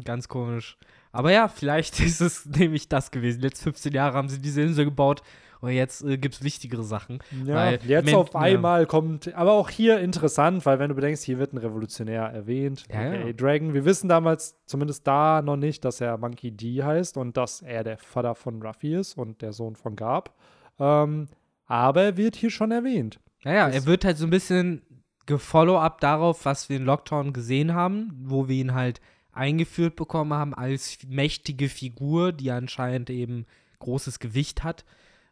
Ganz 0.05 0.29
komisch. 0.29 0.79
Aber 1.13 1.31
ja, 1.31 1.49
vielleicht 1.49 2.01
ist 2.05 2.21
es 2.21 2.47
nämlich 2.47 2.89
das 2.89 3.11
gewesen. 3.11 3.41
Die 3.41 3.47
letzten 3.49 3.65
15 3.65 3.93
Jahre 3.93 4.17
haben 4.17 4.29
sie 4.29 4.41
diese 4.41 4.63
Insel 4.63 4.87
gebaut 4.87 5.23
und 5.61 5.71
jetzt 5.71 6.03
äh, 6.03 6.19
gibt 6.19 6.35
es 6.35 6.43
wichtigere 6.43 6.83
Sachen. 6.83 7.21
ja 7.45 7.71
jetzt 7.71 8.07
Men- 8.07 8.15
auf 8.17 8.33
ja. 8.35 8.41
einmal 8.41 8.87
kommt, 8.87 9.33
aber 9.35 9.53
auch 9.53 9.71
hier 9.71 10.01
interessant, 10.01 10.67
weil 10.67 10.81
wenn 10.81 10.89
du 10.89 10.97
bedenkst, 10.97 11.23
hier 11.23 11.39
wird 11.39 11.53
ein 11.53 11.59
Revolutionär 11.59 12.25
erwähnt, 12.25 12.85
Ja, 12.91 13.01
aka 13.01 13.15
ja. 13.27 13.33
Dragon. 13.33 13.73
Wir 13.73 13.85
wissen 13.85 14.09
damals 14.09 14.57
zumindest 14.67 15.07
da 15.07 15.41
noch 15.41 15.57
nicht, 15.57 15.85
dass 15.85 16.01
er 16.01 16.19
Monkey 16.19 16.51
D 16.51 16.83
heißt 16.83 17.17
und 17.17 17.37
dass 17.37 17.63
er 17.63 17.85
der 17.85 17.97
Vater 17.99 18.35
von 18.35 18.61
Ruffy 18.61 18.97
ist 18.97 19.17
und 19.17 19.41
der 19.43 19.53
Sohn 19.53 19.77
von 19.77 19.95
Garb. 19.95 20.35
Ähm, 20.81 21.29
aber 21.67 22.03
er 22.03 22.17
wird 22.17 22.35
hier 22.35 22.51
schon 22.51 22.73
erwähnt. 22.73 23.21
Naja, 23.45 23.69
er 23.69 23.87
wird 23.87 24.05
halt 24.05 24.19
so 24.19 24.25
ein 24.27 24.31
bisschen 24.31 24.83
gefollow-up 25.27 26.01
darauf, 26.01 26.45
was 26.45 26.69
wir 26.69 26.77
in 26.77 26.85
Lockdown 26.85 27.33
gesehen 27.33 27.73
haben, 27.75 28.11
wo 28.25 28.49
wir 28.49 28.57
ihn 28.57 28.75
halt 28.75 29.01
eingeführt 29.33 29.97
bekommen 29.97 30.33
haben 30.33 30.55
als 30.55 30.99
mächtige 31.07 31.69
Figur, 31.69 32.33
die 32.33 32.51
anscheinend 32.51 33.11
eben 33.11 33.47
großes 33.79 34.19
Gewicht 34.19 34.63
hat, 34.63 34.85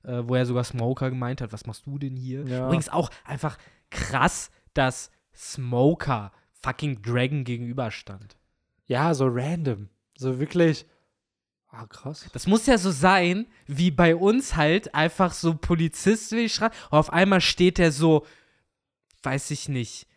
äh, 0.03 0.23
wo 0.25 0.35
er 0.35 0.47
sogar 0.47 0.65
Smoker 0.65 1.11
gemeint 1.11 1.41
hat, 1.41 1.53
was 1.53 1.67
machst 1.67 1.87
du 1.87 1.99
denn 1.99 2.17
hier? 2.17 2.45
Ja. 2.47 2.67
Übrigens 2.67 2.89
auch 2.89 3.11
einfach 3.25 3.59
krass, 3.91 4.51
dass 4.75 5.11
Smoker 5.35 6.33
fucking 6.63 7.03
Dragon 7.03 7.45
gegenüberstand. 7.45 8.37
Ja, 8.87 9.15
so 9.15 9.29
random. 9.29 9.89
So 10.17 10.41
wirklich. 10.41 10.87
Ah, 11.69 11.87
krass. 11.87 12.29
Das 12.33 12.49
muss 12.49 12.67
ja 12.67 12.79
so 12.79 12.91
sein, 12.91 13.47
wie 13.67 13.93
bei 13.93 14.17
uns 14.17 14.57
halt 14.57 14.93
einfach 14.95 15.33
so 15.33 15.55
Polizist 15.55 16.33
will 16.33 16.45
ich. 16.45 16.61
Und 16.61 16.73
auf 16.91 17.13
einmal 17.13 17.41
steht 17.41 17.79
er 17.79 17.93
so, 17.93 18.27
weiß 19.23 19.53
ich 19.53 19.69
nicht, 19.69 20.09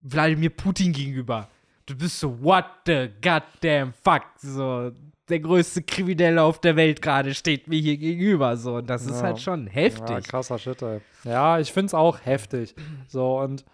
Wladimir 0.00 0.50
Putin 0.50 0.92
gegenüber. 0.92 1.48
Du 1.90 1.96
bist 1.96 2.20
so, 2.20 2.40
what 2.40 2.64
the 2.86 3.08
goddamn 3.20 3.92
fuck? 3.92 4.22
So, 4.36 4.92
der 5.28 5.40
größte 5.40 5.82
Kriminelle 5.82 6.40
auf 6.40 6.60
der 6.60 6.76
Welt 6.76 7.02
gerade 7.02 7.34
steht 7.34 7.66
mir 7.66 7.80
hier 7.80 7.96
gegenüber. 7.96 8.56
So, 8.56 8.76
und 8.76 8.88
das 8.88 9.06
ist 9.06 9.16
Ja. 9.16 9.22
halt 9.24 9.40
schon 9.40 9.66
Ja, 9.66 9.72
heftig. 9.72 10.28
krasser 10.28 10.56
Shit, 10.58 10.80
ey. 10.82 11.00
Ja, 11.24 11.58
ich 11.58 11.72
find's 11.72 11.92
auch 11.92 12.24
heftig. 12.24 12.76
So, 13.08 13.40
und 13.40 13.64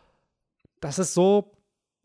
das 0.81 0.99
ist 0.99 1.12
so 1.12 1.53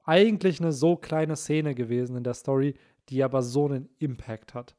eigentlich 0.04 0.60
eine 0.60 0.74
so 0.74 0.98
kleine 0.98 1.38
Szene 1.38 1.76
gewesen 1.76 2.18
in 2.18 2.24
der 2.26 2.34
Story, 2.34 2.74
die 3.08 3.24
aber 3.24 3.42
so 3.42 3.68
einen 3.68 3.88
Impact 4.00 4.54
hat. 4.54 4.76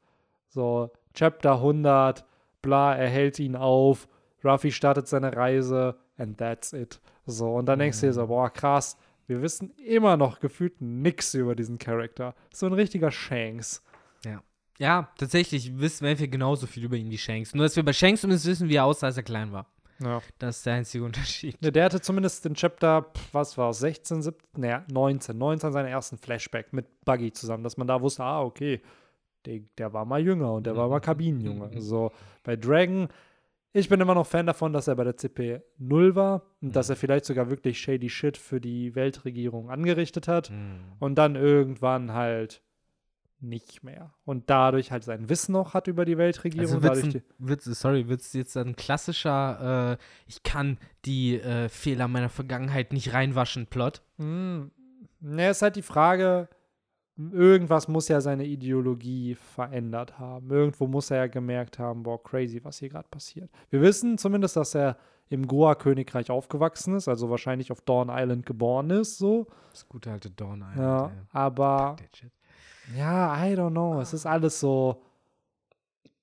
So, 0.48 0.90
Chapter 1.14 1.54
100, 1.54 2.26
bla, 2.60 2.94
er 2.94 3.08
hält 3.08 3.38
ihn 3.38 3.56
auf, 3.56 4.06
Ruffy 4.44 4.70
startet 4.70 5.08
seine 5.08 5.34
Reise, 5.34 5.96
and 6.18 6.36
that's 6.36 6.74
it. 6.74 7.00
So, 7.24 7.54
und 7.54 7.66
dann 7.66 7.78
denkst 7.78 8.00
du 8.00 8.06
dir 8.06 8.12
so, 8.12 8.26
boah, 8.26 8.50
krass, 8.50 8.98
wir 9.26 9.42
wissen 9.42 9.70
immer 9.76 10.16
noch 10.16 10.40
gefühlt 10.40 10.80
nix 10.80 11.34
über 11.34 11.54
diesen 11.54 11.78
Charakter. 11.78 12.34
So 12.52 12.66
ein 12.66 12.72
richtiger 12.72 13.10
Shanks. 13.10 13.82
ja, 14.78 15.08
tatsächlich 15.16 15.78
wissen 15.78 16.06
wir 16.06 16.28
genauso 16.28 16.66
viel 16.66 16.84
über 16.84 16.96
ihn 16.96 17.10
wie 17.10 17.18
Shanks. 17.18 17.54
Nur, 17.54 17.64
dass 17.64 17.76
wir 17.76 17.84
bei 17.84 17.92
Shanks 17.92 18.22
zumindest 18.22 18.46
wissen, 18.46 18.68
wie 18.68 18.76
er 18.76 18.84
aussah, 18.84 19.06
als 19.06 19.16
er 19.16 19.22
klein 19.22 19.52
war. 19.52 19.66
Ja. 20.02 20.20
Das 20.38 20.58
ist 20.58 20.66
der 20.66 20.74
einzige 20.74 21.04
Unterschied. 21.04 21.60
Ne, 21.62 21.70
der 21.70 21.84
hatte 21.84 22.00
zumindest 22.00 22.44
in 22.46 22.54
Chapter, 22.54 23.06
was 23.32 23.56
war 23.56 23.70
es, 23.70 23.78
16, 23.78 24.22
17, 24.22 24.60
ne, 24.60 24.84
19, 24.90 25.36
19 25.36 25.72
seinen 25.72 25.86
ersten 25.86 26.18
Flashback 26.18 26.72
mit 26.72 26.86
Buggy 27.04 27.32
zusammen, 27.32 27.62
dass 27.62 27.76
man 27.76 27.86
da 27.86 28.00
wusste, 28.00 28.24
ah, 28.24 28.42
okay, 28.42 28.80
der, 29.46 29.60
der 29.78 29.92
war 29.92 30.04
mal 30.04 30.20
jünger 30.20 30.52
und 30.52 30.66
der 30.66 30.76
war 30.76 30.88
mal 30.88 31.00
Kabinenjunge. 31.00 31.80
So, 31.80 32.12
bei 32.42 32.56
Dragon, 32.56 33.08
ich 33.72 33.88
bin 33.88 34.00
immer 34.00 34.14
noch 34.14 34.26
Fan 34.26 34.46
davon, 34.46 34.72
dass 34.72 34.88
er 34.88 34.96
bei 34.96 35.04
der 35.04 35.16
CP 35.16 35.62
0 35.78 36.14
war 36.14 36.42
und 36.60 36.74
dass 36.76 36.90
er 36.90 36.96
vielleicht 36.96 37.24
sogar 37.24 37.50
wirklich 37.50 37.80
shady 37.80 38.08
Shit 38.10 38.36
für 38.36 38.60
die 38.60 38.94
Weltregierung 38.94 39.70
angerichtet 39.70 40.28
hat 40.28 40.48
Hm. 40.50 40.80
und 40.98 41.16
dann 41.16 41.36
irgendwann 41.36 42.12
halt 42.12 42.62
nicht 43.40 43.82
mehr. 43.82 44.14
Und 44.24 44.50
dadurch 44.50 44.92
halt 44.92 45.02
sein 45.02 45.28
Wissen 45.28 45.52
noch 45.52 45.74
hat 45.74 45.88
über 45.88 46.04
die 46.04 46.16
Weltregierung. 46.16 46.74
Also 46.76 46.82
wird's, 46.82 47.02
ein, 47.02 47.22
wird's, 47.38 47.64
sorry, 47.64 48.08
wird 48.08 48.20
es 48.20 48.32
jetzt 48.34 48.56
ein 48.56 48.76
klassischer, 48.76 49.98
äh, 49.98 50.02
ich 50.28 50.42
kann 50.44 50.78
die 51.04 51.40
äh, 51.40 51.68
Fehler 51.68 52.06
meiner 52.06 52.28
Vergangenheit 52.28 52.92
nicht 52.92 53.12
reinwaschen, 53.12 53.66
Plot? 53.66 54.02
Hm, 54.18 54.70
Ne, 55.24 55.50
ist 55.50 55.62
halt 55.62 55.76
die 55.76 55.82
Frage, 55.82 56.48
irgendwas 57.16 57.88
muss 57.88 58.08
ja 58.08 58.20
seine 58.20 58.44
Ideologie 58.44 59.34
verändert 59.34 60.18
haben. 60.18 60.50
Irgendwo 60.50 60.86
muss 60.86 61.10
er 61.10 61.18
ja 61.18 61.26
gemerkt 61.26 61.78
haben, 61.78 62.02
boah, 62.02 62.22
crazy, 62.22 62.62
was 62.64 62.78
hier 62.78 62.88
gerade 62.88 63.08
passiert. 63.08 63.50
Wir 63.70 63.80
wissen 63.80 64.18
zumindest, 64.18 64.56
dass 64.56 64.74
er 64.74 64.96
im 65.28 65.46
Goa-Königreich 65.46 66.30
aufgewachsen 66.30 66.94
ist, 66.94 67.08
also 67.08 67.30
wahrscheinlich 67.30 67.72
auf 67.72 67.80
Dawn 67.80 68.10
Island 68.10 68.44
geboren 68.44 68.90
ist, 68.90 69.18
so. 69.18 69.46
Das 69.70 69.88
gute 69.88 70.10
alte 70.10 70.30
Dawn 70.30 70.60
Island. 70.60 70.76
Ja, 70.78 71.10
aber 71.32 71.96
ja, 72.96 73.46
I 73.46 73.54
don't 73.54 73.70
know. 73.70 74.00
Es 74.00 74.12
ist 74.12 74.26
alles 74.26 74.60
so 74.60 75.02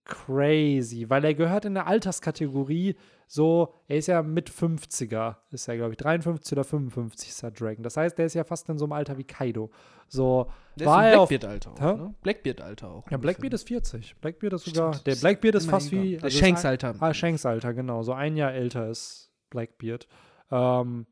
crazy, 0.06 1.10
weil 1.10 1.24
er 1.24 1.34
gehört 1.34 1.66
in 1.66 1.74
der 1.74 1.88
Alterskategorie 1.88 2.96
so, 3.32 3.76
er 3.88 3.98
ist 3.98 4.08
ja 4.08 4.24
mit 4.24 4.50
50er, 4.50 5.36
ist 5.52 5.68
er, 5.68 5.78
glaube 5.78 5.92
ich, 5.92 5.98
53 5.98 6.52
oder 6.54 6.64
55 6.64 7.30
ist 7.30 7.44
er 7.44 7.52
Dragon. 7.52 7.84
Das 7.84 7.96
heißt, 7.96 8.18
der 8.18 8.26
ist 8.26 8.34
ja 8.34 8.44
fast 8.44 8.68
in 8.70 8.80
so 8.80 8.86
einem 8.86 8.94
Alter 8.94 9.20
wie 9.20 9.24
Kaido. 9.24 9.70
So, 10.08 10.48
Der 10.76 10.88
war 10.88 11.08
ist 11.08 11.14
er. 11.14 11.28
Blackbeard-Alter 11.28 11.72
auch, 11.72 11.80
ne? 11.98 12.16
Blackbeard-Alter 12.24 12.90
auch. 12.90 13.12
Ja, 13.12 13.18
Blackbeard 13.18 13.54
ist 13.54 13.68
40. 13.68 14.16
Blackbeard 14.20 14.54
ist 14.54 14.66
sogar. 14.66 14.94
Stimmt, 14.96 15.06
der 15.06 15.16
Blackbeard 15.22 15.54
ist 15.56 15.70
fast 15.70 15.92
wie. 15.92 16.20
Also 16.20 16.36
Shanks-Alter. 16.40 16.96
Ah, 17.00 17.14
Shanks 17.14 17.46
Alter, 17.46 17.76
genau. 17.76 18.02
So 18.02 18.14
ein 18.14 18.36
Jahr 18.36 18.52
älter 18.52 18.90
ist 18.90 19.32
Blackbeard. 19.52 20.08
Ähm, 20.50 21.06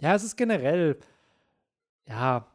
ja, 0.00 0.14
es 0.16 0.24
ist 0.24 0.36
generell. 0.36 0.98
Ja, 2.08 2.48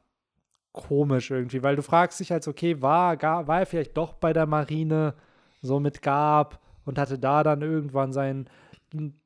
komisch 0.74 1.32
irgendwie, 1.32 1.64
weil 1.64 1.78
du 1.78 1.84
fragst 1.84 2.20
dich 2.20 2.32
halt, 2.34 2.46
okay, 2.50 2.82
war, 2.82 3.16
Gar- 3.16 3.48
war 3.48 3.60
er 3.60 3.66
vielleicht 3.66 3.96
doch 3.96 4.12
bei 4.14 4.34
der 4.34 4.46
Marine 4.46 5.14
so 5.62 5.80
mit 5.80 6.02
Gab 6.02 6.60
und 6.84 7.00
hatte 7.00 7.18
da 7.18 7.44
dann 7.44 7.62
irgendwann 7.62 8.12
sein. 8.12 8.50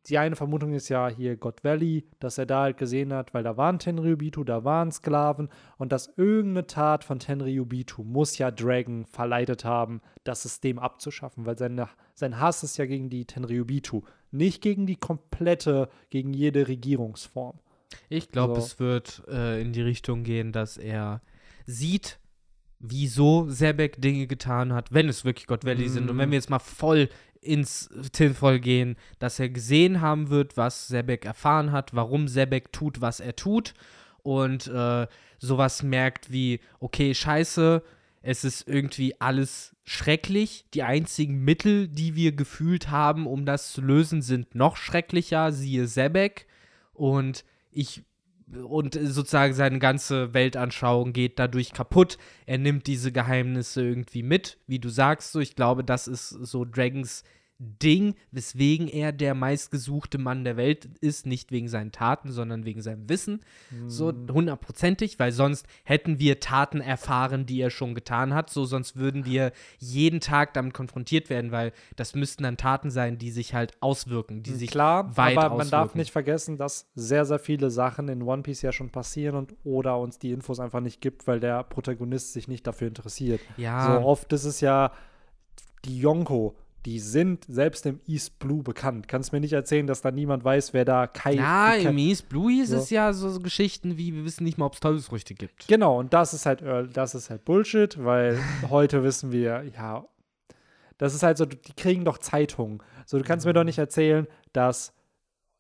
Die 0.08 0.18
eine 0.18 0.36
Vermutung 0.36 0.74
ist 0.74 0.90
ja 0.90 1.08
hier 1.10 1.38
God 1.38 1.64
Valley, 1.64 2.06
dass 2.20 2.38
er 2.38 2.46
da 2.46 2.62
halt 2.64 2.78
gesehen 2.78 3.14
hat, 3.14 3.34
weil 3.34 3.44
da 3.44 3.58
waren 3.58 3.80
Tenryubitu, 3.80 4.44
da 4.44 4.64
waren 4.64 4.92
Sklaven 4.92 5.50
und 5.78 5.92
dass 5.92 6.14
irgendeine 6.18 6.68
Tat 6.68 7.04
von 7.04 7.20
Tenryubitu 7.20 8.04
muss 8.04 8.38
ja 8.38 8.52
Dragon 8.52 9.06
verleitet 9.06 9.66
haben, 9.66 10.02
das 10.24 10.44
System 10.44 10.80
abzuschaffen, 10.80 11.46
weil 11.46 11.58
seine, 11.58 11.88
sein 12.16 12.40
Hass 12.40 12.64
ist 12.64 12.78
ja 12.78 12.86
gegen 12.86 13.10
die 13.10 13.26
Tenryubitu, 13.26 14.02
nicht 14.32 14.62
gegen 14.62 14.86
die 14.86 14.96
komplette, 14.98 15.90
gegen 16.10 16.34
jede 16.34 16.68
Regierungsform. 16.68 17.60
Ich 18.10 18.30
glaube, 18.30 18.56
So. 18.56 18.60
es 18.62 18.80
wird 18.80 19.24
äh, 19.28 19.62
in 19.62 19.74
die 19.74 19.82
Richtung 19.82 20.24
gehen, 20.24 20.52
dass 20.52 20.78
er 20.78 21.22
sieht, 21.66 22.20
wieso 22.82 23.50
Sebek 23.50 24.02
Dinge 24.02 24.26
getan 24.28 24.72
hat, 24.74 24.94
wenn 24.94 25.10
es 25.10 25.26
wirklich 25.26 25.48
God 25.48 25.66
Valley 25.66 25.90
sind. 25.90 26.10
Und 26.10 26.18
wenn 26.18 26.30
Mm. 26.30 26.32
wir 26.32 26.38
jetzt 26.38 26.50
mal 26.50 26.60
voll 26.60 27.10
ins 27.42 27.90
Tinfoil 28.12 28.60
gehen, 28.60 28.96
dass 29.20 29.40
er 29.40 29.50
gesehen 29.50 30.02
haben 30.02 30.30
wird, 30.30 30.58
was 30.58 30.88
Sebek 30.88 31.26
erfahren 31.26 31.72
hat, 31.72 31.94
warum 31.94 32.28
Sebek 32.28 32.72
tut, 32.72 33.02
was 33.02 33.20
er 33.20 33.36
tut. 33.36 33.74
Und 34.24 34.68
äh, 34.68 35.08
sowas 35.40 35.84
merkt 35.84 36.32
wie, 36.32 36.60
okay, 36.80 37.14
scheiße, 37.14 37.82
es 38.22 38.44
ist 38.44 38.68
irgendwie 38.68 39.20
alles 39.22 39.76
schrecklich. 39.86 40.66
Die 40.74 40.84
einzigen 40.84 41.44
Mittel, 41.44 41.88
die 41.88 42.16
wir 42.16 42.34
gefühlt 42.34 42.90
haben, 42.90 43.26
um 43.26 43.46
das 43.46 43.72
zu 43.72 43.82
lösen, 43.82 44.22
sind 44.22 44.56
noch 44.56 44.76
schrecklicher, 44.76 45.52
siehe 45.52 45.88
Sebek. 45.88 46.46
Und 46.94 47.46
ich 47.72 48.04
und 48.64 48.98
sozusagen 49.02 49.54
seine 49.54 49.80
ganze 49.80 50.34
Weltanschauung 50.34 51.14
geht 51.14 51.40
dadurch 51.40 51.74
kaputt. 51.74 52.18
Er 52.46 52.58
nimmt 52.58 52.88
diese 52.88 53.12
Geheimnisse 53.12 53.84
irgendwie 53.84 54.24
mit, 54.24 54.58
wie 54.68 54.80
du 54.80 54.90
sagst. 54.90 55.32
So, 55.32 55.40
ich 55.40 55.56
glaube, 55.56 55.84
das 55.84 56.08
ist 56.08 56.30
so 56.30 56.66
Dragons 56.66 57.24
Ding, 57.60 58.16
weswegen 58.32 58.88
er 58.88 59.12
der 59.12 59.36
meistgesuchte 59.36 60.18
Mann 60.18 60.46
der 60.46 60.56
Welt 60.56 60.86
ist, 61.02 61.26
nicht 61.26 61.52
wegen 61.52 61.68
seinen 61.68 61.92
Taten, 61.92 62.32
sondern 62.32 62.64
wegen 62.64 62.82
seinem 62.82 63.10
Wissen. 63.10 63.42
So 63.88 64.14
hundertprozentig, 64.32 65.20
weil 65.20 65.34
sonst 65.34 65.68
hätten 65.84 66.20
wir 66.20 66.40
Taten 66.40 66.80
erfahren, 66.80 67.46
die 67.46 67.60
er 67.60 67.70
schon 67.70 67.96
getan 67.96 68.34
hat. 68.34 68.50
So, 68.50 68.64
sonst 68.64 68.96
würden 68.96 69.26
wir 69.26 69.52
jeden 69.78 70.22
Tag 70.22 70.54
damit 70.54 70.74
konfrontiert 70.74 71.30
werden, 71.30 71.52
weil 71.52 71.74
das 71.98 72.16
müssten 72.16 72.44
dann 72.44 72.56
Taten 72.56 72.92
sein, 72.92 73.18
die 73.18 73.30
sich 73.30 73.54
halt 73.54 73.74
auswirken, 73.82 74.42
die 74.42 74.54
sich 74.54 74.72
Klar, 74.72 75.18
weit 75.18 75.38
aber 75.38 75.58
man 75.58 75.70
darf 75.70 75.82
auswirken. 75.82 76.00
nicht 76.00 76.12
vergessen, 76.12 76.56
dass 76.56 76.90
sehr, 76.96 77.26
sehr 77.26 77.40
viele 77.40 77.70
Sachen 77.72 78.08
in 78.08 78.22
One 78.22 78.42
Piece 78.42 78.62
ja 78.62 78.72
schon 78.72 78.90
passieren 78.90 79.36
und 79.36 79.54
oder 79.66 79.98
uns 80.00 80.18
die 80.18 80.32
Infos 80.32 80.62
einfach 80.62 80.80
nicht 80.80 81.02
gibt, 81.02 81.28
weil 81.28 81.42
der 81.42 81.64
Protagonist 81.64 82.32
sich 82.32 82.48
nicht 82.48 82.66
dafür 82.66 82.88
interessiert. 82.88 83.42
Ja. 83.58 83.86
So 83.86 84.06
oft 84.06 84.32
ist 84.32 84.46
es 84.46 84.62
ja 84.62 84.94
die 85.86 86.00
Yonko, 86.00 86.56
die 86.86 87.00
sind 87.00 87.46
selbst 87.46 87.86
im 87.86 88.00
East 88.08 88.40
Blue 88.40 88.64
bekannt. 88.64 89.08
Kannst 89.08 89.34
mir 89.34 89.40
nicht 89.40 89.54
erzählen, 89.54 89.86
dass 89.86 90.02
da 90.02 90.12
niemand 90.12 90.44
weiß, 90.44 90.74
wer 90.74 90.86
da 90.86 91.08
Kai. 91.08 91.34
Ja, 91.34 91.76
die 91.76 91.84
Kai 91.84 91.90
im 91.90 91.98
East 91.98 92.30
Blue 92.30 92.52
hieß 92.52 92.70
So. 92.70 92.78
Es 92.78 92.90
ja 92.90 93.12
so, 93.14 93.30
so 93.30 93.40
Geschichten 93.40 93.98
wie, 93.98 94.14
wir 94.14 94.24
wissen 94.24 94.44
nicht 94.44 94.58
mal, 94.58 94.66
ob 94.66 94.74
es 94.74 94.80
Teufelsfrüchte 94.80 95.34
gibt. 95.34 95.68
Genau, 95.68 96.00
und 96.00 96.14
das 96.14 96.34
ist 96.34 96.46
halt, 96.46 96.62
äh, 96.62 96.88
das 96.88 97.16
ist 97.16 97.30
halt 97.30 97.44
Bullshit, 97.46 98.04
weil 98.04 98.40
heute 98.70 99.04
wissen 99.04 99.32
wir, 99.32 99.64
ja, 99.76 100.06
Das 100.98 101.14
ist 101.14 101.24
halt 101.24 101.38
so, 101.38 101.46
die 101.46 101.74
kriegen 101.74 102.06
doch 102.06 102.18
Zeitungen. 102.18 102.82
So, 103.06 103.18
du 103.18 103.24
kannst 103.24 103.46
mir 103.46 103.54
doch 103.54 103.64
nicht 103.64 103.80
erzählen, 103.80 104.28
dass, 104.54 104.94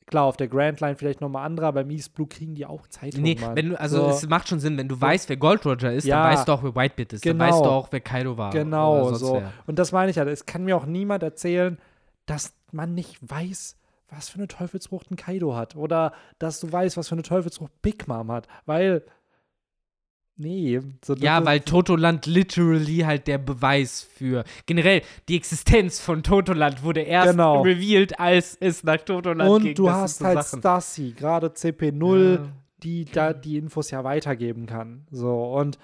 klar, 0.09 0.25
auf 0.25 0.35
der 0.37 0.47
Grand 0.49 0.81
Line 0.81 0.95
vielleicht 0.95 1.21
nochmal 1.21 1.45
andere, 1.45 1.67
aber 1.67 1.81
im 1.81 1.89
East 1.91 2.13
Blue 2.13 2.27
kriegen 2.27 2.55
die 2.55 2.65
auch 2.65 2.87
Zeitungen. 2.87 3.23
Nee, 3.23 3.37
Mann. 3.39 3.55
wenn 3.55 3.69
du, 3.69 3.79
also 3.79 4.01
so, 4.03 4.09
es 4.09 4.27
macht 4.27 4.49
schon 4.49 4.59
Sinn, 4.59 4.77
wenn 4.77 4.87
du 4.89 4.99
weißt, 4.99 5.29
wer 5.29 5.37
Gold 5.37 5.65
Roger 5.65 5.93
ist, 5.93 6.05
Ja. 6.05 6.23
dann 6.23 6.33
weißt 6.33 6.47
du 6.47 6.51
auch, 6.51 6.63
wer 6.63 6.75
Whitebeard 6.75 7.13
ist. 7.13 7.25
Dann 7.25 7.33
Genau. 7.37 7.45
weißt 7.45 7.59
du 7.59 7.69
auch, 7.69 7.87
wer 7.91 8.01
Kaido 8.01 8.37
war. 8.37 8.51
Genau, 8.51 9.13
so. 9.13 9.35
wer. 9.35 9.53
Und 9.67 9.79
das 9.79 9.91
meine 9.91 10.11
ich 10.11 10.17
halt. 10.17 10.27
Es 10.27 10.45
kann 10.45 10.65
mir 10.65 10.75
auch 10.75 10.85
niemand 10.85 11.23
erzählen, 11.23 11.77
dass 12.25 12.53
man 12.71 12.93
nicht 12.93 13.17
weiß, 13.21 13.77
was 14.09 14.29
für 14.29 14.37
eine 14.39 14.47
Teufelsfrucht 14.47 15.11
ein 15.11 15.15
Kaido 15.15 15.55
hat. 15.55 15.75
Oder 15.75 16.13
dass 16.39 16.59
du 16.59 16.71
weißt, 16.71 16.97
was 16.97 17.07
für 17.07 17.15
eine 17.15 17.21
Teufelsfrucht 17.23 17.71
Big 17.81 18.07
Mom 18.07 18.31
hat. 18.31 18.47
Weil. 18.65 19.03
Nee. 20.41 20.79
So, 21.03 21.15
Ja, 21.15 21.43
weil 21.45 21.59
Totoland 21.59 22.25
literally 22.25 22.99
halt 22.99 23.27
der 23.27 23.37
Beweis 23.37 24.01
für 24.01 24.45
generell 24.65 25.01
die 25.27 25.35
Existenz 25.35 25.99
von 25.99 26.23
Totoland 26.23 26.81
wurde 26.81 27.01
erst 27.01 27.31
Genau. 27.31 27.61
revealed, 27.61 28.17
als 28.19 28.55
es 28.61 28.83
nach 28.85 28.97
Totoland 29.01 29.61
ging. 29.61 29.69
Und 29.71 29.77
du 29.77 29.85
Das 29.87 29.95
hast 29.95 30.17
so 30.19 30.25
halt 30.25 30.43
Sachen. 30.43 30.59
Stassi, 30.61 31.13
gerade 31.15 31.47
CP0, 31.49 32.35
Ja. 32.35 32.39
die 32.83 33.03
da 33.05 33.33
die 33.33 33.57
Infos 33.57 33.91
ja 33.91 34.03
weitergeben 34.05 34.65
kann. 34.65 35.05
So, 35.11 35.55
und 35.55 35.77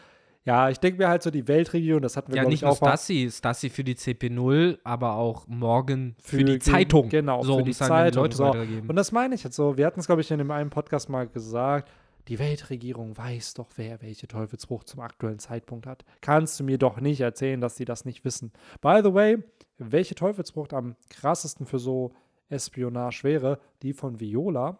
ja, 0.46 0.70
ich 0.70 0.80
denke 0.80 1.00
mir 1.02 1.10
halt 1.10 1.22
so 1.24 1.32
die 1.32 1.48
Weltregion, 1.50 2.02
das 2.02 2.16
hatten 2.16 2.32
wir, 2.32 2.38
Ja, 2.44 2.44
nicht 2.48 2.54
ich, 2.54 2.62
nur 2.62 2.72
auch 2.72 2.80
mal 2.80 2.90
Stassi, 2.92 3.30
Stassi 3.32 3.70
für 3.70 3.84
die 3.84 3.96
CP0, 3.96 4.78
aber 4.86 5.16
auch 5.16 5.48
morgen 5.48 6.16
für, 6.22 6.38
Für 6.38 6.44
die 6.46 6.60
Zeitung. 6.60 7.10
genau, 7.10 7.44
so, 7.44 7.56
für 7.56 7.60
um 7.60 7.66
die 7.66 7.74
Zeitung, 7.74 8.24
Leute 8.24 8.38
so. 8.38 8.52
Und 8.88 8.96
das 8.96 9.12
meine 9.12 9.36
ich 9.36 9.44
jetzt 9.44 9.56
so. 9.58 9.76
Wir 9.76 9.86
hatten 9.86 10.00
es, 10.00 10.06
glaube 10.06 10.22
ich, 10.22 10.32
in 10.32 10.38
dem 10.38 10.52
einen 10.52 10.70
Podcast 10.70 11.10
mal 11.10 11.28
gesagt. 11.28 11.90
Die 12.28 12.40
Weltregierung 12.40 13.16
weiß 13.16 13.54
doch, 13.54 13.70
wer 13.76 14.02
welche 14.02 14.28
Teufelsfrucht 14.28 14.88
zum 14.88 15.02
aktuellen 15.02 15.40
Zeitpunkt 15.40 15.86
hat. 15.86 16.06
Kannst 16.22 16.60
du 16.60 16.64
mir 16.64 16.78
doch 16.78 17.00
nicht 17.00 17.22
erzählen, 17.22 17.62
dass 17.62 17.76
sie 17.76 17.86
das 17.86 18.06
nicht 18.06 18.26
wissen. 18.26 18.52
By 18.82 19.02
the 19.04 19.14
way, 19.14 19.44
welche 19.78 20.16
Teufelsfrucht 20.16 20.74
am 20.74 20.96
krassesten 21.10 21.66
für 21.66 21.80
so 21.80 22.14
Espionage 22.50 23.24
wäre? 23.24 23.60
Die 23.84 23.94
von 23.94 24.20
Viola. 24.20 24.80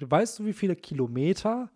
Weißt 0.00 0.38
du, 0.38 0.46
wie 0.46 0.52
viele 0.52 0.76
Kilometer 0.76 1.70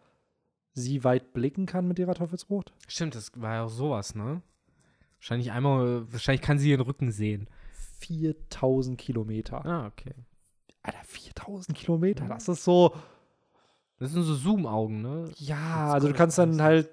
sie 0.73 1.05
weit 1.05 1.32
blicken 1.32 1.66
kann 1.66 1.86
mit 1.86 1.98
ihrer 1.98 2.15
Teufelsfrucht? 2.15 2.73
Stimmt, 2.89 3.15
das 3.15 3.31
war 3.40 3.55
ja 3.55 3.65
auch 3.65 3.69
sowas, 3.69 4.15
ne? 4.15 4.43
Wahrscheinlich 5.19 5.52
einmal, 5.52 6.11
wahrscheinlich 6.12 6.43
kann 6.43 6.59
sie 6.59 6.70
ihren 6.70 6.81
Rücken 6.81 7.12
sehen. 7.12 7.48
4000 8.01 8.98
Kilometer. 8.98 9.65
Ah, 9.65 9.86
okay. 9.86 10.15
Alter, 10.82 11.02
4000 11.05 11.77
Kilometer. 11.77 12.27
Das 12.27 12.48
ist 12.48 12.65
so. 12.65 12.94
Das 13.99 14.11
sind 14.12 14.23
so 14.23 14.35
Zoom-Augen, 14.35 15.03
ne? 15.03 15.31
Ja, 15.37 15.93
also 15.93 16.09
du 16.09 16.15
kannst 16.15 16.37
dann 16.39 16.61
halt 16.61 16.91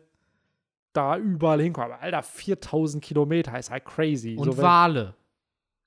da 0.93 1.17
überall 1.17 1.61
hinkommen. 1.61 1.91
Aber 1.91 2.01
Alter, 2.01 2.21
4000 2.23 3.03
Kilometer 3.03 3.57
ist 3.57 3.71
halt 3.71 3.85
crazy. 3.85 4.35
Und 4.37 4.45
so, 4.45 4.57
wenn- 4.57 4.63
Wale. 4.63 5.15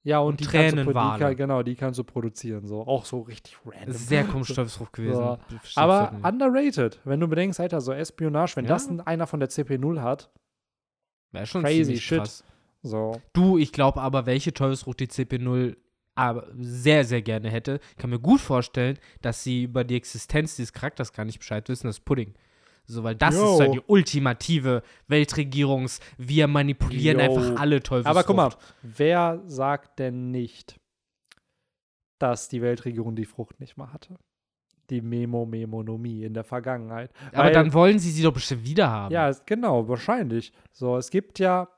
Ja, 0.07 0.19
und, 0.19 0.33
und 0.33 0.41
die 0.41 0.45
kannst 0.45 0.73
du, 0.73 0.77
Tränenwale. 0.83 1.35
genau, 1.35 1.63
die 1.63 1.75
kannst 1.77 1.99
du 1.99 2.05
produzieren. 2.05 2.67
So. 2.67 2.83
Auch 2.87 3.07
so 3.07 3.21
richtig 3.23 3.57
random. 3.65 3.93
Sehr 3.95 4.25
komisch 4.25 4.49
Teufelsfrucht 4.49 4.93
gewesen. 4.93 5.15
So. 5.15 5.39
Aber 5.77 6.13
underrated. 6.23 7.01
Wenn 7.05 7.21
du 7.21 7.29
bedenkst, 7.29 7.59
Alter, 7.59 7.81
so 7.81 7.93
Espionage, 7.93 8.57
wenn 8.57 8.67
Ja. 8.67 8.71
das 8.73 8.89
ein- 8.89 9.01
einer 9.01 9.27
von 9.27 9.41
der 9.41 9.49
CP0 9.49 10.03
hat, 10.03 10.31
Wär 11.33 11.47
schon 11.47 11.63
crazy 11.63 11.97
shit. 11.97 12.19
krass. 12.19 12.45
so. 12.83 13.21
Du, 13.33 13.57
ich 13.57 13.73
glaube 13.73 14.03
aber, 14.03 14.27
welche 14.27 14.53
Teufelsfrucht 14.53 15.01
die 15.01 15.09
CP0 15.09 15.75
aber 16.15 16.49
sehr, 16.59 17.05
sehr 17.05 17.23
gerne 17.23 17.51
hätte, 17.51 17.81
kann 17.99 18.11
mir 18.11 18.21
gut 18.21 18.41
vorstellen, 18.41 18.99
dass 19.21 19.43
sie 19.43 19.65
über 19.65 19.85
die 19.85 19.97
Existenz 19.97 20.57
dieses 20.57 20.73
Charakters 20.73 21.13
gar 21.13 21.25
nicht 21.25 21.39
Bescheid 21.39 21.69
wissen, 21.69 21.87
das 21.89 22.01
Pudding. 22.01 22.35
So, 22.87 23.03
weil 23.03 23.15
das 23.15 23.35
Yo. 23.35 23.55
ist 23.55 23.61
ja 23.61 23.69
die 23.69 23.83
ultimative 23.87 24.83
Weltregierungs-, 25.09 26.01
wir 26.19 26.47
manipulieren 26.47 27.19
Yo. 27.19 27.25
einfach 27.25 27.61
alle 27.61 27.83
Teufelsfrucht. 27.83 28.17
Aber 28.17 28.25
guck 28.25 28.37
mal, 28.37 28.51
wer 28.83 29.43
sagt 29.47 29.99
denn 29.99 30.31
nicht, 30.31 30.79
dass 32.19 32.49
die 32.49 32.61
Weltregierung 32.63 33.17
die 33.17 33.25
Frucht 33.25 33.59
nicht 33.59 33.77
mal 33.77 33.93
hatte? 33.93 34.17
Die 34.91 35.01
Memo-Memonomie 35.01 36.25
in 36.25 36.35
der 36.35 36.45
Vergangenheit. 36.45 37.11
Aber 37.33 37.45
Weil- 37.45 37.53
dann 37.55 37.73
wollen 37.73 37.99
sie 37.99 38.11
sie 38.11 38.23
doch 38.23 38.35
bestimmt 38.35 38.67
wieder 38.67 38.91
haben. 38.91 39.13
Ja, 39.13 39.31
genau, 39.47 39.89
wahrscheinlich. 39.89 40.53
So, 40.73 40.99
es 40.99 41.09
gibt 41.11 41.39
ja, 41.39 41.69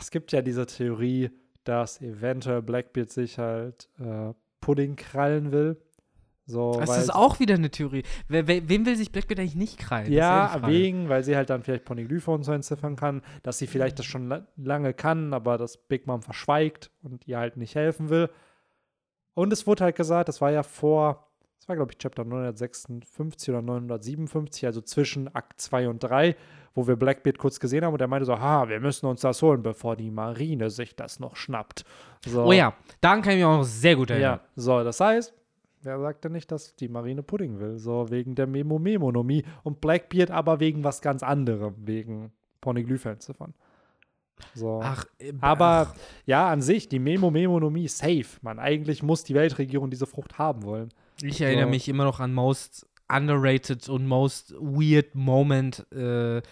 es 0.00 0.12
gibt 0.12 0.30
ja 0.30 0.42
diese 0.42 0.64
Theorie, 0.66 1.30
dass 1.68 2.00
eventuell 2.00 2.62
Blackbeard 2.62 3.10
sich 3.10 3.38
halt 3.38 3.88
äh, 3.98 4.32
Pudding 4.60 4.96
krallen 4.96 5.52
will. 5.52 5.76
So, 6.48 6.78
Das 6.78 6.96
ist 6.96 7.12
auch 7.12 7.40
wieder 7.40 7.56
eine 7.56 7.70
Theorie. 7.70 8.04
Wer, 8.28 8.46
wer, 8.46 8.68
wem 8.68 8.86
will 8.86 8.94
sich 8.94 9.10
Blackbeard 9.10 9.40
eigentlich 9.40 9.56
nicht 9.56 9.78
krallen? 9.78 10.12
Ja, 10.12 10.46
Frage. 10.48 10.68
wegen, 10.68 11.08
weil 11.08 11.24
sie 11.24 11.34
halt 11.34 11.50
dann 11.50 11.64
vielleicht 11.64 11.84
Poneglyphe 11.84 12.30
und 12.30 12.44
so 12.44 12.52
entziffern 12.52 12.94
kann, 12.94 13.22
dass 13.42 13.58
sie 13.58 13.66
vielleicht 13.66 13.98
das 13.98 14.06
schon 14.06 14.28
la 14.28 14.46
lange 14.56 14.94
kann, 14.94 15.34
aber 15.34 15.58
das 15.58 15.76
Big 15.76 16.06
Mom 16.06 16.22
verschweigt 16.22 16.92
und 17.02 17.26
ihr 17.26 17.38
halt 17.38 17.56
nicht 17.56 17.74
helfen 17.74 18.10
will. 18.10 18.30
Und 19.34 19.52
es 19.52 19.66
wurde 19.66 19.84
halt 19.84 19.96
gesagt, 19.96 20.28
das 20.28 20.40
war 20.40 20.52
ja 20.52 20.62
vor, 20.62 21.25
das 21.66 21.70
war 21.70 21.76
glaube 21.76 21.90
ich 21.90 21.98
Chapter 21.98 22.24
956 22.24 23.48
oder 23.48 23.60
957, 23.60 24.66
also 24.66 24.80
zwischen 24.80 25.34
Akt 25.34 25.60
2 25.60 25.88
und 25.88 25.98
3, 25.98 26.36
wo 26.76 26.86
wir 26.86 26.94
Blackbeard 26.94 27.38
kurz 27.38 27.58
gesehen 27.58 27.84
haben 27.84 27.92
und 27.92 28.00
er 28.00 28.06
meinte 28.06 28.24
so, 28.24 28.38
ha, 28.38 28.68
wir 28.68 28.78
müssen 28.78 29.06
uns 29.06 29.22
das 29.22 29.42
holen, 29.42 29.64
bevor 29.64 29.96
die 29.96 30.12
Marine 30.12 30.70
sich 30.70 30.94
das 30.94 31.18
noch 31.18 31.34
schnappt. 31.34 31.84
So. 32.24 32.44
Oh 32.44 32.52
ja, 32.52 32.72
daran 33.00 33.20
kann 33.20 33.32
ich 33.32 33.38
mich 33.38 33.46
auch 33.46 33.56
noch 33.58 33.64
sehr 33.64 33.96
gut 33.96 34.10
erinnern. 34.10 34.38
Ja, 34.38 34.48
so, 34.54 34.84
das 34.84 35.00
heißt, 35.00 35.34
wer 35.82 35.98
sagt 35.98 36.24
denn 36.24 36.32
nicht, 36.32 36.52
dass 36.52 36.76
die 36.76 36.86
Marine 36.86 37.24
Pudding 37.24 37.58
will? 37.58 37.78
So, 37.78 38.10
wegen 38.10 38.36
der 38.36 38.46
Memo-Memonomie 38.46 39.44
und 39.64 39.80
Blackbeard 39.80 40.30
aber 40.30 40.60
wegen 40.60 40.84
was 40.84 41.00
ganz 41.00 41.24
anderem, 41.24 41.74
wegen 41.78 42.30
Poneglyphe 42.60 43.10
entziffern. 43.10 43.54
So. 44.54 44.78
Ach, 44.84 45.04
äh, 45.18 45.32
aber 45.40 45.88
ach, 45.90 45.94
ja, 46.26 46.48
an 46.48 46.62
sich, 46.62 46.88
die 46.88 47.00
Memo-Memonomie 47.00 47.88
safe, 47.88 48.38
man. 48.42 48.60
Eigentlich 48.60 49.02
muss 49.02 49.24
die 49.24 49.34
Weltregierung 49.34 49.90
diese 49.90 50.06
Frucht 50.06 50.38
haben 50.38 50.62
wollen. 50.62 50.90
Ich 51.22 51.40
erinnere 51.40 51.66
so. 51.66 51.70
mich 51.70 51.88
immer 51.88 52.04
noch 52.04 52.20
an 52.20 52.34
most 52.34 52.86
underrated 53.08 53.88
und 53.88 54.06
most 54.06 54.54
weird 54.58 55.14
Moment 55.14 55.90
äh, 55.92 56.42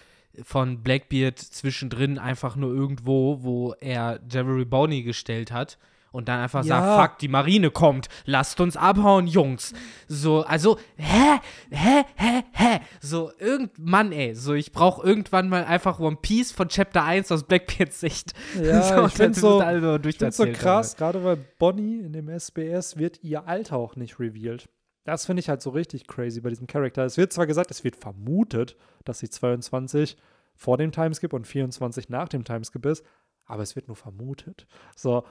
von 0.43 0.83
Blackbeard 0.83 1.39
zwischendrin 1.39 2.17
einfach 2.17 2.55
nur 2.55 2.73
irgendwo, 2.73 3.39
wo 3.41 3.73
er 3.79 4.19
Jerry 4.29 4.65
Boney 4.65 5.03
gestellt 5.03 5.51
hat 5.51 5.77
und 6.15 6.27
dann 6.29 6.39
einfach 6.39 6.63
Ja. 6.63 6.81
sagt, 6.97 7.11
fuck, 7.11 7.19
die 7.19 7.27
Marine 7.27 7.69
kommt, 7.71 8.07
lasst 8.25 8.59
uns 8.61 8.77
abhauen, 8.77 9.27
Jungs. 9.27 9.73
So, 10.07 10.41
also, 10.43 10.77
hä, 10.97 11.39
hä, 11.69 12.03
hä, 12.15 12.43
hä? 12.53 12.79
So, 13.01 13.31
irgendwann, 13.37 14.11
ey, 14.11 14.33
so, 14.33 14.53
ich 14.53 14.71
brauche 14.71 15.05
irgendwann 15.05 15.49
mal 15.49 15.65
einfach 15.65 15.99
One 15.99 16.17
Piece 16.21 16.51
von 16.51 16.69
Chapter 16.69 17.03
1 17.03 17.31
aus 17.31 17.43
Blackbeards 17.43 17.99
Sicht. 17.99 18.33
Ja, 18.61 18.81
so, 19.01 19.05
ich 19.05 19.13
find's 19.13 19.39
so- 19.41 19.61
Ich 19.61 20.17
finde 20.17 20.31
so 20.31 20.45
krass, 20.53 20.95
gerade 20.95 21.23
weil 21.23 21.37
Bonnie 21.59 21.99
in 21.99 22.13
dem 22.13 22.29
SBS 22.29 22.97
wird 22.97 23.23
ihr 23.23 23.47
Alter 23.47 23.77
auch 23.77 23.95
nicht 23.95 24.19
revealed. 24.19 24.69
Das 25.03 25.25
finde 25.27 25.41
ich 25.41 25.49
halt 25.49 25.61
so 25.61 25.69
richtig 25.69 26.07
crazy 26.07 26.41
bei 26.41 26.49
diesem 26.49 26.65
Charakter. 26.65 27.03
Es 27.05 27.17
wird 27.17 27.31
zwar 27.31 27.45
gesagt, 27.45 27.69
es 27.69 27.83
wird 27.83 27.95
vermutet, 27.95 28.75
dass 29.03 29.19
sie 29.19 29.29
22 29.29 30.17
vor 30.55 30.77
dem 30.77 30.91
Timeskip 30.91 31.33
und 31.33 31.45
24 31.45 32.09
nach 32.09 32.27
dem 32.29 32.43
Timeskip 32.43 32.85
ist, 32.85 33.05
aber 33.45 33.61
es 33.61 33.75
wird 33.75 33.87
nur 33.87 33.95
vermutet. 33.97 34.65
So. 34.95 35.23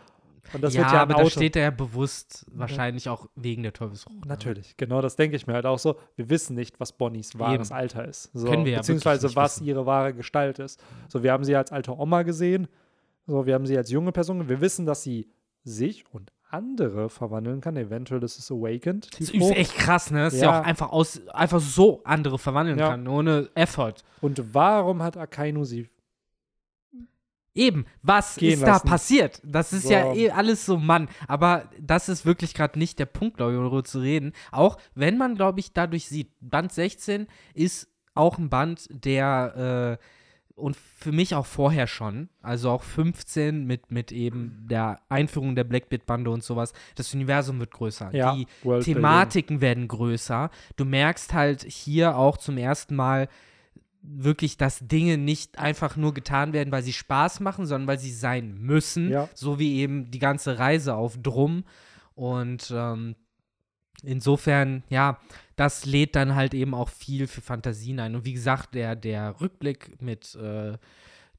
Und 0.53 0.63
das 0.63 0.75
ja, 0.75 0.83
wird 0.83 0.93
ja 0.93 1.03
aber 1.03 1.13
im 1.13 1.17
da 1.19 1.23
Auto. 1.25 1.31
steht 1.31 1.57
er 1.57 1.63
ja 1.63 1.71
bewusst 1.71 2.47
wahrscheinlich 2.53 3.09
auch 3.09 3.29
wegen 3.35 3.63
der 3.63 3.73
Teufelsfrucht. 3.73 4.21
ne? 4.21 4.27
Natürlich, 4.27 4.77
genau 4.77 5.01
das 5.01 5.17
denke 5.17 5.37
ich 5.37 5.47
mir 5.47 5.55
halt 5.55 5.67
auch 5.67 5.79
so. 5.79 5.97
Wir 6.17 6.29
wissen 6.31 6.55
nicht, 6.55 6.79
was 6.79 6.93
Bonnies 6.93 7.39
wahres 7.39 7.71
Eben. 7.71 7.77
Alter 7.79 8.05
ist. 8.07 8.31
So, 8.35 8.47
Können 8.49 8.65
wir 8.65 8.73
ja 8.73 8.79
beziehungsweise 8.79 9.35
was 9.35 9.57
wissen. 9.57 9.67
ihre 9.67 9.87
wahre 9.87 10.15
Gestalt 10.15 10.59
ist. 10.59 10.83
So, 11.09 11.23
wir 11.23 11.33
haben 11.33 11.45
sie 11.45 11.57
als 11.57 11.73
alte 11.73 11.97
Oma 11.99 12.23
gesehen. 12.23 12.69
So, 13.27 13.47
wir 13.47 13.55
haben 13.55 13.67
sie 13.67 13.77
als 13.77 13.91
junge 13.91 14.13
Person. 14.13 14.49
Wir 14.49 14.61
wissen, 14.61 14.87
dass 14.87 15.03
sie 15.03 15.29
sich 15.65 16.05
und 16.13 16.31
andere 16.51 17.09
verwandeln 17.09 17.61
kann. 17.61 17.77
Eventuell 17.77 18.23
ist 18.23 18.39
es 18.39 18.51
Awakened. 18.53 19.09
Das 19.19 19.31
ist 19.31 19.35
echt 19.51 19.75
krass, 19.77 20.11
ne? 20.13 20.25
Dass 20.25 20.35
Ja. 20.35 20.39
sie 20.41 20.47
auch 20.47 20.65
einfach 20.65 20.91
aus 20.93 21.27
einfach 21.29 21.59
so 21.61 22.03
andere 22.05 22.39
verwandeln 22.39 22.79
Ja. 22.79 22.91
kann, 22.91 23.09
ohne 23.09 23.49
Effort. 23.57 23.95
Und 24.21 24.55
warum 24.55 25.03
hat 25.03 25.17
Akainu 25.17 25.65
sie? 25.65 25.89
Eben, 27.55 27.87
was 28.03 28.37
Gehen 28.37 28.55
ist 28.55 28.63
da 28.63 28.67
lassen. 28.73 28.89
passiert? 28.89 29.41
Das 29.45 29.73
ist 29.73 29.85
So. 29.85 29.93
ja 29.93 30.13
eh 30.13 30.31
alles 30.31 30.67
so 30.67 30.77
Mann. 30.77 31.09
Aber 31.29 31.71
das 31.81 32.09
ist 32.09 32.27
wirklich 32.27 32.53
gerade 32.55 32.79
nicht 32.79 32.99
der 32.99 33.07
Punkt, 33.07 33.37
glaube 33.37 33.53
ich, 33.53 33.59
darüber 33.59 33.85
zu 33.85 34.01
reden. 34.01 34.33
Auch 34.51 34.77
wenn 34.95 35.17
man, 35.19 35.37
glaube 35.37 35.61
ich, 35.61 35.73
dadurch 35.73 36.09
sieht, 36.09 36.31
Band 36.41 36.73
16 36.73 37.29
ist 37.55 37.89
auch 38.15 38.39
ein 38.39 38.49
Band, 38.51 38.89
der 38.91 39.99
äh, 40.01 40.05
und 40.57 40.77
für 40.77 41.11
mich 41.11 41.35
auch 41.35 41.47
vorher 41.47 41.89
schon, 41.89 42.29
also 42.41 42.71
auch 42.71 42.85
15 42.85 43.65
mit, 43.67 43.91
mit 43.91 44.13
eben 44.13 44.67
der 44.71 45.01
Einführung 45.09 45.57
der 45.57 45.65
Blackbeard-Bande 45.65 46.31
und 46.31 46.45
sowas, 46.45 46.73
das 46.95 47.13
Universum 47.13 47.59
wird 47.59 47.73
größer. 47.73 48.15
Ja, 48.15 48.35
Die 48.37 48.47
Worldbuilding. 48.63 48.95
Thematiken 48.95 49.61
werden 49.61 49.89
größer. 49.89 50.51
Du 50.77 50.85
merkst 50.85 51.33
halt 51.35 51.65
hier 51.65 52.17
auch 52.17 52.37
zum 52.37 52.57
ersten 52.57 52.95
Mal 52.95 53.29
wirklich, 54.07 54.57
dass 54.57 54.87
Dinge 54.87 55.17
nicht 55.17 55.59
einfach 55.59 55.97
nur 55.97 56.13
getan 56.13 56.53
werden, 56.53 56.71
weil 56.71 56.83
sie 56.83 56.93
Spaß 56.93 57.41
machen, 57.41 57.67
sondern 57.67 57.89
weil 57.89 57.99
sie 57.99 58.13
sein 58.13 58.55
müssen. 58.59 59.11
Ja. 59.11 59.29
So 59.35 59.59
wie 59.59 59.77
eben 59.77 60.11
die 60.11 60.19
ganze 60.19 60.59
Reise 60.59 60.95
auf 60.95 61.17
Drum. 61.21 61.65
Und 62.15 62.73
ähm, 62.75 63.17
insofern, 64.03 64.85
ja, 64.91 65.19
das 65.57 65.87
lädt 65.87 66.17
dann 66.17 66.35
halt 66.35 66.55
eben 66.55 66.75
auch 66.75 66.91
viel 66.91 67.27
für 67.27 67.41
Fantasien 67.41 67.99
ein. 67.99 68.15
Und 68.15 68.25
wie 68.25 68.35
gesagt, 68.35 68.75
der, 68.75 68.95
der 68.95 69.41
Rückblick 69.41 70.01
mit 70.03 70.35
äh, 70.35 70.77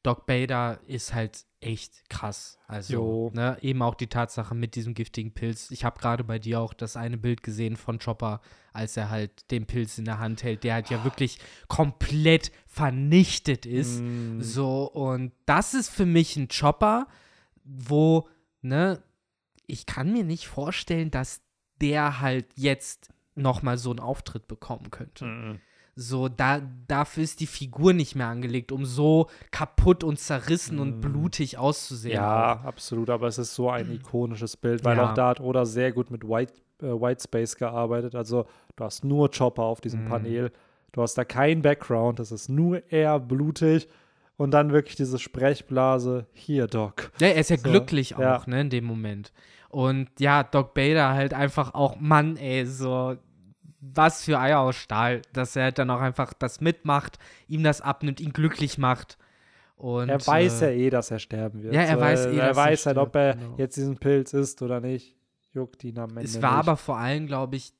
Doc 0.05 0.25
Bader 0.27 0.79
ist 0.85 1.13
halt 1.13 1.45
echt 1.61 2.09
krass. 2.09 2.59
Also, 2.67 3.31
ne, 3.33 3.57
eben 3.61 3.81
auch 3.81 3.95
die 3.95 4.05
Tatsache 4.07 4.53
mit 4.53 4.75
diesem 4.75 4.93
giftigen 4.93 5.33
Pilz. 5.33 5.71
Ich 5.71 5.83
habe 5.83 5.99
gerade 5.99 6.23
bei 6.23 6.37
dir 6.37 6.59
auch 6.59 6.73
das 6.75 6.95
eine 6.95 7.17
Bild 7.17 7.41
gesehen 7.41 7.75
von 7.75 7.97
Chopper, 7.97 8.39
als 8.71 8.97
er 8.97 9.09
halt 9.09 9.49
den 9.49 9.65
Pilz 9.65 9.97
in 9.97 10.05
der 10.05 10.19
Hand 10.19 10.43
hält, 10.43 10.63
der 10.63 10.75
halt 10.75 10.89
ja 10.91 11.03
wirklich 11.03 11.39
komplett 11.67 12.51
vernichtet 12.67 13.65
ist. 13.65 13.99
Mm, 14.01 14.41
So, 14.41 14.83
und 14.91 15.31
das 15.47 15.73
ist 15.73 15.89
für 15.89 16.05
mich 16.05 16.35
ein 16.37 16.49
Chopper, 16.49 17.07
wo, 17.63 18.27
ne, 18.61 19.01
ich 19.65 19.87
kann 19.87 20.13
mir 20.13 20.23
nicht 20.23 20.47
vorstellen, 20.47 21.09
dass 21.09 21.41
der 21.81 22.21
halt 22.21 22.45
jetzt 22.55 23.09
nochmal 23.33 23.77
so 23.79 23.89
einen 23.89 23.99
Auftritt 23.99 24.47
bekommen 24.47 24.91
könnte. 24.91 25.25
mm. 25.25 25.59
So, 25.97 26.27
da, 26.27 26.61
dafür 26.89 27.23
ist 27.23 27.39
die 27.39 27.47
Figur 27.47 27.93
nicht 27.93 28.15
mehr 28.15 28.27
angelegt, 28.27 28.73
um 28.73 28.85
so 28.85 29.27
kaputt 29.51 30.03
und 30.03 30.19
zerrissen 30.19 30.77
und 30.79 30.97
Mm. 30.97 31.01
blutig 31.01 31.57
auszusehen. 31.57 32.15
Ja, 32.15 32.59
auch. 32.59 32.65
absolut, 32.65 33.09
aber 33.09 33.27
es 33.27 33.37
ist 33.37 33.55
so 33.55 33.69
ein 33.69 33.89
ikonisches 33.91 34.57
Bild, 34.57 34.83
weil 34.83 34.97
Ja. 34.97 35.09
auch 35.09 35.13
da 35.13 35.29
hat 35.29 35.39
Oda 35.39 35.65
sehr 35.65 35.93
gut 35.93 36.11
mit 36.11 36.27
White, 36.27 36.53
äh, 36.81 36.87
White 36.87 37.23
Space 37.23 37.55
gearbeitet. 37.55 38.13
Also 38.13 38.45
du 38.75 38.83
hast 38.83 39.05
nur 39.05 39.31
Chopper 39.31 39.63
auf 39.63 39.79
diesem 39.79 40.03
Mhm. 40.03 40.09
Panel, 40.09 40.51
du 40.91 41.01
hast 41.01 41.13
da 41.17 41.23
keinen 41.23 41.61
Background, 41.61 42.19
es 42.19 42.33
ist 42.33 42.49
nur 42.49 42.83
eher 42.91 43.17
blutig 43.19 43.87
und 44.35 44.51
dann 44.51 44.73
wirklich 44.73 44.97
diese 44.97 45.17
Sprechblase, 45.17 46.25
hier 46.33 46.67
Doc. 46.67 47.09
Ja, 47.21 47.27
er 47.27 47.35
ist 47.39 47.51
ja 47.51 47.55
So, 47.57 47.63
glücklich 47.63 48.15
auch, 48.15 48.19
ja. 48.19 48.43
ne, 48.47 48.59
in 48.61 48.69
dem 48.69 48.83
Moment. 48.83 49.31
Und 49.69 50.09
ja, 50.19 50.43
Doc 50.43 50.73
Bader 50.73 51.13
halt 51.13 51.33
einfach 51.33 51.73
auch, 51.73 51.97
Mann, 52.01 52.35
ey, 52.35 52.65
so, 52.65 53.15
was 53.93 54.23
für 54.23 54.39
Eier 54.39 54.59
aus 54.59 54.75
Stahl, 54.75 55.21
dass 55.33 55.55
er 55.55 55.63
halt 55.65 55.77
dann 55.79 55.89
auch 55.89 55.99
einfach 56.01 56.33
das 56.33 56.61
mitmacht, 56.61 57.19
ihm 57.47 57.63
das 57.63 57.81
abnimmt, 57.81 58.19
ihn 58.19 58.33
glücklich 58.33 58.77
macht. 58.77 59.17
Und, 59.75 60.09
er 60.09 60.25
weiß 60.25 60.61
äh, 60.61 60.71
ja 60.71 60.85
eh, 60.85 60.89
dass 60.89 61.11
er 61.11 61.19
sterben 61.19 61.61
wird. 61.61 61.73
Ja, 61.73 61.81
er 61.81 61.99
weiß 61.99 62.27
eh, 62.27 62.37
Er 62.37 62.47
dass 62.47 62.57
er 62.57 62.63
weiß 62.63 62.85
halt, 62.85 62.97
ob 62.97 63.09
stirbt, 63.09 63.15
er 63.15 63.35
genau. 63.35 63.55
jetzt 63.57 63.75
diesen 63.77 63.97
Pilz 63.97 64.33
isst 64.33 64.61
oder 64.61 64.79
nicht. 64.79 65.15
Juckt 65.53 65.83
ihn 65.83 65.99
am 65.99 66.09
Ende 66.11 66.23
Es 66.23 66.41
war 66.41 66.51
nicht. 66.57 66.59
aber 66.67 66.77
vor 66.77 66.97
allem, 66.97 67.27
glaube 67.27 67.55
ich, 67.57 67.73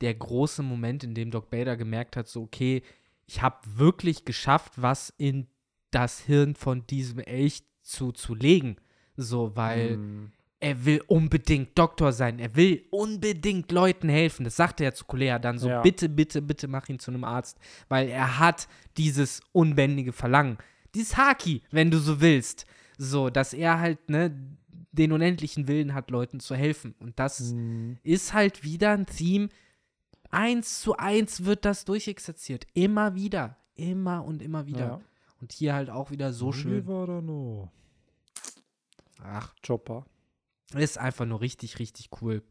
der 0.00 0.14
große 0.14 0.62
Moment, 0.62 1.04
in 1.04 1.14
dem 1.14 1.30
Doc 1.30 1.50
Bader 1.50 1.76
gemerkt 1.76 2.16
hat, 2.16 2.26
so, 2.26 2.42
okay, 2.42 2.82
ich 3.26 3.40
habe 3.42 3.56
wirklich 3.76 4.24
geschafft, 4.24 4.72
was 4.76 5.12
in 5.16 5.46
das 5.90 6.20
Hirn 6.20 6.54
von 6.54 6.86
diesem 6.86 7.20
Elch 7.20 7.62
zu, 7.82 8.12
zu 8.12 8.34
legen. 8.34 8.76
So, 9.16 9.54
weil 9.54 9.96
Mm. 9.98 10.32
Er 10.62 10.84
will 10.84 11.02
unbedingt 11.06 11.76
Doktor 11.78 12.12
sein. 12.12 12.38
Er 12.38 12.54
will 12.56 12.84
unbedingt 12.90 13.70
Leuten 13.72 14.08
helfen. 14.08 14.44
Das 14.44 14.56
sagte 14.56 14.84
er 14.84 14.94
zu 14.94 15.04
Kulea 15.04 15.38
dann 15.38 15.58
so, 15.58 15.68
Ja. 15.68 15.82
bitte, 15.82 16.08
bitte, 16.08 16.40
bitte 16.40 16.68
mach 16.68 16.88
ihn 16.88 16.98
zu 16.98 17.10
einem 17.10 17.24
Arzt. 17.24 17.58
Weil 17.88 18.08
er 18.08 18.38
hat 18.38 18.68
dieses 18.96 19.40
unbändige 19.52 20.12
Verlangen. 20.12 20.58
Dieses 20.94 21.16
Haki, 21.16 21.62
wenn 21.70 21.90
du 21.90 21.98
so 21.98 22.20
willst. 22.20 22.64
So, 22.98 23.28
dass 23.30 23.52
er 23.54 23.80
halt, 23.80 24.08
ne, 24.08 24.32
den 24.92 25.12
unendlichen 25.12 25.66
Willen 25.68 25.94
hat, 25.94 26.10
Leuten 26.10 26.38
zu 26.38 26.54
helfen. 26.54 26.94
Und 27.00 27.18
das 27.18 27.40
Mm. 27.52 27.94
ist 28.02 28.32
halt 28.34 28.62
wieder 28.62 28.92
ein 28.92 29.06
Theme. 29.06 29.48
Eins 30.30 30.80
zu 30.80 30.96
eins 30.96 31.44
wird 31.44 31.64
das 31.64 31.84
durchexerziert. 31.84 32.66
Immer 32.74 33.14
wieder. 33.14 33.56
Immer 33.74 34.24
und 34.24 34.42
immer 34.42 34.66
wieder. 34.66 34.78
Ja. 34.86 35.00
Und 35.40 35.52
hier 35.52 35.74
halt 35.74 35.90
auch 35.90 36.10
wieder 36.10 36.32
so 36.32 36.52
schön. 36.52 36.72
Oliver 36.72 37.02
oder 37.02 37.20
no? 37.22 37.70
Ach, 39.24 39.54
Chopper. 39.66 40.04
Ist 40.74 40.98
einfach 40.98 41.26
nur 41.26 41.40
richtig, 41.40 41.78
richtig 41.78 42.10
cool. 42.20 42.42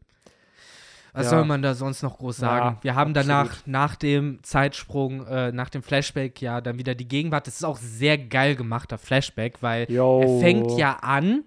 Was 1.14 1.24
Ja. 1.26 1.30
soll 1.30 1.44
man 1.44 1.60
da 1.60 1.74
sonst 1.74 2.02
noch 2.02 2.16
groß 2.18 2.38
sagen? 2.38 2.76
Ja, 2.76 2.84
Wir 2.84 2.94
haben 2.94 3.10
absolut. 3.10 3.28
danach, 3.28 3.66
nach 3.66 3.96
dem 3.96 4.42
Zeitsprung, 4.42 5.26
äh, 5.26 5.52
nach 5.52 5.68
dem 5.68 5.82
Flashback, 5.82 6.40
ja, 6.40 6.60
dann 6.62 6.78
wieder 6.78 6.94
die 6.94 7.06
Gegenwart. 7.06 7.46
Das 7.46 7.56
ist 7.56 7.64
auch 7.64 7.76
sehr 7.76 8.16
geil 8.16 8.56
gemachter 8.56 8.96
Flashback, 8.96 9.62
weil 9.62 9.90
Yo. 9.90 10.22
er 10.22 10.40
fängt 10.40 10.70
ja 10.78 10.94
an 11.02 11.44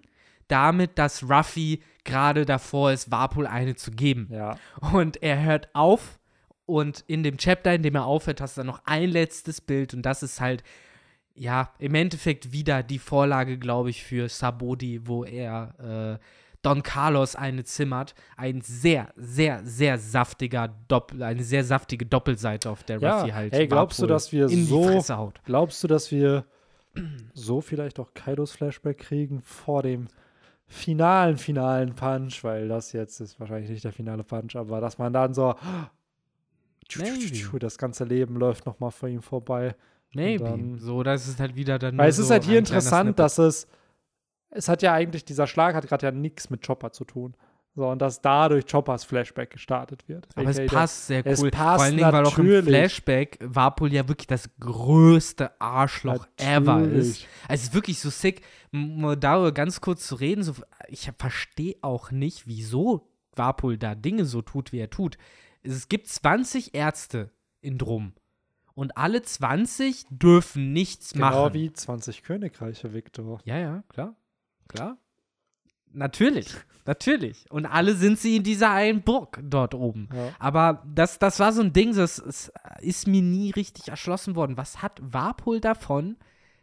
damit, 0.47 0.99
dass 0.99 1.23
Ruffy 1.27 1.81
gerade 2.03 2.45
davor 2.45 2.91
ist, 2.91 3.09
Warpol 3.09 3.47
eine 3.47 3.75
zu 3.75 3.89
geben. 3.89 4.27
Ja. 4.31 4.55
Und 4.93 5.23
er 5.23 5.41
hört 5.41 5.69
auf 5.73 6.19
und 6.67 7.03
in 7.07 7.23
dem 7.23 7.37
Chapter, 7.37 7.73
in 7.73 7.81
dem 7.81 7.95
er 7.95 8.05
aufhört, 8.05 8.41
hast 8.41 8.57
du 8.57 8.59
dann 8.59 8.67
noch 8.67 8.81
ein 8.85 9.09
letztes 9.09 9.61
Bild 9.61 9.95
und 9.95 10.03
das 10.03 10.21
ist 10.21 10.39
halt, 10.39 10.63
ja, 11.33 11.71
im 11.79 11.95
Endeffekt 11.95 12.51
wieder 12.51 12.83
die 12.83 12.99
Vorlage, 12.99 13.57
glaube 13.57 13.89
ich, 13.89 14.03
für 14.03 14.29
Sabodi, 14.29 15.07
wo 15.07 15.23
er 15.23 16.19
äh, 16.19 16.25
Don 16.65 16.81
Carlos 16.81 17.35
eine 17.35 17.63
zimmert. 17.63 18.15
Ein 18.37 18.61
sehr, 18.61 19.13
sehr, 19.15 19.63
sehr 19.63 19.99
saftiger 19.99 20.73
Doppel, 20.87 21.21
eine 21.21 21.43
sehr 21.43 21.63
saftige 21.63 22.05
Doppelseite, 22.05 22.69
auf 22.69 22.83
der 22.83 22.99
Ja, 22.99 23.19
Ruffy 23.19 23.31
halt 23.31 23.53
ey, 23.53 23.67
glaubst 23.67 24.01
du, 24.01 24.07
dass 24.07 24.31
wir 24.31 24.49
so-? 24.49 25.31
Glaubst 25.45 25.83
du, 25.83 25.87
dass 25.87 26.11
wir 26.11 26.45
so 27.33 27.61
vielleicht 27.61 27.99
auch 27.99 28.13
Kaidos 28.13 28.51
Flashback 28.51 28.97
kriegen 28.97 29.41
vor 29.41 29.83
dem 29.83 30.07
finalen, 30.65 31.37
finalen 31.37 31.93
Punch? 31.93 32.43
Weil 32.43 32.67
das 32.67 32.93
jetzt 32.93 33.19
ist 33.19 33.39
wahrscheinlich 33.39 33.69
nicht 33.69 33.83
der 33.83 33.93
finale 33.93 34.23
Punch, 34.23 34.55
aber 34.55 34.81
dass 34.81 34.97
man 34.97 35.13
dann 35.13 35.33
so 35.33 35.53
Maybe. 36.97 37.59
das 37.59 37.77
ganze 37.77 38.05
Leben 38.05 38.37
läuft 38.37 38.65
nochmal 38.65 38.91
vor 38.91 39.09
ihm 39.09 39.21
vorbei. 39.21 39.75
Maybe. 40.13 40.77
so, 40.77 41.03
das 41.03 41.27
ist 41.27 41.39
halt 41.39 41.55
wieder 41.55 41.77
dann 41.77 41.97
Weil 41.97 42.09
es 42.09 42.17
ist 42.17 42.27
so 42.27 42.33
halt 42.33 42.45
hier 42.45 42.57
interessant, 42.57 43.19
dass 43.19 43.37
es, 43.37 43.67
es 44.49 44.69
hat 44.69 44.81
ja 44.81 44.93
eigentlich, 44.93 45.26
dieser 45.26 45.47
Schlag 45.47 45.76
hat 45.76 45.88
gerade 45.88 46.05
ja 46.05 46.11
nichts 46.11 46.49
mit 46.49 46.65
Chopper 46.65 46.91
zu 46.91 47.03
tun. 47.05 47.35
So, 47.77 47.89
und 47.89 48.01
dass 48.01 48.22
dadurch 48.22 48.65
Choppers 48.67 49.03
Flashback 49.03 49.49
gestartet 49.49 50.07
wird. 50.07 50.30
Aber 50.35 50.49
es 50.49 50.65
passt 50.65 51.07
sehr 51.07 51.26
es 51.26 51.41
cool. 51.41 51.51
passt 51.51 51.76
Vor 51.76 51.84
allen 51.84 51.97
Dingen, 51.97 52.11
weil 52.11 52.26
auch 52.26 52.38
im. 52.38 52.63
Flashback 52.63 53.38
Warpol 53.41 53.91
ja 53.91 54.07
wirklich 54.07 54.27
das 54.27 54.49
größte 54.61 55.59
Arschloch 55.59 56.26
ever 56.38 56.77
Natürlich. 56.77 57.23
ist. 57.23 57.27
Also 57.49 57.53
es 57.53 57.63
ist 57.63 57.73
wirklich 57.73 57.99
so 57.99 58.09
sick, 58.09 58.43
mal 58.72 59.17
darüber 59.17 59.51
ganz 59.51 59.81
kurz 59.81 60.07
zu 60.07 60.15
reden. 60.15 60.41
So, 60.43 60.53
ich 60.88 61.11
verstehe 61.17 61.76
auch 61.81 62.11
nicht, 62.11 62.47
wieso 62.47 63.09
Warpol 63.35 63.77
da 63.77 63.93
Dinge 63.93 64.23
so 64.23 64.41
tut, 64.41 64.72
wie 64.72 64.80
er 64.80 64.89
tut. 64.89 65.17
Es 65.61 65.89
gibt 65.89 66.07
20 66.07 66.76
Ärzte 66.76 67.31
in 67.59 67.77
Drum. 67.77 68.13
Und 68.73 68.97
alle 68.97 69.22
20 69.22 70.05
dürfen 70.09 70.72
nichts 70.72 71.13
Genau 71.13 71.45
machen. 71.45 71.53
wie 71.53 71.73
20 71.73 72.23
Königreiche, 72.23 72.93
Victor. 72.93 73.39
Ja, 73.43 73.57
ja, 73.57 73.84
klar. 73.89 74.15
Klar. 74.67 74.97
Natürlich, 75.91 76.47
natürlich. 76.85 77.49
Und 77.49 77.65
alle 77.65 77.95
sind 77.95 78.19
sie 78.19 78.35
in 78.37 78.43
dieser 78.43 78.71
einen 78.71 79.01
Burg 79.01 79.39
dort 79.41 79.73
oben. 79.73 80.09
Ja. 80.13 80.33
Aber 80.39 80.83
das, 80.93 81.19
das 81.19 81.39
war 81.39 81.53
so 81.53 81.61
ein 81.61 81.71
Ding, 81.71 81.95
das, 81.95 82.17
das 82.17 82.51
ist 82.81 83.07
mir 83.07 83.21
nie 83.21 83.51
richtig 83.51 83.87
erschlossen 83.87 84.35
worden. 84.35 84.57
Was 84.57 84.81
hat 84.81 84.99
Warpol 85.01 85.61
davon, 85.61 86.17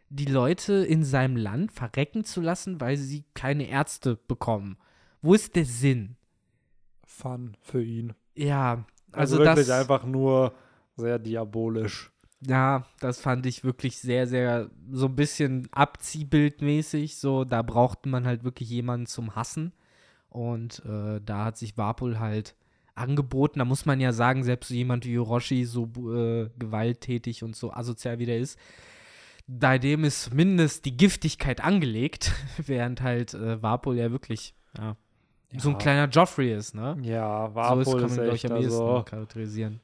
die 0.09 0.25
Leute 0.25 0.73
in 0.73 1.03
seinem 1.03 1.35
Land 1.35 1.71
verrecken 1.71 2.23
zu 2.23 2.41
lassen, 2.41 2.79
weil 2.79 2.95
sie 2.97 3.23
keine 3.33 3.67
Ärzte 3.67 4.19
bekommen? 4.27 4.77
Wo 5.23 5.33
ist 5.33 5.55
der 5.55 5.65
Sinn? 5.65 6.15
Fun 7.05 7.57
für 7.61 7.81
ihn. 7.81 8.13
Ja, 8.35 8.85
Also, 9.11 9.37
also, 9.37 9.39
wirklich 9.39 9.67
das, 9.67 9.79
einfach 9.81 10.03
nur 10.05 10.53
sehr 10.95 11.17
diabolisch. 11.17 12.11
Ja, 12.47 12.85
das 12.99 13.19
fand 13.19 13.45
ich 13.45 13.63
wirklich 13.63 13.97
sehr, 13.97 14.27
sehr 14.27 14.69
so 14.91 15.07
ein 15.07 15.15
bisschen 15.15 15.67
abziehbildmäßig. 15.71 17.17
So, 17.17 17.43
da 17.45 17.61
brauchte 17.61 18.09
man 18.09 18.25
halt 18.25 18.43
wirklich 18.43 18.69
jemanden 18.69 19.05
zum 19.05 19.35
Hassen. 19.35 19.73
Und 20.29 20.83
äh, 20.85 21.21
da 21.23 21.45
hat 21.45 21.57
sich 21.57 21.77
Warpol 21.77 22.19
halt 22.19 22.55
angeboten. 22.95 23.59
Da 23.59 23.65
muss 23.65 23.85
man 23.85 23.99
ja 23.99 24.11
sagen, 24.11 24.43
selbst 24.43 24.69
so 24.69 24.73
jemand 24.73 25.05
wie 25.05 25.11
Hiroshi, 25.11 25.65
so 25.65 25.85
äh, 25.85 26.49
gewalttätig 26.57 27.43
und 27.43 27.55
so 27.55 27.71
asozial 27.71 28.19
wie 28.19 28.25
der 28.25 28.39
ist, 28.39 28.59
bei 29.47 29.77
dem 29.77 30.03
ist 30.03 30.23
zumindest 30.23 30.85
die 30.85 30.95
Giftigkeit 30.95 31.61
angelegt, 31.61 32.31
während 32.57 33.01
halt 33.01 33.33
äh, 33.33 33.61
Warpol 33.61 33.97
ja 33.97 34.11
wirklich 34.11 34.53
ja, 34.77 34.95
so 35.57 35.69
ein 35.69 35.77
kleiner 35.77 36.09
Joffrey 36.09 36.53
ist, 36.53 36.73
ne? 36.73 36.97
Ja, 37.01 37.45
so 37.45 37.79
ist, 37.79 37.87
Warpol 37.87 38.01
kann 38.01 38.09
man, 38.09 38.23
glaube 38.23 38.35
ich, 38.35 38.51
am 38.51 38.57
ehesten 38.57 38.81
also, 38.81 39.03
charakterisieren. 39.03 39.81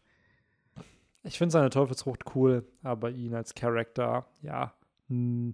Ich 1.23 1.37
finde 1.37 1.51
seine 1.51 1.69
Teufelsfrucht 1.69 2.35
cool, 2.35 2.65
aber 2.83 3.09
ihn 3.11 3.33
als 3.35 3.53
Charakter, 3.55 4.25
ja, 4.41 4.73
mh, 5.07 5.53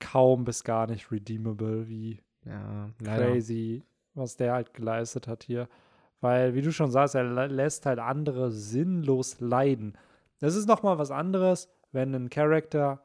kaum 0.00 0.44
bis 0.44 0.64
gar 0.64 0.86
nicht 0.86 1.10
redeemable, 1.10 1.88
wie 1.88 2.20
Ja, 2.44 2.90
crazy, 3.04 3.84
was 4.14 4.36
der 4.36 4.52
halt 4.54 4.74
geleistet 4.74 5.28
hat 5.28 5.44
hier. 5.44 5.68
Weil, 6.20 6.54
wie 6.54 6.62
du 6.62 6.72
schon 6.72 6.90
sagst, 6.90 7.14
er 7.14 7.24
lä- 7.24 7.46
lässt 7.46 7.86
halt 7.86 7.98
andere 7.98 8.50
sinnlos 8.50 9.40
leiden. 9.40 9.96
Das 10.40 10.54
ist 10.56 10.66
nochmal 10.66 10.98
was 10.98 11.10
anderes, 11.10 11.68
wenn 11.92 12.14
ein 12.14 12.30
Charakter 12.30 13.00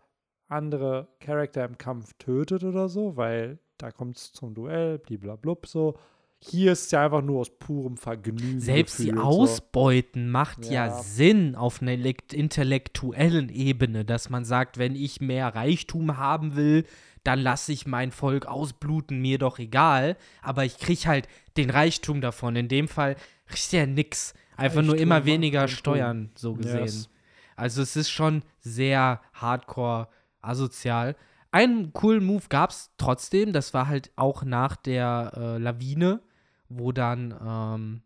andere 0.47 1.07
Charakter 1.19 1.65
im 1.65 1.77
Kampf 1.77 2.13
tötet 2.19 2.63
oder 2.63 2.89
so, 2.89 3.17
weil 3.17 3.59
da 3.77 3.91
kommt 3.91 4.17
es 4.17 4.31
zum 4.31 4.53
Duell, 4.55 4.97
bliblablub 4.97 5.67
so. 5.67 5.95
Hier 6.39 6.72
ist 6.72 6.85
es 6.85 6.91
ja 6.91 7.03
einfach 7.03 7.23
nur 7.23 7.39
aus 7.41 7.49
purem 7.57 7.97
Vergnügen. 7.97 8.59
Selbst 8.59 8.99
die 8.99 9.14
Ausbeuten 9.14 10.30
macht 10.30 10.65
ja. 10.65 10.88
Ja. 10.88 11.01
Sinn 11.01 11.55
auf 11.55 11.81
einer 11.81 11.93
intellektuellen 11.93 13.49
Ebene, 13.49 14.05
dass 14.05 14.30
man 14.30 14.45
sagt, 14.45 14.77
wenn 14.77 14.95
ich 14.95 15.19
mehr 15.19 15.55
Reichtum 15.55 16.18
haben 16.18 16.55
will, 16.55 16.85
dann 17.23 17.39
lasse 17.39 17.73
ich 17.73 17.88
mein 17.88 18.11
Volk 18.11 18.45
ausbluten, 18.45 19.19
mir 19.19 19.38
doch 19.38 19.59
egal. 19.59 20.15
Aber 20.41 20.64
ich 20.64 20.77
kriege 20.77 21.07
halt 21.07 21.27
den 21.57 21.69
Reichtum 21.69 22.22
davon. 22.22 22.55
In 22.55 22.68
dem 22.69 22.88
Fall 22.88 23.15
kriegt 23.47 23.72
ja 23.73 23.85
nix. 23.85 24.34
Einfach 24.55 24.81
nur 24.81 24.93
Reichtum 24.93 25.03
immer 25.03 25.15
macht 25.15 25.26
weniger. 25.26 25.68
Steuern, 25.68 26.31
so 26.35 26.53
gesehen. 26.53 26.85
Yes. 26.85 27.09
Also 27.55 27.81
es 27.81 27.95
ist 27.95 28.11
schon 28.11 28.43
sehr 28.59 29.22
hardcore 29.34 30.07
asozial. 30.41 31.15
einen 31.51 31.91
coolen 31.91 32.23
Move 32.23 32.43
gab 32.49 32.69
es 32.69 32.91
trotzdem. 32.97 33.51
Das 33.51 33.73
war 33.73 33.88
halt 33.88 34.11
auch 34.15 34.43
nach 34.43 34.76
der 34.76 35.31
äh, 35.35 35.57
Lawine, 35.57 36.22
wo 36.69 36.91
dann 36.91 37.34
ähm, 37.41 38.02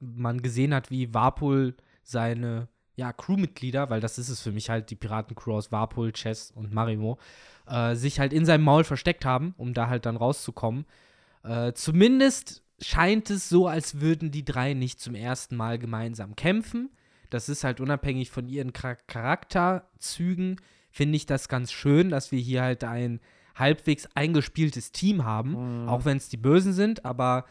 man 0.00 0.42
gesehen 0.42 0.74
hat, 0.74 0.90
wie 0.90 1.14
Warpol 1.14 1.74
seine 2.02 2.68
ja, 2.94 3.12
Crewmitglieder, 3.12 3.88
weil 3.88 4.00
das 4.00 4.18
ist 4.18 4.28
es 4.28 4.42
für 4.42 4.52
mich 4.52 4.68
halt, 4.68 4.90
die 4.90 4.96
Piratencrew 4.96 5.54
aus 5.54 5.72
Warpol, 5.72 6.12
Chess 6.12 6.50
und 6.50 6.74
Marimo, 6.74 7.18
äh, 7.66 7.94
sich 7.94 8.20
halt 8.20 8.32
in 8.32 8.44
seinem 8.44 8.64
Maul 8.64 8.84
versteckt 8.84 9.24
haben, 9.24 9.54
um 9.56 9.72
da 9.72 9.88
halt 9.88 10.04
dann 10.04 10.16
rauszukommen. 10.16 10.84
Äh, 11.42 11.72
zumindest 11.72 12.62
scheint 12.80 13.30
es 13.30 13.48
so, 13.48 13.66
als 13.66 14.00
würden 14.00 14.30
die 14.30 14.44
drei 14.44 14.74
nicht 14.74 15.00
zum 15.00 15.14
ersten 15.14 15.56
Mal 15.56 15.78
gemeinsam 15.78 16.36
kämpfen. 16.36 16.90
Das 17.30 17.48
ist 17.48 17.64
halt 17.64 17.80
unabhängig 17.80 18.30
von 18.30 18.46
ihren 18.46 18.72
Char 18.74 18.96
Charakterzügen, 19.06 20.56
finde 20.90 21.16
ich 21.16 21.24
das 21.24 21.48
ganz 21.48 21.72
schön, 21.72 22.10
dass 22.10 22.30
wir 22.30 22.40
hier 22.40 22.62
halt 22.62 22.84
ein 22.84 23.20
halbwegs 23.54 24.06
eingespieltes 24.14 24.92
Team 24.92 25.24
haben, 25.24 25.82
Mhm. 25.82 25.88
auch 25.88 26.04
wenn 26.04 26.18
es 26.18 26.28
die 26.28 26.36
Bösen 26.36 26.72
sind, 26.72 27.04
aber 27.04 27.46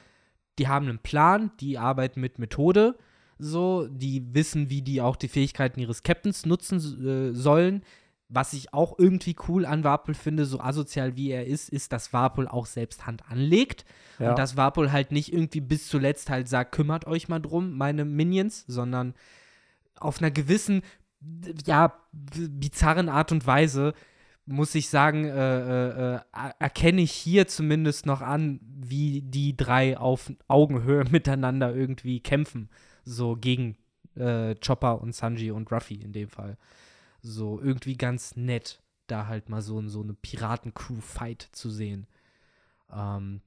die 0.62 0.68
haben 0.68 0.88
einen 0.88 1.00
Plan, 1.00 1.50
die 1.60 1.80
arbeiten 1.80 2.22
mit 2.22 2.38
Methode, 2.38 2.96
so, 3.40 3.88
die 3.88 4.36
wissen, 4.36 4.70
wie 4.70 4.84
die 4.84 5.02
auch 5.02 5.16
die 5.16 5.28
Fähigkeiten 5.28 5.80
ihres 5.80 6.04
Captains 6.04 6.46
nutzen 6.46 6.78
äh, 7.04 7.34
sollen. 7.34 7.82
Was 8.30 8.54
ich 8.54 8.76
auch 8.76 9.00
irgendwie 9.00 9.36
cool 9.48 9.66
an 9.66 9.84
Warpol 9.84 10.14
finde, 10.14 10.46
so 10.46 10.60
asozial 10.60 11.16
wie 11.16 11.32
er 11.32 11.48
ist, 11.48 11.70
ist, 11.70 11.92
dass 11.92 12.14
Warpol 12.14 12.48
auch 12.48 12.68
selbst 12.68 13.08
Hand 13.08 13.24
anlegt. 13.28 13.86
Ja. 14.20 14.30
Und 14.30 14.38
dass 14.38 14.56
Warpol 14.56 14.92
halt 14.92 15.12
nicht 15.12 15.34
irgendwie 15.34 15.62
bis 15.62 15.88
zuletzt 15.88 16.30
halt 16.30 16.48
sagt, 16.48 16.74
kümmert 16.74 17.08
euch 17.08 17.28
mal 17.28 17.40
drum, 17.40 17.76
meine 17.76 18.06
Minions, 18.06 18.64
sondern 18.68 19.16
auf 20.00 20.20
einer 20.20 20.30
gewissen, 20.30 20.84
ja, 21.66 22.00
bizarren 22.12 23.10
Art 23.10 23.32
und 23.32 23.48
Weise 23.48 23.96
muss 24.52 24.76
ich 24.76 24.90
sagen, 24.90 25.26
äh, 25.26 25.30
äh, 25.32 26.16
äh, 26.16 26.20
er- 26.32 26.56
erkenne 26.60 27.02
ich 27.02 27.12
hier 27.12 27.48
zumindest 27.48 28.06
noch 28.06 28.22
an, 28.22 28.60
wie 28.64 29.22
die 29.22 29.56
drei 29.56 29.98
auf 29.98 30.32
Augenhöhe 30.48 31.04
miteinander 31.12 31.74
irgendwie 31.76 32.20
kämpfen. 32.20 32.70
So 33.04 33.36
gegen 33.36 33.78
äh, 34.16 34.56
Chopper 34.56 35.02
und 35.02 35.16
Sanji 35.16 35.52
und 35.52 35.72
Ruffy 35.72 35.96
in 35.96 36.14
dem 36.14 36.30
Fall. 36.30 36.58
So 37.22 37.60
irgendwie 37.62 37.98
ganz 37.98 38.36
nett, 38.36 38.82
da 39.08 39.28
halt 39.28 39.50
mal 39.50 39.62
so, 39.62 39.82
so 39.88 40.02
eine 40.02 40.14
Piraten-Crew-Fight 40.14 41.50
zu 41.52 41.70
sehen. 41.70 42.08
Ähm, 42.94 43.42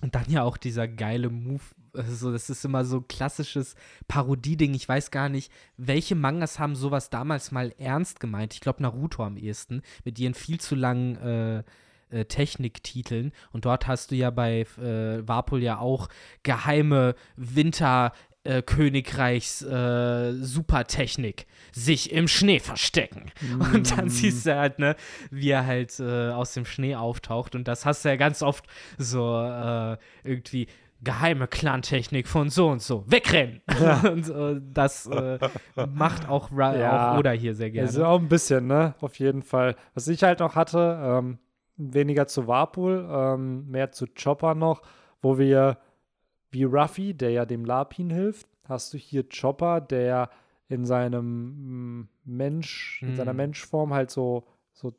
und 0.00 0.14
dann 0.14 0.28
ja 0.28 0.42
auch 0.42 0.56
dieser 0.56 0.88
geile 0.88 1.30
Move. 1.30 1.62
Also, 1.92 2.30
das 2.30 2.50
ist 2.50 2.64
immer 2.64 2.84
so 2.84 3.00
klassisches 3.00 3.74
Parodieding. 4.06 4.74
Ich 4.74 4.88
weiß 4.88 5.10
gar 5.10 5.28
nicht, 5.28 5.52
welche 5.76 6.14
Mangas 6.14 6.58
haben 6.58 6.76
sowas 6.76 7.10
damals 7.10 7.50
mal 7.50 7.74
ernst 7.78 8.20
gemeint. 8.20 8.54
Ich 8.54 8.60
glaube, 8.60 8.82
Naruto 8.82 9.24
am 9.24 9.36
ehesten, 9.36 9.82
mit 10.04 10.18
ihren 10.18 10.34
viel 10.34 10.60
zu 10.60 10.76
langen 10.76 11.16
äh, 11.16 11.64
äh, 12.10 12.24
Techniktiteln. 12.24 13.32
Und 13.52 13.64
dort 13.64 13.86
hast 13.86 14.10
du 14.10 14.16
ja 14.16 14.30
bei 14.30 14.66
äh, 14.78 15.26
Warpol 15.26 15.62
ja 15.62 15.78
auch 15.78 16.08
geheime 16.42 17.14
Winter. 17.36 18.12
Äh, 18.42 18.62
Königreichs 18.62 19.60
äh, 19.60 20.32
Supertechnik 20.32 21.46
sich 21.72 22.10
im 22.10 22.26
Schnee 22.26 22.58
verstecken. 22.58 23.30
Und 23.74 23.96
dann 23.98 24.08
siehst 24.08 24.46
du 24.46 24.56
halt, 24.56 24.78
ne, 24.78 24.96
wie 25.30 25.50
er 25.50 25.66
halt 25.66 26.00
äh, 26.00 26.30
aus 26.30 26.54
dem 26.54 26.64
Schnee 26.64 26.96
auftaucht. 26.96 27.54
Und 27.54 27.68
das 27.68 27.84
hast 27.84 28.04
du 28.04 28.08
ja 28.08 28.16
ganz 28.16 28.42
oft 28.42 28.64
so 28.96 29.38
äh, 29.42 29.98
irgendwie 30.24 30.68
geheime 31.02 31.48
Clantechnik 31.48 32.28
von 32.28 32.48
so 32.50 32.68
und 32.68 32.80
so. 32.82 33.04
Wegrennen! 33.06 33.60
und 34.10 34.28
äh, 34.30 34.60
das 34.72 35.06
äh, 35.06 35.38
macht 35.92 36.28
auch, 36.28 36.50
Ra 36.50 36.76
Ja. 36.76 37.12
auch 37.12 37.18
Oda 37.18 37.32
hier 37.32 37.54
sehr 37.54 37.70
gerne. 37.70 37.88
Also 37.88 38.04
auch 38.06 38.18
ein 38.20 38.28
bisschen, 38.28 38.66
ne? 38.66 38.94
Auf 39.00 39.18
jeden 39.18 39.42
Fall. 39.42 39.76
Was 39.94 40.08
ich 40.08 40.22
halt 40.22 40.40
noch 40.40 40.54
hatte, 40.56 40.98
ähm, 41.02 41.38
weniger 41.76 42.26
zu 42.26 42.46
Warpool, 42.46 43.06
ähm, 43.10 43.66
mehr 43.70 43.92
zu 43.92 44.06
Chopper 44.06 44.54
noch, 44.54 44.82
wo 45.22 45.38
wir 45.38 45.78
wie 46.50 46.64
Ruffy, 46.64 47.14
der 47.14 47.30
ja 47.30 47.44
dem 47.46 47.64
Lapin 47.64 48.10
hilft, 48.10 48.46
hast 48.64 48.92
du 48.94 48.98
hier 48.98 49.24
Chopper, 49.28 49.80
der 49.80 50.30
in 50.68 50.84
seinem 50.84 52.00
mm, 52.00 52.08
Mensch, 52.24 53.02
in 53.02 53.16
seiner 53.16 53.32
Mhm. 53.32 53.36
Menschform 53.38 53.92
halt 53.94 54.10
so, 54.10 54.44
so 54.72 54.94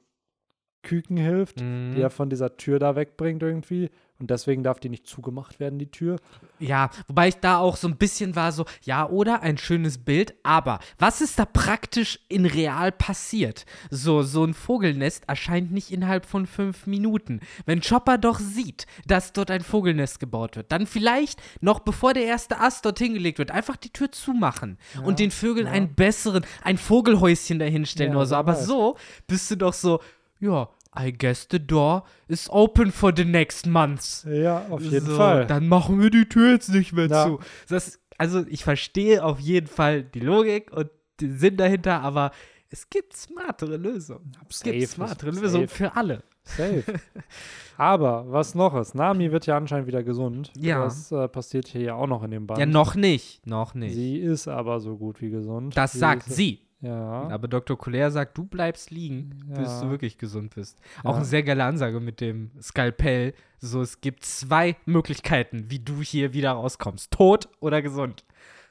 Küken 0.83 1.17
hilft, 1.17 1.61
Mhm. 1.61 1.91
die 1.93 2.01
er 2.01 2.09
von 2.09 2.29
dieser 2.29 2.57
Tür 2.57 2.79
da 2.79 2.95
wegbringt 2.95 3.43
irgendwie. 3.43 3.89
Und 4.22 4.30
deswegen 4.30 4.61
darf 4.61 4.80
die 4.80 4.89
nicht 4.89 5.07
zugemacht 5.07 5.60
werden, 5.60 5.80
die 5.80 5.89
Tür. 5.89 6.18
Ja, 6.60 6.91
wobei 7.07 7.30
ich 7.30 7.38
da 7.38 7.57
auch 7.57 7.76
so 7.76 7.88
ein 7.88 7.98
bisschen 7.98 8.35
war 8.35 8.52
so, 8.52 8.65
ja, 8.84 9.10
oder 9.10 9.41
ein 9.41 9.57
schönes 9.57 9.98
Bild, 9.98 10.35
aber 10.43 10.80
was 10.99 11.22
ist 11.22 11.39
da 11.39 11.45
praktisch 11.45 12.19
in 12.30 12.45
real 12.45 12.91
passiert? 12.91 13.65
So, 13.89 14.22
so 14.22 14.45
ein 14.45 14.53
Vogelnest 14.53 15.27
erscheint 15.27 15.72
nicht 15.72 15.91
innerhalb 15.91 16.27
von 16.27 16.45
fünf 16.45 16.85
Minuten. 16.85 17.39
Wenn 17.65 17.81
Chopper 17.81 18.19
doch 18.19 18.39
sieht, 18.39 18.85
dass 19.07 19.34
dort 19.34 19.49
ein 19.49 19.61
Vogelnest 19.61 20.19
gebaut 20.19 20.56
wird, 20.56 20.72
dann 20.72 20.85
vielleicht 20.85 21.41
noch 21.60 21.80
bevor 21.80 22.14
der 22.14 22.26
erste 22.26 22.60
Ast 22.60 22.85
dort 22.85 22.99
hingelegt 22.99 23.39
wird, 23.39 23.49
einfach 23.49 23.76
die 23.76 23.89
Tür 23.89 24.11
zumachen 24.11 24.77
und 25.03 25.18
den 25.18 25.31
Vögeln 25.31 25.65
ja. 25.65 25.73
einen 25.73 25.95
besseren, 25.95 26.45
ein 26.64 26.77
Vogelhäuschen 26.77 27.57
dahinstellen 27.57 28.11
Ja, 28.11 28.18
oder 28.19 28.27
so. 28.27 28.35
Aber 28.35 28.56
so 28.56 28.98
bist 29.26 29.49
du 29.49 29.57
doch 29.57 29.73
so, 29.73 29.99
ja, 30.39 30.69
I 30.97 31.11
guess 31.11 31.47
the 31.49 31.59
door 31.65 32.03
is 32.27 32.49
open 32.49 32.91
for 32.91 33.13
the 33.15 33.23
next 33.26 33.65
months. 33.65 34.26
Ja, 34.30 34.65
auf 34.69 34.81
jeden 34.81 35.05
So, 35.05 35.15
Fall. 35.15 35.47
Dann 35.47 35.68
machen 35.68 36.01
wir 36.01 36.09
die 36.09 36.27
Tür 36.27 36.51
jetzt 36.51 36.69
nicht 36.69 36.91
mehr 36.93 37.07
Ja. 37.07 37.26
zu. 37.26 37.39
Das, 37.69 37.99
also 38.18 38.45
ich 38.47 38.63
verstehe 38.63 39.23
auf 39.23 39.39
jeden 39.39 39.68
Fall 39.68 40.03
die 40.03 40.19
Logik 40.19 40.72
und 40.72 40.89
den 41.22 41.38
Sinn 41.38 41.55
dahinter, 41.57 42.01
aber 42.01 42.31
es 42.69 42.89
gibt 42.89 43.15
smartere 43.15 43.77
Lösungen. 43.77 44.31
Es 44.49 44.59
Safe, 44.59 44.72
gibt 44.72 44.89
smartere. 44.91 45.31
Lösungen 45.31 45.68
für 45.68 45.95
alle. 45.95 46.23
Safe. 46.43 46.84
Aber 47.77 48.26
was 48.31 48.55
noch 48.55 48.76
ist, 48.76 48.95
Nami 48.95 49.31
wird 49.31 49.45
ja 49.45 49.57
anscheinend 49.57 49.88
wieder 49.88 50.03
gesund. 50.03 50.51
Ja. 50.57 50.84
Das 50.84 51.11
äh, 51.11 51.27
passiert 51.27 51.68
hier 51.68 51.81
ja 51.81 51.95
auch 51.95 52.07
noch 52.07 52.23
in 52.23 52.31
dem 52.31 52.47
Band. 52.47 52.59
Ja, 52.59 52.65
noch 52.65 52.95
nicht. 52.95 53.45
Noch 53.45 53.73
nicht. 53.73 53.93
Sie 53.93 54.18
ist 54.18 54.47
aber 54.47 54.80
so 54.80 54.97
gut 54.97 55.22
wie 55.22 55.30
gesund. 55.30 55.76
das 55.77 55.93
Sie 55.93 55.99
sagt 55.99 56.23
sie. 56.31 56.59
Ja. 56.81 57.27
Aber 57.29 57.47
Dr. 57.47 57.77
Collier 57.77 58.09
sagt, 58.11 58.37
du 58.37 58.45
bleibst 58.45 58.89
liegen, 58.91 59.43
bis 59.47 59.67
Ja. 59.69 59.81
du 59.81 59.89
wirklich 59.91 60.17
gesund 60.17 60.55
bist. 60.55 60.79
Auch 61.03 61.11
Ja. 61.11 61.15
eine 61.17 61.25
sehr 61.25 61.43
geile 61.43 61.63
Ansage 61.63 61.99
mit 61.99 62.19
dem 62.21 62.51
Skalpell. 62.61 63.33
So, 63.59 63.81
es 63.81 64.01
gibt 64.01 64.25
zwei 64.25 64.75
Möglichkeiten, 64.85 65.65
wie 65.69 65.79
du 65.79 66.01
hier 66.01 66.33
wieder 66.33 66.51
rauskommst. 66.53 67.11
Tot 67.11 67.49
oder 67.59 67.81
gesund. 67.81 68.25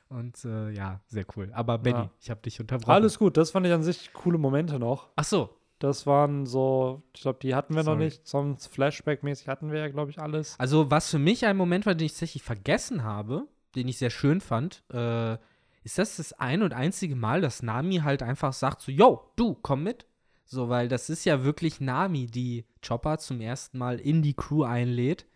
Und 0.09 0.45
äh, 0.45 0.71
ja, 0.71 1.01
sehr 1.07 1.25
cool. 1.37 1.51
Aber 1.53 1.79
Benny, 1.79 1.99
Ja. 1.99 2.11
ich 2.21 2.31
habe 2.31 2.41
dich 2.43 2.59
unterbrochen. 2.61 2.91
Alles 2.91 3.17
gut, 3.19 3.37
das 3.37 3.53
fand 3.53 3.65
ich 3.67 3.73
an 3.73 3.85
sich 3.85 4.13
coole 4.13 4.39
Momente 4.39 4.79
noch. 4.81 5.09
Ach 5.17 5.25
so, 5.25 5.51
Das 5.79 6.07
waren 6.07 6.45
so, 6.45 7.03
ich 7.15 7.23
glaube, 7.23 7.39
die 7.41 7.55
hatten 7.55 7.73
wir 7.75 7.83
noch 7.85 7.93
Sorry. 7.93 8.05
nicht. 8.07 8.27
Sonst 8.29 8.67
Flashback-mäßig 8.75 9.47
hatten 9.49 9.71
wir 9.73 9.79
ja, 9.79 9.89
glaube 9.89 10.11
ich, 10.11 10.19
alles. 10.19 10.55
Also, 10.59 10.91
was 10.91 11.09
für 11.11 11.19
mich 11.19 11.47
ein 11.47 11.57
Moment 11.57 11.87
war, 11.87 11.95
den 11.95 12.05
ich 12.05 12.13
tatsächlich 12.13 12.43
vergessen 12.43 13.03
habe, 13.03 13.47
den 13.77 13.89
ich 13.89 13.97
sehr 13.97 14.11
schön 14.11 14.41
fand, 14.43 14.83
äh, 14.93 15.39
ist 15.83 15.99
das 15.99 16.17
das 16.17 16.33
ein 16.35 16.63
und 16.63 16.73
einzige 16.73 17.17
Mal, 17.17 17.41
dass 17.41 17.63
Nami 17.63 17.97
halt 17.99 18.23
einfach 18.23 18.53
sagt: 18.53 18.83
so, 18.83 18.93
yo, 18.93 19.31
du, 19.37 19.55
komm 19.55 19.83
mit. 19.83 20.07
So, 20.45 20.69
weil 20.69 20.89
das 20.89 21.11
ist 21.11 21.25
ja 21.25 21.45
wirklich 21.45 21.81
Nami, 21.81 22.27
die 22.27 22.65
Chopper 22.87 23.19
zum 23.19 23.41
ersten 23.41 23.79
Mal 23.79 24.01
in 24.01 24.21
die 24.21 24.35
Crew 24.35 24.65
einlädt, 24.65 25.27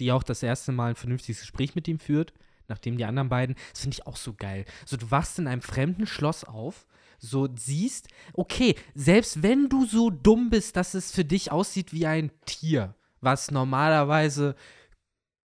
die 0.00 0.10
auch 0.10 0.24
das 0.24 0.42
erste 0.42 0.72
Mal 0.72 0.90
ein 0.90 0.96
vernünftiges 0.96 1.40
Gespräch 1.40 1.76
mit 1.76 1.86
ihm 1.86 2.00
führt, 2.00 2.32
nachdem 2.66 2.96
die 2.96 3.04
anderen 3.04 3.28
beiden, 3.28 3.54
das 3.72 3.82
finde 3.82 3.94
ich 3.94 4.06
auch 4.06 4.16
so 4.16 4.34
geil. 4.34 4.64
So, 4.84 4.96
du 4.96 5.10
wachst 5.12 5.38
in 5.38 5.46
einem 5.46 5.62
fremden 5.62 6.06
Schloss 6.06 6.42
auf, 6.42 6.86
so 7.20 7.48
siehst, 7.54 8.08
okay, 8.32 8.74
selbst 8.94 9.42
wenn 9.42 9.68
du 9.68 9.86
so 9.86 10.10
dumm 10.10 10.50
bist, 10.50 10.76
dass 10.76 10.94
es 10.94 11.12
für 11.12 11.24
dich 11.24 11.52
aussieht 11.52 11.92
wie 11.92 12.06
ein 12.06 12.32
Tier, 12.44 12.94
was 13.20 13.50
normalerweise 13.50 14.56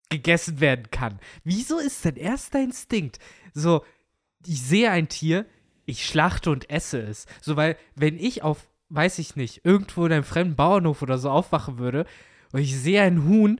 gegessen 0.09 0.59
werden 0.59 0.91
kann. 0.91 1.19
Wieso 1.43 1.77
ist 1.77 2.05
dein 2.05 2.15
erster 2.15 2.61
Instinkt 2.61 3.19
so, 3.53 3.83
ich 4.47 4.61
sehe 4.61 4.89
ein 4.91 5.07
Tier, 5.09 5.45
ich 5.85 6.05
schlachte 6.05 6.49
und 6.51 6.69
esse 6.69 6.99
es. 7.01 7.25
So, 7.41 7.55
weil, 7.55 7.75
wenn 7.95 8.17
ich 8.17 8.43
auf, 8.43 8.67
weiß 8.89 9.19
ich 9.19 9.35
nicht, 9.35 9.61
irgendwo 9.65 10.05
in 10.05 10.11
einem 10.13 10.23
fremden 10.23 10.55
Bauernhof 10.55 11.01
oder 11.01 11.17
so 11.17 11.29
aufwachen 11.29 11.77
würde 11.77 12.05
und 12.51 12.61
ich 12.61 12.75
sehe 12.77 13.01
ein 13.01 13.27
Huhn 13.27 13.59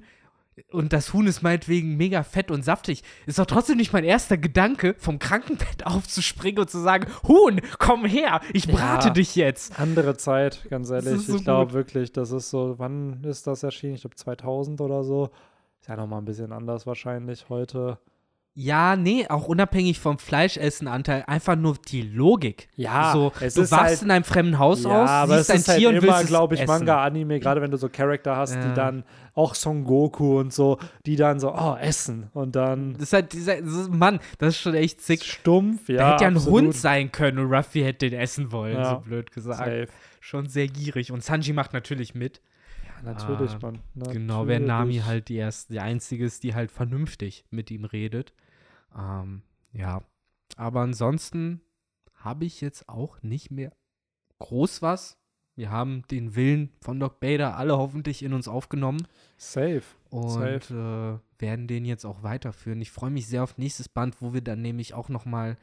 und 0.71 0.93
das 0.93 1.13
Huhn 1.13 1.25
ist 1.25 1.41
meinetwegen 1.41 1.97
mega 1.97 2.21
fett 2.21 2.51
und 2.51 2.63
saftig, 2.63 3.03
ist 3.25 3.39
doch 3.39 3.47
trotzdem 3.47 3.77
nicht 3.77 3.91
mein 3.91 4.03
erster 4.03 4.37
Gedanke, 4.37 4.95
vom 4.99 5.17
Krankenbett 5.17 5.83
aufzuspringen 5.85 6.59
und 6.59 6.69
zu 6.69 6.79
sagen, 6.79 7.07
Huhn, 7.27 7.59
komm 7.79 8.05
her, 8.05 8.39
ich 8.53 8.67
brate 8.67 9.07
Ja. 9.07 9.13
dich 9.13 9.35
jetzt. 9.35 9.79
Andere 9.79 10.15
Zeit, 10.15 10.65
ganz 10.69 10.91
ehrlich. 10.91 11.25
so 11.25 11.37
ich 11.37 11.43
glaube 11.43 11.73
wirklich, 11.73 12.11
das 12.11 12.31
ist 12.31 12.51
so, 12.51 12.75
wann 12.77 13.23
ist 13.23 13.47
das 13.47 13.63
erschienen? 13.63 13.95
Ich 13.95 14.01
glaube 14.01 14.15
2000 14.15 14.79
oder 14.81 15.03
so. 15.03 15.31
Ist 15.81 15.89
ja 15.89 15.95
nochmal 15.97 16.21
ein 16.21 16.25
bisschen 16.25 16.51
anders 16.53 16.85
wahrscheinlich 16.85 17.49
heute. 17.49 17.97
Ja, 18.55 18.95
nee, 18.95 19.25
auch 19.29 19.47
unabhängig 19.47 19.99
vom 19.99 20.19
Fleischessenanteil, 20.19 21.23
einfach 21.25 21.55
nur 21.55 21.75
die 21.87 22.03
Logik. 22.03 22.69
Ja, 22.75 23.11
so, 23.11 23.31
es 23.41 23.55
du 23.55 23.63
ist 23.63 23.71
wachst 23.71 23.83
halt- 23.83 24.01
in 24.03 24.11
einem 24.11 24.23
fremden 24.23 24.59
Haus 24.59 24.83
Ja, 24.83 25.03
aus, 25.03 25.09
aber 25.09 25.37
siehst 25.37 25.49
es 25.49 25.49
ein 25.49 25.55
ist 25.57 25.67
halt 25.69 25.79
Tier 25.79 25.89
und 25.89 25.95
immer, 25.95 26.23
glaube 26.23 26.53
ich. 26.53 26.67
Manga-Anime, 26.67 27.39
gerade 27.39 27.61
wenn 27.61 27.71
du 27.71 27.77
so 27.77 27.89
Charakter 27.89 28.35
hast, 28.35 28.53
Ja. 28.53 28.67
die 28.67 28.73
dann, 28.75 29.03
auch 29.33 29.55
Son 29.55 29.83
Goku 29.85 30.39
und 30.39 30.53
so, 30.53 30.77
die 31.07 31.15
dann 31.15 31.39
so, 31.39 31.51
oh, 31.51 31.75
essen. 31.81 32.29
Und 32.35 32.55
dann 32.55 32.93
Das 32.93 33.01
ist 33.03 33.13
halt 33.13 33.33
dieser, 33.33 33.59
das 33.59 33.73
ist, 33.73 33.91
Mann, 33.91 34.19
das 34.37 34.49
ist 34.49 34.61
schon 34.61 34.75
echt 34.75 35.01
sick. 35.01 35.23
stumpf, 35.23 35.89
ja. 35.89 35.95
Der 35.97 36.11
hätte 36.11 36.23
ja 36.25 36.27
ein 36.29 36.35
absolut. 36.37 36.61
Hund 36.65 36.75
sein 36.75 37.11
können 37.11 37.39
und 37.39 37.51
Ruffy 37.51 37.81
hätte 37.81 38.07
den 38.09 38.19
essen 38.19 38.51
wollen, 38.51 38.75
Ja. 38.77 38.89
so 38.91 38.97
blöd 38.99 39.31
gesagt. 39.31 39.57
Safe. 39.57 39.87
Schon 40.19 40.47
sehr 40.47 40.67
gierig. 40.67 41.11
Und 41.11 41.23
Sanji 41.23 41.53
macht 41.53 41.73
natürlich 41.73 42.13
mit. 42.13 42.39
Natürlich, 43.03 43.51
Ah, 43.55 43.59
Mann. 43.61 43.79
Genau, 43.95 44.47
wer 44.47 44.59
Nami 44.59 44.93
Natürlich. 44.95 45.05
halt 45.05 45.29
die 45.29 45.35
erste, 45.35 45.73
die 45.73 45.79
einzige 45.79 46.25
ist, 46.25 46.43
die 46.43 46.55
halt 46.55 46.71
vernünftig 46.71 47.45
mit 47.51 47.69
ihm 47.71 47.85
redet. 47.85 48.33
Ähm, 48.97 49.41
ja. 49.73 50.03
Aber 50.55 50.81
ansonsten 50.81 51.61
habe 52.15 52.45
ich 52.45 52.61
jetzt 52.61 52.87
auch 52.87 53.21
nicht 53.21 53.51
mehr 53.51 53.73
groß 54.39 54.81
was. 54.81 55.17
Wir 55.55 55.69
haben 55.69 56.03
den 56.09 56.35
Willen 56.35 56.71
von 56.81 56.99
Doc 56.99 57.19
Bader 57.19 57.57
alle 57.57 57.77
hoffentlich 57.77 58.23
in 58.23 58.33
uns 58.33 58.47
aufgenommen 58.47 59.05
Safe. 59.37 59.83
und 60.09 60.29
Safe. 60.29 61.21
äh, 61.39 61.41
werden 61.41 61.67
den 61.67 61.85
jetzt 61.85 62.05
auch 62.05 62.23
weiterführen. 62.23 62.81
Ich 62.81 62.91
freue 62.91 63.11
mich 63.11 63.27
sehr 63.27 63.43
auf 63.43 63.57
nächstes 63.57 63.87
Band, 63.89 64.21
wo 64.21 64.33
wir 64.33 64.41
dann 64.41 64.61
nämlich 64.61 64.93
auch 64.93 65.09
noch 65.09 65.25
mal 65.25 65.57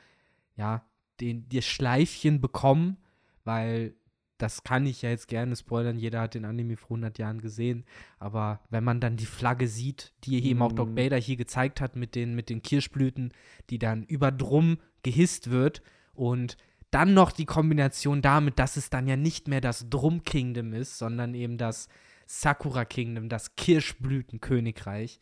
ja 0.57 0.85
den 1.21 1.49
das 1.49 1.65
Schleifchen 1.65 2.41
bekommen, 2.41 2.99
weil 3.45 3.95
das 4.43 4.63
kann 4.63 4.87
ich 4.87 5.03
ja 5.03 5.11
jetzt 5.11 5.29
gerne 5.29 5.55
spoilern. 5.57 5.99
Jeder 5.99 6.21
hat 6.23 6.35
den 6.35 6.45
Anime 6.45 6.77
vor 6.77 6.97
100 6.97 7.19
Jahren 7.19 7.41
gesehen, 7.41 7.85
aber 8.19 8.61
wenn 8.71 8.85
man 8.85 9.01
dann 9.01 9.17
die 9.17 9.27
Flagge 9.27 9.69
sieht, 9.69 10.13
die 10.25 10.45
eben 10.45 10.63
auch 10.63 10.73
Doc 10.73 10.91
Mhm. 10.91 10.95
Bader 10.95 11.17
hier 11.19 11.37
gezeigt 11.37 11.81
hat 11.81 11.97
mit 11.97 12.15
den 12.15 12.35
mit 12.35 12.49
den 12.49 12.63
Kirschblüten, 12.63 13.33
die 13.71 13.79
dann 13.79 14.03
über 14.05 14.33
Drum 14.33 14.79
gehisst 15.03 15.51
wird 15.51 15.83
und 16.15 16.57
dann 16.91 17.15
noch 17.15 17.33
die 17.33 17.47
Kombination 17.47 18.21
damit, 18.23 18.59
dass 18.59 18.77
es 18.77 18.91
dann 18.91 19.07
ja 19.07 19.17
nicht 19.17 19.49
mehr 19.49 19.61
das 19.61 19.89
Drum 19.89 20.25
Kingdom 20.25 20.73
ist, 20.73 20.99
sondern 20.99 21.35
eben 21.35 21.57
das 21.57 21.89
Sakura 22.27 22.85
Kingdom, 22.85 23.29
das 23.29 23.55
Kirschblütenkönigreich. 23.57 25.21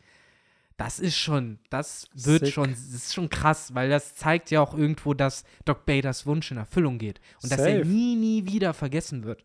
Das 0.79 1.01
ist 1.01 1.17
schon, 1.17 1.59
das 1.71 2.09
wird 2.15 2.47
Sick. 2.47 2.55
schon, 2.55 2.71
das 2.71 2.79
ist 2.79 3.13
schon 3.13 3.29
krass, 3.29 3.75
weil 3.75 3.91
das 3.91 4.15
zeigt 4.15 4.51
ja 4.53 4.61
auch 4.63 4.75
irgendwo, 4.75 5.13
dass 5.13 5.45
Doc 5.65 5.85
Baders 5.85 6.25
Wunsch 6.25 6.53
in 6.53 6.57
Erfüllung 6.57 6.99
geht 6.99 7.21
und 7.43 7.51
dass 7.51 7.59
er 7.59 7.79
Safe. 7.81 7.85
nie, 7.89 8.15
nie 8.15 8.47
wieder 8.47 8.73
vergessen 8.73 9.25
wird. 9.25 9.45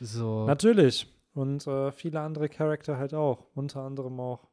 So. 0.00 0.46
Natürlich. 0.46 1.12
Und 1.34 1.66
äh, 1.66 1.90
viele 1.92 2.20
andere 2.20 2.48
Charakter 2.48 2.96
halt 2.96 3.12
auch. 3.12 3.44
Unter 3.54 3.80
anderem 3.80 4.18
auch 4.20 4.47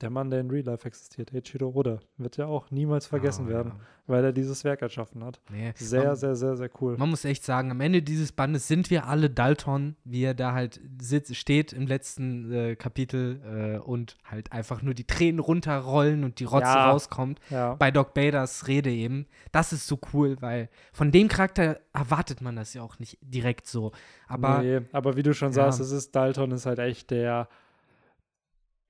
der 0.00 0.10
Mann, 0.10 0.30
der 0.30 0.40
in 0.40 0.50
Real 0.50 0.64
Life 0.64 0.86
existiert, 0.86 1.32
Eiichiro 1.34 1.70
Oda. 1.74 1.98
Wird 2.16 2.36
ja 2.36 2.46
auch 2.46 2.70
niemals 2.70 3.06
vergessen 3.06 3.46
Ah, 3.46 3.50
werden, 3.50 3.72
ja. 3.76 3.80
weil 4.06 4.24
er 4.24 4.32
dieses 4.32 4.64
Werk 4.64 4.82
erschaffen 4.82 5.22
hat. 5.24 5.40
Nee, 5.50 5.72
Sehr, 5.76 6.04
man, 6.04 6.16
sehr, 6.16 6.34
sehr, 6.36 6.56
sehr 6.56 6.70
cool. 6.80 6.96
Man 6.96 7.10
muss 7.10 7.24
echt 7.24 7.44
sagen, 7.44 7.70
am 7.70 7.80
Ende 7.80 8.02
dieses 8.02 8.32
Bandes 8.32 8.66
sind 8.68 8.90
wir 8.90 9.06
alle 9.06 9.28
Dalton, 9.30 9.96
wie 10.04 10.22
er 10.24 10.34
da 10.34 10.52
halt 10.52 10.80
sitzt, 11.00 11.36
steht 11.36 11.72
im 11.72 11.86
letzten 11.86 12.52
äh, 12.52 12.76
Kapitel 12.76 13.76
äh, 13.76 13.78
und 13.78 14.16
halt 14.24 14.52
einfach 14.52 14.82
nur 14.82 14.94
die 14.94 15.06
Tränen 15.06 15.38
runterrollen 15.40 16.24
und 16.24 16.40
die 16.40 16.44
Rotze 16.44 16.64
Ja. 16.64 16.90
rauskommt. 16.90 17.40
Ja. 17.50 17.74
Bei 17.74 17.90
Doc 17.90 18.14
Baders 18.14 18.68
Rede 18.68 18.90
eben. 18.90 19.26
Das 19.52 19.72
ist 19.72 19.86
so 19.86 19.98
cool, 20.12 20.36
weil 20.40 20.68
von 20.92 21.12
dem 21.12 21.28
Charakter 21.28 21.80
erwartet 21.92 22.40
man 22.40 22.56
das 22.56 22.74
ja 22.74 22.82
auch 22.82 22.98
nicht 22.98 23.18
direkt 23.20 23.66
so. 23.66 23.92
Aber 24.28 24.62
nee, 24.62 24.80
aber 24.92 25.16
wie 25.16 25.22
du 25.22 25.34
schon 25.34 25.52
sagst, 25.52 25.80
es 25.80 25.90
ist 25.90 26.14
Dalton 26.16 26.52
ist 26.52 26.66
halt 26.66 26.78
echt 26.78 27.10
der 27.10 27.48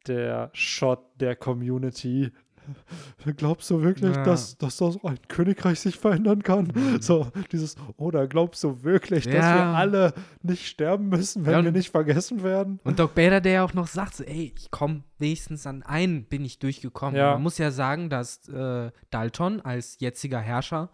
der 0.06 0.50
Shot 0.52 1.00
der 1.20 1.36
Community. 1.36 2.30
Glaubst 3.36 3.68
du 3.70 3.82
wirklich, 3.82 4.14
Ja. 4.14 4.22
dass, 4.22 4.56
dass 4.58 4.76
das 4.76 5.02
ein 5.04 5.18
Königreich 5.28 5.80
sich 5.80 5.96
verändern 5.96 6.42
kann? 6.42 6.72
So, 7.00 7.26
dieses, 7.50 7.74
oder 7.96 8.26
glaubst 8.28 8.62
du 8.62 8.82
wirklich, 8.84 9.24
dass 9.24 9.34
wir 9.34 9.40
Ja. 9.40 9.74
alle 9.74 10.12
nicht 10.42 10.66
sterben 10.68 11.08
müssen, 11.08 11.46
wenn 11.46 11.52
Ja, 11.52 11.64
wir 11.64 11.72
nicht 11.72 11.90
vergessen 11.90 12.42
werden? 12.42 12.78
Und 12.84 12.98
Doc 12.98 13.14
Bader, 13.14 13.40
der 13.40 13.52
ja 13.52 13.64
auch 13.64 13.74
noch 13.74 13.86
sagt, 13.88 14.14
so, 14.14 14.24
ey, 14.24 14.52
ich 14.56 14.70
komme 14.70 15.02
wenigstens 15.18 15.66
an 15.66 15.82
einen 15.82 16.24
bin 16.24 16.44
ich 16.44 16.58
durchgekommen. 16.58 17.16
Ja. 17.16 17.32
Man 17.32 17.42
muss 17.42 17.58
ja 17.58 17.70
sagen, 17.70 18.08
dass 18.10 18.48
äh, 18.48 18.90
Dalton 19.10 19.60
als 19.62 19.96
jetziger 19.98 20.38
Herrscher 20.40 20.90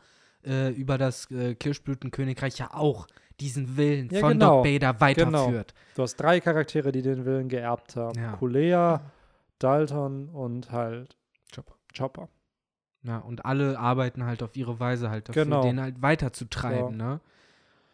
äh, 0.46 0.70
über 0.72 0.96
das 0.98 1.30
äh, 1.30 1.54
Kirschblütenkönigreich 1.56 2.58
ja 2.58 2.72
auch 2.72 3.06
diesen 3.40 3.76
Willen 3.76 4.08
Ja, 4.10 4.20
von 4.20 4.32
genau. 4.32 4.56
Doc 4.56 4.64
Bader 4.64 5.00
weiterführt. 5.00 5.74
Du 5.94 6.02
hast 6.02 6.16
drei 6.16 6.40
Charaktere, 6.40 6.92
die 6.92 7.02
den 7.02 7.24
Willen 7.24 7.48
geerbt 7.48 7.96
haben. 7.96 8.18
Ja. 8.18 8.32
Kulea, 8.32 9.00
Dalton 9.58 10.28
und 10.28 10.70
halt 10.72 11.16
Chopper. 11.54 11.74
Chopper. 11.96 12.28
Ja, 13.02 13.18
und 13.18 13.44
alle 13.44 13.78
arbeiten 13.78 14.24
halt 14.24 14.42
auf 14.42 14.56
ihre 14.56 14.80
Weise 14.80 15.10
halt 15.10 15.28
dafür, 15.28 15.44
Genau. 15.44 15.62
den 15.62 15.80
halt 15.80 16.02
weiterzutreiben, 16.02 16.96
ne? 16.96 17.20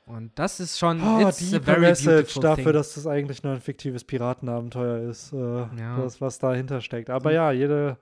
Und 0.07 0.33
das 0.37 0.59
ist 0.59 0.79
schon 0.79 1.01
Oh, 1.01 1.29
it's 1.29 1.39
die 1.39 1.55
a 1.57 1.61
very 1.61 1.81
Message 1.81 2.35
dafür, 2.41 2.65
thing. 2.65 2.73
dass 2.73 2.95
das 2.95 3.07
eigentlich 3.07 3.43
nur 3.45 3.53
ein 3.53 3.61
fiktives 3.61 4.03
Piratenabenteuer 4.05 5.09
ist, 5.09 5.33
äh, 5.33 5.37
Ja. 5.37 5.97
das, 6.03 6.21
was 6.21 6.39
dahinter 6.39 6.81
steckt. 6.81 7.09
Aber 7.11 7.33
ja, 7.33 7.53
jede 7.53 7.99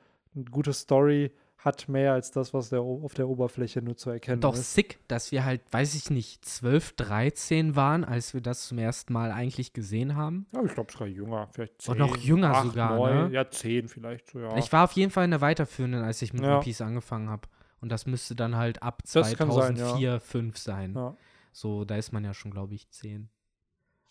gute 0.51 0.73
Story 0.73 1.31
hat 1.63 1.89
mehr 1.89 2.15
als 2.15 2.31
das, 2.31 2.55
was 2.55 2.71
der, 2.71 2.81
auf 2.81 3.13
der 3.15 3.29
Oberfläche 3.29 3.83
nur 3.83 3.97
zu 3.97 4.09
erkennen 4.11 4.41
Doch 4.41 4.55
ist. 4.55 4.75
sick, 4.75 4.99
dass 5.09 5.31
wir 5.31 5.45
halt, 5.45 5.61
weiß 5.71 5.95
ich 5.95 6.09
nicht, 6.09 6.45
12, 6.45 6.95
13 6.97 7.77
waren, 7.77 8.03
als 8.05 8.33
wir 8.33 8.41
das 8.41 8.67
zum 8.67 8.79
ersten 8.79 9.13
Mal 9.13 9.31
eigentlich 9.31 9.73
gesehen 9.75 10.17
haben. 10.17 10.47
Ja, 10.53 10.63
ich 10.65 10.73
glaube 10.73 10.91
sogar 10.91 11.09
jünger, 11.09 11.49
vielleicht 11.53 11.89
Und 11.89 11.99
noch 11.99 12.17
jünger 12.17 12.63
sogar, 12.63 12.99
ne? 13.29 13.31
Ja, 13.35 13.51
zehn 13.51 13.89
vielleicht, 13.89 14.31
so, 14.31 14.41
ja. 14.41 14.57
Ich 14.57 14.73
war 14.73 14.85
auf 14.85 14.93
jeden 14.93 15.11
Fall 15.11 15.25
in 15.27 15.33
der 15.33 15.43
weiterführenden, 15.43 16.03
als 16.03 16.23
ich 16.23 16.33
mit 16.33 16.43
Ja. 16.43 16.55
One 16.57 16.65
Piece 16.65 16.81
angefangen 16.81 17.29
habe. 17.29 17.47
Und 17.83 17.91
das 17.93 18.07
müsste 18.07 18.35
dann 18.35 18.57
halt 18.57 18.83
ab 18.83 19.03
Das 19.11 19.35
kann 19.37 19.51
sein, 19.53 19.77
2004, 19.77 20.21
5 20.21 20.57
sein. 20.59 20.95
ja. 20.95 21.17
So, 21.53 21.85
da 21.85 21.97
ist 21.97 22.13
man 22.13 22.25
ja 22.25 22.33
schon, 22.33 22.53
glaube 22.53 22.75
ich, 22.75 22.89
10. 22.91 23.29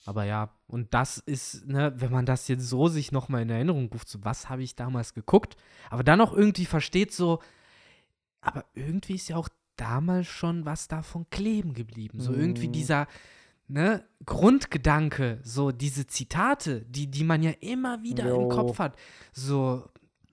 Aber 0.09 0.23
ja, 0.23 0.49
und 0.65 0.91
das 0.95 1.19
ist, 1.19 1.67
ne, 1.67 1.93
wenn 1.95 2.11
man 2.11 2.25
das 2.25 2.47
jetzt 2.47 2.67
so 2.67 2.87
sich 2.87 3.11
nochmal 3.11 3.43
in 3.43 3.51
Erinnerung 3.51 3.89
ruft, 3.93 4.09
so 4.09 4.17
was 4.25 4.49
habe 4.49 4.63
ich 4.63 4.75
damals 4.75 5.13
geguckt, 5.13 5.55
aber 5.91 6.03
dann 6.03 6.19
auch 6.19 6.33
irgendwie 6.33 6.65
versteht 6.65 7.13
so, 7.13 7.37
aber 8.41 8.65
irgendwie 8.73 9.13
ist 9.13 9.27
ja 9.29 9.35
auch 9.35 9.49
damals 9.75 10.25
schon 10.25 10.65
was 10.65 10.87
davon 10.87 11.29
kleben 11.29 11.75
geblieben. 11.75 12.19
So 12.19 12.33
irgendwie 12.33 12.69
Mhm. 12.69 12.71
dieser, 12.73 13.07
ne, 13.67 14.03
Grundgedanke, 14.25 15.41
so 15.43 15.71
diese 15.71 16.07
Zitate, 16.07 16.81
die, 16.85 17.05
die 17.11 17.23
man 17.23 17.43
ja 17.43 17.51
immer 17.59 18.01
wieder 18.01 18.29
Jo. 18.29 18.41
im 18.41 18.49
Kopf 18.49 18.79
hat. 18.79 18.95
So, 19.31 19.87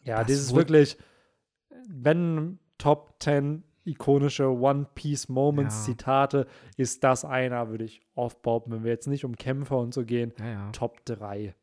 Ja, 0.05 0.25
Das 0.25 0.49
wurde- 0.51 0.57
wirklich, 0.71 0.97
wenn 1.89 2.59
Top 2.79 3.17
10 3.21 3.65
ikonische 3.87 4.49
One 4.51 4.87
Piece 4.95 5.29
Moments 5.29 5.77
Ja. 5.87 5.93
Zitate, 5.93 6.47
ist 6.77 7.03
das 7.05 7.25
einer, 7.25 7.69
würde 7.71 7.85
ich 7.85 8.01
oft 8.15 8.43
behaupten, 8.43 8.73
wenn 8.73 8.85
wir 8.85 8.91
jetzt 8.93 9.07
nicht 9.07 9.25
um 9.25 9.37
Kämpfer 9.37 9.79
und 9.79 9.95
so 9.95 10.05
gehen, 10.05 10.33
ja, 10.39 10.47
ja. 10.47 10.71
Top 10.73 11.05
3. 11.05 11.55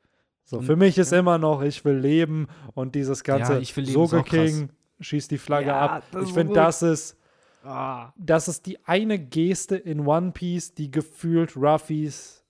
So, 0.45 0.57
Und- 0.57 0.65
für 0.65 0.75
mich 0.75 0.97
ist 0.97 1.13
immer 1.13 1.37
noch, 1.37 1.61
ich 1.61 1.85
will 1.85 1.97
leben 1.97 2.47
und 2.73 2.95
dieses 2.95 3.23
ganze 3.23 3.59
Ja, 3.59 3.83
Soge. 3.85 4.23
King 4.23 4.69
schießt 4.99 5.31
die 5.31 5.37
Flagge 5.37 5.73
ab. 5.73 6.03
Ich 6.23 6.33
finde, 6.33 6.53
das 6.53 6.81
ist, 6.81 7.17
Ah. 7.63 8.11
das 8.17 8.47
ist 8.49 8.65
die 8.65 8.77
eine 8.85 9.17
Geste 9.19 9.75
in 9.77 10.05
One 10.05 10.31
Piece, 10.31 10.73
die 10.73 10.91
gefühlt 10.91 11.55
Ruffys 11.55 12.42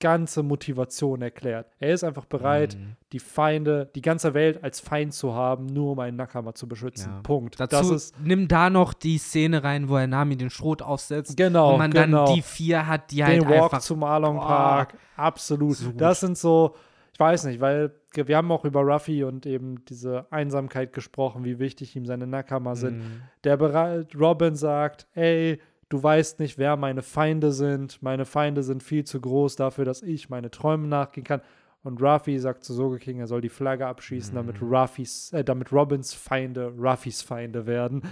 ganze 0.00 0.42
Motivation 0.42 1.22
erklärt. 1.22 1.66
Er 1.80 1.92
ist 1.92 2.04
einfach 2.04 2.24
bereit, 2.24 2.76
Mhm. 2.76 2.96
die 3.12 3.18
Feinde, 3.18 3.90
die 3.94 4.00
ganze 4.00 4.32
Welt 4.34 4.62
als 4.62 4.78
Feind 4.80 5.12
zu 5.12 5.34
haben, 5.34 5.66
nur 5.66 5.92
um 5.92 5.98
einen 5.98 6.16
Nakama 6.16 6.54
zu 6.54 6.68
beschützen. 6.68 7.10
Ja. 7.12 7.20
Punkt. 7.22 7.58
Dazu 7.58 7.76
das 7.76 7.90
ist 7.90 8.20
nimm 8.20 8.46
da 8.46 8.70
noch 8.70 8.92
die 8.92 9.18
Szene 9.18 9.64
rein, 9.64 9.88
wo 9.88 9.96
er 9.96 10.06
Nami 10.06 10.36
den 10.36 10.50
Schrot 10.50 10.82
aufsetzt. 10.82 11.36
genau, 11.36 11.72
und 11.72 11.78
man 11.78 11.90
genau. 11.90 12.26
dann 12.26 12.34
die 12.34 12.42
vier 12.42 12.86
hat, 12.86 13.10
die 13.10 13.24
halt 13.24 13.42
den 13.42 13.48
Walk 13.48 13.64
einfach. 13.64 13.80
zum 13.80 14.02
Along. 14.04 14.38
Park, 14.38 14.94
absolut. 15.16 15.76
So 15.76 15.90
das 15.92 16.20
sind 16.20 16.38
so, 16.38 16.74
ich 17.12 17.18
weiß 17.18 17.44
nicht, 17.44 17.60
weil 17.60 17.92
wir 18.14 18.36
haben 18.36 18.50
auch 18.52 18.64
über 18.64 18.80
Ruffy 18.82 19.24
und 19.24 19.46
eben 19.46 19.84
diese 19.86 20.26
Einsamkeit 20.30 20.92
gesprochen, 20.92 21.44
wie 21.44 21.58
wichtig 21.58 21.94
ihm 21.96 22.06
seine 22.06 22.26
Nakama 22.26 22.74
sind. 22.74 22.98
Mhm. 22.98 23.22
Der 23.44 23.56
bereit, 23.56 24.14
Robin 24.18 24.54
sagt, 24.54 25.06
ey, 25.14 25.60
du 25.88 26.02
weißt 26.02 26.40
nicht, 26.40 26.58
wer 26.58 26.76
meine 26.76 27.02
Feinde 27.02 27.52
sind. 27.52 28.02
Meine 28.02 28.24
Feinde 28.24 28.62
sind 28.62 28.82
viel 28.82 29.04
zu 29.04 29.20
groß 29.20 29.56
dafür, 29.56 29.84
dass 29.84 30.02
ich 30.02 30.28
meine 30.28 30.50
Träume 30.50 30.86
nachgehen 30.88 31.24
kann. 31.24 31.40
Und 31.82 32.02
Ruffy 32.02 32.38
sagt 32.38 32.64
zu 32.64 32.74
Soge 32.74 32.98
King, 32.98 33.20
er 33.20 33.26
soll 33.28 33.40
die 33.40 33.48
Flagge 33.48 33.86
abschießen, 33.86 34.34
damit 34.34 34.60
Mhm. 34.60 34.74
Ruffys, 34.74 35.32
äh, 35.32 35.44
damit 35.44 35.72
Robins 35.72 36.12
Feinde 36.12 36.72
Ruffys 36.76 37.22
Feinde 37.22 37.66
werden. 37.66 38.02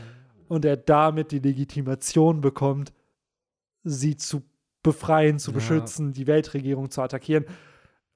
Und 0.48 0.64
er 0.64 0.76
damit 0.76 1.32
die 1.32 1.40
Legitimation 1.40 2.40
bekommt, 2.40 2.92
sie 3.82 4.16
zu 4.16 4.42
befreien, 4.82 5.38
zu 5.38 5.50
Ja. 5.50 5.56
beschützen, 5.56 6.12
die 6.12 6.26
Weltregierung 6.28 6.90
zu 6.90 7.02
attackieren. 7.02 7.44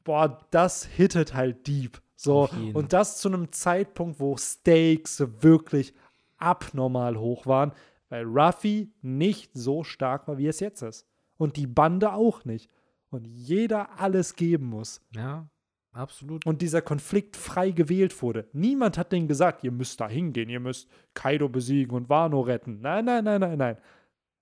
Boah, 0.04 0.38
das 0.50 0.84
hittet 0.84 1.34
halt 1.34 1.66
deep. 1.66 2.00
So, 2.14 2.48
und 2.74 2.92
das 2.92 3.18
zu 3.18 3.28
einem 3.28 3.50
Zeitpunkt, 3.50 4.20
wo 4.20 4.36
Stakes 4.36 5.24
wirklich 5.40 5.94
abnormal 6.36 7.16
hoch 7.18 7.46
waren, 7.46 7.72
weil 8.10 8.24
Ruffy 8.24 8.92
nicht 9.00 9.50
so 9.54 9.82
stark 9.82 10.28
war, 10.28 10.36
wie 10.36 10.48
es 10.48 10.60
jetzt 10.60 10.82
ist. 10.82 11.06
Und 11.38 11.56
die 11.56 11.66
Bande 11.66 12.12
auch 12.12 12.44
nicht. 12.44 12.68
Und 13.08 13.26
jeder 13.26 13.98
alles 13.98 14.36
geben 14.36 14.66
muss. 14.66 15.00
Ja. 15.14 15.48
absolut. 15.92 16.44
und 16.44 16.60
dieser 16.60 16.82
Konflikt 16.82 17.36
frei 17.36 17.70
gewählt 17.70 18.20
wurde. 18.20 18.46
Niemand 18.52 18.98
hat 18.98 19.12
denen 19.12 19.26
gesagt, 19.26 19.64
ihr 19.64 19.72
müsst 19.72 20.00
da 20.00 20.08
hingehen, 20.08 20.48
ihr 20.48 20.60
müsst 20.60 20.88
Kaido 21.14 21.48
besiegen 21.48 21.96
und 21.96 22.08
Wano 22.08 22.40
retten. 22.40 22.80
Nein, 22.80 23.06
nein, 23.06 23.24
nein, 23.24 23.40
nein, 23.40 23.58
nein. 23.58 23.76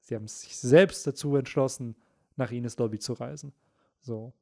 Sie 0.00 0.14
haben 0.14 0.26
sich 0.26 0.56
selbst 0.56 1.06
dazu 1.06 1.36
entschlossen, 1.36 1.94
nach 2.36 2.50
Ines 2.50 2.78
Lobby 2.78 2.98
zu 2.98 3.12
reisen. 3.12 3.52
So. 4.00 4.32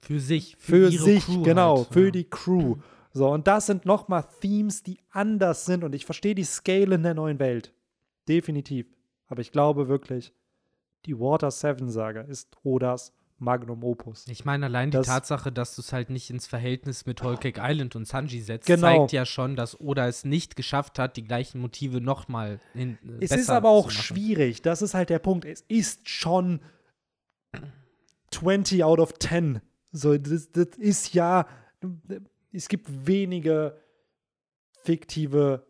Für 0.00 0.20
sich. 0.20 0.56
Für, 0.58 0.90
ihre 0.90 1.02
sich, 1.02 1.24
Crew 1.24 1.42
genau, 1.42 1.78
halt, 1.78 1.88
für 1.92 2.04
ja. 2.06 2.10
die 2.10 2.24
Crew. 2.24 2.76
So, 3.12 3.30
und 3.30 3.46
das 3.46 3.66
sind 3.66 3.86
nochmal 3.86 4.24
Themes, 4.40 4.82
die 4.82 4.98
anders 5.10 5.64
sind. 5.64 5.84
Und 5.84 5.94
ich 5.94 6.04
verstehe 6.04 6.34
die 6.34 6.44
Scale 6.44 6.96
in 6.96 7.02
der 7.02 7.14
neuen 7.14 7.38
Welt. 7.38 7.72
Definitiv. 8.28 8.86
Aber 9.28 9.40
ich 9.40 9.52
glaube 9.52 9.88
wirklich, 9.88 10.32
die 11.04 11.18
Water 11.18 11.50
7 11.50 11.88
Saga 11.88 12.22
ist 12.22 12.56
Odas 12.62 13.12
Magnum 13.38 13.84
Opus. 13.84 14.26
Ich 14.28 14.46
meine, 14.46 14.64
allein 14.66 14.90
die 14.90 14.96
Das- 14.96 15.06
Tatsache, 15.08 15.52
dass 15.52 15.76
du 15.76 15.82
es 15.82 15.92
halt 15.92 16.08
nicht 16.08 16.30
ins 16.30 16.46
Verhältnis 16.46 17.04
mit 17.04 17.22
Whole 17.22 17.36
Cake 17.36 17.60
Island 17.62 17.94
und 17.94 18.06
Sanji 18.08 18.40
setzt, 18.40 18.66
Genau. 18.66 18.80
zeigt 18.80 19.12
ja 19.12 19.26
schon, 19.26 19.56
dass 19.56 19.78
Oda 19.78 20.08
es 20.08 20.24
nicht 20.24 20.56
geschafft 20.56 20.98
hat, 20.98 21.18
die 21.18 21.24
gleichen 21.24 21.60
Motive 21.60 22.00
nochmal 22.00 22.60
in 22.72 22.92
äh, 23.20 23.24
Es 23.24 23.32
ist 23.32 23.50
aber 23.50 23.68
auch 23.68 23.90
schwierig. 23.90 24.62
Das 24.62 24.80
ist 24.80 24.94
halt 24.94 25.10
der 25.10 25.18
Punkt. 25.18 25.44
Es 25.44 25.60
ist 25.68 26.08
schon 26.08 26.60
20 28.30 28.84
out 28.84 28.98
of 29.00 29.18
10. 29.18 29.60
So, 29.92 30.16
das, 30.16 30.50
das 30.52 30.68
ist 30.78 31.14
ja. 31.14 31.46
Es 32.52 32.68
gibt 32.68 33.06
wenige 33.06 33.76
fiktive 34.82 35.66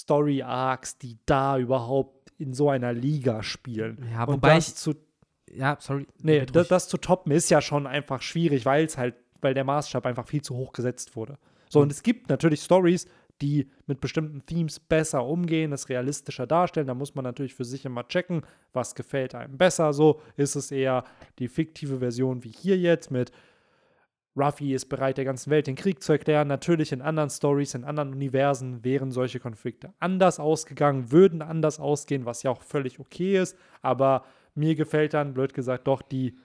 Story-Arcs, 0.00 0.98
die 0.98 1.18
da 1.26 1.58
überhaupt 1.58 2.32
in 2.38 2.54
so 2.54 2.70
einer 2.70 2.92
Liga 2.92 3.42
spielen. 3.42 4.06
Ja, 4.12 4.24
Und 4.24 4.34
wobei 4.34 4.56
das 4.56 4.68
ich- 4.68 4.74
zu 4.76 4.94
Ja, 5.54 5.76
sorry. 5.80 6.06
Nee, 6.22 6.46
das, 6.46 6.68
das 6.68 6.88
zu 6.88 6.96
toppen 6.96 7.30
ist 7.30 7.50
ja 7.50 7.60
schon 7.60 7.86
einfach 7.86 8.22
schwierig, 8.22 8.64
weil 8.64 8.86
es 8.86 8.96
halt, 8.96 9.14
weil 9.42 9.52
der 9.52 9.64
Maßstab 9.64 10.06
einfach 10.06 10.26
viel 10.26 10.40
zu 10.40 10.56
hoch 10.56 10.72
gesetzt 10.72 11.14
wurde. 11.14 11.36
So, 11.68 11.78
Mhm. 11.80 11.82
und 11.84 11.92
es 11.92 12.02
gibt 12.02 12.30
natürlich 12.30 12.62
Stories, 12.62 13.06
die 13.42 13.68
mit 13.86 14.00
bestimmten 14.00 14.46
Themes 14.46 14.80
besser 14.80 15.26
umgehen, 15.26 15.70
das 15.72 15.90
realistischer 15.90 16.46
darstellen. 16.46 16.86
Da 16.86 16.94
muss 16.94 17.14
man 17.14 17.24
natürlich 17.24 17.54
für 17.54 17.66
sich 17.66 17.84
immer 17.84 18.08
checken, 18.08 18.42
was 18.72 18.94
gefällt 18.94 19.34
einem 19.34 19.58
besser. 19.58 19.92
So 19.92 20.22
ist 20.36 20.54
es 20.54 20.70
eher 20.70 21.04
die 21.38 21.48
fiktive 21.48 21.98
Version 21.98 22.44
wie 22.44 22.50
hier 22.56 22.78
jetzt 22.78 23.10
mit 23.10 23.30
Ruffy 24.36 24.72
ist 24.72 24.86
bereit, 24.86 25.18
der 25.18 25.24
ganzen 25.24 25.50
Welt 25.50 25.66
den 25.66 25.76
Krieg 25.76 26.02
zu 26.02 26.12
erklären. 26.12 26.48
Natürlich 26.48 26.92
in 26.92 27.02
anderen 27.02 27.30
Stories, 27.30 27.74
in 27.74 27.84
anderen 27.84 28.12
Universen 28.12 28.82
wären 28.82 29.10
solche 29.10 29.40
Konflikte 29.40 29.92
anders 29.98 30.40
ausgegangen, 30.40 31.12
würden 31.12 31.42
anders 31.42 31.78
ausgehen, 31.78 32.24
was 32.24 32.42
ja 32.42 32.50
auch 32.50 32.62
völlig 32.62 32.98
okay 32.98 33.38
ist. 33.38 33.56
Aber 33.82 34.24
mir 34.54 34.74
gefällt 34.74 35.14
dann, 35.14 35.34
blöd 35.34 35.52
gesagt, 35.52 35.86
doch 35.86 36.02
die 36.02 36.38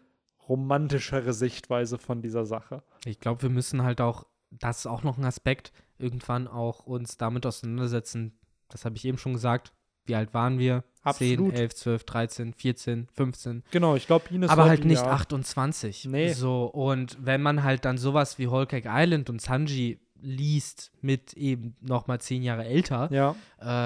romantischere 0.47 1.34
Sichtweise 1.34 1.97
von 1.97 2.22
dieser 2.22 2.45
Sache. 2.45 2.84
Ich 3.05 3.19
glaube, 3.19 3.43
wir 3.43 3.49
müssen 3.49 3.84
halt 3.84 4.01
auch, 4.01 4.26
das 4.49 4.80
ist 4.80 4.88
auch 4.88 5.03
noch 5.03 5.18
ein 5.18 5.26
Aspekt, 5.26 5.72
irgendwann 5.97 6.47
auch 6.47 6.85
uns 6.85 7.18
damit 7.18 7.45
auseinandersetzen. 7.45 8.38
Das 8.69 8.85
habe 8.85 8.95
ich 8.95 9.05
eben 9.05 9.18
schon 9.18 9.34
gesagt. 9.34 9.73
Wie 10.05 10.15
alt 10.15 10.34
waren 10.34 10.57
wir? 10.57 10.84
10, 11.13 11.34
Absolut. 11.34 11.53
11, 11.55 11.75
12, 11.75 12.03
13, 12.03 12.53
14, 12.53 13.07
15. 13.13 13.63
Genau, 13.71 13.95
ich 13.95 14.07
glaube, 14.07 14.25
Ines 14.34 14.49
aber 14.49 14.65
halt 14.65 14.85
nicht 14.85 15.01
ja. 15.03 15.11
28. 15.11 16.05
Nee. 16.05 16.34
So, 16.34 16.65
und 16.65 17.17
wenn 17.19 17.41
man 17.41 17.63
halt 17.63 17.85
dann 17.85 17.97
sowas 17.97 18.38
wie 18.39 18.47
Whole 18.49 18.67
Cake 18.67 18.89
Island 18.91 19.29
und 19.29 19.41
Sanji 19.41 19.99
liest 20.21 20.91
mit 21.01 21.34
eben 21.34 21.75
noch 21.81 22.07
mal 22.07 22.19
zehn 22.19 22.41
Jahre 22.43 22.65
älter, 22.65 23.09
Ja, 23.11 23.35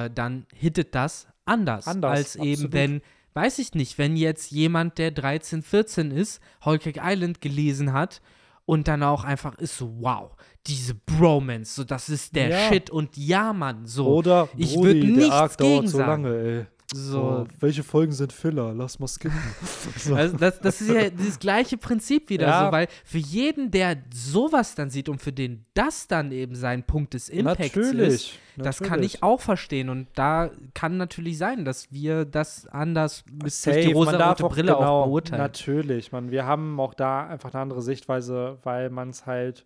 äh, 0.05 0.09
dann 0.13 0.45
hittet 0.55 0.95
das 0.95 1.27
anders, 1.45 1.87
Anders, 1.87 2.11
als 2.11 2.35
eben, 2.37 2.51
absolut. 2.51 2.73
wenn, 2.73 3.01
weiß 3.33 3.59
ich 3.59 3.73
nicht, 3.73 3.97
wenn 3.97 4.15
jetzt 4.15 4.51
jemand, 4.51 4.97
der 4.97 5.11
13, 5.11 5.61
14 5.61 6.11
ist, 6.11 6.41
Whole 6.65 6.79
Cake 6.79 7.01
Island 7.03 7.41
gelesen 7.41 7.91
hat 7.93 8.21
und 8.65 8.87
dann 8.87 9.03
auch 9.03 9.23
einfach 9.25 9.55
ist 9.55 9.75
so, 9.77 9.93
wow, 9.99 10.31
diese 10.67 10.93
Bromance, 10.95 11.73
so 11.75 11.83
das 11.83 12.07
ist 12.09 12.35
der 12.35 12.49
Ja. 12.49 12.69
Shit 12.69 12.89
und 12.89 13.17
ja, 13.17 13.51
Mann, 13.51 13.85
so. 13.87 14.07
oder 14.07 14.47
ich 14.55 14.73
Brody, 14.75 14.85
würd 14.85 15.03
der 15.03 15.09
nichts 15.11 15.31
Arc 15.31 15.57
dauert 15.57 15.71
gegen 15.73 15.87
so 15.87 15.97
sagen. 15.97 16.23
lange, 16.23 16.37
ey. 16.59 16.65
So. 16.93 17.21
Oh, 17.21 17.47
welche 17.59 17.83
Folgen 17.83 18.11
sind 18.11 18.33
Filler? 18.33 18.73
Lass 18.73 18.99
mal 18.99 19.07
skippen. 19.07 19.39
so. 19.97 20.13
Also 20.13 20.35
das, 20.35 20.59
das 20.59 20.81
ist 20.81 20.89
ja 20.89 21.09
dieses 21.09 21.39
gleiche 21.39 21.77
Prinzip 21.77 22.29
wieder 22.29 22.47
Ja. 22.47 22.65
so, 22.65 22.71
weil 22.71 22.87
für 23.05 23.17
jeden, 23.17 23.71
der 23.71 23.97
sowas 24.13 24.75
dann 24.75 24.89
sieht 24.89 25.07
und 25.07 25.21
für 25.21 25.31
den 25.31 25.65
das 25.73 26.07
dann 26.07 26.31
eben 26.31 26.53
sein 26.55 26.83
Punkt 26.83 27.13
des 27.13 27.29
Impacts 27.29 27.75
natürlich. 27.75 28.07
ist, 28.07 28.31
das 28.57 28.79
kann 28.79 29.03
ich 29.03 29.23
auch 29.23 29.39
verstehen 29.39 29.89
und 29.89 30.07
da 30.15 30.51
kann 30.73 30.97
natürlich 30.97 31.37
sein, 31.37 31.63
dass 31.63 31.91
wir 31.91 32.25
das 32.25 32.67
anders 32.67 33.23
mit 33.31 33.53
Safe, 33.53 33.79
die 33.79 33.93
rosa-rote 33.93 34.45
auch 34.45 34.49
Brille 34.51 34.73
genau, 34.73 35.01
auch 35.01 35.05
beurteilen. 35.05 35.41
Natürlich, 35.41 36.11
man, 36.11 36.29
wir 36.29 36.45
haben 36.45 36.79
auch 36.79 36.93
da 36.93 37.25
einfach 37.25 37.53
eine 37.53 37.61
andere 37.61 37.81
Sichtweise, 37.81 38.57
weil 38.63 38.89
man 38.89 39.09
es 39.09 39.25
halt, 39.25 39.65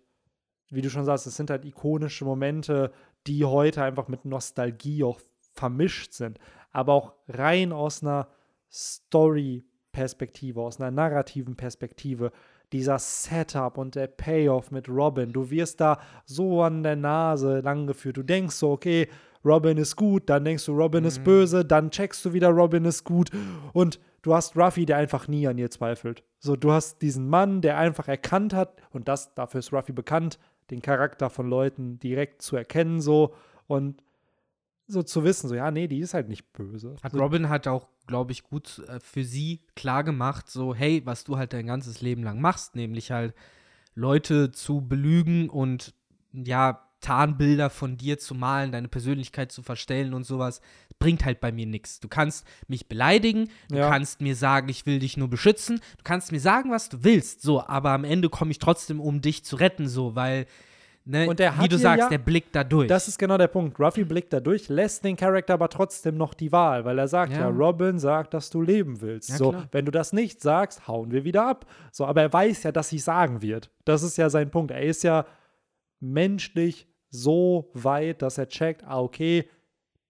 wie 0.70 0.80
du 0.80 0.90
schon 0.90 1.04
sagst, 1.04 1.26
es 1.26 1.36
sind 1.36 1.50
halt 1.50 1.64
ikonische 1.64 2.24
Momente, 2.24 2.92
die 3.26 3.44
heute 3.44 3.82
einfach 3.82 4.06
mit 4.06 4.24
Nostalgie 4.24 5.02
auch 5.02 5.20
vermischt 5.56 6.12
sind, 6.12 6.38
aber 6.76 6.92
auch 6.92 7.14
rein 7.26 7.72
aus 7.72 8.02
einer 8.02 8.28
Story-Perspektive, 8.70 10.60
aus 10.60 10.78
einer 10.78 10.90
narrativen 10.90 11.56
Perspektive. 11.56 12.32
Dieser 12.70 12.98
Setup 12.98 13.78
und 13.78 13.94
der 13.94 14.08
Payoff 14.08 14.70
mit 14.70 14.86
Robin, 14.88 15.32
du 15.32 15.48
wirst 15.50 15.80
da 15.80 15.98
so 16.26 16.62
an 16.62 16.82
der 16.82 16.96
Nase 16.96 17.60
langgeführt. 17.60 18.18
Du 18.18 18.22
denkst 18.22 18.56
so, 18.56 18.72
okay, 18.72 19.08
Robin 19.42 19.78
ist 19.78 19.96
gut, 19.96 20.28
dann 20.28 20.44
denkst 20.44 20.66
du, 20.66 20.72
Robin 20.72 21.04
ist 21.04 21.24
böse, 21.24 21.64
dann 21.64 21.90
checkst 21.90 22.22
du 22.26 22.34
wieder, 22.34 22.48
Robin 22.48 22.84
ist 22.84 23.04
gut. 23.04 23.30
Und 23.72 23.98
du 24.20 24.34
hast 24.34 24.54
Ruffy, 24.54 24.84
der 24.84 24.98
einfach 24.98 25.28
nie 25.28 25.48
an 25.48 25.56
ihr 25.56 25.70
zweifelt. 25.70 26.24
So, 26.40 26.56
du 26.56 26.72
hast 26.72 27.00
diesen 27.00 27.28
Mann, 27.28 27.62
der 27.62 27.78
einfach 27.78 28.08
erkannt 28.08 28.52
hat, 28.52 28.76
und 28.90 29.08
das, 29.08 29.34
dafür 29.34 29.60
ist 29.60 29.72
Ruffy 29.72 29.92
bekannt, 29.92 30.38
den 30.70 30.82
Charakter 30.82 31.30
von 31.30 31.48
Leuten 31.48 31.98
direkt 32.00 32.42
zu 32.42 32.56
erkennen, 32.56 33.00
so 33.00 33.32
und 33.66 34.02
so 34.86 35.02
zu 35.02 35.24
wissen, 35.24 35.48
so, 35.48 35.54
ja, 35.54 35.70
nee, 35.70 35.88
die 35.88 35.98
ist 36.00 36.14
halt 36.14 36.28
nicht 36.28 36.52
böse. 36.52 36.96
Hat 37.02 37.14
Robin 37.14 37.48
hat 37.48 37.66
auch, 37.66 37.88
glaube 38.06 38.32
ich, 38.32 38.44
gut 38.44 38.82
äh, 38.88 39.00
für 39.00 39.24
sie 39.24 39.60
klar 39.74 40.04
gemacht, 40.04 40.48
so, 40.48 40.74
hey, 40.74 41.02
was 41.04 41.24
du 41.24 41.36
halt 41.36 41.52
dein 41.52 41.66
ganzes 41.66 42.00
Leben 42.00 42.22
lang 42.22 42.40
machst, 42.40 42.76
nämlich 42.76 43.10
halt 43.10 43.34
Leute 43.94 44.52
zu 44.52 44.80
belügen 44.80 45.48
und 45.50 45.94
ja, 46.32 46.82
Tarnbilder 47.00 47.70
von 47.70 47.96
dir 47.96 48.18
zu 48.18 48.34
malen, 48.34 48.72
deine 48.72 48.88
Persönlichkeit 48.88 49.52
zu 49.52 49.62
verstellen 49.62 50.14
und 50.14 50.24
sowas, 50.24 50.60
bringt 50.98 51.24
halt 51.24 51.40
bei 51.40 51.52
mir 51.52 51.66
nichts. 51.66 52.00
Du 52.00 52.08
kannst 52.08 52.46
mich 52.68 52.88
beleidigen, 52.88 53.50
du 53.68 53.76
Ja. 53.76 53.90
kannst 53.90 54.20
mir 54.20 54.34
sagen, 54.34 54.68
ich 54.70 54.86
will 54.86 54.98
dich 54.98 55.16
nur 55.16 55.28
beschützen, 55.28 55.76
du 55.98 56.04
kannst 56.04 56.32
mir 56.32 56.40
sagen, 56.40 56.70
was 56.70 56.88
du 56.88 57.04
willst, 57.04 57.42
so, 57.42 57.62
aber 57.66 57.90
am 57.90 58.04
Ende 58.04 58.28
komme 58.28 58.50
ich 58.50 58.58
trotzdem, 58.58 59.00
um 59.00 59.20
dich 59.20 59.44
zu 59.44 59.56
retten, 59.56 59.88
so, 59.88 60.14
weil, 60.16 60.46
ne, 61.06 61.26
Und 61.28 61.38
der 61.38 61.52
wie 61.52 61.56
hat 61.56 61.72
du 61.72 61.76
hier 61.76 61.78
sagst, 61.82 61.98
ja- 62.02 62.08
der 62.10 62.18
Blick 62.18 62.52
da 62.52 62.62
durch. 62.62 62.88
Das 62.88 63.08
ist 63.08 63.18
genau 63.18 63.38
der 63.38 63.46
Punkt. 63.48 63.80
Ruffy 63.80 64.04
blickt 64.04 64.32
da 64.32 64.40
durch, 64.40 64.68
lässt 64.68 65.02
den 65.04 65.16
Charakter 65.16 65.54
aber 65.54 65.68
trotzdem 65.70 66.16
noch 66.18 66.34
die 66.34 66.52
Wahl, 66.52 66.84
weil 66.84 66.98
er 66.98 67.08
sagt 67.08 67.32
ja, 67.32 67.38
Ja. 67.40 67.48
Robin 67.48 67.98
sagt, 67.98 68.34
dass 68.34 68.50
du 68.50 68.60
leben 68.60 69.00
willst. 69.00 69.30
Ja, 69.30 69.36
so, 69.36 69.50
klar. 69.52 69.68
wenn 69.72 69.84
du 69.86 69.90
das 69.92 70.12
nicht 70.12 70.42
sagst, 70.42 70.86
hauen 70.86 71.10
wir 71.10 71.24
wieder 71.24 71.46
ab. 71.48 71.64
So, 71.92 72.04
aber 72.04 72.20
er 72.22 72.32
weiß 72.32 72.64
ja, 72.64 72.72
dass 72.72 72.90
sie 72.90 72.98
sagen 72.98 73.40
wird. 73.40 73.70
Das 73.86 74.02
ist 74.02 74.18
ja 74.18 74.28
sein 74.28 74.50
Punkt. 74.50 74.70
Er 74.72 74.82
ist 74.82 75.02
ja 75.02 75.24
menschlich 76.00 76.86
so 77.10 77.70
weit, 77.74 78.22
dass 78.22 78.38
er 78.38 78.48
checkt, 78.48 78.84
ah, 78.84 79.00
okay, 79.00 79.48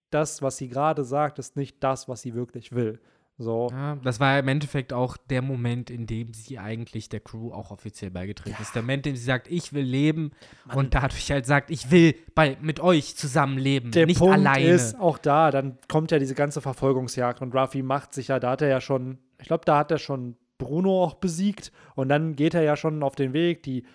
das, 0.09 0.41
was 0.41 0.57
sie 0.57 0.67
gerade 0.69 1.03
sagt, 1.03 1.39
ist 1.39 1.55
nicht 1.55 1.83
das, 1.83 2.07
was 2.07 2.21
sie 2.21 2.33
wirklich 2.33 2.71
will. 2.73 2.99
So. 3.39 3.67
Ja, 3.71 3.97
das 3.97 4.19
war 4.19 4.39
im 4.39 4.47
Endeffekt 4.47 4.93
auch 4.93 5.15
der 5.15 5.43
Moment, 5.43 5.91
in 5.91 6.07
dem 6.07 6.33
sie 6.33 6.57
eigentlich 6.57 7.07
der 7.07 7.19
Crew 7.19 7.51
auch 7.51 7.69
offiziell 7.69 8.09
beigetreten 8.09 8.57
ist. 8.59 8.73
Der 8.73 8.81
Moment, 8.81 9.05
in 9.05 9.13
dem 9.13 9.17
sie 9.17 9.25
sagt, 9.25 9.47
ich 9.47 9.73
will 9.73 9.83
leben 9.83 10.31
und 10.73 10.95
dadurch 10.95 11.31
halt 11.31 11.45
sagt, 11.45 11.69
ich 11.69 11.91
will 11.91 12.15
bei, 12.33 12.57
mit 12.61 12.79
euch 12.79 13.15
zusammenleben, 13.15 13.91
Der 13.91 14.07
nicht 14.07 14.17
Punkt 14.17 14.33
alleine. 14.33 14.69
ist 14.69 14.99
auch 14.99 15.19
da, 15.19 15.51
dann 15.51 15.77
kommt 15.87 16.09
ja 16.09 16.17
diese 16.17 16.33
ganze 16.33 16.61
Verfolgungsjagd 16.61 17.41
und 17.43 17.53
Ruffy 17.53 17.83
macht 17.83 18.15
sich 18.15 18.29
ja, 18.29 18.39
da 18.39 18.51
hat 18.51 18.63
er 18.63 18.69
ja 18.69 18.81
schon, 18.81 19.19
ich 19.39 19.47
glaube, 19.47 19.65
da 19.65 19.77
hat 19.77 19.91
er 19.91 19.99
schon 19.99 20.35
Bruno 20.57 21.03
auch 21.03 21.13
besiegt 21.15 21.71
und 21.93 22.09
dann 22.09 22.35
geht 22.35 22.55
er 22.55 22.63
ja 22.63 22.75
schon 22.75 23.03
auf 23.03 23.15
den 23.15 23.33
Weg, 23.33 23.61
die, 23.61 23.85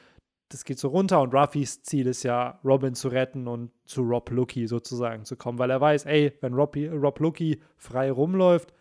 das 0.51 0.65
geht 0.65 0.79
so 0.79 0.87
runter 0.87 1.21
und 1.21 1.35
Ruffys 1.35 1.83
Ziel 1.83 2.07
ist 2.07 2.23
ja, 2.23 2.61
Robin 2.65 2.95
zu 2.95 3.09
retten 3.09 3.49
und 3.49 3.73
zu 3.87 4.03
Rob 4.03 4.31
Lucky 4.31 4.69
sozusagen 4.69 5.25
zu 5.25 5.35
kommen, 5.35 5.59
weil 5.59 5.71
er 5.71 5.81
weiß, 5.81 6.07
ey, 6.07 6.33
wenn 6.41 6.55
Rob, 6.55 6.77
Rob 6.77 7.19
Lucky 7.19 7.61
frei 7.77 8.13
rumläuft, 8.13 8.73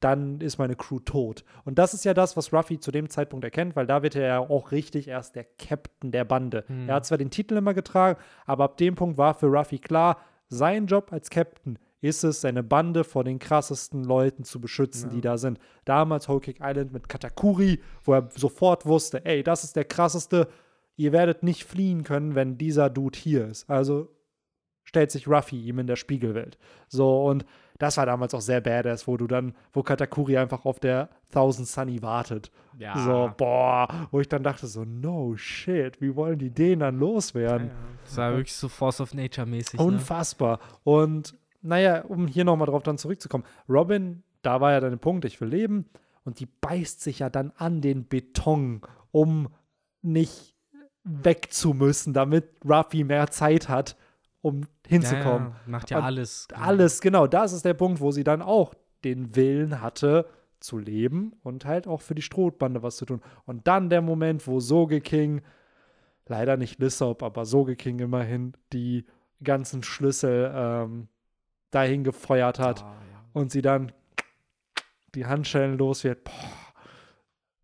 dann 0.00 0.40
ist 0.40 0.58
meine 0.58 0.76
Crew 0.76 0.98
tot. 0.98 1.44
Und 1.64 1.78
das 1.78 1.94
ist 1.94 2.04
ja 2.04 2.14
das, 2.14 2.36
was 2.36 2.52
Ruffy 2.52 2.80
zu 2.80 2.90
dem 2.90 3.08
Zeitpunkt 3.08 3.44
erkennt, 3.44 3.76
weil 3.76 3.86
da 3.86 4.02
wird 4.02 4.16
er 4.16 4.26
ja 4.26 4.38
auch 4.38 4.72
richtig 4.72 5.08
erst 5.08 5.36
der 5.36 5.44
Captain 5.44 6.10
der 6.10 6.24
Bande. 6.24 6.64
Er 6.88 6.94
hat 6.94 7.06
zwar 7.06 7.18
den 7.18 7.30
Titel 7.30 7.56
immer 7.56 7.74
getragen, 7.74 8.18
aber 8.46 8.64
ab 8.64 8.76
dem 8.78 8.94
Punkt 8.94 9.18
war 9.18 9.34
für 9.34 9.46
Ruffy 9.46 9.78
klar, 9.78 10.18
sein 10.48 10.86
Job 10.86 11.12
als 11.12 11.30
Captain 11.30 11.78
ist 12.00 12.24
es, 12.24 12.40
seine 12.40 12.62
Bande 12.62 13.04
vor 13.04 13.24
den 13.24 13.38
krassesten 13.38 14.04
Leuten 14.04 14.44
zu 14.44 14.60
beschützen, 14.60 15.10
die 15.10 15.20
da 15.20 15.36
sind. 15.36 15.58
Damals 15.84 16.28
Whole 16.28 16.40
Cake 16.40 16.60
Island 16.62 16.92
mit 16.92 17.08
Katakuri, 17.08 17.80
wo 18.04 18.14
er 18.14 18.28
sofort 18.34 18.86
wusste, 18.86 19.24
ey, 19.26 19.42
das 19.42 19.64
ist 19.64 19.76
der 19.76 19.84
krasseste, 19.84 20.48
ihr 20.96 21.12
werdet 21.12 21.42
nicht 21.42 21.64
fliehen 21.64 22.02
können, 22.02 22.34
wenn 22.34 22.56
dieser 22.56 22.88
Dude 22.88 23.18
hier 23.18 23.46
ist. 23.46 23.68
Also 23.68 24.08
stellt 24.82 25.10
sich 25.10 25.28
Ruffy 25.28 25.60
ihm 25.60 25.78
in 25.78 25.86
der 25.86 25.96
Spiegelwelt. 25.96 26.58
So, 26.88 27.24
und 27.26 27.44
Das 27.80 27.96
war 27.96 28.04
damals 28.04 28.34
auch 28.34 28.42
sehr 28.42 28.60
badass, 28.60 29.08
wo 29.08 29.16
du 29.16 29.26
dann, 29.26 29.54
wo 29.72 29.82
Katakuri 29.82 30.36
einfach 30.36 30.66
auf 30.66 30.78
der 30.78 31.08
Thousand 31.32 31.66
Sunny 31.66 32.02
wartet. 32.02 32.52
Ja. 32.78 32.96
So, 32.98 33.32
boah, 33.36 33.88
wo 34.10 34.20
ich 34.20 34.28
dann 34.28 34.42
dachte 34.42 34.66
so, 34.66 34.84
no 34.84 35.34
shit, 35.36 35.98
wie 36.00 36.14
wollen 36.14 36.38
die 36.38 36.50
den 36.50 36.80
dann 36.80 36.98
loswerden? 36.98 37.70
Das 38.04 38.18
war 38.18 38.32
wirklich 38.32 38.52
so 38.52 38.68
Force 38.68 39.00
of 39.00 39.14
Nature 39.14 39.46
mäßig. 39.46 39.80
Ne? 39.80 39.86
Unfassbar. 39.86 40.60
Und 40.84 41.34
naja, 41.62 42.02
um 42.04 42.26
hier 42.26 42.44
nochmal 42.44 42.66
drauf 42.66 42.82
dann 42.82 42.98
zurückzukommen, 42.98 43.44
Robin, 43.66 44.22
da 44.42 44.60
war 44.60 44.72
ja 44.72 44.80
dann 44.80 44.90
der 44.90 44.98
Punkt, 44.98 45.24
ich 45.24 45.40
will 45.40 45.48
leben. 45.48 45.86
Und 46.24 46.38
die 46.38 46.46
beißt 46.46 47.00
sich 47.00 47.20
ja 47.20 47.30
dann 47.30 47.50
an 47.56 47.80
den 47.80 48.06
Beton, 48.06 48.82
um 49.10 49.48
nicht 50.02 50.54
weg 51.02 51.48
zu 51.50 51.72
müssen, 51.72 52.12
damit 52.12 52.44
Ruffy 52.62 53.04
mehr 53.04 53.28
Zeit 53.30 53.70
hat, 53.70 53.96
um 54.42 54.62
hinzukommen. 54.86 55.48
Ja, 55.48 55.54
ja, 55.54 55.70
macht 55.70 55.90
ja 55.90 55.98
Und 55.98 56.04
alles. 56.04 56.48
Alles, 56.54 57.00
genau, 57.00 57.26
das 57.26 57.52
ist 57.52 57.64
der 57.64 57.74
Punkt, 57.74 58.00
wo 58.00 58.10
sie 58.10 58.24
dann 58.24 58.42
auch 58.42 58.74
den 59.04 59.34
Willen 59.36 59.80
hatte, 59.80 60.26
zu 60.60 60.76
leben 60.78 61.32
und 61.42 61.64
halt 61.64 61.86
auch 61.86 62.02
für 62.02 62.14
die 62.14 62.20
Strohbande 62.22 62.82
was 62.82 62.96
zu 62.98 63.06
tun. 63.06 63.22
Und 63.46 63.66
dann 63.66 63.88
der 63.88 64.02
Moment, 64.02 64.46
wo 64.46 64.60
Soge 64.60 65.00
King, 65.00 65.40
leider 66.26 66.56
nicht 66.58 66.78
Lissop, 66.78 67.22
aber 67.22 67.46
Soge 67.46 67.76
King 67.76 67.98
immerhin, 68.00 68.52
die 68.72 69.06
ganzen 69.42 69.82
Schlüssel 69.82 70.52
ähm, 70.54 71.08
dahin 71.70 72.04
gefeuert 72.04 72.58
hat 72.58 72.82
Ah, 72.82 72.92
ja. 73.10 73.24
und 73.32 73.50
sie 73.50 73.62
dann 73.62 73.90
die 75.14 75.24
Handschellen 75.24 75.78
los 75.78 76.04
wird. 76.04 76.24
Boah, 76.24 76.32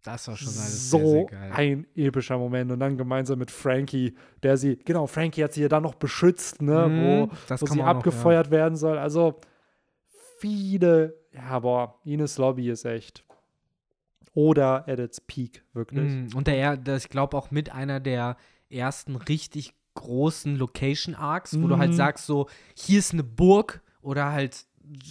Das 0.06 0.28
war 0.28 0.36
schon 0.36 0.56
alles 0.56 0.88
so 0.90 0.98
sehr, 0.98 1.06
sehr 1.08 1.24
geil. 1.26 1.50
ein 1.52 1.86
epischer 1.96 2.38
Moment. 2.38 2.70
Und 2.70 2.78
dann 2.80 2.96
gemeinsam 2.96 3.38
mit 3.40 3.50
Frankie, 3.50 4.14
der 4.42 4.56
sie, 4.56 4.76
genau, 4.76 5.06
Frankie 5.06 5.42
hat 5.42 5.52
sie 5.52 5.62
ja 5.62 5.68
dann 5.68 5.82
noch 5.82 5.96
beschützt, 5.96 6.62
ne, 6.62 6.88
Mhm, 6.90 6.96
wo, 6.98 7.28
das 7.48 7.60
wo 7.62 7.66
sie 7.66 7.72
auch 7.82 7.86
noch, 7.86 7.96
abgefeuert 7.96 8.50
werden 8.50 8.76
soll. 8.76 8.98
Also 8.98 9.40
viele, 10.38 11.14
ja, 11.32 11.58
boah, 11.58 12.00
Ines 12.04 12.38
Lobby 12.38 12.70
ist 12.70 12.84
echt. 12.84 13.24
Oder 14.34 14.86
at 14.86 14.98
its 14.98 15.20
peak, 15.20 15.64
wirklich. 15.72 16.12
Mm, 16.12 16.36
Und 16.36 16.46
der, 16.46 16.76
das, 16.76 17.04
ich 17.04 17.10
glaube 17.10 17.36
auch 17.36 17.50
mit 17.50 17.72
einer 17.72 18.00
der 18.00 18.36
ersten 18.68 19.16
richtig 19.16 19.72
großen 19.94 20.56
Location 20.56 21.14
Arcs, 21.14 21.60
wo 21.60 21.66
du 21.68 21.78
halt 21.78 21.92
Mhm. 21.92 21.96
sagst 21.96 22.26
so, 22.26 22.48
hier 22.76 22.98
ist 22.98 23.12
eine 23.14 23.24
Burg 23.24 23.80
oder 24.02 24.30
halt 24.32 24.66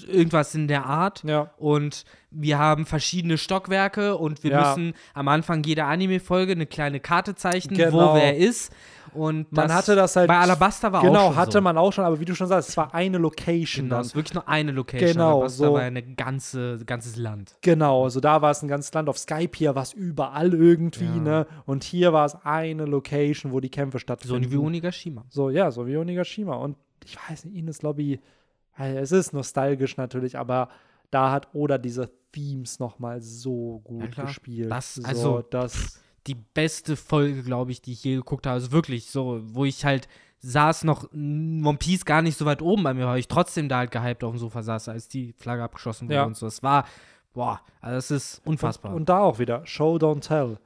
irgendwas 0.07 0.55
in 0.55 0.67
der 0.67 0.85
Art. 0.85 1.23
Ja, 1.23 1.51
Und 1.57 2.05
wir 2.31 2.57
haben 2.57 2.85
verschiedene 2.85 3.37
Stockwerke 3.37 4.17
und 4.17 4.43
wir 4.43 4.51
Ja. 4.51 4.69
müssen 4.69 4.93
am 5.13 5.27
Anfang 5.27 5.63
jeder 5.63 5.85
Anime-Folge 5.87 6.51
eine 6.53 6.65
kleine 6.65 6.99
Karte 6.99 7.35
zeichnen, 7.35 7.77
Genau. 7.77 8.11
wo 8.11 8.15
wer 8.15 8.35
ist. 8.37 8.73
Und 9.13 9.49
man 9.53 9.73
hatte 9.73 9.95
das 9.95 10.17
halt. 10.17 10.27
bei 10.27 10.37
Alabasta 10.37 10.91
war 10.91 10.99
auch 10.99 11.05
Genau, 11.05 11.35
hatte 11.37 11.53
so. 11.53 11.61
man 11.61 11.77
auch 11.77 11.93
schon, 11.93 12.03
aber 12.03 12.19
wie 12.19 12.25
du 12.25 12.35
schon 12.35 12.47
sagst, 12.47 12.67
es 12.69 12.75
war 12.75 12.93
eine 12.93 13.17
Location 13.17 13.85
Genau, 13.85 13.95
dann. 13.95 14.01
es 14.01 14.07
ist 14.07 14.15
wirklich 14.15 14.33
nur 14.33 14.49
eine 14.49 14.73
Location. 14.73 15.11
Genau, 15.13 15.37
Alabasta 15.37 15.65
so. 15.67 15.73
war 15.73 15.81
eine 15.83 16.03
ganze, 16.03 16.79
ganzes 16.85 17.15
Land. 17.15 17.55
Genau, 17.61 18.03
also 18.03 18.19
da 18.19 18.41
war 18.41 18.51
es 18.51 18.61
ein 18.61 18.67
ganzes 18.67 18.93
Land. 18.93 19.07
Auf 19.07 19.17
Skype 19.17 19.51
hier 19.55 19.73
war 19.75 19.83
es 19.83 19.93
überall 19.93 20.53
irgendwie, 20.53 21.05
Ja. 21.05 21.15
ne? 21.15 21.47
Und 21.65 21.85
hier 21.85 22.11
war 22.11 22.25
es 22.25 22.35
eine 22.43 22.83
Location, 22.85 23.53
wo 23.53 23.61
die 23.61 23.69
Kämpfe 23.69 23.99
So 23.99 24.01
stattfinden. 24.01 24.51
wie 24.51 24.57
Onigashima. 24.57 25.23
So, 25.29 25.49
ja, 25.49 25.71
so 25.71 25.87
wie 25.87 25.95
Onigashima. 25.95 26.55
Und 26.55 26.75
ich 27.05 27.17
weiß 27.29 27.45
nicht, 27.45 27.55
Ines 27.55 27.83
Lobby, 27.83 28.19
es 28.77 29.11
ist 29.11 29.33
nostalgisch 29.33 29.97
natürlich, 29.97 30.37
aber 30.37 30.69
da 31.11 31.31
hat 31.31 31.49
Oda 31.53 31.77
diese 31.77 32.09
Themes 32.31 32.79
nochmal 32.79 33.21
so 33.21 33.79
gut 33.83 34.01
Ja, 34.03 34.07
klar. 34.09 34.25
gespielt. 34.27 34.71
Das- 34.71 34.95
so, 34.95 35.03
also- 35.07 35.41
das, 35.49 36.01
die 36.27 36.35
beste 36.35 36.95
Folge, 36.95 37.43
glaube 37.43 37.71
ich, 37.71 37.81
die 37.81 37.93
ich 37.93 38.03
je 38.03 38.15
geguckt 38.15 38.45
habe. 38.47 38.55
Also 38.55 38.71
wirklich 38.71 39.09
so, 39.11 39.39
wo 39.43 39.63
ich 39.65 39.85
halt 39.85 40.07
saß 40.39 40.83
noch 40.83 41.11
One 41.13 41.77
Piece 41.79 42.03
gar 42.05 42.21
nicht 42.21 42.37
so 42.37 42.45
weit 42.45 42.61
oben 42.61 42.83
bei 42.83 42.93
mir, 42.93 43.05
weil 43.07 43.19
ich 43.19 43.27
trotzdem 43.27 43.69
da 43.69 43.77
halt 43.77 43.91
gehypt 43.91 44.23
auf 44.23 44.33
dem 44.33 44.39
Sofa 44.39 44.61
saß, 44.63 44.89
als 44.89 45.07
die 45.07 45.33
Flagge 45.33 45.63
abgeschossen 45.63 46.07
wurde 46.07 46.15
Ja. 46.15 46.23
und 46.25 46.35
so. 46.35 46.45
Es 46.47 46.61
war, 46.61 46.85
boah, 47.33 47.61
also 47.81 47.97
es 47.97 48.11
ist 48.11 48.41
unfassbar. 48.45 48.91
Und, 48.91 48.97
und 49.01 49.09
da 49.09 49.19
auch 49.19 49.39
wieder, 49.39 49.65
Show, 49.65 49.95
don't 49.95 50.21
tell. 50.21 50.57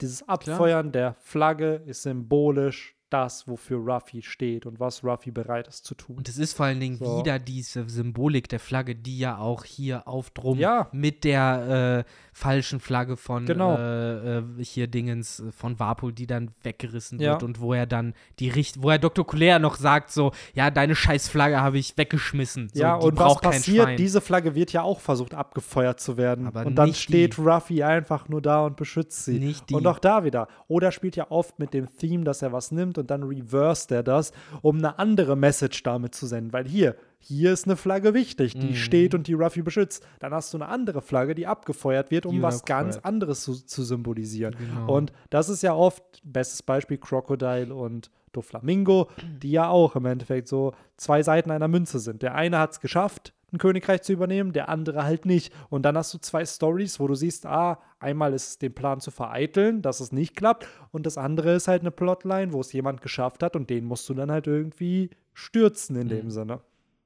Dieses 0.00 0.28
Abfeuern 0.28 0.90
der 0.90 1.14
Flagge 1.20 1.76
ist 1.86 2.02
symbolisch 2.02 2.96
das, 3.14 3.46
wofür 3.46 3.78
Ruffy 3.78 4.22
steht 4.22 4.66
und 4.66 4.80
was 4.80 5.04
Ruffy 5.04 5.30
bereit 5.30 5.68
ist 5.68 5.84
zu 5.84 5.94
tun. 5.94 6.16
Und 6.18 6.28
es 6.28 6.36
ist 6.36 6.54
vor 6.54 6.66
allen 6.66 6.80
Dingen 6.80 6.96
So. 6.96 7.18
wieder 7.20 7.38
diese 7.38 7.88
Symbolik 7.88 8.48
der 8.48 8.58
Flagge, 8.58 8.96
die 8.96 9.18
ja 9.18 9.38
auch 9.38 9.64
hier 9.64 10.08
auf 10.08 10.30
Drum 10.30 10.58
Ja. 10.58 10.88
mit 10.92 11.22
der 11.24 12.04
äh, 12.06 12.10
falschen 12.32 12.80
Flagge 12.80 13.16
von 13.16 13.46
Genau. 13.46 13.76
äh, 13.76 14.38
äh, 14.38 14.42
hier 14.64 14.88
Dingens 14.88 15.38
äh, 15.40 15.52
von 15.52 15.78
Warpol, 15.78 16.12
die 16.12 16.26
dann 16.26 16.50
weggerissen 16.62 17.20
Ja. 17.20 17.32
wird 17.32 17.44
und 17.44 17.60
wo 17.60 17.72
er 17.72 17.86
dann 17.86 18.14
die 18.40 18.48
Richt 18.48 18.82
wo 18.82 18.90
er 18.90 18.98
Dr. 18.98 19.24
Kulea 19.24 19.58
noch 19.60 19.76
sagt 19.76 20.10
so, 20.10 20.32
ja, 20.54 20.70
deine 20.70 20.96
scheiß 20.96 21.28
Flagge 21.28 21.60
habe 21.60 21.78
ich 21.78 21.96
weggeschmissen. 21.96 22.70
So, 22.74 22.80
ja, 22.80 22.96
und 22.96 23.16
was 23.18 23.40
passiert? 23.40 23.98
Diese 23.98 24.20
Flagge 24.20 24.54
wird 24.56 24.72
ja 24.72 24.82
auch 24.82 24.98
versucht 25.00 25.34
abgefeuert 25.34 26.00
zu 26.00 26.16
werden. 26.16 26.46
Aber 26.48 26.66
und 26.66 26.74
dann 26.74 26.92
steht 26.94 27.36
die. 27.36 27.40
Ruffy 27.40 27.82
einfach 27.84 28.28
nur 28.28 28.42
da 28.42 28.66
und 28.66 28.76
beschützt 28.76 29.24
sie. 29.26 29.38
Nicht 29.38 29.70
die. 29.70 29.74
Und 29.74 29.86
auch 29.86 29.98
da 30.00 30.24
wieder. 30.24 30.48
Oder 30.66 30.90
spielt 30.90 31.14
ja 31.14 31.30
oft 31.30 31.58
mit 31.60 31.72
dem 31.74 31.86
Theme, 31.96 32.24
dass 32.24 32.42
er 32.42 32.52
was 32.52 32.72
nimmt 32.72 32.98
und 32.98 33.03
dann 33.10 33.22
reverst 33.22 33.90
er 33.92 34.02
das, 34.02 34.32
um 34.62 34.78
eine 34.78 34.98
andere 34.98 35.36
Message 35.36 35.82
damit 35.82 36.14
zu 36.14 36.26
senden. 36.26 36.52
Weil 36.52 36.66
hier, 36.66 36.96
hier 37.18 37.52
ist 37.52 37.66
eine 37.66 37.76
Flagge 37.76 38.14
wichtig, 38.14 38.54
die 38.54 38.68
Mhm. 38.68 38.74
steht 38.74 39.14
und 39.14 39.26
die 39.26 39.32
Ruffy 39.34 39.62
beschützt. 39.62 40.06
Dann 40.20 40.32
hast 40.34 40.52
du 40.52 40.58
eine 40.58 40.68
andere 40.68 41.00
Flagge, 41.02 41.34
die 41.34 41.46
abgefeuert 41.46 42.10
wird, 42.10 42.26
um 42.26 42.36
Die 42.36 42.42
was 42.42 42.64
ganz 42.64 42.96
anderes 42.98 43.42
zu, 43.44 43.54
zu 43.54 43.82
symbolisieren. 43.82 44.54
Genau. 44.58 44.94
Und 44.96 45.12
das 45.30 45.48
ist 45.48 45.62
ja 45.62 45.74
oft, 45.74 46.02
bestes 46.24 46.62
Beispiel, 46.62 46.98
Crocodile 46.98 47.74
und 47.74 48.10
Doflamingo, 48.32 49.08
die 49.42 49.52
ja 49.52 49.68
auch 49.68 49.96
im 49.96 50.06
Endeffekt 50.06 50.48
so 50.48 50.72
zwei 50.96 51.22
Seiten 51.22 51.50
einer 51.50 51.68
Münze 51.68 51.98
sind. 52.00 52.22
Der 52.22 52.34
eine 52.34 52.58
hat 52.58 52.72
es 52.72 52.80
geschafft, 52.80 53.32
ein 53.54 53.58
Königreich 53.58 54.02
zu 54.02 54.12
übernehmen, 54.12 54.52
der 54.52 54.68
andere 54.68 55.04
halt 55.04 55.24
nicht. 55.26 55.52
Und 55.70 55.82
dann 55.82 55.96
hast 55.96 56.12
du 56.12 56.18
zwei 56.18 56.44
Stories, 56.44 57.00
wo 57.00 57.06
du 57.06 57.14
siehst, 57.14 57.46
ah, 57.46 57.80
einmal 57.98 58.34
ist 58.34 58.48
es 58.48 58.58
den 58.58 58.74
Plan 58.74 59.00
zu 59.00 59.10
vereiteln, 59.10 59.80
dass 59.82 60.00
es 60.00 60.12
nicht 60.12 60.36
klappt, 60.36 60.66
und 60.92 61.06
das 61.06 61.16
andere 61.18 61.54
ist 61.54 61.68
halt 61.68 61.80
eine 61.82 61.90
Plotline, 61.90 62.52
wo 62.52 62.60
es 62.60 62.72
jemand 62.72 63.00
geschafft 63.00 63.42
hat 63.42 63.56
und 63.56 63.70
den 63.70 63.84
musst 63.84 64.08
du 64.08 64.14
dann 64.14 64.30
halt 64.30 64.46
irgendwie 64.46 65.10
stürzen 65.32 65.96
in 65.96 66.08
dem 66.08 66.26
Mhm. 66.26 66.30
Sinne. 66.30 66.60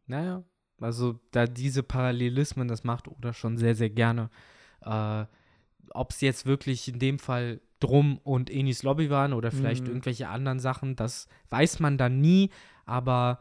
Naja, 0.07 0.43
also 0.81 1.19
da 1.31 1.47
diese 1.47 1.83
Parallelismen, 1.83 2.69
das 2.69 2.85
macht 2.85 3.09
Oda 3.09 3.33
schon 3.33 3.57
sehr, 3.57 3.75
sehr 3.75 3.91
gerne. 3.91 4.31
Äh, 4.85 5.25
Ob 5.95 6.11
es 6.11 6.21
jetzt 6.21 6.45
wirklich 6.45 6.87
in 6.89 6.99
dem 6.99 7.19
Fall 7.19 7.61
Drum 7.81 8.19
und 8.23 8.51
Enis 8.51 8.83
Lobby 8.83 9.09
waren 9.09 9.33
oder 9.33 9.51
vielleicht 9.51 9.85
Mhm. 9.85 9.89
irgendwelche 9.91 10.29
anderen 10.29 10.61
Sachen, 10.61 10.97
das 10.97 11.29
weiß 11.49 11.81
man 11.81 11.97
dann 11.97 12.21
nie. 12.21 12.51
Aber 12.85 13.39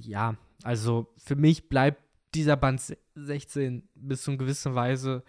ja, 0.00 0.36
also 0.62 1.12
für 1.18 1.36
mich 1.36 1.68
bleibt 1.68 2.00
dieser 2.34 2.56
Band 2.56 2.80
se- 2.80 2.98
16 3.14 3.88
bis 3.94 4.22
zu 4.22 4.30
einer 4.32 4.38
gewissen 4.38 4.74
Weise 4.74 5.22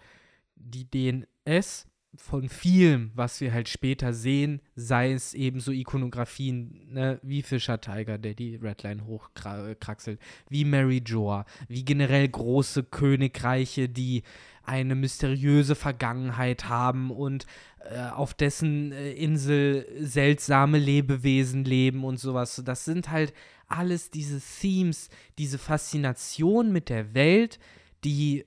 die 0.56 0.84
DNS 0.90 1.86
von 2.16 2.48
vielem, 2.48 3.12
was 3.14 3.40
wir 3.40 3.52
halt 3.52 3.68
später 3.68 4.12
sehen, 4.12 4.60
sei 4.74 5.12
es 5.12 5.32
eben 5.32 5.60
so 5.60 5.70
Ikonografien, 5.70 6.92
ne, 6.92 7.20
wie 7.22 7.40
Fischer 7.42 7.80
Tiger, 7.80 8.18
der 8.18 8.34
die 8.34 8.56
Redline 8.56 9.06
hochkraxelt, 9.06 10.18
wie 10.48 10.64
Mary 10.64 11.02
Joa, 11.06 11.44
wie 11.68 11.84
generell 11.84 12.28
große 12.28 12.82
Königreiche, 12.82 13.88
die 13.88 14.24
eine 14.64 14.96
mysteriöse 14.96 15.76
Vergangenheit 15.76 16.68
haben 16.68 17.12
und 17.12 17.46
äh, 17.88 18.00
auf 18.10 18.34
dessen 18.34 18.90
äh, 18.92 19.12
Insel 19.12 19.86
seltsame 20.00 20.78
Lebewesen 20.78 21.64
leben 21.64 22.04
und 22.04 22.18
sowas. 22.18 22.60
Das 22.64 22.84
sind 22.84 23.10
halt 23.10 23.32
alles 23.70 24.10
diese 24.10 24.40
Themes, 24.40 25.08
diese 25.38 25.58
Faszination 25.58 26.72
mit 26.72 26.88
der 26.88 27.14
Welt, 27.14 27.58
die 28.04 28.44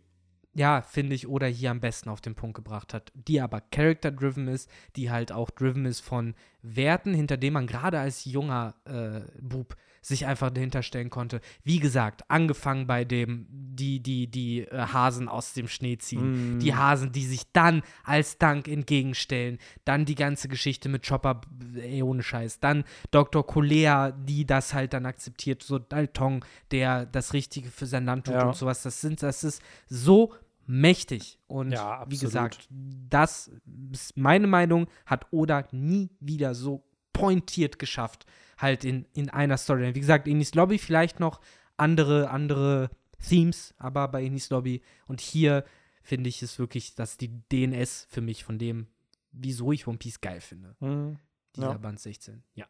ja, 0.55 0.81
finde 0.81 1.15
ich, 1.15 1.27
oder 1.27 1.47
hier 1.47 1.71
am 1.71 1.79
besten 1.79 2.09
auf 2.09 2.21
den 2.21 2.35
Punkt 2.35 2.55
gebracht 2.55 2.93
hat, 2.93 3.11
die 3.15 3.41
aber 3.41 3.59
character-driven 3.59 4.47
ist, 4.47 4.69
die 4.95 5.09
halt 5.09 5.31
auch 5.31 5.49
driven 5.49 5.85
ist 5.85 6.01
von 6.01 6.35
Werten, 6.61 7.13
hinter 7.13 7.37
denen 7.37 7.55
man 7.55 7.67
gerade 7.67 7.99
als 7.99 8.25
junger 8.25 8.75
äh, 8.85 9.21
Bub 9.41 9.75
sich 10.03 10.27
einfach 10.27 10.51
dahinter 10.51 10.83
stellen 10.83 11.09
konnte. 11.09 11.41
Wie 11.63 11.79
gesagt, 11.79 12.29
angefangen 12.29 12.85
bei 12.85 13.05
dem, 13.05 13.47
die, 13.49 13.99
die, 14.01 14.27
die 14.29 14.59
äh, 14.67 14.77
Hasen 14.87 15.27
aus 15.27 15.53
dem 15.53 15.67
Schnee 15.67 15.97
ziehen, 15.97 16.57
Mm. 16.57 16.59
die 16.59 16.75
Hasen, 16.75 17.11
die 17.11 17.25
sich 17.25 17.51
dann 17.53 17.81
als 18.03 18.37
Dank 18.37 18.67
entgegenstellen, 18.67 19.57
dann 19.85 20.05
die 20.05 20.15
ganze 20.15 20.47
Geschichte 20.49 20.89
mit 20.89 21.07
Chopper, 21.07 21.41
ey, 21.75 22.03
ohne 22.03 22.21
Scheiß, 22.21 22.59
dann 22.59 22.83
Dr. 23.11 23.47
Kolea, 23.47 24.11
die 24.11 24.45
das 24.45 24.73
halt 24.75 24.93
dann 24.93 25.05
akzeptiert, 25.05 25.63
so 25.63 25.79
Dalton, 25.79 26.43
der 26.71 27.05
das 27.05 27.33
Richtige 27.33 27.69
für 27.71 27.85
sein 27.87 28.05
Land 28.05 28.25
tut 28.25 28.35
Ja. 28.35 28.43
und 28.47 28.55
sowas, 28.55 28.83
das 28.83 29.01
sind, 29.01 29.23
das 29.23 29.43
ist 29.43 29.61
so 29.87 30.33
mächtig. 30.67 31.39
Und 31.47 31.71
Ja, 31.71 32.05
wie 32.09 32.17
gesagt, 32.17 32.67
das 32.69 33.51
ist 33.91 34.17
meine 34.17 34.47
Meinung, 34.47 34.87
hat 35.05 35.27
Oda 35.31 35.65
nie 35.71 36.09
wieder 36.19 36.55
so 36.55 36.83
pointiert 37.13 37.79
geschafft, 37.79 38.25
halt 38.57 38.83
in, 38.85 39.05
in 39.13 39.29
einer 39.29 39.57
Story. 39.57 39.93
Wie 39.95 39.99
gesagt, 39.99 40.27
Inis 40.27 40.53
Lobby 40.55 40.77
vielleicht 40.77 41.19
noch 41.19 41.41
andere, 41.77 42.29
andere 42.29 42.89
Themes, 43.27 43.73
aber 43.77 44.07
bei 44.07 44.23
Inis 44.23 44.49
Lobby 44.49 44.81
und 45.07 45.21
hier 45.21 45.63
finde 46.01 46.29
ich 46.29 46.41
es 46.43 46.59
wirklich, 46.59 46.95
dass 46.95 47.17
die 47.17 47.29
DNS 47.51 48.07
für 48.09 48.21
mich 48.21 48.43
von 48.43 48.59
dem, 48.59 48.87
wieso 49.31 49.71
ich 49.71 49.87
One 49.87 49.97
Piece 49.97 50.19
geil 50.19 50.41
finde. 50.41 50.75
Mhm. 50.81 51.17
Dieser 51.55 51.71
Ja. 51.71 51.77
Band 51.77 51.99
16. 51.99 52.43
Ja. 52.55 52.65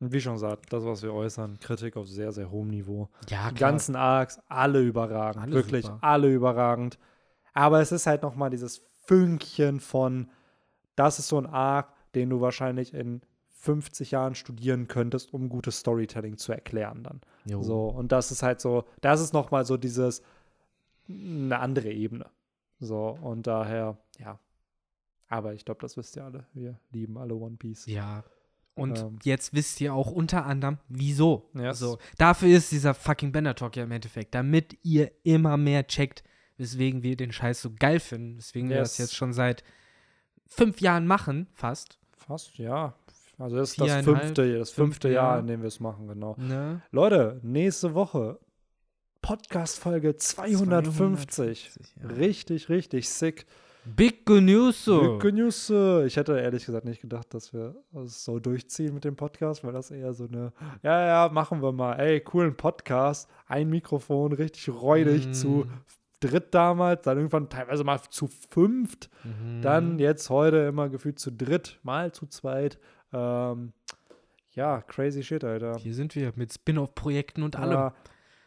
Und 0.00 0.12
wie 0.12 0.20
schon 0.20 0.34
gesagt, 0.34 0.72
das, 0.72 0.84
was 0.84 1.02
wir 1.02 1.12
äußern, 1.12 1.58
Kritik 1.58 1.96
auf 1.96 2.06
sehr, 2.08 2.32
sehr 2.32 2.50
hohem 2.50 2.68
Niveau. 2.68 3.10
Ja, 3.28 3.50
Die 3.50 3.56
ganzen 3.56 3.96
Arcs, 3.96 4.40
alle 4.48 4.80
überragend. 4.80 5.42
Alle 5.42 5.52
wirklich, 5.52 5.84
super. 5.84 5.98
alle 6.02 6.32
überragend. 6.32 6.98
Aber 7.52 7.80
es 7.80 7.90
ist 7.92 8.06
halt 8.06 8.22
nochmal 8.22 8.50
dieses 8.50 8.86
Fünkchen 9.06 9.80
von, 9.80 10.30
das 10.94 11.18
ist 11.18 11.28
so 11.28 11.38
ein 11.38 11.46
Arc, 11.46 11.92
den 12.14 12.30
du 12.30 12.40
wahrscheinlich 12.40 12.94
in 12.94 13.22
50 13.60 14.10
Jahren 14.12 14.34
studieren 14.34 14.88
könntest, 14.88 15.34
um 15.34 15.48
gutes 15.48 15.80
Storytelling 15.80 16.36
zu 16.38 16.52
erklären 16.52 17.02
dann. 17.02 17.20
Jo. 17.44 17.62
So, 17.62 17.86
und 17.88 18.12
das 18.12 18.30
ist 18.30 18.42
halt 18.42 18.60
so, 18.60 18.84
das 19.00 19.20
ist 19.20 19.32
nochmal 19.32 19.64
so 19.64 19.76
dieses, 19.76 20.22
eine 21.08 21.58
andere 21.58 21.90
Ebene. 21.90 22.26
So, 22.80 23.18
und 23.20 23.46
daher, 23.46 23.98
ja. 24.18 24.38
Aber 25.28 25.52
ich 25.54 25.64
glaube, 25.64 25.80
das 25.80 25.96
wisst 25.96 26.16
ihr 26.16 26.24
alle. 26.24 26.46
Wir 26.54 26.78
lieben 26.90 27.18
alle 27.18 27.34
One 27.34 27.56
Piece. 27.56 27.86
Ja. 27.86 28.24
Und 28.74 28.98
Ähm. 28.98 29.18
jetzt 29.24 29.52
wisst 29.54 29.80
ihr 29.80 29.92
auch 29.92 30.10
unter 30.10 30.46
anderem, 30.46 30.78
wieso. 30.88 31.50
Yes. 31.54 31.80
So, 31.80 31.98
dafür 32.16 32.56
ist 32.56 32.70
dieser 32.70 32.94
fucking 32.94 33.32
Banner 33.32 33.54
Talk 33.56 33.76
ja 33.76 33.82
im 33.84 33.90
Endeffekt, 33.90 34.34
damit 34.34 34.78
ihr 34.84 35.10
immer 35.24 35.56
mehr 35.56 35.86
checkt, 35.86 36.22
weswegen 36.58 37.02
wir 37.02 37.16
den 37.16 37.32
Scheiß 37.32 37.60
so 37.60 37.70
geil 37.76 37.98
finden, 37.98 38.38
weswegen 38.38 38.70
wir 38.70 38.78
das 38.78 38.96
Yes. 38.96 39.08
jetzt 39.08 39.16
schon 39.16 39.32
seit 39.32 39.64
fünf 40.46 40.80
Jahren 40.80 41.06
machen, 41.06 41.48
fast. 41.54 41.98
Fast, 42.16 42.56
ja. 42.58 42.94
Also 43.38 43.56
das 43.56 43.70
ist 43.70 43.80
das 43.80 44.04
fünfte, 44.04 44.58
das 44.58 44.70
fünfte 44.70 45.08
Jahr, 45.08 45.32
Jahr. 45.34 45.38
in 45.40 45.46
dem 45.46 45.60
wir 45.62 45.68
es 45.68 45.78
machen, 45.80 46.08
genau. 46.08 46.34
Ne? 46.38 46.82
Leute, 46.90 47.38
nächste 47.42 47.94
Woche 47.94 48.38
Podcast-Folge 49.22 50.16
250. 50.16 51.70
250, 51.70 51.96
ja. 52.02 52.08
Richtig, 52.16 52.68
richtig 52.68 53.08
sick. 53.08 53.46
Big 53.84 54.26
good 54.26 54.42
news 54.42 54.84
so. 54.84 55.18
Big 55.18 55.34
News. 55.34 55.70
äh, 55.70 56.04
Ich 56.06 56.16
hätte 56.16 56.38
ehrlich 56.38 56.66
gesagt 56.66 56.84
nicht 56.84 57.00
gedacht, 57.00 57.32
dass 57.32 57.52
wir 57.54 57.74
es 58.04 58.24
so 58.24 58.38
durchziehen 58.38 58.92
mit 58.94 59.04
dem 59.04 59.16
Podcast, 59.16 59.64
weil 59.64 59.72
das 59.72 59.90
eher 59.90 60.12
so 60.12 60.26
eine, 60.26 60.52
ja, 60.82 61.06
ja, 61.06 61.28
machen 61.32 61.62
wir 61.62 61.72
mal. 61.72 61.94
Ey, 61.94 62.20
coolen 62.20 62.54
Podcast, 62.56 63.28
ein 63.46 63.70
Mikrofon, 63.70 64.32
richtig 64.32 64.68
räudig 64.68 65.28
Mm. 65.28 65.32
zu 65.32 65.66
dritt 66.20 66.52
damals, 66.52 67.02
dann 67.02 67.16
irgendwann 67.16 67.48
teilweise 67.48 67.84
mal 67.84 68.00
zu 68.10 68.26
fünft, 68.26 69.08
Mhm. 69.24 69.62
dann 69.62 69.98
jetzt 70.00 70.28
heute 70.30 70.56
immer 70.58 70.88
gefühlt 70.88 71.18
zu 71.18 71.30
dritt, 71.30 71.78
mal 71.82 72.12
zu 72.12 72.26
zweit. 72.26 72.78
Ähm, 73.12 73.72
ja, 74.52 74.82
crazy 74.82 75.22
shit, 75.22 75.44
Alter. 75.44 75.76
Hier 75.78 75.94
sind 75.94 76.14
wir 76.14 76.32
mit 76.36 76.52
Spin-off-Projekten 76.52 77.42
und 77.42 77.56
allem. 77.56 77.72
Ja, 77.72 77.94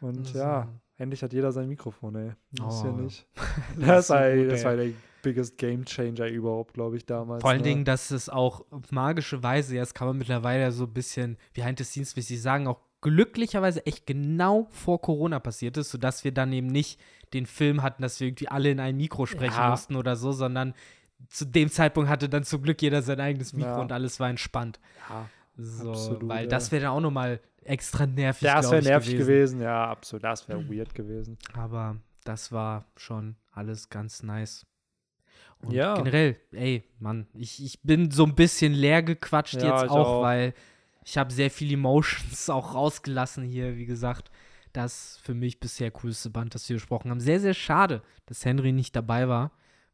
und 0.01 0.19
Also- 0.19 0.37
ja, 0.39 0.67
endlich 0.97 1.23
hat 1.23 1.33
jeder 1.33 1.51
sein 1.51 1.67
Mikrofon, 1.67 2.15
ey. 2.15 2.31
Das 2.51 2.75
ist 2.77 2.83
ja 2.83 2.89
Oh. 2.89 2.93
nicht. 2.97 3.27
Das 3.77 3.87
Das, 3.87 4.07
so 4.07 4.13
war, 4.15 4.35
gut, 4.35 4.51
das 4.51 4.63
war 4.65 4.75
der 4.75 4.91
biggest 5.21 5.57
Game 5.57 5.85
Changer 5.85 6.27
überhaupt, 6.27 6.73
glaube 6.73 6.97
ich, 6.97 7.05
damals. 7.05 7.41
Vor 7.41 7.51
allen 7.51 7.59
ne? 7.61 7.67
Dingen, 7.67 7.85
dass 7.85 8.09
es 8.11 8.27
auch 8.27 8.65
magische 8.89 9.41
Weise, 9.43 9.75
ja, 9.75 9.81
das 9.81 9.93
kann 9.93 10.07
man 10.07 10.17
mittlerweile 10.17 10.71
so 10.71 10.85
ein 10.85 10.93
bisschen 10.93 11.37
behind 11.53 11.77
the 11.77 11.83
scenes, 11.85 12.15
wie 12.15 12.21
sie 12.21 12.37
sagen, 12.37 12.67
auch 12.67 12.79
glücklicherweise 13.01 13.85
echt 13.85 14.05
genau 14.05 14.67
vor 14.69 15.01
Corona 15.01 15.39
passiert 15.39 15.77
ist, 15.77 15.89
sodass 15.91 16.23
wir 16.23 16.31
dann 16.31 16.51
eben 16.53 16.67
nicht 16.67 16.99
den 17.33 17.45
Film 17.45 17.81
hatten, 17.81 18.01
dass 18.03 18.19
wir 18.19 18.27
irgendwie 18.27 18.47
alle 18.47 18.69
in 18.71 18.79
ein 18.79 18.97
Mikro 18.97 19.25
sprechen 19.25 19.57
Ja. 19.57 19.69
mussten 19.71 19.95
oder 19.95 20.15
so, 20.15 20.31
sondern 20.31 20.73
zu 21.29 21.45
dem 21.45 21.69
Zeitpunkt 21.69 22.09
hatte 22.09 22.29
dann 22.29 22.43
zum 22.43 22.61
Glück 22.61 22.81
jeder 22.81 23.01
sein 23.01 23.19
eigenes 23.19 23.53
Mikro 23.53 23.69
Ja. 23.69 23.81
und 23.81 23.91
alles 23.91 24.19
war 24.19 24.29
entspannt. 24.29 24.79
Ja, 25.09 25.29
So, 25.57 25.89
Absolut, 25.91 26.27
weil 26.29 26.43
ja. 26.45 26.49
das 26.49 26.71
wäre 26.71 26.83
dann 26.83 26.91
auch 26.93 27.01
nochmal 27.01 27.39
extra 27.63 28.05
nervig, 28.07 28.47
das 28.49 28.61
glaub 28.61 28.71
wäre 28.73 28.83
nervig 28.83 29.11
gewesen. 29.11 29.27
gewesen. 29.27 29.61
ja, 29.61 29.87
absolut. 29.89 30.23
Das 30.23 30.47
wäre 30.47 30.67
weird 30.69 30.95
gewesen. 30.95 31.37
Aber 31.53 31.97
das 32.23 32.51
war 32.51 32.85
schon 32.95 33.35
alles 33.51 33.89
ganz 33.89 34.23
nice. 34.23 34.65
Und 35.59 35.73
Ja. 35.73 35.93
generell, 35.95 36.37
ey, 36.53 36.83
Mann, 36.99 37.27
ich, 37.33 37.63
ich 37.63 37.81
bin 37.83 38.09
so 38.09 38.25
ein 38.25 38.33
bisschen 38.33 38.73
leer 38.73 39.03
gequatscht 39.03 39.55
Ja, 39.61 39.81
jetzt 39.81 39.91
auch, 39.91 40.07
auch. 40.07 40.21
weil 40.23 40.53
ich 41.05 41.17
habe 41.17 41.31
sehr 41.31 41.51
viele 41.51 41.73
Emotions 41.73 42.49
auch 42.49 42.73
rausgelassen 42.73 43.43
hier, 43.43 43.77
wie 43.77 43.85
gesagt. 43.85 44.31
Das 44.73 45.19
für 45.21 45.33
mich 45.33 45.59
bisher 45.59 45.91
coolste 45.91 46.29
Band, 46.29 46.55
das 46.55 46.67
wir 46.69 46.77
besprochen 46.77 47.11
haben. 47.11 47.19
Sehr, 47.19 47.39
sehr 47.41 47.53
schade, 47.53 48.01
dass 48.25 48.45
Henry 48.45 48.71
nicht 48.71 48.95
dabei 48.95 49.27
war, 49.27 49.51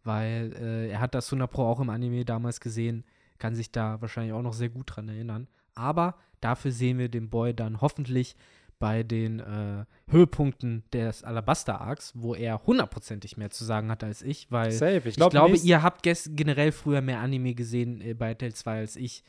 weil 0.08 0.54
äh, 0.60 0.90
er 0.90 1.00
hat 1.00 1.14
das 1.14 1.28
100 1.28 1.52
Pro 1.52 1.64
auch 1.64 1.80
im 1.80 1.90
Anime 1.92 2.26
damals 2.26 2.60
gesehen, 2.60 3.04
kann 3.38 3.54
sich 3.54 3.72
da 3.72 4.02
wahrscheinlich 4.02 4.34
auch 4.34 4.42
noch 4.42 4.54
sehr 4.54 4.70
gut 4.70 4.96
dran 4.96 5.08
erinnern. 5.10 5.48
Aber 5.76 6.16
dafür 6.42 6.72
sehen 6.72 6.98
wir 6.98 7.10
den 7.10 7.30
Boy 7.30 7.54
dann 7.54 7.82
hoffentlich 7.82 8.36
bei 8.80 9.04
den 9.04 9.40
äh, 9.40 9.86
Höhepunkten 10.10 10.84
des 10.94 11.24
Alabaster-Arcs, 11.24 12.14
wo 12.16 12.36
er 12.36 12.62
hundertprozentig 12.66 13.36
mehr 13.38 13.50
zu 13.50 13.66
sagen 13.66 13.90
hat 13.92 14.04
als 14.04 14.22
ich, 14.22 14.52
weil 14.52 14.72
Safe. 14.72 14.98
Ich, 15.00 15.06
ich 15.06 15.16
glaub, 15.16 15.32
glaube, 15.32 15.52
nächst- 15.52 15.66
ihr 15.66 15.82
habt 15.84 16.04
generell 16.04 16.72
früher 16.72 17.02
mehr 17.02 17.20
Anime 17.20 17.54
gesehen 17.56 18.02
äh, 18.02 18.14
bei 18.14 18.34
Teil 18.36 18.54
2 18.54 18.78
als 18.80 18.96
ich. 18.96 19.24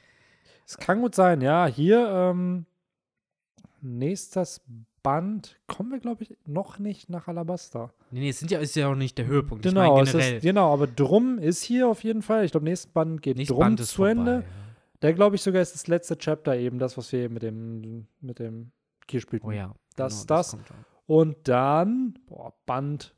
Es 0.66 0.76
kann 0.76 1.00
gut 1.00 1.14
sein, 1.14 1.40
ja. 1.40 1.66
Hier, 1.66 2.06
ähm, 2.08 2.66
nächstes 3.80 4.60
Band 5.08 5.58
kommen 5.66 5.90
wir, 5.90 6.00
glaube 6.00 6.22
ich, 6.22 6.36
noch 6.46 6.78
nicht 6.78 7.08
nach 7.08 7.28
Alabasta. 7.28 7.92
Nee, 8.10 8.20
nee, 8.20 8.28
es 8.28 8.38
sind 8.40 8.50
ja, 8.50 8.58
ist 8.58 8.76
ja 8.76 8.88
auch 8.88 8.94
nicht 8.94 9.16
der 9.16 9.26
Höhepunkt. 9.26 9.62
Genau, 9.64 9.82
ich 9.84 9.90
meine 9.90 10.02
es 10.02 10.12
generell. 10.12 10.36
ist, 10.36 10.42
genau, 10.42 10.72
aber 10.72 10.86
Drum 10.86 11.38
ist 11.38 11.62
hier 11.62 11.88
auf 11.88 12.04
jeden 12.04 12.20
Fall. 12.22 12.44
Ich 12.44 12.50
glaube, 12.50 12.64
nächstes 12.64 12.90
Band 12.92 13.22
geht 13.22 13.36
Nächstes 13.38 13.54
Drum 13.54 13.64
Band 13.64 13.80
ist 13.80 13.90
zu 13.92 14.04
Ende. 14.04 14.32
vorbei, 14.42 14.46
Der, 15.02 15.12
glaube 15.14 15.36
ich, 15.36 15.42
sogar 15.42 15.62
ist 15.62 15.74
das 15.74 15.86
letzte 15.86 16.18
Chapter 16.18 16.56
eben, 16.56 16.78
das, 16.78 16.96
was 16.98 17.10
wir 17.12 17.20
eben 17.20 17.34
mit 17.34 17.42
dem, 17.42 18.06
mit 18.20 18.38
dem 18.38 18.70
Kier 19.06 19.20
ja. 19.20 19.22
spielten. 19.22 19.46
Oh 19.46 19.50
ja. 19.52 19.74
Das- 19.96 20.26
genau, 20.26 20.36
das- 20.38 20.54
auch. 20.54 20.58
Und 21.06 21.36
dann, 21.48 22.18
boah, 22.26 22.52
Band 22.66 23.14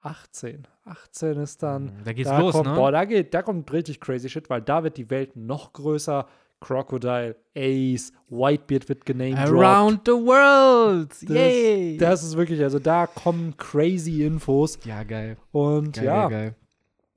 18. 0.00 0.66
18 0.84 1.38
ist 1.38 1.62
dann. 1.62 1.84
Mhm, 1.84 2.04
Da 2.04 2.12
geht's 2.12 2.28
da 2.30 2.38
los, 2.38 2.52
kommt, 2.52 2.66
ne? 2.66 2.74
Boah, 2.74 2.90
da, 2.92 3.04
geht, 3.04 3.34
da 3.34 3.42
kommt 3.42 3.70
richtig 3.72 4.00
crazy 4.00 4.28
shit, 4.28 4.48
weil 4.50 4.62
da 4.62 4.82
wird 4.84 4.96
die 4.96 5.10
Welt 5.10 5.36
noch 5.36 5.72
größer. 5.72 6.26
Crocodile, 6.60 7.36
Ace, 7.56 8.12
Whitebeard 8.28 8.88
wird 8.88 9.06
genannt. 9.06 9.38
Around 9.38 10.00
the 10.06 10.12
world! 10.12 11.14
Yay! 11.28 11.96
Das 11.98 12.22
ist 12.22 12.36
wirklich, 12.36 12.60
also 12.62 12.78
da 12.78 13.06
kommen 13.06 13.56
crazy 13.56 14.24
Infos. 14.24 14.78
ja, 14.84 15.02
geil. 15.04 15.36
Und 15.52 15.94
Geil, 15.96 16.04
ja, 16.04 16.28
geil, 16.28 16.54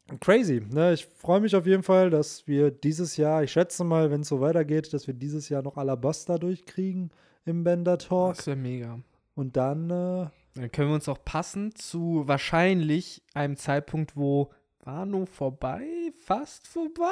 geil. 0.09 0.18
crazy. 0.19 0.61
Ne? 0.72 0.93
Ich 0.93 1.05
freue 1.05 1.41
mich 1.41 1.55
auf 1.55 1.65
jeden 1.65 1.84
Fall, 1.84 2.09
dass 2.09 2.47
wir 2.47 2.69
dieses 2.72 3.18
Jahr, 3.18 3.43
ich 3.43 3.51
schätze 3.51 3.84
mal, 3.84 4.11
wenn 4.11 4.22
es 4.22 4.27
so 4.27 4.41
weitergeht, 4.41 4.93
dass 4.93 5.07
wir 5.07 5.13
dieses 5.13 5.49
Jahr 5.49 5.61
noch 5.63 5.77
Alabaster 5.77 6.38
durchkriegen 6.38 7.11
im 7.45 7.63
Bender 7.63 7.97
Talk. 7.97 8.35
Das 8.35 8.47
wäre 8.47 8.57
mega. 8.57 8.99
Und 9.35 9.57
dann, 9.57 9.89
äh, 9.89 10.27
Dann 10.55 10.72
können 10.72 10.89
wir 10.89 10.95
uns 10.95 11.07
auch 11.09 11.23
passen 11.23 11.73
zu 11.76 12.23
wahrscheinlich 12.27 13.23
einem 13.34 13.55
Zeitpunkt, 13.57 14.15
wo 14.18 14.49
Wano 14.83 15.27
vorbei, 15.27 16.11
fast 16.25 16.67
vorbei, 16.67 17.05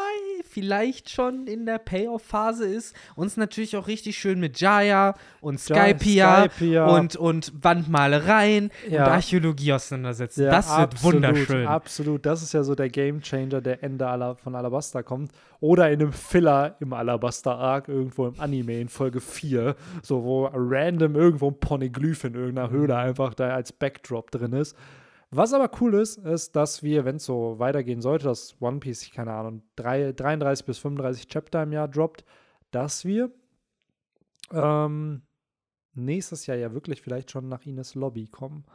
vielleicht 0.50 1.12
schon 1.12 1.46
in 1.46 1.68
der 1.68 1.78
Payoff-Phase 1.78 2.66
ist. 2.66 2.96
Uns 3.16 3.38
natürlich 3.38 3.78
auch 3.78 3.88
richtig 3.88 4.18
schön 4.18 4.40
mit 4.40 4.60
Jaya 4.60 5.14
und 5.40 5.60
Skypia 5.60 6.50
Skypia. 6.50 6.88
und, 6.88 7.16
und 7.16 7.54
Wandmalereien 7.62 8.72
Ja. 8.90 9.06
und 9.06 9.12
Archäologie 9.12 9.74
auseinandersetzen. 9.74 10.46
Ja, 10.46 10.52
das 10.52 10.70
wird 10.70 10.80
absolut, 10.80 11.14
wunderschön. 11.16 11.68
Absolut. 11.68 12.26
Das 12.26 12.42
ist 12.42 12.54
ja 12.54 12.64
so 12.64 12.74
der 12.74 12.90
Game 12.90 13.22
Changer, 13.22 13.62
der 13.62 13.84
Ende 13.84 14.08
Ala 14.08 14.34
von 14.34 14.56
Alabasta 14.56 15.04
kommt. 15.04 15.32
Oder 15.60 15.92
in 15.92 16.02
einem 16.02 16.14
Filler 16.14 16.76
im 16.80 16.94
Alabasta-Arc, 16.94 17.88
irgendwo 17.88 18.28
im 18.28 18.40
Anime 18.40 18.80
in 18.82 18.90
Folge 18.90 19.22
4, 19.22 19.76
so 20.02 20.24
wo 20.24 20.50
random 20.52 21.16
irgendwo 21.16 21.50
ein 21.50 21.60
Poneglyph 21.60 22.24
in 22.24 22.34
irgendeiner 22.34 22.72
Höhle 22.72 22.96
einfach 22.96 23.34
da 23.36 23.50
als 23.50 23.72
Backdrop 23.74 24.32
drin 24.32 24.54
ist. 24.54 24.76
Was 25.32 25.54
aber 25.54 25.70
cool 25.80 25.94
ist, 25.96 26.18
ist, 26.18 26.56
dass 26.56 26.82
wir, 26.82 27.06
wenn 27.06 27.18
es 27.18 27.26
so 27.26 27.60
weitergehen 27.60 28.02
sollte, 28.02 28.26
dass 28.26 28.60
One 28.60 28.80
Piece, 28.80 29.12
keine 29.12 29.34
Ahnung, 29.34 29.62
drei, 29.76 30.12
33 30.12 30.66
bis 30.66 30.80
35 30.80 31.28
Chapter 31.28 31.64
im 31.64 31.72
Jahr 31.72 31.88
droppt, 31.88 32.26
dass 32.72 33.06
wir 33.06 33.32
ähm, 34.52 35.22
nächstes 35.94 36.48
Jahr 36.48 36.58
ja 36.58 36.74
wirklich 36.74 37.02
vielleicht 37.02 37.30
schon 37.30 37.48
nach 37.48 37.66
Ines 37.66 37.94
Lobby 37.94 38.28
kommen. 38.28 38.66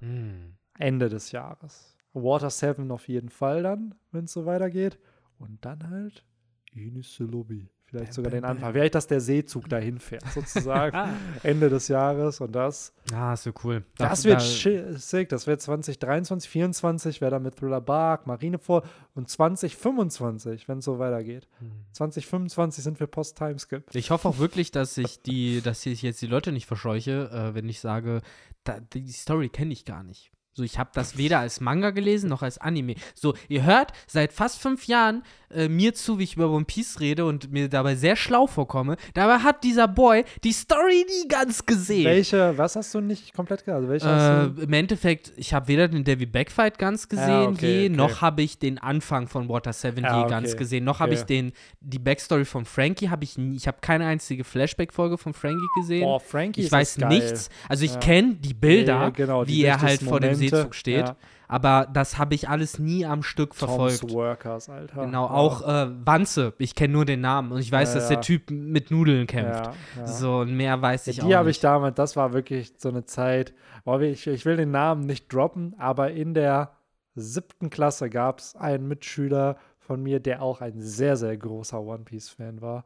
Hm. 0.00 0.56
Ende 0.78 1.08
des 1.08 1.30
Jahres. 1.30 1.96
Water 2.12 2.50
7 2.50 2.90
auf 2.90 3.06
jeden 3.06 3.28
Fall 3.28 3.62
dann, 3.62 3.94
wenn 4.10 4.24
es 4.24 4.32
so 4.32 4.46
weitergeht. 4.46 4.98
Und 5.38 5.64
dann 5.64 5.88
halt 5.90 6.24
Ines 6.72 7.18
Lobby. 7.20 7.70
Vielleicht 7.90 8.06
Bam, 8.06 8.14
sogar 8.14 8.30
bam, 8.30 8.40
den. 8.40 8.44
Anfang. 8.44 8.72
Vielleicht, 8.72 8.94
dass 8.94 9.06
der 9.08 9.20
Seezug 9.20 9.68
dahin 9.68 9.98
fährt, 9.98 10.24
sozusagen. 10.34 10.96
Ah. 10.96 11.12
Ende 11.42 11.68
des 11.68 11.88
Jahres. 11.88 12.40
Und 12.40 12.52
das, 12.52 12.92
Ah, 13.12 13.32
ist 13.34 13.42
so 13.42 13.50
cool. 13.64 13.82
das 13.98 14.22
Da- 14.22 14.28
wird 14.28 14.40
da- 14.40 14.98
sick. 14.98 15.28
Das 15.28 15.46
wird 15.46 15.60
2023, 15.60 16.48
2024 16.48 17.20
wäre 17.20 17.32
dann 17.32 17.42
mit 17.42 17.56
Thriller 17.56 17.80
Bark, 17.80 18.26
Marineford 18.26 18.86
und 19.14 19.28
2025, 19.28 20.68
wenn 20.68 20.78
es 20.78 20.84
so 20.84 20.98
weitergeht. 20.98 21.48
Hm. 21.58 21.70
2025 21.92 22.84
sind 22.84 23.00
wir 23.00 23.06
Post-Timeskip. 23.06 23.84
Ich 23.94 24.10
hoffe 24.10 24.28
auch 24.28 24.38
wirklich, 24.38 24.70
dass 24.70 24.96
ich 24.96 25.22
die, 25.22 25.60
dass 25.60 25.84
ich 25.86 26.02
jetzt 26.02 26.22
die 26.22 26.26
Leute 26.26 26.52
nicht 26.52 26.66
verscheuche, 26.66 27.30
äh, 27.32 27.54
wenn 27.54 27.68
ich 27.68 27.80
sage, 27.80 28.20
da, 28.64 28.78
die 28.80 29.08
Story 29.10 29.48
kenne 29.48 29.72
ich 29.72 29.84
gar 29.84 30.02
nicht. 30.02 30.30
So, 30.52 30.64
ich 30.64 30.78
habe 30.78 30.90
das 30.94 31.16
weder 31.16 31.38
als 31.38 31.60
Manga 31.60 31.90
gelesen 31.90 32.28
noch 32.28 32.42
als 32.42 32.58
Anime. 32.58 32.94
So, 33.14 33.34
ihr 33.48 33.62
hört 33.64 33.92
seit 34.08 34.32
fast 34.32 34.58
fünf 34.60 34.86
Jahren 34.86 35.22
äh, 35.50 35.68
mir 35.68 35.94
zu, 35.94 36.18
wie 36.18 36.24
ich 36.24 36.34
über 36.34 36.50
One 36.50 36.64
Piece 36.64 36.98
rede 37.00 37.24
und 37.24 37.52
mir 37.52 37.68
dabei 37.68 37.94
sehr 37.94 38.16
schlau 38.16 38.46
vorkomme. 38.48 38.96
Dabei 39.14 39.38
hat 39.38 39.62
dieser 39.62 39.86
Boy 39.86 40.24
die 40.42 40.52
Story 40.52 41.06
nie 41.08 41.28
ganz 41.28 41.64
gesehen. 41.64 42.04
Welche, 42.04 42.56
was 42.58 42.74
hast 42.76 42.92
du 42.94 43.00
nicht 43.00 43.32
komplett 43.32 43.64
gehört? 43.64 43.88
Also 43.88 43.88
welche 43.90 44.60
Äh? 44.60 44.64
Im 44.64 44.72
Endeffekt, 44.72 45.32
ich 45.36 45.54
habe 45.54 45.68
weder 45.68 45.86
den 45.88 46.02
Davy 46.02 46.26
Backfight 46.26 46.78
ganz 46.78 47.08
gesehen, 47.08 47.28
Ja, 47.28 47.48
okay, 47.48 47.80
je, 47.82 47.86
okay. 47.86 47.96
noch 47.96 48.20
habe 48.20 48.42
ich 48.42 48.58
den 48.58 48.78
Anfang 48.78 49.28
von 49.28 49.48
Water 49.48 49.72
7 49.72 50.02
Ja, 50.02 50.16
je 50.18 50.20
okay, 50.24 50.30
ganz 50.30 50.56
gesehen, 50.56 50.82
noch 50.84 50.98
habe 50.98 51.14
ich 51.14 51.22
den, 51.22 51.52
die 51.80 51.98
Backstory 52.00 52.44
von 52.44 52.64
Frankie 52.64 53.08
habe 53.08 53.22
ich 53.22 53.38
nie, 53.38 53.54
ich 53.56 53.68
habe 53.68 53.78
keine 53.80 54.06
einzige 54.06 54.42
Flashback-Folge 54.44 55.16
von 55.16 55.32
Frankie 55.32 55.68
gesehen. 55.76 56.02
Boah, 56.02 56.18
Frankie 56.20 56.60
ich 56.60 56.66
ist 56.66 56.72
weiß 56.72 56.98
nichts. 56.98 57.50
Also 57.68 57.84
ich 57.84 57.92
Ja. 57.94 58.00
kenne 58.00 58.34
die 58.34 58.54
Bilder, 58.54 59.10
genau, 59.12 59.44
die 59.44 59.52
wie 59.54 59.62
er 59.64 59.74
halt 59.80 59.82
wichtigsten 59.84 60.06
vor 60.08 60.20
dem. 60.20 60.39
Seezug 60.48 60.74
steht, 60.74 61.08
Ja. 61.08 61.16
aber 61.48 61.88
das 61.92 62.18
habe 62.18 62.34
ich 62.34 62.48
alles 62.48 62.78
nie 62.78 63.04
am 63.06 63.22
Stück 63.22 63.54
verfolgt. 63.54 64.00
Tom's 64.00 64.12
Workers, 64.14 64.68
Alter. 64.68 65.04
Genau, 65.04 65.26
Ja. 65.26 65.30
auch 65.32 65.62
äh, 65.66 65.90
Wanze, 66.04 66.54
ich 66.58 66.74
kenne 66.74 66.92
nur 66.94 67.04
den 67.04 67.20
Namen 67.20 67.52
und 67.52 67.60
ich 67.60 67.70
weiß, 67.70 67.90
Ja, 67.94 68.00
dass 68.00 68.08
der 68.08 68.20
Typ 68.20 68.50
mit 68.50 68.90
Nudeln 68.90 69.26
kämpft. 69.26 69.70
So, 70.04 70.38
und 70.40 70.56
mehr 70.56 70.80
weiß 70.80 71.06
ich 71.08 71.22
auch 71.22 71.26
die 71.26 71.36
habe 71.36 71.50
ich 71.50 71.56
nicht. 71.56 71.64
damals, 71.64 71.94
das 71.96 72.16
war 72.16 72.32
wirklich 72.32 72.72
so 72.78 72.88
eine 72.88 73.04
Zeit, 73.04 73.54
ich, 74.02 74.26
ich 74.26 74.44
will 74.44 74.56
den 74.56 74.70
Namen 74.70 75.06
nicht 75.06 75.32
droppen, 75.32 75.74
aber 75.78 76.10
in 76.12 76.34
der 76.34 76.72
siebten 77.14 77.70
Klasse 77.70 78.08
gab 78.10 78.38
es 78.38 78.54
einen 78.56 78.86
Mitschüler 78.88 79.56
von 79.78 80.02
mir, 80.02 80.20
der 80.20 80.42
auch 80.42 80.60
ein 80.60 80.80
sehr, 80.80 81.16
sehr 81.16 81.36
großer 81.36 81.80
One 81.80 82.04
Piece-Fan 82.04 82.60
war. 82.62 82.84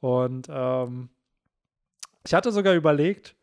Und 0.00 0.46
ähm, 0.50 1.10
ich 2.26 2.34
hatte 2.34 2.50
sogar 2.52 2.74
überlegt, 2.74 3.34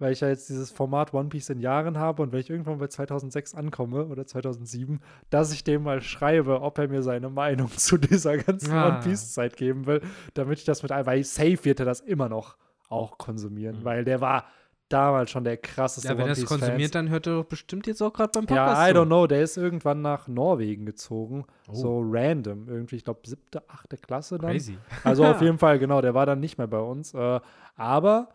weil 0.00 0.12
ich 0.12 0.20
ja 0.20 0.28
jetzt 0.28 0.48
dieses 0.48 0.70
Format 0.72 1.14
One 1.14 1.28
Piece 1.28 1.50
in 1.50 1.60
Jahren 1.60 1.98
habe 1.98 2.22
und 2.22 2.32
wenn 2.32 2.40
ich 2.40 2.50
irgendwann 2.50 2.78
bei 2.78 2.88
2006 2.88 3.54
ankomme 3.54 4.06
oder 4.06 4.26
2007, 4.26 5.00
dass 5.30 5.52
ich 5.52 5.62
dem 5.62 5.84
mal 5.84 6.00
schreibe, 6.02 6.62
ob 6.62 6.78
er 6.78 6.88
mir 6.88 7.02
seine 7.02 7.30
Meinung 7.30 7.70
zu 7.76 7.96
dieser 7.98 8.36
ganzen 8.38 8.72
Ah. 8.72 8.88
One 8.88 9.00
Piece-Zeit 9.04 9.56
geben 9.56 9.86
will, 9.86 10.00
damit 10.34 10.58
ich 10.58 10.64
das 10.64 10.82
mit 10.82 10.90
ein, 10.90 11.06
weil 11.06 11.22
safe 11.22 11.64
wird 11.64 11.78
er 11.80 11.86
das 11.86 12.00
immer 12.00 12.28
noch 12.28 12.56
auch 12.88 13.18
konsumieren, 13.18 13.80
Mhm. 13.80 13.84
weil 13.84 14.04
der 14.04 14.20
war 14.20 14.46
damals 14.88 15.30
schon 15.30 15.44
der 15.44 15.56
krasseste 15.56 16.08
Ja, 16.08 16.18
wenn 16.18 16.26
er 16.26 16.32
es 16.32 16.44
konsumiert, 16.44 16.96
dann 16.96 17.10
hört 17.10 17.28
er 17.28 17.34
doch 17.36 17.44
bestimmt 17.44 17.86
jetzt 17.86 18.02
auch 18.02 18.12
gerade 18.12 18.32
beim 18.34 18.46
Podcast 18.46 18.76
Ja, 18.76 18.88
I 18.88 18.92
don't 18.92 19.06
know. 19.06 19.28
Der 19.28 19.40
ist 19.42 19.56
irgendwann 19.56 20.02
nach 20.02 20.26
Norwegen 20.26 20.84
gezogen. 20.84 21.44
Oh. 21.68 21.74
So 21.74 22.02
random. 22.04 22.68
Irgendwie, 22.68 22.96
ich 22.96 23.04
glaube, 23.04 23.20
siebte, 23.24 23.62
achte 23.68 23.96
Klasse 23.96 24.38
dann. 24.38 24.50
Crazy. 24.50 24.76
Also 25.04 25.24
auf 25.24 25.40
jeden 25.42 25.58
Fall, 25.58 25.78
genau, 25.78 26.00
der 26.00 26.14
war 26.14 26.26
dann 26.26 26.40
nicht 26.40 26.58
mehr 26.58 26.66
bei 26.66 26.80
uns. 26.80 27.14
Äh, 27.14 27.38
aber 27.76 28.30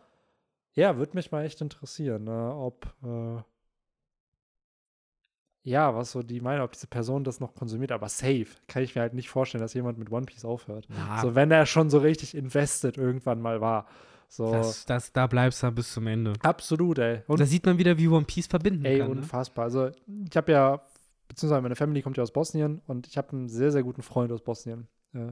ja, 0.76 0.98
würde 0.98 1.16
mich 1.16 1.32
mal 1.32 1.44
echt 1.46 1.62
interessieren, 1.62 2.26
ne, 2.26 2.54
ob 2.56 2.86
äh, 3.04 3.42
ja, 5.64 5.96
was 5.96 6.12
so 6.12 6.22
die 6.22 6.42
Meinung, 6.42 6.64
ob 6.66 6.74
diese 6.74 6.86
Person 6.86 7.24
das 7.24 7.40
noch 7.40 7.56
konsumiert, 7.56 7.92
aber 7.92 8.08
safe 8.08 8.46
kann 8.68 8.84
ich 8.84 8.94
mir 8.94 9.02
halt 9.02 9.16
nicht 9.16 9.30
vorstellen, 9.30 9.64
dass 9.64 9.74
jemand 9.74 9.98
mit 9.98 10.12
One 10.12 10.28
Piece 10.28 10.46
aufhört. 10.46 10.88
Ja, 10.96 11.22
So, 11.22 11.34
wenn 11.34 11.50
er 11.50 11.66
schon 11.66 11.90
so 11.90 11.98
richtig 11.98 12.36
invested 12.36 12.98
irgendwann 12.98 13.42
mal 13.42 13.62
war. 13.62 13.88
So, 14.28 14.52
das, 14.52 14.86
das, 14.86 15.12
da 15.12 15.26
bleibst 15.26 15.64
du 15.64 15.72
bis 15.72 15.92
zum 15.92 16.06
Ende. 16.06 16.34
absolut, 16.44 17.00
ey. 17.00 17.24
Und 17.26 17.40
da 17.40 17.46
sieht 17.46 17.66
man 17.66 17.80
wieder, 17.80 17.98
wie 17.98 18.08
One 18.08 18.26
Piece 18.26 18.46
verbinden 18.48 18.86
Ey, 18.86 19.00
kann. 19.00 19.08
Ne? 19.10 19.16
unfassbar. 19.18 19.66
Also, 19.66 19.90
ich 20.08 20.38
habe 20.38 20.52
ja, 20.52 20.82
beziehungsweise 21.28 21.62
meine 21.64 21.76
Family 21.76 22.04
kommt 22.04 22.18
ja 22.18 22.24
aus 22.24 22.32
Bosnien 22.32 22.82
und 22.86 23.08
ich 23.08 23.18
habe 23.18 23.30
einen 23.32 23.50
sehr, 23.50 23.72
sehr 23.72 23.82
guten 23.82 24.04
Freund 24.04 24.32
aus 24.32 24.44
Bosnien. 24.44 24.88
Äh, 25.14 25.32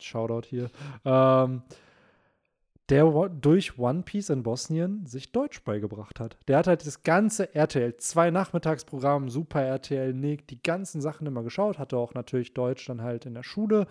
Shoutout 0.00 0.46
hier. 0.48 0.70
Ähm, 1.04 1.62
der 2.88 3.28
durch 3.40 3.78
One 3.78 4.02
Piece 4.02 4.30
in 4.30 4.42
Bosnien 4.42 5.06
sich 5.06 5.32
Deutsch 5.32 5.62
beigebracht 5.64 6.20
hat. 6.20 6.36
Der 6.46 6.58
hat 6.58 6.66
halt 6.66 6.86
das 6.86 7.02
ganze 7.02 7.54
RTL, 7.54 7.96
zwei 7.96 8.30
Nachmittagsprogramm, 8.30 9.28
Super 9.28 9.62
RTL, 9.62 10.14
Nick, 10.14 10.46
die 10.46 10.62
ganzen 10.62 11.00
Sachen 11.00 11.26
immer 11.26 11.42
geschaut, 11.42 11.78
hatte 11.78 11.96
auch 11.96 12.14
natürlich 12.14 12.54
Deutsch 12.54 12.86
dann 12.86 13.02
halt 13.02 13.26
in 13.26 13.34
der 13.34 13.42
Schule. 13.42 13.86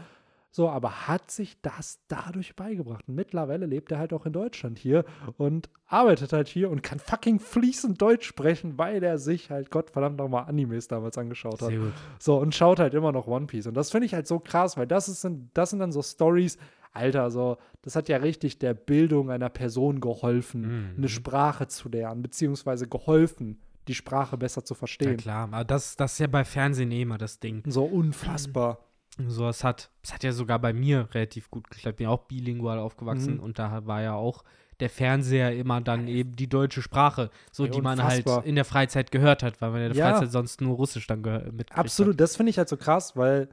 So, 0.55 0.69
aber 0.69 1.09
hat 1.09 1.31
sich 1.31 1.61
das 1.61 1.99
dadurch 2.07 2.55
beigebracht. 2.55 3.09
Und 3.09 3.15
mittlerweile 3.15 3.65
lebt 3.65 3.91
er 3.91 3.99
halt 3.99 4.13
auch 4.13 4.25
in 4.25 4.31
Deutschland 4.31 4.79
hier 4.79 5.03
und 5.35 5.69
arbeitet 5.85 6.31
halt 6.31 6.47
hier 6.47 6.69
und 6.69 6.81
kann 6.81 6.97
fucking 6.97 7.39
fließend 7.39 8.01
Deutsch 8.01 8.25
sprechen, 8.25 8.77
weil 8.77 9.03
er 9.03 9.17
sich 9.17 9.51
halt 9.51 9.69
Gottverdammt 9.69 10.15
nochmal 10.15 10.45
Animes 10.45 10.87
damals 10.87 11.17
angeschaut 11.17 11.61
hat. 11.61 11.67
Sehr 11.67 11.79
gut. 11.79 11.91
So, 12.19 12.37
und 12.37 12.55
schaut 12.55 12.79
halt 12.79 12.93
immer 12.93 13.11
noch 13.11 13.27
One 13.27 13.47
Piece. 13.47 13.67
Und 13.67 13.73
das 13.73 13.91
finde 13.91 14.05
ich 14.05 14.13
halt 14.13 14.27
so 14.27 14.39
krass, 14.39 14.77
weil 14.77 14.87
das, 14.87 15.09
ist, 15.09 15.27
das 15.53 15.71
sind 15.71 15.79
dann 15.79 15.91
so 15.91 16.01
Stories, 16.01 16.57
Alter, 16.95 17.29
so, 17.31 17.57
das 17.81 17.95
hat 17.95 18.09
ja 18.09 18.17
richtig 18.17 18.57
der 18.59 18.73
Bildung 18.73 19.29
einer 19.29 19.49
Person 19.49 19.99
geholfen, 19.99 20.61
Mhm. 20.91 20.97
eine 20.97 21.09
Sprache 21.09 21.67
zu 21.67 21.89
lernen, 21.89 22.21
beziehungsweise 22.21 22.87
geholfen, 22.87 23.59
die 23.87 23.93
Sprache 23.95 24.37
besser 24.37 24.63
zu 24.65 24.73
Ja, 24.73 24.77
verstehen. 24.79 25.17
klar. 25.17 25.43
Aber 25.51 25.63
das, 25.63 25.95
das 25.95 26.13
ist 26.13 26.19
ja 26.19 26.27
bei 26.27 26.43
Fernsehen 26.45 26.91
eh 26.91 27.01
immer 27.03 27.17
das 27.17 27.39
Ding. 27.39 27.61
so 27.67 27.83
unfassbar. 27.85 28.79
So, 29.29 29.47
es 29.47 29.63
hat, 29.63 29.91
es 30.03 30.13
hat 30.13 30.25
ja 30.25 30.33
sogar 30.33 30.59
bei 30.59 30.73
mir 30.73 31.07
relativ 31.13 31.49
gut 31.49 31.69
geklappt. 31.69 31.93
Ich 31.93 31.95
bin 31.99 32.03
ja 32.03 32.09
auch 32.09 32.23
bilingual 32.25 32.79
aufgewachsen 32.79 33.35
Mhm. 33.35 33.39
und 33.39 33.57
da 33.59 33.85
war 33.87 34.01
ja 34.01 34.13
auch 34.13 34.43
der 34.81 34.89
Fernseher 34.89 35.55
immer 35.55 35.79
dann 35.79 36.09
eben 36.09 36.35
die 36.35 36.49
deutsche 36.49 36.81
Sprache, 36.81 37.29
so 37.49 37.63
Ja, 37.63 37.71
die 37.71 37.81
man 37.81 37.97
unfassbar. 37.97 38.37
halt 38.39 38.45
in 38.45 38.55
der 38.55 38.65
Freizeit 38.65 39.11
gehört 39.11 39.41
hat, 39.41 39.61
weil 39.61 39.71
man 39.71 39.81
in 39.83 39.93
der 39.93 39.97
Ja. 39.97 40.11
Freizeit 40.11 40.33
sonst 40.33 40.59
nur 40.59 40.75
Russisch 40.75 41.07
dann 41.07 41.23
gehör- 41.23 41.49
mit 41.53 41.71
Absolut, 41.71 42.19
das 42.19 42.35
finde 42.35 42.49
ich 42.49 42.57
halt 42.57 42.67
so 42.67 42.75
krass, 42.75 43.15
weil 43.15 43.47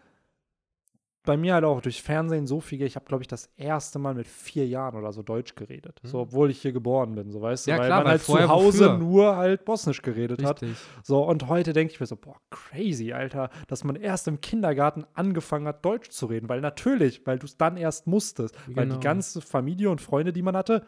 bei 1.25 1.37
mir 1.37 1.55
halt 1.55 1.65
auch 1.65 1.81
durch 1.81 2.03
Fernsehen 2.03 2.47
so 2.47 2.61
viel, 2.61 2.83
ich 2.83 2.97
habe, 2.97 3.07
glaube 3.07 3.23
ich, 3.23 3.29
das 3.29 3.49
erste 3.57 3.99
Mal 3.99 4.15
mit 4.15 4.27
vier 4.27 4.67
Jahren 4.67 4.97
oder 4.97 5.13
so 5.13 5.23
Deutsch 5.23 5.55
geredet. 5.55 6.01
So, 6.03 6.19
obwohl 6.21 6.51
ich 6.51 6.61
hier 6.61 6.73
geboren 6.73 7.15
bin, 7.15 7.31
so 7.31 7.41
weißt 7.41 7.67
du, 7.67 7.71
Mhm. 7.71 7.77
Ja, 7.77 7.81
weil 7.81 7.87
klar, 7.89 7.99
man 7.99 8.05
weil 8.07 8.11
halt 8.13 8.23
zu 8.23 8.49
Hause 8.49 8.85
wofür? 8.87 8.99
nur 8.99 9.37
halt 9.37 9.65
Bosnisch 9.65 10.03
geredet 10.03 10.43
hat. 10.43 10.63
Richtig. 10.63 10.79
So, 11.05 11.23
und 11.23 11.47
heute 11.49 11.73
denke 11.73 11.93
ich 11.93 12.01
mir 12.01 12.07
so, 12.07 12.17
boah, 12.17 12.37
crazy, 12.51 13.13
Alter, 13.13 13.51
dass 13.69 13.85
man 13.85 13.97
erst 13.97 14.27
im 14.27 14.41
Kindergarten 14.41 15.05
angefangen 15.15 15.67
hat, 15.69 15.85
Deutsch 15.85 16.11
zu 16.11 16.27
reden. 16.27 16.49
Weil 16.49 16.61
natürlich, 16.61 17.27
weil 17.27 17.39
du 17.39 17.47
es 17.47 17.57
dann 17.57 17.77
erst 17.77 18.07
musstest. 18.07 18.57
Weil 18.67 18.87
Genau. 18.87 18.97
die 18.97 19.01
ganze 19.01 19.41
Familie 19.41 19.91
und 19.91 20.01
Freunde, 20.01 20.33
die 20.33 20.43
man 20.43 20.57
hatte, 20.57 20.85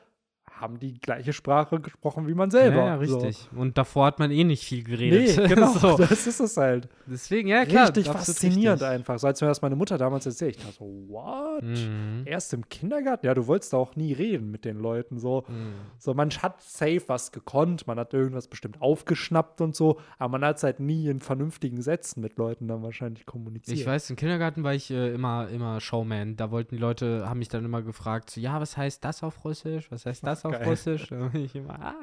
haben 0.61 0.79
die 0.79 0.99
gleiche 1.01 1.33
Sprache 1.33 1.81
gesprochen 1.81 2.29
wie 2.29 2.35
man 2.35 2.51
selber. 2.51 2.77
Ja, 2.79 2.87
ja, 2.87 2.95
richtig. 2.95 3.49
Und 3.57 3.77
davor 3.77 4.07
hat 4.07 4.19
man 4.19 4.31
eh 4.31 4.45
nicht 4.45 4.65
viel 4.65 4.83
So. 4.85 4.91
geredet. 4.91 5.37
Nee, 5.37 5.49
genau, 5.55 5.73
so. 5.73 5.97
das 5.99 6.27
ist 6.27 6.41
es 6.41 6.57
halt. 6.57 6.89
Deswegen, 7.07 7.49
ja, 7.49 7.65
klar. 7.65 7.89
richtig 7.89 8.07
faszinierend 8.07 8.81
richtig. 8.81 8.95
einfach. 8.97 9.19
So 9.19 9.27
als 9.27 9.41
mir 9.41 9.49
das 9.49 9.63
meine 9.63 9.75
Mutter 9.77 9.99
damals 9.99 10.27
erzählt, 10.27 10.57
ich 10.57 10.63
dachte 10.63 10.77
so, 10.79 10.85
what? 11.09 11.63
Mhm. 11.65 12.23
Erst 12.25 12.55
im 12.55 12.69
Kindergarten? 12.69 13.27
Ja, 13.27 13.35
du 13.35 13.47
wolltest 13.47 13.73
da 13.73 13.79
auch 13.79 13.97
nie 13.97 14.13
reden 14.13 14.51
mit 14.51 14.65
den 14.65 14.79
Leuten. 14.79 15.19
So, 15.19 15.45
Mhm. 15.49 15.75
so 15.99 16.15
man 16.15 16.31
hat 16.31 16.63
safe 16.63 17.03
was 17.09 17.33
gekonnt, 17.33 17.87
man 17.87 17.99
hat 17.99 18.15
irgendwas 18.15 18.47
bestimmt 18.49 18.81
aufgeschnappt 18.81 19.61
und 19.61 19.75
so, 19.75 19.99
aber 20.19 20.39
man 20.39 20.45
hat 20.45 20.59
es 20.59 20.63
halt 20.63 20.79
nie 20.81 21.09
in 21.09 21.21
vernünftigen 21.21 21.83
Sätzen 21.83 22.21
mit 22.21 22.39
Leuten 22.39 22.69
dann 22.69 22.83
wahrscheinlich 22.83 23.27
kommuniziert. 23.27 23.77
Ich 23.79 23.87
weiß, 23.87 24.09
im 24.11 24.17
Kindergarten 24.17 24.63
war 24.63 24.73
ich 24.75 24.91
äh, 24.91 25.13
immer, 25.13 25.49
immer 25.49 25.81
Showman. 25.81 26.37
Da 26.37 26.51
wollten 26.51 26.77
die 26.77 26.81
Leute, 26.81 27.29
haben 27.29 27.41
mich 27.41 27.49
dann 27.49 27.65
immer 27.65 27.83
gefragt, 27.83 28.31
so, 28.31 28.41
ja, 28.41 28.61
was 28.61 28.77
heißt 28.77 29.05
das 29.05 29.23
auf 29.23 29.45
Russisch? 29.45 29.91
Was 29.91 30.07
heißt 30.07 30.25
das 30.25 30.44
auf 30.45 30.53
Geil. 30.53 30.65
Russisch? 30.69 31.09
Bin 31.09 31.31
ich 31.45 31.55
immer, 31.57 31.75
ah, 31.81 31.95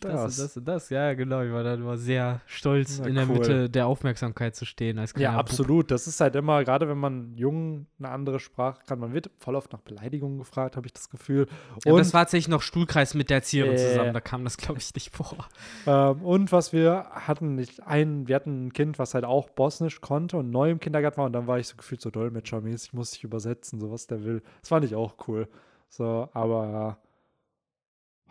das, 0.00 0.38
und 0.38 0.44
das 0.44 0.56
und 0.58 0.64
das. 0.68 0.90
Ja, 0.90 1.14
genau. 1.14 1.42
Ich 1.42 1.52
war 1.52 1.62
dann 1.62 1.80
immer 1.80 1.96
sehr 1.96 2.40
stolz, 2.46 2.98
Na, 3.00 3.06
in 3.08 3.14
der 3.14 3.26
cool. 3.28 3.34
Mitte 3.38 3.70
der 3.70 3.86
Aufmerksamkeit 3.86 4.54
zu 4.54 4.64
stehen 4.66 4.98
als 4.98 5.14
Ja, 5.16 5.30
Bub. 5.32 5.40
absolut. 5.40 5.90
Das 5.90 6.06
ist 6.06 6.20
halt 6.20 6.34
immer, 6.36 6.62
gerade 6.64 6.88
wenn 6.88 6.98
man 6.98 7.34
jung 7.36 7.86
eine 7.98 8.10
andere 8.10 8.38
Sprache 8.40 8.80
kann, 8.86 8.98
man 8.98 9.14
wird 9.14 9.30
voll 9.38 9.54
oft 9.54 9.72
nach 9.72 9.80
Beleidigungen 9.80 10.38
gefragt, 10.38 10.76
habe 10.76 10.86
ich 10.86 10.92
das 10.92 11.08
Gefühl. 11.08 11.46
Ja, 11.84 11.92
Und 11.92 11.98
das 11.98 12.12
war 12.12 12.22
tatsächlich 12.22 12.48
noch 12.48 12.60
Stuhlkreis 12.62 13.14
mit 13.14 13.30
der 13.30 13.36
Erzieherin 13.38 13.74
Äh. 13.74 13.76
zusammen. 13.78 14.12
Da 14.12 14.20
kam 14.20 14.44
das, 14.44 14.56
glaube 14.58 14.80
ich, 14.80 14.92
nicht 14.94 15.14
vor. 15.14 15.48
Ähm, 15.86 16.22
und 16.22 16.52
was 16.52 16.72
wir 16.72 17.06
hatten, 17.12 17.54
nicht 17.54 17.86
ein, 17.86 18.28
wir 18.28 18.34
hatten 18.36 18.66
ein 18.66 18.72
Kind, 18.72 18.98
was 18.98 19.14
halt 19.14 19.24
auch 19.24 19.48
Bosnisch 19.50 20.00
konnte 20.00 20.36
und 20.36 20.50
neu 20.50 20.70
im 20.70 20.80
Kindergarten 20.80 21.18
war 21.18 21.26
und 21.26 21.32
dann 21.32 21.46
war 21.46 21.58
ich 21.58 21.68
so 21.68 21.76
gefühlt 21.76 22.00
so 22.02 22.10
dolmetschermäßig, 22.10 22.92
musste 22.92 23.16
ich 23.16 23.24
übersetzen, 23.24 23.80
so 23.80 23.90
was 23.90 24.06
der 24.06 24.24
will. 24.24 24.42
Das 24.60 24.68
fand 24.68 24.84
ich 24.84 24.94
auch 24.94 25.14
cool. 25.28 25.48
So, 25.88 26.28
aber 26.32 26.98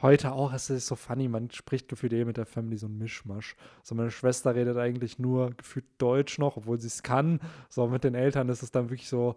heute 0.03 0.33
auch, 0.33 0.53
es 0.53 0.69
ist 0.69 0.85
so 0.85 0.95
funny, 0.95 1.27
man 1.27 1.49
spricht 1.49 1.87
gefühlt 1.87 2.13
eh 2.13 2.25
mit 2.25 2.37
der 2.37 2.45
Family 2.45 2.77
so 2.77 2.87
ein 2.87 2.97
Mischmasch. 2.99 3.55
So, 3.81 3.95
meine 3.95 4.11
Schwester 4.11 4.53
redet 4.53 4.77
eigentlich 4.77 5.17
nur 5.17 5.51
gefühlt 5.51 5.85
Deutsch 5.97 6.37
noch, 6.37 6.57
obwohl 6.57 6.79
sie 6.79 6.87
es 6.87 7.01
kann. 7.01 7.39
So, 7.69 7.87
mit 7.87 8.03
den 8.03 8.13
Eltern 8.13 8.49
ist 8.49 8.61
es 8.61 8.69
dann 8.71 8.89
wirklich 8.91 9.09
so, 9.09 9.35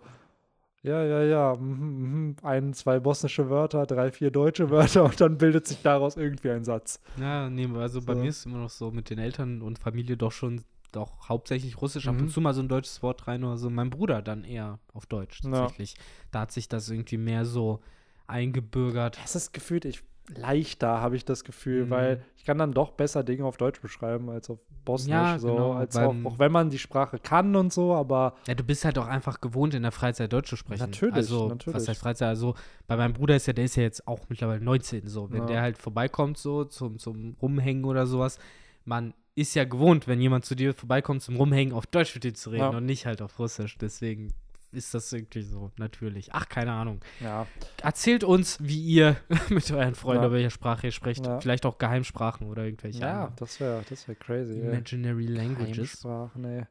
ja, 0.82 1.02
ja, 1.02 1.22
ja, 1.22 1.56
mhm, 1.56 2.26
mhm, 2.28 2.36
ein, 2.42 2.74
zwei 2.74 3.00
bosnische 3.00 3.48
Wörter, 3.48 3.86
drei, 3.86 4.12
vier 4.12 4.30
deutsche 4.30 4.70
Wörter 4.70 5.04
und 5.04 5.20
dann 5.20 5.38
bildet 5.38 5.66
sich 5.66 5.80
daraus 5.82 6.16
irgendwie 6.16 6.50
ein 6.50 6.64
Satz. 6.64 7.00
Ja, 7.18 7.48
nee, 7.48 7.66
also 7.74 8.02
bei 8.02 8.14
So. 8.14 8.20
mir 8.20 8.28
ist 8.28 8.38
es 8.40 8.46
immer 8.46 8.58
noch 8.58 8.70
so 8.70 8.90
mit 8.90 9.08
den 9.10 9.18
Eltern 9.18 9.62
und 9.62 9.78
Familie 9.78 10.16
doch 10.16 10.32
schon 10.32 10.62
doch 10.92 11.28
hauptsächlich 11.28 11.80
Russisch, 11.82 12.06
ab 12.08 12.14
Mhm. 12.14 12.20
und 12.22 12.28
zu 12.30 12.40
mal 12.40 12.54
so 12.54 12.62
ein 12.62 12.68
deutsches 12.68 13.02
Wort 13.02 13.26
rein 13.26 13.42
oder 13.44 13.56
so. 13.56 13.68
Mein 13.68 13.90
Bruder 13.90 14.22
dann 14.22 14.44
eher 14.44 14.78
auf 14.94 15.06
Deutsch 15.06 15.42
Ja. 15.42 15.50
tatsächlich. 15.50 15.96
Da 16.30 16.40
hat 16.40 16.52
sich 16.52 16.68
das 16.68 16.88
irgendwie 16.88 17.18
mehr 17.18 17.44
so 17.44 17.80
eingebürgert. 18.26 19.18
Es 19.24 19.34
ist 19.34 19.52
gefühlt 19.52 19.84
ich, 19.84 20.02
leichter, 20.34 21.00
habe 21.00 21.16
ich 21.16 21.24
das 21.24 21.44
Gefühl, 21.44 21.86
Mhm. 21.86 21.90
weil 21.90 22.22
ich 22.36 22.44
kann 22.44 22.58
dann 22.58 22.72
doch 22.72 22.92
besser 22.92 23.22
Dinge 23.24 23.44
auf 23.44 23.56
Deutsch 23.56 23.80
beschreiben 23.80 24.28
als 24.30 24.50
auf 24.50 24.58
Bosnisch. 24.84 25.10
Ja, 25.12 25.38
so, 25.38 25.48
genau, 25.48 25.72
als 25.72 25.96
auch, 25.96 26.14
auch 26.24 26.38
wenn 26.38 26.52
man 26.52 26.70
die 26.70 26.78
Sprache 26.78 27.18
kann 27.18 27.56
und 27.56 27.72
so, 27.72 27.94
aber 27.94 28.36
Ja, 28.46 28.54
du 28.54 28.62
bist 28.62 28.84
halt 28.84 28.98
auch 28.98 29.06
einfach 29.06 29.40
gewohnt, 29.40 29.74
in 29.74 29.82
der 29.82 29.90
Freizeit 29.92 30.32
Deutsch 30.32 30.48
zu 30.48 30.56
sprechen. 30.56 30.80
Natürlich, 30.90 31.14
also, 31.14 31.48
natürlich. 31.48 31.74
was 31.74 31.88
heißt 31.88 32.00
Freizeit? 32.00 32.28
Also, 32.28 32.54
bei 32.86 32.96
meinem 32.96 33.12
Bruder 33.14 33.34
ist 33.36 33.46
ja, 33.46 33.52
der 33.52 33.64
ist 33.64 33.76
ja 33.76 33.82
jetzt 33.82 34.06
auch 34.06 34.20
mittlerweile 34.28 34.60
19, 34.62 35.06
so. 35.08 35.30
Wenn 35.30 35.40
Ja. 35.40 35.46
der 35.46 35.62
halt 35.62 35.78
vorbeikommt, 35.78 36.38
so, 36.38 36.64
zum, 36.64 36.98
zum 36.98 37.36
Rumhängen 37.42 37.84
oder 37.84 38.06
sowas, 38.06 38.38
man 38.84 39.12
ist 39.34 39.54
ja 39.54 39.64
gewohnt, 39.64 40.06
wenn 40.06 40.20
jemand 40.20 40.44
zu 40.44 40.54
dir 40.54 40.72
vorbeikommt 40.72 41.20
zum 41.22 41.36
Rumhängen, 41.36 41.74
auf 41.74 41.86
Deutsch 41.86 42.14
mit 42.14 42.24
dir 42.24 42.32
zu 42.34 42.50
reden 42.50 42.72
Ja. 42.72 42.78
und 42.78 42.86
nicht 42.86 43.06
halt 43.06 43.20
auf 43.22 43.38
Russisch. 43.40 43.76
Deswegen 43.78 44.32
ist 44.76 44.94
das 44.94 45.12
irgendwie 45.12 45.42
so 45.42 45.70
natürlich. 45.78 46.32
Ach, 46.32 46.48
keine 46.48 46.72
Ahnung. 46.72 47.00
Ja. 47.20 47.46
Erzählt 47.82 48.22
uns, 48.24 48.58
wie 48.60 48.80
ihr 48.80 49.16
mit 49.48 49.70
euren 49.72 49.94
Freunden 49.94 50.22
Ja. 50.22 50.28
über 50.28 50.36
welche 50.36 50.50
Sprache 50.50 50.86
ihr 50.88 50.92
sprecht. 50.92 51.26
Ja. 51.26 51.40
Vielleicht 51.40 51.66
auch 51.66 51.78
Geheimsprachen 51.78 52.46
oder 52.46 52.64
irgendwelche 52.64 53.00
Ja, 53.00 53.12
anderen 53.24 53.36
das 53.36 53.58
wäre 53.60 53.82
das 53.88 54.06
wär 54.06 54.14
crazy. 54.14 54.60
ey. 54.60 54.68
Imaginary 54.68 55.26
Languages. 55.26 55.74
Geheimsprachen, 56.02 56.44
ey. 56.44 56.66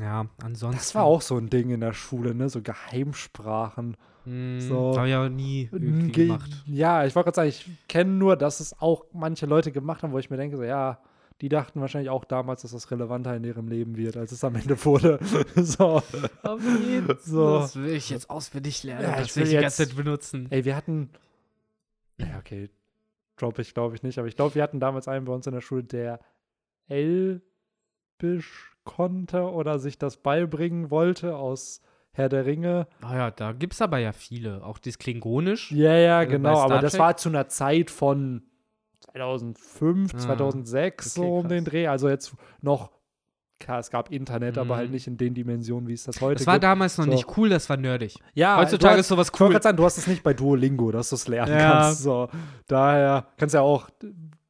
Ja, 0.00 0.26
ansonsten. 0.42 0.78
Das 0.78 0.94
war 0.94 1.02
auch 1.04 1.22
so 1.22 1.36
ein 1.36 1.50
Ding 1.50 1.70
in 1.70 1.80
der 1.80 1.92
Schule, 1.92 2.34
ne? 2.36 2.48
So 2.48 2.62
Geheimsprachen. 2.62 3.96
Mm, 4.24 4.60
so- 4.60 4.96
Habe 4.96 5.08
ich 5.08 5.14
aber 5.14 5.28
nie 5.28 5.68
irgendwie 5.72 6.12
Ge- 6.12 6.26
gemacht. 6.26 6.50
Ja, 6.66 7.04
ich 7.04 7.14
wollte 7.16 7.26
gerade 7.32 7.36
sagen, 7.36 7.48
ich 7.48 7.68
kenne 7.88 8.10
nur, 8.12 8.36
dass 8.36 8.60
es 8.60 8.78
auch 8.80 9.04
manche 9.12 9.46
Leute 9.46 9.72
gemacht 9.72 10.02
haben, 10.04 10.12
wo 10.12 10.18
ich 10.18 10.30
mir 10.30 10.36
denke, 10.36 10.56
so, 10.56 10.62
ja, 10.62 10.98
die 11.42 11.48
dachten 11.48 11.80
wahrscheinlich 11.80 12.08
auch 12.08 12.24
damals, 12.24 12.62
dass 12.62 12.70
das 12.70 12.90
relevanter 12.90 13.34
in 13.36 13.42
ihrem 13.44 13.68
Leben 13.68 13.96
wird, 13.96 14.16
als 14.16 14.30
es 14.32 14.42
am 14.44 14.54
Ende 14.54 14.82
wurde. 14.84 15.18
so. 15.56 16.00
Auf 16.42 16.60
jeden 16.80 17.18
So. 17.20 17.58
Das 17.58 17.76
will 17.76 17.90
ich 17.90 18.08
jetzt 18.10 18.30
auswendig 18.30 18.82
lernen. 18.84 19.02
Ja, 19.02 19.16
das 19.18 19.26
ich 19.26 19.36
will 19.36 19.44
die 19.44 19.52
ganze 19.56 19.82
jetzt- 19.82 19.90
Zeit 19.90 19.96
benutzen. 19.96 20.46
Ey, 20.50 20.64
wir 20.64 20.76
hatten. 20.76 21.10
Ja, 22.18 22.38
okay. 22.38 22.70
Drop 23.36 23.58
ich, 23.58 23.74
glaube 23.74 23.96
ich, 23.96 24.02
nicht. 24.04 24.18
Aber 24.18 24.28
ich 24.28 24.36
glaube, 24.36 24.54
wir 24.54 24.62
hatten 24.62 24.78
damals 24.78 25.08
einen 25.08 25.24
bei 25.24 25.32
uns 25.32 25.46
in 25.46 25.52
der 25.52 25.60
Schule, 25.62 25.82
der 25.82 26.20
Elbisch 26.86 28.76
konnte 28.84 29.42
oder 29.50 29.78
sich 29.78 29.98
das 29.98 30.16
beibringen 30.18 30.90
wollte 30.90 31.36
aus 31.36 31.80
Herr 32.12 32.28
der 32.28 32.46
Ringe. 32.46 32.86
Ah 33.00 33.16
ja, 33.16 33.30
da 33.30 33.52
gibt 33.52 33.72
es 33.72 33.80
aber 33.82 33.98
ja 33.98 34.12
viele. 34.12 34.64
Auch 34.64 34.78
das 34.78 34.98
Klingonisch. 34.98 35.72
Ja, 35.72 35.94
ja, 35.96 36.18
Also 36.18 36.30
bei 36.30 36.36
genau. 36.36 36.58
Aber 36.60 36.78
das 36.80 36.98
war 36.98 37.16
zu 37.16 37.28
einer 37.30 37.48
Zeit 37.48 37.90
von 37.90 38.42
2005, 39.02 40.14
Ah, 40.14 40.18
2006, 40.18 41.14
so 41.14 41.22
okay, 41.22 41.30
um 41.30 41.48
den. 41.48 41.64
Dreh. 41.64 41.86
Also 41.86 42.08
jetzt 42.08 42.34
noch. 42.60 42.90
Klar, 43.60 43.78
es 43.78 43.90
gab 43.90 44.10
Internet, 44.10 44.58
aber 44.58 44.74
Mhm. 44.74 44.78
halt 44.78 44.90
nicht 44.90 45.06
in 45.06 45.16
den 45.16 45.34
Dimensionen, 45.34 45.86
wie 45.86 45.92
es 45.92 46.02
das 46.02 46.20
heute 46.20 46.38
Das 46.38 46.46
war 46.48 46.54
gibt. 46.54 46.64
damals 46.64 46.98
noch 46.98 47.04
So. 47.04 47.12
nicht 47.12 47.36
cool, 47.36 47.48
das 47.48 47.68
war 47.70 47.76
nerdig. 47.76 48.16
Ja, 48.34 48.56
Heutzutage 48.56 48.94
du 48.94 49.00
ist 49.00 49.08
sowas 49.08 49.28
Ich 49.28 49.32
wollte 49.34 49.44
cool. 49.44 49.50
gerade 49.52 49.62
sagen, 49.62 49.76
du 49.76 49.84
hast 49.84 49.98
es 49.98 50.08
nicht 50.08 50.24
bei 50.24 50.34
Duolingo, 50.34 50.90
dass 50.90 51.10
du 51.10 51.14
es 51.14 51.28
lernen 51.28 51.52
Ja. 51.52 51.70
kannst. 51.82 52.02
So. 52.02 52.28
Daher 52.66 53.28
kannst 53.36 53.54
du 53.54 53.58
ja 53.58 53.62
auch 53.62 53.88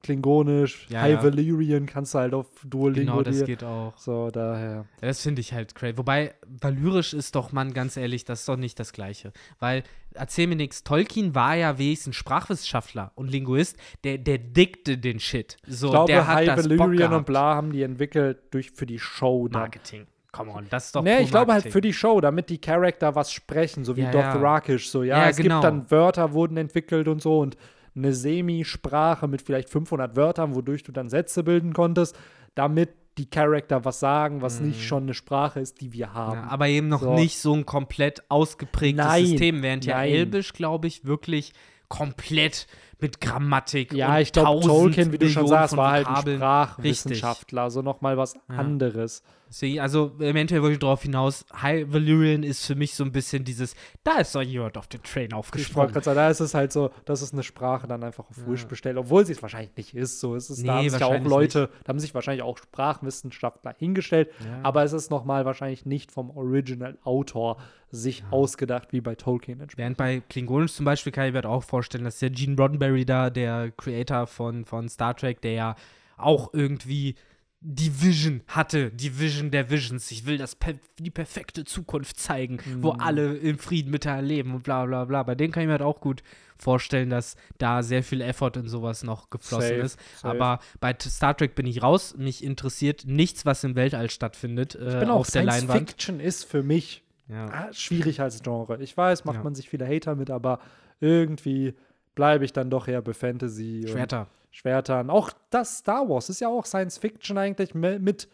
Klingonisch, 0.03 0.89
Ja, 0.91 1.03
High 1.03 1.13
ja. 1.13 1.23
Valyrian 1.23 1.87
kannst 1.87 2.15
du 2.15 2.19
halt 2.19 2.35
auf 2.35 2.49
Duolingo 2.65 3.13
Genau, 3.13 3.23
das 3.23 3.39
dir. 3.39 3.45
geht 3.45 3.63
auch. 3.63 3.97
So, 3.97 4.31
daher. 4.33 4.85
Ja, 5.01 5.09
das 5.09 5.21
finde 5.21 5.41
ich 5.41 5.53
halt 5.53 5.75
crazy. 5.77 5.97
Wobei, 5.97 6.35
Valyrisch 6.61 7.15
ist 7.15 7.37
doch, 7.37 7.53
Mann, 7.53 7.73
ganz 7.73 7.97
ehrlich, 7.97 8.25
das 8.25 8.41
ist 8.41 8.49
doch 8.49 8.57
nicht 8.57 8.81
das 8.81 8.93
Gleiche. 8.93 9.33
Weil, 9.61 9.85
erzähl 10.15 10.47
mir 10.47 10.57
nichts, 10.57 10.85
Tolkien 10.85 11.35
war 11.35 11.55
ja 11.55 11.79
wenigstens 11.79 12.17
Sprachwissenschaftler 12.17 13.13
und 13.15 13.31
Linguist, 13.31 13.77
der, 14.05 14.19
der 14.19 14.39
dickte 14.39 14.99
den 14.99 15.21
Shit. 15.21 15.57
So, 15.67 15.87
Ich 15.87 15.93
glaube, 15.93 16.13
der 16.13 16.27
hat 16.27 16.37
High 16.37 16.47
das 16.47 16.69
Valyrian 16.69 17.13
und 17.13 17.27
bla 17.27 17.55
haben 17.55 17.73
die 17.73 17.83
entwickelt 17.83 18.39
durch, 18.51 18.71
für 18.71 18.87
die 18.87 18.99
Show. 18.99 19.49
dann. 19.49 19.63
Marketing. 19.63 20.07
Come 20.33 20.51
on, 20.53 20.67
das 20.71 20.87
ist 20.87 20.97
doch 20.97 21.03
Nee, 21.03 21.21
ich 21.21 21.31
glaube 21.31 21.53
halt 21.53 21.71
für 21.71 21.83
die 21.83 21.93
Show, 21.93 22.21
damit 22.23 22.49
die 22.49 22.59
Charakter 22.59 23.15
was 23.15 23.31
sprechen, 23.33 23.85
so 23.85 23.97
wie 23.97 24.03
ja. 24.03 24.11
Dothrakisch. 24.11 24.89
So, 24.91 25.03
ja, 25.03 25.19
Ja, 25.25 25.29
es 25.29 25.37
genau. 25.37 25.57
gibt 25.61 25.65
dann 25.65 25.91
Wörter, 25.91 26.33
wurden 26.33 26.57
entwickelt 26.57 27.07
und 27.07 27.21
so 27.21 27.39
und 27.41 27.57
eine 27.95 28.15
Semi-Sprache 28.15 29.29
mit 29.29 29.43
vielleicht 29.43 29.69
500 29.69 30.17
Wörtern, 30.17 30.55
wodurch 30.55 30.83
du 30.85 30.93
dann 30.93 31.11
Sätze 31.11 31.45
bilden 31.45 31.75
konntest, 31.75 32.17
damit 32.55 32.91
die 33.19 33.27
Charakter 33.29 33.85
was 33.85 34.01
sagen, 34.01 34.41
was 34.43 34.61
nicht 34.61 34.83
schon 34.87 35.03
eine 35.05 35.15
Sprache 35.15 35.61
ist, 35.61 35.81
die 35.81 35.93
wir 35.93 36.15
haben. 36.15 36.39
Mhm. 36.39 36.45
Ja, 36.47 36.51
aber 36.51 36.69
eben 36.69 36.89
noch 36.89 37.03
So. 37.03 37.15
nicht 37.15 37.39
so 37.39 37.53
ein 37.55 37.67
komplett 37.67 38.23
ausgeprägtes 38.31 39.05
Nein, 39.07 39.27
System, 39.27 39.63
während 39.63 39.85
ja 39.85 39.97
nein. 39.97 40.11
Elbisch, 40.13 40.53
glaube 40.55 40.87
ich, 40.87 41.05
wirklich 41.05 41.53
komplett 41.89 42.67
mit 43.01 43.21
Grammatik 43.21 43.93
Ja, 43.93 44.15
und 44.15 44.23
ich 44.23 44.33
glaube, 44.33 44.47
tausend 44.49 44.73
Tolkien, 44.73 45.13
wie 45.13 45.19
du 45.19 45.29
schon 45.29 45.47
sagst, 45.47 45.77
war 45.77 45.91
halt 45.91 46.07
ein. 46.07 46.37
Sprachwissenschaftler, 46.37 47.71
so 47.71 47.83
nochmal 47.83 48.17
was 48.17 48.35
Ja. 48.35 48.57
anderes. 48.57 49.23
Deswegen, 49.53 49.81
also 49.81 50.13
Endeffekt 50.19 50.63
wollte 50.63 50.73
ich 50.73 50.79
darauf 50.79 51.03
hinaus, 51.03 51.45
High 51.61 51.85
Valyrian 51.93 52.43
ist 52.43 52.65
für 52.65 52.75
mich 52.75 52.95
so 52.95 53.05
ein 53.05 53.13
bisschen 53.13 53.45
dieses, 53.45 53.75
da 54.03 54.21
ist 54.21 54.35
doch 54.35 54.41
jemand 54.41 54.79
auf 54.79 54.87
den 54.87 55.03
Train 55.03 55.27
Ich 55.27 55.35
aufgesprungen. 55.35 55.93
gerade 55.93 56.05
sagen, 56.07 56.17
da 56.17 56.31
ist 56.31 56.41
es 56.41 56.55
halt 56.55 56.73
so, 56.73 56.91
das 57.05 57.21
ist 57.21 57.35
eine 57.35 57.43
Sprache 57.43 57.87
dann 57.87 58.03
einfach 58.03 58.31
auf 58.31 58.47
Wish 58.47 58.65
bestellt, 58.65 58.97
obwohl 58.97 59.27
sie 59.27 59.33
es 59.33 59.43
wahrscheinlich 59.43 59.77
nicht 59.77 59.95
ist. 59.95 60.21
So 60.21 60.37
ist 60.37 60.49
es, 60.49 60.61
Nee, 60.61 60.69
da 60.69 60.75
haben 60.77 60.89
sich 60.89 61.01
ja 61.01 61.07
auch 61.07 61.25
Leute, 61.25 61.69
da 61.85 61.91
haben 61.91 61.99
sich 62.01 62.15
wahrscheinlich 62.15 62.43
auch 62.43 62.57
Sprachwissenschaftler 62.57 63.75
hingestellt, 63.79 64.31
Ja. 64.43 64.61
aber 64.63 64.85
es 64.85 64.95
ist 64.95 65.11
nochmal 65.11 65.45
wahrscheinlich 65.45 65.85
nicht 65.85 66.13
vom 66.13 66.31
Original 66.31 66.97
Autor 67.05 67.59
sich 67.91 68.25
ausgedacht, 68.31 68.89
wie 68.93 69.03
bei 69.03 69.17
Tolkien. 69.17 69.63
Während 69.77 69.99
bei 69.99 70.23
Klingonisch 70.31 70.73
zum 70.73 70.87
Beispiel 70.87 71.13
kann 71.13 71.27
ich 71.27 71.33
mir 71.33 71.37
halt 71.39 71.47
auch 71.47 71.63
vorstellen, 71.63 72.05
dass 72.05 72.19
der 72.21 72.31
Gene 72.31 72.57
Roddenberry 72.57 73.05
da, 73.05 73.29
der 73.29 73.71
Creator 73.77 74.27
von, 74.27 74.65
von 74.65 74.89
Star 74.89 75.15
Trek, 75.15 75.43
der 75.43 75.53
ja 75.53 75.77
auch 76.17 76.55
irgendwie 76.55 77.17
die 77.65 78.03
Vision 78.03 78.41
hatte, 78.49 78.91
die 78.91 79.21
Vision 79.21 79.51
der 79.53 79.71
Visions. 79.71 80.11
Ich 80.11 80.27
will 80.27 80.37
das 80.37 80.57
per 80.57 80.75
die 80.99 81.11
perfekte 81.11 81.65
Zukunft 81.65 82.19
zeigen, 82.19 82.59
wo 82.81 82.93
Mhm. 82.95 83.01
alle 83.01 83.35
im 83.37 83.59
Frieden 83.59 83.91
miteinander 83.93 84.23
leben 84.27 84.55
und 84.55 84.65
bla 84.65 84.85
bla 84.85 85.05
bla. 85.05 85.23
Bei 85.23 85.35
denen 85.37 85.53
kann 85.53 85.63
ich 85.63 85.67
mir 85.69 85.73
halt 85.73 85.83
auch 85.83 86.01
gut 86.01 86.23
vorstellen, 86.59 87.11
dass 87.11 87.37
da 87.59 87.83
sehr 87.83 88.03
viel 88.03 88.21
Effort 88.21 88.53
in 88.57 88.69
sowas 88.69 89.03
noch 89.05 89.31
geflossen 89.31 89.69
Safe, 89.69 89.81
ist. 89.81 89.99
safe. 90.17 90.29
Aber 90.29 90.59
bei 90.81 90.95
Star 91.01 91.37
Trek 91.37 91.55
bin 91.55 91.67
ich 91.67 91.83
raus. 91.83 92.15
Mich 92.17 92.43
interessiert 92.43 93.05
nichts, 93.07 93.47
was 93.47 93.63
im 93.65 93.75
Weltall 93.77 94.11
stattfindet, 94.11 94.75
äh, 94.75 94.89
Ich 94.95 94.99
bin 95.01 95.11
auch 95.11 95.21
auf 95.21 95.31
der 95.31 95.43
Science 95.43 95.61
Leinwand. 95.69 95.91
Fiction 95.91 96.19
ist 96.21 96.45
für 96.45 96.63
mich 96.65 97.03
Ja. 97.29 97.47
ah, 97.47 97.73
schwierig 97.73 98.21
als 98.21 98.43
Genre. 98.43 98.83
Ich 98.83 98.97
weiß, 98.97 99.25
macht 99.25 99.37
Ja. 99.37 99.43
man 99.45 99.55
sich 99.55 99.69
viele 99.69 99.87
Hater 99.87 100.17
mit, 100.17 100.31
aber 100.31 100.59
irgendwie 101.01 101.75
bleibe 102.15 102.45
ich 102.45 102.53
dann 102.53 102.71
doch 102.71 102.89
eher 102.89 103.03
bei 103.03 103.13
Fantasy 103.15 103.85
Schwerter. 103.89 104.27
Schwertern. 104.51 105.09
Auch 105.11 105.31
das 105.51 105.79
Star 105.79 106.09
Wars 106.09 106.29
ist 106.29 106.41
ja 106.41 106.49
auch 106.49 106.67
Science 106.67 106.99
Fiction 106.99 107.39
eigentlich 107.39 107.75
mit 107.75 108.29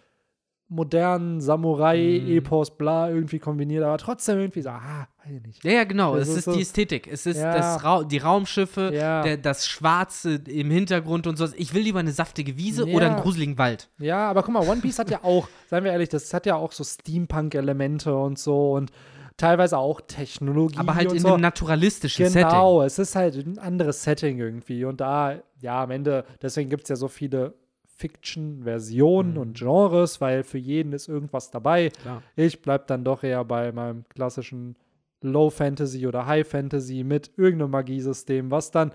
modernen 0.71 1.41
Samurai-Epos, 1.41 2.77
bla, 2.77 3.09
irgendwie 3.09 3.39
kombiniert, 3.39 3.83
aber 3.85 3.97
trotzdem 3.97 4.39
irgendwie 4.39 4.61
so, 4.61 4.69
ah, 4.69 5.09
weiß 5.25 5.33
ich 5.37 5.43
nicht. 5.47 5.65
Ja, 5.65 5.73
ja, 5.73 5.85
genau. 5.85 6.17
Das 6.17 6.29
es 6.29 6.37
ist 6.39 6.47
ist 6.47 6.57
die 6.57 6.61
Ästhetik. 6.61 7.07
Es 7.11 7.25
ist 7.25 7.39
Ja. 7.39 7.57
das 7.57 7.83
Ra 7.83 8.05
die 8.05 8.19
Raumschiffe, 8.19 8.91
Ja. 8.93 9.23
der, 9.23 9.39
das 9.39 9.67
Schwarze 9.67 10.35
im 10.47 10.71
Hintergrund 10.71 11.27
und 11.27 11.37
so. 11.39 11.47
Ich 11.57 11.73
will 11.73 11.83
lieber 11.83 12.01
eine 12.01 12.13
saftige 12.13 12.59
Wiese 12.59 12.87
Ja. 12.87 12.95
oder 12.95 13.07
einen 13.07 13.21
gruseligen 13.21 13.57
Wald. 13.57 13.89
Ja, 13.99 14.29
aber 14.29 14.43
guck 14.43 14.53
mal, 14.53 14.69
One 14.69 14.83
Piece 14.83 14.99
hat 14.99 15.11
ja 15.11 15.21
auch, 15.25 15.49
seien 15.71 15.85
wir 15.85 15.93
ehrlich, 15.93 16.11
das 16.11 16.35
hat 16.35 16.45
ja 16.45 16.57
auch 16.57 16.73
so 16.73 16.85
Steampunk-Elemente 16.85 18.15
und 18.15 18.39
so 18.39 18.73
und 18.73 18.91
teilweise 19.39 19.79
auch 19.79 20.03
Technologie. 20.03 20.77
Aber 20.79 20.95
halt 20.95 21.13
in 21.13 21.21
so. 21.21 21.29
einem 21.29 21.41
naturalistischen 21.41 22.31
Genau, 22.31 22.83
es 22.83 22.99
ist 22.99 23.17
halt 23.17 23.35
ein 23.37 23.59
anderes 23.59 24.03
Setting 24.03 24.39
irgendwie. 24.39 24.85
Und 24.85 25.01
da, 25.01 25.39
ja, 25.61 25.83
am 25.85 25.91
Ende, 25.91 26.25
deswegen 26.43 26.69
gibt 26.69 26.83
es 26.83 26.89
ja 26.91 26.97
so 26.97 27.09
viele 27.09 27.55
Fiction-Versionen 27.97 29.33
Mhm. 29.33 29.39
und 29.39 29.59
Genres, 29.59 30.21
weil 30.21 30.43
für 30.43 30.59
jeden 30.59 30.93
ist 30.93 31.09
irgendwas 31.09 31.51
dabei. 31.51 31.89
Klar. 31.91 32.23
Ich 32.37 32.63
bleib 32.63 32.87
dann 32.87 33.05
doch 33.05 33.23
eher 33.23 33.45
bei 33.45 33.73
meinem 33.73 34.05
klassischen 34.09 34.77
Low 35.21 35.51
Fantasy 35.51 36.07
oder 36.07 36.27
High 36.27 36.47
Fantasy 36.47 37.03
mit 37.03 37.33
irgendeinem 37.37 37.73
Magiesystem, 37.73 38.51
was 38.51 38.71
dann 38.71 38.93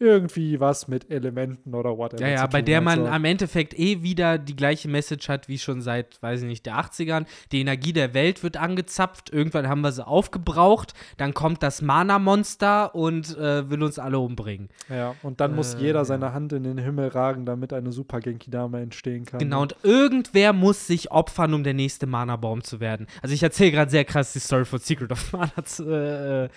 irgendwie 0.00 0.60
was 0.60 0.86
mit 0.86 1.10
Elementen 1.10 1.74
oder 1.74 1.98
whatever 1.98 2.22
Ja, 2.22 2.28
ja, 2.28 2.46
bei 2.46 2.62
der 2.62 2.80
man 2.80 3.00
so. 3.00 3.06
am 3.06 3.24
Endeffekt 3.24 3.78
eh 3.78 4.02
wieder 4.02 4.38
die 4.38 4.54
gleiche 4.54 4.88
Message 4.88 5.28
hat 5.28 5.48
wie 5.48 5.58
schon 5.58 5.82
seit, 5.82 6.22
weiß 6.22 6.42
ich 6.42 6.46
nicht, 6.46 6.66
der 6.66 6.76
80ern. 6.76 7.26
Die 7.50 7.60
Energie 7.60 7.92
der 7.92 8.14
Welt 8.14 8.42
wird 8.42 8.56
angezapft, 8.56 9.32
irgendwann 9.32 9.68
haben 9.68 9.80
wir 9.80 9.90
sie 9.92 10.06
aufgebraucht, 10.06 10.94
dann 11.16 11.34
kommt 11.34 11.62
das 11.62 11.82
Mana-Monster 11.82 12.94
und 12.94 13.36
äh, 13.36 13.68
will 13.70 13.82
uns 13.82 13.98
alle 13.98 14.18
umbringen. 14.20 14.68
Ja, 14.88 15.14
und 15.22 15.40
dann 15.40 15.54
muss 15.54 15.74
Äh, 15.74 15.78
jeder 15.80 16.00
ja. 16.00 16.04
seine 16.04 16.32
Hand 16.32 16.52
in 16.52 16.62
den 16.62 16.78
Himmel 16.78 17.08
ragen, 17.08 17.44
damit 17.44 17.72
eine 17.72 17.90
Super 17.92 18.20
Genki-Dame 18.20 18.80
entstehen 18.80 19.24
kann. 19.24 19.38
Genau, 19.40 19.62
und 19.62 19.74
irgendwer 19.82 20.52
muss 20.52 20.86
sich 20.86 21.10
opfern, 21.10 21.54
um 21.54 21.64
der 21.64 21.74
nächste 21.74 22.06
Mana-Baum 22.06 22.62
zu 22.62 22.80
werden. 22.80 23.06
Also 23.22 23.34
ich 23.34 23.42
erzähle 23.42 23.72
gerade 23.72 23.90
sehr 23.90 24.04
krass 24.04 24.32
die 24.32 24.38
Story 24.40 24.64
von 24.64 24.78
Secret 24.78 25.10
of 25.10 25.32
Mana. 25.32 25.50
Äh, 25.80 26.44
äh, 26.44 26.48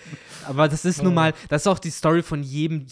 aber 0.48 0.68
das 0.68 0.84
ist 0.84 1.02
nun 1.02 1.14
mal, 1.14 1.32
das 1.48 1.62
ist 1.62 1.66
auch 1.66 1.78
die 1.78 1.90
Story 1.90 2.22
von 2.22 2.42
jedem 2.42 2.86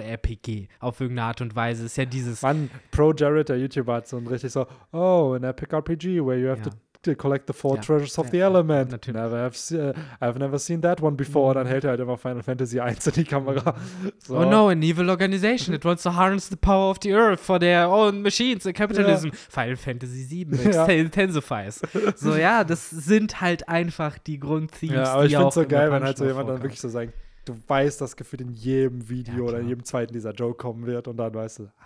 Japano-RPG 0.00 0.68
auf 0.80 1.00
irgendeine 1.00 1.28
Art 1.28 1.40
und 1.40 1.54
Weise. 1.56 1.86
Ist 1.86 1.96
ja 1.96 2.04
dieses, 2.04 2.42
Mann, 2.42 2.70
Pro 2.90 3.12
Jared, 3.12 3.48
der 3.48 3.58
YouTuber, 3.58 3.94
hat 3.94 4.08
so 4.08 4.16
ein 4.16 4.26
richtig 4.26 4.52
so, 4.52 4.66
oh, 4.92 5.34
an 5.36 5.44
epic 5.44 5.74
RPG 5.74 6.24
where 6.24 6.38
you 6.38 6.48
have 6.48 6.60
Ja. 6.64 6.70
to 7.04 7.16
collect 7.16 7.48
the 7.48 7.52
four 7.52 7.74
Ja. 7.76 7.82
treasures 7.82 8.16
of 8.16 8.26
Ja, 8.26 8.30
the 8.30 8.36
ja, 8.38 8.46
element. 8.46 8.92
natürlich. 8.92 9.20
Never 9.20 9.36
have 9.36 9.56
uh, 9.74 9.92
I've 10.24 10.38
never 10.38 10.56
seen 10.56 10.80
that 10.82 11.02
one 11.02 11.16
before. 11.16 11.48
Und 11.48 11.54
dann 11.56 11.66
hält 11.66 11.82
er 11.82 11.90
halt 11.90 12.00
immer 12.00 12.16
Final 12.16 12.44
Fantasy 12.44 12.78
1 12.78 13.04
in 13.08 13.12
die 13.14 13.24
Kamera. 13.24 13.74
So. 14.18 14.36
oh 14.38 14.44
no, 14.44 14.68
an 14.68 14.80
evil 14.84 15.10
organization 15.10 15.74
that 15.74 15.84
wants 15.84 16.04
to 16.04 16.14
harness 16.14 16.48
the 16.48 16.54
power 16.54 16.90
of 16.92 16.98
the 17.02 17.12
earth 17.12 17.40
for 17.40 17.58
their 17.58 17.88
own 17.88 18.22
machines 18.22 18.64
and 18.66 18.76
capitalism. 18.76 19.30
Final 19.32 19.74
Fantasy 19.76 20.22
7 20.22 20.56
Ja. 20.72 20.86
intensifies. 20.86 21.80
So, 22.14 22.36
ja, 22.36 22.62
das 22.62 22.88
sind 22.90 23.40
halt 23.40 23.68
einfach 23.68 24.16
die 24.18 24.38
Grundthemes, 24.38 24.94
Ja, 24.94 25.14
aber 25.14 25.24
ich 25.24 25.30
die 25.30 25.34
finde 25.34 25.46
auch 25.46 25.48
es 25.48 25.54
so 25.56 25.66
geil, 25.66 25.90
wenn 25.90 26.04
halt 26.04 26.16
so 26.18 26.24
jemand 26.24 26.48
dann 26.50 26.62
wirklich 26.62 26.80
so 26.80 26.88
sagt, 26.88 27.14
du 27.44 27.56
weißt, 27.66 28.00
dass 28.00 28.16
gefühlt 28.16 28.42
in 28.42 28.52
jedem 28.52 29.08
Video 29.08 29.34
Ja, 29.34 29.42
oder 29.42 29.60
in 29.60 29.68
jedem 29.68 29.84
zweiten 29.84 30.12
dieser 30.12 30.32
Joke 30.32 30.56
kommen 30.56 30.86
wird 30.86 31.08
und 31.08 31.16
dann 31.16 31.34
weißt 31.34 31.60
du, 31.60 31.64
ah, 31.64 31.84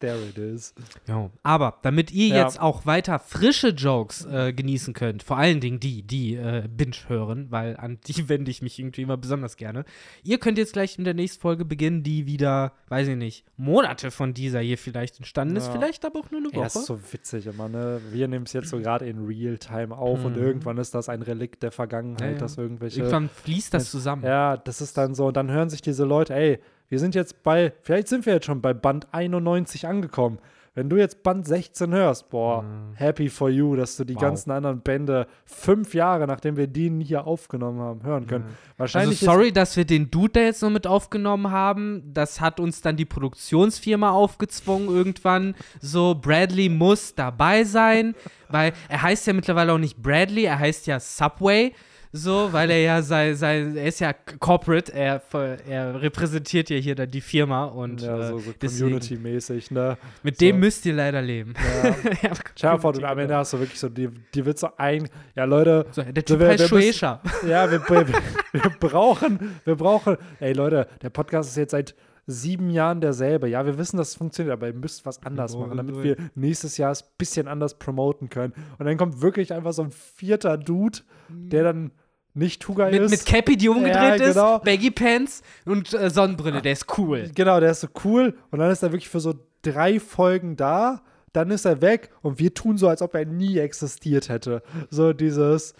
There 0.00 0.18
it 0.28 0.38
is. 0.38 0.74
Ja. 1.06 1.30
Aber 1.42 1.78
damit 1.82 2.10
ihr 2.10 2.28
Ja. 2.28 2.42
jetzt 2.44 2.58
auch 2.60 2.86
weiter 2.86 3.18
frische 3.18 3.68
Jokes 3.68 4.24
äh, 4.24 4.52
genießen 4.52 4.94
könnt, 4.94 5.22
vor 5.22 5.36
allen 5.36 5.60
Dingen 5.60 5.78
die, 5.78 6.02
die 6.02 6.34
äh, 6.36 6.66
Binge 6.68 6.96
hören, 7.06 7.48
weil 7.50 7.76
an 7.76 7.98
die 8.06 8.14
wende 8.30 8.50
ich 8.50 8.62
mich 8.62 8.78
irgendwie 8.78 9.02
immer 9.02 9.16
besonders 9.18 9.56
gerne. 9.58 9.84
Ihr 10.24 10.38
könnt 10.38 10.56
jetzt 10.58 10.72
gleich 10.72 10.96
in 10.98 11.04
der 11.04 11.12
nächsten 11.14 11.40
Folge 11.42 11.64
beginnen, 11.64 12.02
die 12.02 12.26
wieder, 12.26 12.72
weiß 12.88 13.08
ich 13.08 13.16
nicht, 13.16 13.44
Monate 13.58 14.10
von 14.10 14.32
dieser 14.32 14.60
hier 14.60 14.78
vielleicht 14.78 15.18
entstanden 15.18 15.56
ist, 15.56 15.66
Ja. 15.66 15.72
vielleicht 15.72 16.04
aber 16.06 16.20
auch 16.20 16.30
nur 16.30 16.40
eine 16.40 16.48
Ja, 16.50 16.56
Woche. 16.60 16.66
ist 16.66 16.86
so 16.86 16.98
witzig 17.12 17.46
immer, 17.46 17.68
ne? 17.68 18.00
Wir 18.10 18.26
nehmen 18.26 18.46
es 18.46 18.54
jetzt 18.54 18.70
so 18.70 18.78
gerade 18.80 19.06
in 19.06 19.24
Real-Time 19.26 19.96
auf 19.96 20.24
und 20.24 20.34
Mhm. 20.36 20.42
irgendwann 20.42 20.78
ist 20.78 20.94
das 20.94 21.10
ein 21.10 21.20
Relikt 21.22 21.62
der 21.62 21.72
Vergangenheit, 21.72 22.32
ja. 22.32 22.38
dass 22.38 22.56
irgendwelche. 22.56 23.00
Irgendwann 23.00 23.28
fließt 23.28 23.74
das 23.74 23.90
zusammen. 23.90 24.24
Ja, 24.24 24.56
das 24.56 24.80
ist 24.80 24.96
dann 24.96 25.14
so. 25.14 25.26
Und 25.26 25.36
dann 25.36 25.50
hören 25.50 25.68
sich 25.68 25.82
diese 25.82 26.04
Leute, 26.04 26.34
ey, 26.34 26.58
wir 26.90 26.98
sind 26.98 27.14
jetzt 27.14 27.42
bei, 27.42 27.72
vielleicht 27.80 28.08
sind 28.08 28.26
wir 28.26 28.34
jetzt 28.34 28.44
schon 28.46 28.60
bei 28.60 28.74
Band 28.74 29.06
91 29.12 29.86
angekommen. 29.86 30.38
Wenn 30.72 30.88
du 30.88 30.96
jetzt 30.96 31.24
Band 31.24 31.46
16 31.48 31.92
hörst, 31.92 32.30
boah, 32.30 32.64
happy 32.94 33.28
for 33.28 33.50
you, 33.50 33.74
dass 33.74 33.96
du 33.96 34.04
die 34.04 34.14
Wow. 34.14 34.22
ganzen 34.22 34.52
anderen 34.52 34.80
Bände 34.82 35.26
fünf 35.44 35.94
Jahre, 35.94 36.28
nachdem 36.28 36.56
wir 36.56 36.68
den 36.68 37.00
hier 37.00 37.26
aufgenommen 37.26 37.80
haben, 37.80 38.04
hören 38.04 38.26
können. 38.28 38.44
Also 38.44 38.54
Wahrscheinlich 38.78 39.18
sorry, 39.18 39.52
dass 39.52 39.76
wir 39.76 39.84
den 39.84 40.12
Dude 40.12 40.34
da 40.34 40.40
jetzt 40.40 40.62
noch 40.62 40.70
mit 40.70 40.86
aufgenommen 40.86 41.50
haben. 41.50 42.02
Das 42.14 42.40
hat 42.40 42.60
uns 42.60 42.82
dann 42.82 42.96
die 42.96 43.04
Produktionsfirma 43.04 44.10
aufgezwungen 44.10 44.88
irgendwann. 44.88 45.56
So, 45.80 46.14
Bradley 46.14 46.68
muss 46.68 47.16
dabei 47.16 47.64
sein, 47.64 48.14
weil 48.48 48.72
er 48.88 49.02
heißt 49.02 49.26
ja 49.26 49.32
mittlerweile 49.32 49.72
auch 49.72 49.78
nicht 49.78 50.00
Bradley, 50.00 50.44
er 50.44 50.60
heißt 50.60 50.86
ja 50.86 51.00
Subway. 51.00 51.72
So, 52.12 52.52
weil 52.52 52.70
er 52.70 52.80
ja 52.80 53.02
sein, 53.02 53.36
sein 53.36 53.76
er 53.76 53.86
ist 53.86 54.00
ja 54.00 54.12
Corporate, 54.12 54.92
er, 54.92 55.22
er 55.68 56.02
repräsentiert 56.02 56.68
ja 56.68 56.76
hier 56.76 56.96
dann 56.96 57.08
die 57.08 57.20
Firma 57.20 57.66
und 57.66 58.02
ja 58.02 58.18
äh, 58.18 58.28
so, 58.30 58.38
so 58.40 58.52
deswegen, 58.60 58.80
Community-mäßig, 58.90 59.70
ne? 59.70 59.96
mit 60.24 60.36
so. 60.36 60.44
dem 60.44 60.58
müsst 60.58 60.84
ihr 60.86 60.94
leider 60.94 61.22
leben. 61.22 61.54
Ja. 61.84 61.96
Ja, 62.56 62.76
du, 62.76 63.04
am 63.04 63.18
Ende 63.18 63.36
hast 63.36 63.52
du 63.52 63.60
wirklich 63.60 63.78
so, 63.78 63.88
die, 63.88 64.08
die 64.34 64.44
wird 64.44 64.58
so 64.58 64.68
ein, 64.76 65.08
ja 65.36 65.44
Leute, 65.44 65.86
so, 65.92 66.02
der 66.02 66.14
So, 66.26 66.34
Typ 66.34 66.40
wer- 66.40 66.48
heißt 66.50 66.68
Shueisha. 66.68 67.20
Ja, 67.46 67.70
wir, 67.70 67.80
wir, 67.88 68.06
wir 68.52 68.70
brauchen, 68.80 69.56
wir 69.64 69.76
brauchen, 69.76 70.16
ey 70.40 70.52
Leute, 70.52 70.88
der 71.02 71.10
Podcast 71.10 71.50
ist 71.50 71.56
jetzt 71.56 71.70
seit 71.70 71.94
sieben 72.26 72.70
Jahren 72.70 73.00
derselbe. 73.00 73.48
Ja, 73.48 73.64
wir 73.66 73.78
wissen, 73.78 73.96
dass 73.96 74.10
es 74.10 74.14
funktioniert, 74.16 74.52
aber 74.52 74.66
ihr 74.68 74.74
müsst 74.74 75.06
was 75.06 75.22
anders 75.24 75.56
machen, 75.56 75.76
damit 75.76 76.02
wir 76.02 76.16
nächstes 76.34 76.76
Jahr 76.76 76.90
es 76.92 77.02
ein 77.02 77.08
bisschen 77.18 77.48
anders 77.48 77.78
promoten 77.78 78.28
können. 78.30 78.52
Und 78.78 78.86
dann 78.86 78.96
kommt 78.96 79.20
wirklich 79.22 79.52
einfach 79.52 79.72
so 79.72 79.82
ein 79.82 79.90
vierter 79.90 80.58
Dude, 80.58 80.98
der 81.28 81.64
dann 81.64 81.92
nicht 82.34 82.62
Tugai 82.62 82.90
Mit, 82.92 83.02
ist. 83.02 83.10
mit 83.10 83.26
Cappy, 83.26 83.56
die 83.56 83.68
umgedreht 83.68 84.20
Ja, 84.20 84.28
genau. 84.32 84.56
ist, 84.56 84.64
Baggy 84.64 84.90
Pants 84.90 85.42
und 85.66 85.92
äh, 85.92 86.10
Sonnenbrille, 86.10 86.62
der 86.62 86.72
ist 86.72 86.86
cool. 86.98 87.30
Genau, 87.34 87.58
der 87.60 87.72
ist 87.72 87.80
so 87.80 87.88
cool 88.04 88.34
und 88.50 88.58
dann 88.60 88.70
ist 88.70 88.82
er 88.82 88.92
wirklich 88.92 89.08
für 89.08 89.20
so 89.20 89.34
drei 89.62 89.98
Folgen 90.00 90.56
da, 90.56 91.02
dann 91.32 91.50
ist 91.50 91.64
er 91.64 91.80
weg 91.82 92.10
und 92.22 92.38
wir 92.38 92.54
tun 92.54 92.78
so, 92.78 92.88
als 92.88 93.02
ob 93.02 93.14
er 93.14 93.24
nie 93.24 93.58
existiert 93.58 94.28
hätte. 94.28 94.62
So 94.90 95.12
dieses. 95.12 95.74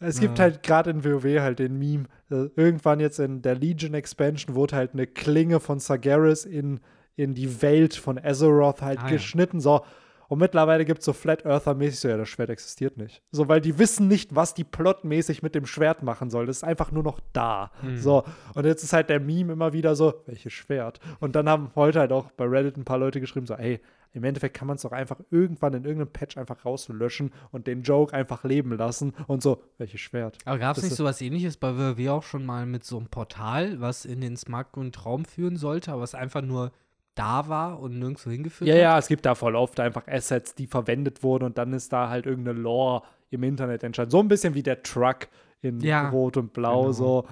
Es 0.00 0.20
gibt 0.20 0.38
Ja. 0.38 0.44
halt 0.44 0.62
gerade 0.62 0.90
in 0.90 1.04
WoW 1.04 1.40
halt 1.40 1.58
den 1.58 1.76
Meme. 1.78 2.04
äh, 2.30 2.48
Irgendwann 2.54 3.00
jetzt 3.00 3.18
in 3.18 3.42
der 3.42 3.56
Legion 3.56 3.94
Expansion 3.94 4.54
wurde 4.54 4.76
halt 4.76 4.92
eine 4.92 5.06
Klinge 5.08 5.58
von 5.58 5.80
Sargeras 5.80 6.44
in, 6.44 6.78
in 7.16 7.34
die 7.34 7.60
Welt 7.62 7.96
von 7.96 8.16
Azeroth 8.16 8.80
halt 8.80 9.00
Ah, 9.00 9.06
ja. 9.06 9.10
geschnitten. 9.14 9.60
So. 9.60 9.80
Und 10.28 10.38
mittlerweile 10.38 10.84
gibt 10.84 11.00
es 11.00 11.06
so 11.06 11.12
Flat 11.14 11.44
Earther-mäßig, 11.44 12.00
so, 12.00 12.08
ja, 12.08 12.16
das 12.18 12.28
Schwert 12.28 12.50
existiert 12.50 12.96
nicht. 12.98 13.22
So, 13.32 13.48
weil 13.48 13.60
die 13.60 13.78
wissen 13.78 14.08
nicht, 14.08 14.34
was 14.34 14.54
die 14.54 14.64
plotmäßig 14.64 15.42
mit 15.42 15.54
dem 15.54 15.66
Schwert 15.66 16.02
machen 16.02 16.28
soll. 16.30 16.46
Das 16.46 16.58
ist 16.58 16.64
einfach 16.64 16.92
nur 16.92 17.02
noch 17.02 17.18
da. 17.32 17.70
Hm. 17.80 17.96
So. 17.98 18.24
Und 18.54 18.66
jetzt 18.66 18.82
ist 18.84 18.92
halt 18.92 19.08
der 19.08 19.20
Meme 19.20 19.54
immer 19.54 19.72
wieder 19.72 19.96
so, 19.96 20.22
welches 20.26 20.52
Schwert? 20.52 21.00
Und 21.20 21.34
dann 21.34 21.48
haben 21.48 21.70
heute 21.74 21.98
halt 22.00 22.12
auch 22.12 22.30
bei 22.32 22.44
Reddit 22.44 22.76
ein 22.76 22.84
paar 22.84 22.98
Leute 22.98 23.20
geschrieben, 23.20 23.46
so, 23.46 23.54
ey, 23.54 23.80
im 24.12 24.24
Endeffekt 24.24 24.56
kann 24.56 24.66
man 24.66 24.76
es 24.76 24.82
doch 24.82 24.92
einfach 24.92 25.20
irgendwann 25.30 25.74
in 25.74 25.84
irgendeinem 25.84 26.12
Patch 26.12 26.38
einfach 26.38 26.64
rauslöschen 26.64 27.30
und 27.50 27.66
den 27.66 27.82
Joke 27.82 28.14
einfach 28.14 28.42
leben 28.44 28.72
lassen 28.76 29.12
und 29.26 29.42
so, 29.42 29.62
welches 29.76 30.00
Schwert? 30.00 30.38
Aber 30.46 30.58
gab 30.58 30.76
es 30.76 30.82
nicht 30.82 30.92
ist- 30.92 30.98
sowas 30.98 31.20
ähnliches 31.20 31.56
bei 31.58 31.76
WoW 31.76 32.08
auch 32.08 32.22
schon 32.22 32.44
mal 32.46 32.64
mit 32.66 32.84
so 32.84 32.96
einem 32.96 33.08
Portal, 33.08 33.80
was 33.80 34.04
in 34.06 34.20
den 34.22 34.36
smartgrünen 34.36 34.92
Traum 34.92 35.24
führen 35.26 35.56
sollte, 35.56 35.92
aber 35.92 36.00
was 36.02 36.14
einfach 36.14 36.40
nur 36.42 36.72
da 37.18 37.48
war 37.48 37.80
und 37.80 37.98
nirgendwo 37.98 38.30
hingeführt 38.30 38.68
Ja, 38.68 38.74
hat? 38.74 38.80
ja, 38.82 38.98
es 38.98 39.08
gibt 39.08 39.26
da 39.26 39.34
voll 39.34 39.56
oft 39.56 39.80
einfach 39.80 40.06
Assets, 40.06 40.54
die 40.54 40.66
verwendet 40.66 41.22
wurden 41.22 41.44
und 41.44 41.58
dann 41.58 41.72
ist 41.72 41.92
da 41.92 42.08
halt 42.08 42.26
irgendeine 42.26 42.58
Lore 42.58 43.02
im 43.30 43.42
Internet 43.42 43.82
entstanden. 43.82 44.10
So 44.10 44.20
ein 44.20 44.28
bisschen 44.28 44.54
wie 44.54 44.62
der 44.62 44.82
Truck 44.82 45.28
in 45.60 45.80
Ja, 45.80 46.08
Rot 46.10 46.36
und 46.36 46.52
Blau, 46.52 46.82
genau. 46.82 46.92
so. 46.92 47.28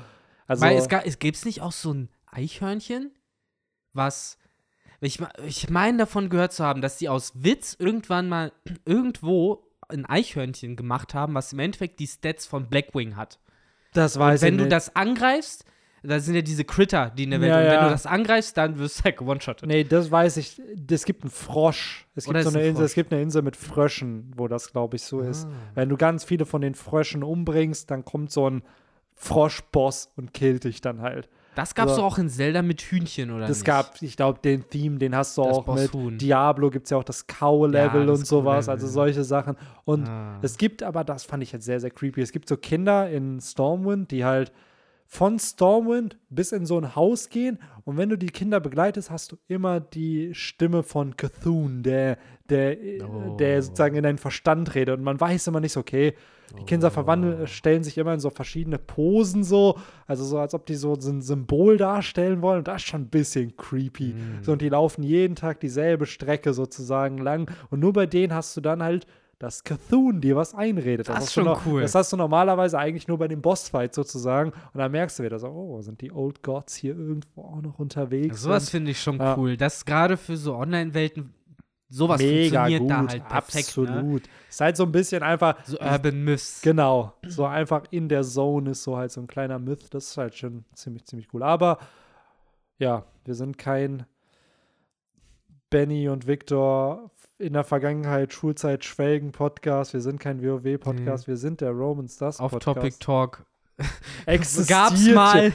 Also, 0.46 0.64
Weil 0.64 0.76
es, 0.76 0.88
es 1.04 1.18
gibt 1.18 1.36
es 1.36 1.44
nicht 1.44 1.62
auch 1.62 1.72
so 1.72 1.92
ein 1.92 2.08
Eichhörnchen, 2.30 3.12
was. 3.92 4.38
Ich, 5.00 5.20
ich 5.44 5.68
meine 5.70 5.98
davon 5.98 6.30
gehört 6.30 6.52
zu 6.52 6.64
haben, 6.64 6.80
dass 6.80 6.96
die 6.98 7.08
aus 7.08 7.32
Witz 7.34 7.76
irgendwann 7.78 8.28
mal 8.28 8.52
irgendwo 8.84 9.62
ein 9.88 10.04
Eichhörnchen 10.06 10.74
gemacht 10.76 11.14
haben, 11.14 11.34
was 11.34 11.52
im 11.52 11.58
Endeffekt 11.60 12.00
die 12.00 12.06
Stats 12.06 12.46
von 12.46 12.68
Blackwing 12.68 13.14
hat. 13.16 13.38
das 13.92 14.18
weiß 14.18 14.42
Wenn 14.42 14.54
ich 14.54 14.58
du 14.58 14.64
nicht. 14.64 14.72
das 14.72 14.96
angreifst, 14.96 15.64
da 16.06 16.20
sind 16.20 16.34
ja 16.34 16.42
diese 16.42 16.64
Critter, 16.64 17.10
die 17.10 17.24
in 17.24 17.30
der 17.30 17.40
Welt. 17.40 17.50
Ja, 17.50 17.58
und 17.58 17.64
wenn 17.66 17.72
ja. 17.72 17.84
du 17.84 17.90
das 17.90 18.06
angreifst, 18.06 18.56
dann 18.56 18.78
wirst 18.78 19.00
du 19.00 19.04
halt 19.04 19.20
one-shotted. 19.20 19.68
Nee, 19.68 19.84
das 19.84 20.10
weiß 20.10 20.36
ich. 20.38 20.60
Es 20.90 21.04
gibt 21.04 21.22
einen 21.22 21.30
Frosch. 21.30 22.06
Es 22.14 22.24
gibt 22.24 22.36
so 22.42 22.48
ist 22.48 22.54
eine 22.54 22.64
ein 22.64 22.70
Insel, 22.70 22.84
es 22.84 22.94
gibt 22.94 23.12
eine 23.12 23.22
Insel 23.22 23.42
mit 23.42 23.56
Fröschen, 23.56 24.32
wo 24.36 24.48
das, 24.48 24.72
glaube 24.72 24.96
ich, 24.96 25.02
so 25.02 25.20
ist. 25.20 25.46
Ah. 25.46 25.50
Wenn 25.74 25.88
du 25.88 25.96
ganz 25.96 26.24
viele 26.24 26.46
von 26.46 26.60
den 26.62 26.74
Fröschen 26.74 27.22
umbringst, 27.22 27.90
dann 27.90 28.04
kommt 28.04 28.30
so 28.32 28.48
ein 28.48 28.62
Froschboss 29.14 30.10
und 30.16 30.32
killt 30.34 30.64
dich 30.64 30.80
dann 30.80 31.00
halt. 31.00 31.28
Das 31.54 31.74
gab's 31.74 31.92
So. 31.92 32.02
doch 32.02 32.04
auch 32.04 32.18
in 32.18 32.28
Zelda 32.28 32.60
mit 32.60 32.82
Hühnchen, 32.82 33.30
oder 33.30 33.46
Das 33.46 33.58
nicht? 33.58 33.64
gab, 33.66 34.02
ich 34.02 34.14
glaube, 34.16 34.40
den 34.44 34.68
Theme, 34.68 34.98
den 34.98 35.16
hast 35.16 35.38
du 35.38 35.42
Das 35.42 35.56
auch 35.56 35.74
mit 35.74 36.20
Diablo, 36.20 36.68
gibt 36.68 36.84
es 36.84 36.90
ja 36.90 36.98
auch 36.98 37.04
das 37.04 37.26
Cow-Level 37.26 38.04
Ja, 38.06 38.12
und 38.12 38.26
sowas, 38.26 38.68
also 38.68 38.86
solche 38.86 39.24
Sachen. 39.24 39.56
Und 39.86 40.06
Ah. 40.06 40.38
es 40.42 40.58
gibt 40.58 40.82
aber, 40.82 41.02
das 41.02 41.24
fand 41.24 41.42
ich 41.42 41.52
jetzt 41.52 41.64
sehr, 41.64 41.80
sehr 41.80 41.90
creepy, 41.90 42.20
es 42.20 42.30
gibt 42.30 42.46
so 42.46 42.58
Kinder 42.58 43.08
in 43.08 43.40
Stormwind, 43.40 44.10
die 44.10 44.26
halt 44.26 44.52
von 45.06 45.38
Stormwind 45.38 46.18
bis 46.28 46.52
in 46.52 46.66
so 46.66 46.78
ein 46.78 46.96
Haus 46.96 47.28
gehen 47.28 47.58
und 47.84 47.96
wenn 47.96 48.08
du 48.08 48.18
die 48.18 48.30
Kinder 48.30 48.60
begleitest, 48.60 49.10
hast 49.10 49.32
du 49.32 49.36
immer 49.48 49.80
die 49.80 50.34
Stimme 50.34 50.82
von 50.82 51.16
Cthulhu, 51.16 51.68
der, 51.82 52.18
der, 52.50 52.76
Oh. 53.02 53.36
der 53.36 53.62
sozusagen 53.62 53.96
in 53.96 54.02
deinen 54.02 54.18
Verstand 54.18 54.74
redet 54.74 54.98
und 54.98 55.04
man 55.04 55.20
weiß 55.20 55.46
immer 55.46 55.60
nicht 55.60 55.72
so, 55.72 55.80
okay, 55.80 56.14
die 56.58 56.64
Kinder 56.64 56.90
verwandeln, 56.90 57.46
stellen 57.46 57.82
sich 57.82 57.98
immer 57.98 58.14
in 58.14 58.20
so 58.20 58.30
verschiedene 58.30 58.78
Posen 58.78 59.42
so, 59.42 59.78
also 60.06 60.24
so, 60.24 60.38
als 60.38 60.54
ob 60.54 60.66
die 60.66 60.76
so 60.76 60.94
ein 60.94 61.20
Symbol 61.22 61.76
darstellen 61.76 62.40
wollen 62.42 62.58
und 62.58 62.68
das 62.68 62.82
ist 62.82 62.88
schon 62.88 63.02
ein 63.02 63.08
bisschen 63.08 63.56
creepy. 63.56 64.14
Mm. 64.14 64.42
So, 64.42 64.52
und 64.52 64.62
die 64.62 64.68
laufen 64.68 65.02
jeden 65.02 65.34
Tag 65.34 65.60
dieselbe 65.60 66.06
Strecke 66.06 66.54
sozusagen 66.54 67.18
lang 67.18 67.50
und 67.70 67.80
nur 67.80 67.92
bei 67.92 68.06
denen 68.06 68.32
hast 68.32 68.56
du 68.56 68.60
dann 68.60 68.82
halt 68.82 69.06
dass 69.38 69.62
Cthulhu 69.64 70.12
dir 70.12 70.34
was 70.36 70.54
einredet. 70.54 71.08
Das 71.08 71.16
ist 71.16 71.20
hast 71.22 71.28
du 71.36 71.40
schon 71.40 71.44
noch, 71.44 71.66
cool. 71.66 71.82
Das 71.82 71.94
hast 71.94 72.12
du 72.12 72.16
normalerweise 72.16 72.78
eigentlich 72.78 73.06
nur 73.06 73.18
bei 73.18 73.28
den 73.28 73.42
Bossfights 73.42 73.94
sozusagen. 73.96 74.50
Und 74.50 74.78
dann 74.78 74.90
merkst 74.90 75.18
du 75.18 75.22
wieder 75.24 75.38
so, 75.38 75.48
oh, 75.48 75.82
sind 75.82 76.00
die 76.00 76.10
Old 76.10 76.42
Gods 76.42 76.74
hier 76.74 76.96
irgendwo 76.96 77.42
auch 77.42 77.60
noch 77.60 77.78
unterwegs? 77.78 78.40
Sowas 78.40 78.64
Und 78.64 78.70
finde 78.70 78.90
ich 78.92 79.00
schon 79.00 79.18
Ja. 79.18 79.36
cool. 79.36 79.56
Das 79.58 79.84
gerade 79.84 80.16
für 80.16 80.36
so 80.38 80.54
Online-Welten, 80.56 81.34
sowas 81.90 82.18
mega 82.20 82.64
funktioniert 82.64 82.80
gut, 82.80 82.90
da 82.90 82.96
halt 83.12 83.28
perfekt. 83.28 83.76
Ne? 83.76 83.88
absolut. 83.88 84.22
Ist 84.48 84.60
halt 84.60 84.76
so 84.78 84.84
ein 84.84 84.92
bisschen 84.92 85.22
einfach, 85.22 85.56
So 85.66 85.78
Urban 85.80 86.24
Myths. 86.24 86.62
genau, 86.62 87.12
so 87.26 87.44
einfach 87.44 87.84
in 87.90 88.08
der 88.08 88.22
Zone 88.22 88.70
ist 88.70 88.82
so 88.84 88.96
halt 88.96 89.12
so 89.12 89.20
ein 89.20 89.26
kleiner 89.26 89.58
Myth. 89.58 89.92
Das 89.94 90.08
ist 90.08 90.16
halt 90.16 90.34
schon 90.34 90.64
ziemlich, 90.74 91.04
ziemlich 91.04 91.28
cool. 91.34 91.42
Aber 91.42 91.78
ja, 92.78 93.04
wir 93.26 93.34
sind 93.34 93.58
kein 93.58 94.06
Benny 95.68 96.08
und 96.08 96.26
Victor 96.26 97.10
in 97.38 97.52
der 97.52 97.64
Vergangenheit 97.64 98.32
Schulzeit 98.32 98.84
Schwelgen 98.84 99.32
Podcast. 99.32 99.92
Wir 99.92 100.00
sind 100.00 100.20
kein 100.20 100.42
WoW 100.42 100.78
Podcast. 100.78 101.28
Wir 101.28 101.36
sind 101.36 101.60
der 101.60 101.70
Roman 101.70 102.08
Stars 102.08 102.38
Podcast. 102.38 102.68
Off-Topic 102.68 102.96
Talk. 102.98 103.46
Gab's 104.66 105.06
mal. 105.08 105.52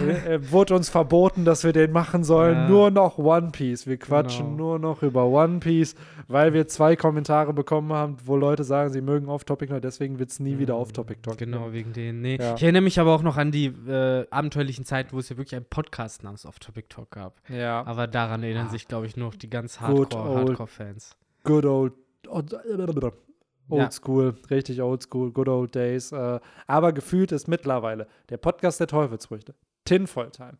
Äh, 0.00 0.40
wurde 0.50 0.74
uns 0.74 0.88
verboten, 0.88 1.44
dass 1.44 1.62
wir 1.64 1.72
den 1.72 1.92
machen 1.92 2.24
sollen. 2.24 2.54
Ja. 2.56 2.68
Nur 2.68 2.90
noch 2.90 3.18
One 3.18 3.50
Piece. 3.52 3.86
Wir 3.86 3.96
quatschen 3.96 4.44
Genau. 4.56 4.56
nur 4.56 4.78
noch 4.78 5.02
über 5.02 5.24
One 5.26 5.60
Piece, 5.60 5.94
weil 6.26 6.52
wir 6.52 6.66
zwei 6.68 6.96
Kommentare 6.96 7.52
bekommen 7.52 7.92
haben, 7.92 8.16
wo 8.24 8.36
Leute 8.36 8.64
sagen, 8.64 8.90
sie 8.92 9.00
mögen 9.00 9.28
Off-Topic 9.28 9.72
deswegen 9.80 10.18
wird 10.18 10.30
es 10.30 10.40
nie 10.40 10.58
wieder 10.58 10.76
Off-Topic 10.76 11.20
Talk. 11.22 11.38
Genau, 11.38 11.72
wegen 11.72 11.92
denen. 11.92 12.20
Nee. 12.20 12.38
Ja. 12.40 12.54
Ich 12.56 12.62
erinnere 12.62 12.82
mich 12.82 12.98
aber 12.98 13.14
auch 13.14 13.22
noch 13.22 13.36
an 13.36 13.52
die 13.52 13.66
äh, 13.66 14.26
abenteuerlichen 14.30 14.84
Zeiten, 14.84 15.12
wo 15.12 15.18
es 15.20 15.28
ja 15.28 15.36
wirklich 15.36 15.54
einen 15.54 15.64
Podcast 15.64 16.24
namens 16.24 16.44
Off-Topic 16.46 16.88
Talk 16.88 17.10
gab. 17.12 17.36
Ja. 17.48 17.84
Aber 17.86 18.06
daran 18.08 18.42
erinnern 18.42 18.68
sich, 18.70 18.88
glaube 18.88 19.06
ich, 19.06 19.16
noch 19.16 19.34
die 19.36 19.48
ganz 19.48 19.78
Good 19.78 20.14
Hardcore- 20.14 20.28
old- 20.28 20.48
Hardcore-Fans. 20.50 21.16
Good 21.44 21.64
old. 21.64 21.92
Old, 23.70 23.80
old 23.80 23.80
Ja. 23.82 23.90
School, 23.90 24.34
richtig 24.50 24.82
old 24.82 25.02
school, 25.02 25.30
good 25.30 25.48
old 25.48 25.74
days. 25.74 26.12
Äh, 26.12 26.40
aber 26.66 26.92
gefühlt 26.92 27.32
ist 27.32 27.48
mittlerweile 27.48 28.06
der 28.28 28.36
Podcast 28.36 28.80
der 28.80 28.86
Teufelsfrüchte, 28.86 29.54
Tinfoil 29.84 30.30
Time, 30.30 30.54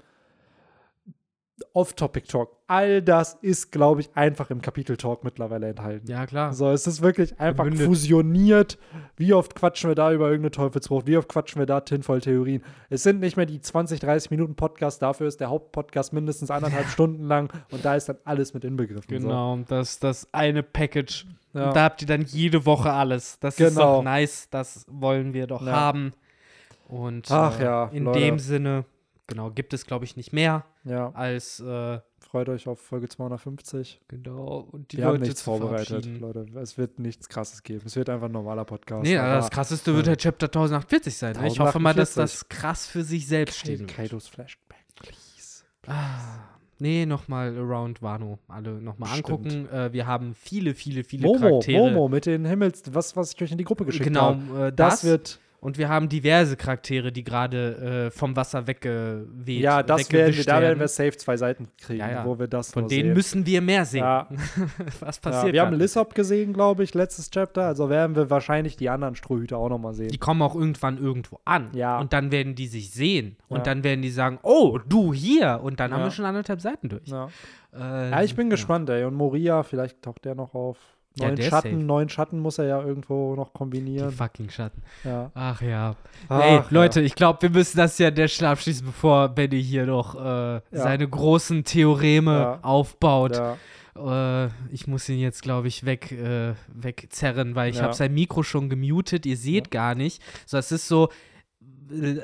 Off-Topic-Talk. 1.73 2.57
All 2.67 3.03
das 3.03 3.35
ist, 3.43 3.73
glaube 3.73 4.01
ich, 4.01 4.11
einfach 4.15 4.51
im 4.51 4.61
Kapitel-Talk 4.63 5.25
mittlerweile 5.25 5.69
enthalten. 5.69 6.07
Ja, 6.11 6.27
klar. 6.27 6.53
So, 6.53 6.71
es 6.71 6.87
ist 6.87 7.03
wirklich 7.03 7.39
einfach 7.41 7.65
Gemündet. 7.65 7.87
fusioniert. 7.87 8.79
Wie 9.17 9.33
oft 9.35 9.55
quatschen 9.55 9.91
wir 9.91 9.95
da 9.95 10.13
über 10.13 10.27
irgendeine 10.27 10.53
Teufelsfrucht? 10.53 11.07
Wie 11.07 11.17
oft 11.17 11.29
quatschen 11.29 11.59
wir 11.61 11.67
da 11.67 11.81
Tinfoil-Theorien? 11.81 12.63
Es 12.89 13.03
sind 13.03 13.21
nicht 13.21 13.37
mehr 13.37 13.47
die 13.47 13.61
20, 13.61 14.01
30 14.01 14.31
Minuten 14.31 14.55
Podcast. 14.55 15.03
Dafür 15.03 15.27
ist 15.27 15.41
der 15.41 15.51
Hauptpodcast 15.51 16.13
mindestens 16.13 16.51
anderthalb 16.51 16.87
Stunden 16.89 17.25
lang. 17.25 17.53
Und 17.71 17.85
da 17.85 17.95
ist 17.97 18.09
dann 18.09 18.19
alles 18.25 18.55
mit 18.55 18.65
inbegriffen. 18.65 19.09
Genau, 19.09 19.59
das, 19.69 19.99
das 19.99 20.29
eine 20.33 20.63
Package. 20.63 21.27
Ja. 21.53 21.69
Und 21.69 21.77
da 21.77 21.83
habt 21.85 22.01
ihr 22.03 22.07
dann 22.09 22.23
jede 22.23 22.65
Woche 22.67 22.93
alles. 22.93 23.39
Das 23.41 23.59
ist 23.59 23.75
Genau. 23.75 23.97
doch 23.97 24.03
nice, 24.05 24.49
das 24.51 24.85
wollen 24.89 25.35
wir 25.35 25.47
doch 25.49 25.67
Ja. 25.67 25.73
haben. 25.73 26.13
Und 26.89 27.31
Ach 27.31 27.59
äh, 27.59 27.65
ja, 27.65 27.85
in 27.93 28.05
Leute. 28.05 28.19
dem 28.21 28.39
Sinne, 28.39 28.85
genau, 29.31 29.51
gibt 29.51 29.73
es, 29.73 29.87
glaube 29.87 30.05
ich, 30.05 30.17
nicht 30.17 30.33
mehr. 30.35 30.65
Ja, 30.85 31.11
als 31.13 31.61
äh, 31.61 32.01
freut 32.19 32.49
euch 32.51 32.69
auf 32.69 32.79
Folge 32.81 33.09
250. 33.09 34.01
genau 34.09 34.69
und 34.71 34.93
die 34.93 34.99
Wir 34.99 35.05
Leute 35.07 35.15
haben 35.17 35.23
nichts 35.23 35.43
vorbereitet. 35.43 36.07
Leute. 36.21 36.47
Es 36.61 36.77
wird 36.77 36.99
nichts 36.99 37.29
Krasses 37.29 37.63
geben. 37.63 37.83
Es 37.87 37.97
wird 37.97 38.11
einfach 38.11 38.27
ein 38.27 38.33
normaler 38.33 38.65
Podcast. 38.67 39.03
Nee, 39.05 39.17
aber 39.17 39.35
das 39.37 39.51
krasseste 39.51 39.95
wird 39.95 40.07
der 40.07 40.17
Chapter 40.19 40.47
1048 40.47 41.17
sein. 41.17 41.37
ne? 41.41 41.49
Ich 41.49 41.59
hoffe 41.59 41.79
mal, 41.79 41.95
dass 41.95 42.17
1048. 42.19 42.49
das 42.49 42.49
krass 42.49 42.87
für 42.87 43.03
sich 43.03 43.27
selbst 43.27 43.59
stehen 43.59 43.81
wird. 43.81 43.91
Kaidos 43.95 44.29
Flashback, 44.29 44.85
please. 44.97 45.65
Ah, 45.87 46.45
nee, 46.79 47.07
nochmal 47.07 47.57
Around 47.57 48.03
Wano. 48.03 48.39
Alle 48.49 48.81
nochmal 48.81 49.17
angucken. 49.17 49.69
Äh, 49.71 49.93
wir 49.93 50.07
haben 50.07 50.35
viele, 50.35 50.75
viele, 50.75 51.05
viele 51.05 51.27
Momo, 51.27 51.39
Charaktere. 51.41 51.79
Momo 51.91 52.09
mit 52.09 52.27
den 52.27 52.45
Himmels, 52.45 52.83
was, 52.93 53.17
was 53.17 53.33
ich 53.35 53.43
euch 53.43 53.53
in 53.53 53.59
die 53.59 53.65
Gruppe 53.65 53.85
geschickt 53.87 54.05
genau, 54.05 54.37
habe. 54.37 54.67
äh, 54.69 54.73
Das, 54.73 55.01
das, 55.01 55.05
wird, 55.05 55.41
Und 55.61 55.77
wir 55.77 55.91
haben 55.91 56.09
diverse 56.09 56.57
Charaktere, 56.57 57.13
die 57.13 57.23
gerade 57.23 58.07
äh, 58.07 58.11
vom 58.11 58.35
Wasser 58.35 58.67
weggeweht 58.67 59.61
ja, 59.61 59.83
das 59.83 60.11
werden 60.11 60.35
wir, 60.35 60.45
da 60.45 60.61
werden 60.63 60.81
wir 60.81 60.89
safe 60.89 61.17
zwei 61.19 61.37
Seiten 61.37 61.69
kriegen, 61.79 62.01
Ja, 62.01 62.11
ja. 62.11 62.25
wo 62.25 62.39
wir 62.39 62.49
das 62.49 62.73
Von 62.73 62.89
denen 62.89 63.09
sehen. 63.09 63.13
müssen 63.15 63.47
wir 63.47 63.61
mehr 63.61 63.85
sehen. 63.85 64.01
Ja. 64.01 64.27
Was 65.01 65.19
passiert 65.19 65.53
wir 65.53 65.61
haben? 65.61 65.77
Lissop 65.77 66.15
gesehen, 66.15 66.55
glaube 66.55 66.83
ich, 66.83 66.95
letztes 66.95 67.31
Chapter. 67.31 67.67
Also 67.67 67.91
werden 67.91 68.17
wir 68.17 68.31
wahrscheinlich 68.31 68.77
die 68.79 68.89
anderen 68.89 69.15
Strohhüter 69.17 69.59
auch 69.59 69.69
nochmal 69.69 69.93
sehen. 69.93 70.09
Die 70.09 70.19
kommen 70.19 70.41
auch 70.41 70.55
irgendwann 70.55 70.97
irgendwo 70.97 71.39
an. 71.45 71.69
Ja. 71.75 71.99
Und 72.01 72.15
dann 72.15 72.33
werden 72.33 72.55
die 72.55 72.67
sich 72.67 72.91
sehen. 72.91 73.37
Und 73.49 73.67
dann 73.67 73.85
werden 73.85 74.01
die 74.01 74.11
sagen, 74.11 74.39
oh, 74.43 74.79
du 74.79 75.13
hier. 75.13 75.61
Und 75.63 75.79
dann 75.79 75.93
haben 75.93 76.05
wir 76.05 76.11
schon 76.11 76.25
anderthalb 76.25 76.61
Seiten 76.63 76.89
durch. 76.89 77.07
Ja. 77.09 77.29
Äh, 77.75 78.11
ja, 78.11 78.23
ich 78.23 78.35
bin 78.35 78.49
gespannt, 78.49 78.89
ey. 78.89 79.05
Und 79.05 79.15
Moria, 79.15 79.63
vielleicht 79.63 80.01
taucht 80.03 80.25
der 80.25 80.35
noch 80.35 80.55
auf. 80.55 80.79
Ja, 81.17 81.27
Neuen 81.27 81.39
ist 81.39 81.47
Schatten, 81.49 81.71
safe. 81.73 81.83
neuen 81.85 82.09
Schatten 82.09 82.39
muss 82.39 82.59
er 82.59 82.67
ja 82.67 82.81
irgendwo 82.83 83.35
noch 83.35 83.49
Die 83.49 83.59
kombinieren. 83.59 84.13
fucking 84.13 84.49
Schatten. 84.49 84.81
Ja. 85.05 85.31
Ach 85.35 85.61
ja. 85.61 85.97
Ach, 86.29 86.41
Ey, 86.41 86.55
ja. 86.57 86.67
Leute, 86.71 87.01
ich 87.01 87.15
glaube, 87.17 87.43
wir 87.43 87.51
müssen 87.51 87.77
das 87.79 87.99
ja 87.99 88.11
der 88.13 88.29
Schnell 88.29 88.51
abschließen, 88.51 88.87
bevor 88.87 89.29
Benny 89.29 89.63
hier 89.63 89.87
noch 89.87 90.15
äh, 90.15 90.61
seine 90.71 91.09
großen 91.09 91.65
Theoreme 91.65 92.33
Ja. 92.33 92.59
aufbaut. 92.63 93.37
Ja. 93.37 94.45
Äh, 94.47 94.51
ich 94.71 94.87
muss 94.87 95.09
ihn 95.09 95.19
jetzt, 95.19 95.43
glaube 95.43 95.67
ich, 95.69 95.85
weg, 95.85 96.13
äh, 96.13 96.55
wegzerren, 96.73 97.55
weil 97.57 97.71
ich 97.71 97.77
Ja. 97.79 97.83
habe 97.83 97.95
sein 97.95 98.15
Mikro 98.15 98.43
schon 98.45 98.71
gemutet. 98.71 99.27
Ihr 99.27 99.37
seht 99.37 99.71
gar 99.73 99.97
nicht. 99.97 100.23
So, 100.47 100.59
es 100.59 100.71
ist 100.71 100.87
so, 100.87 101.09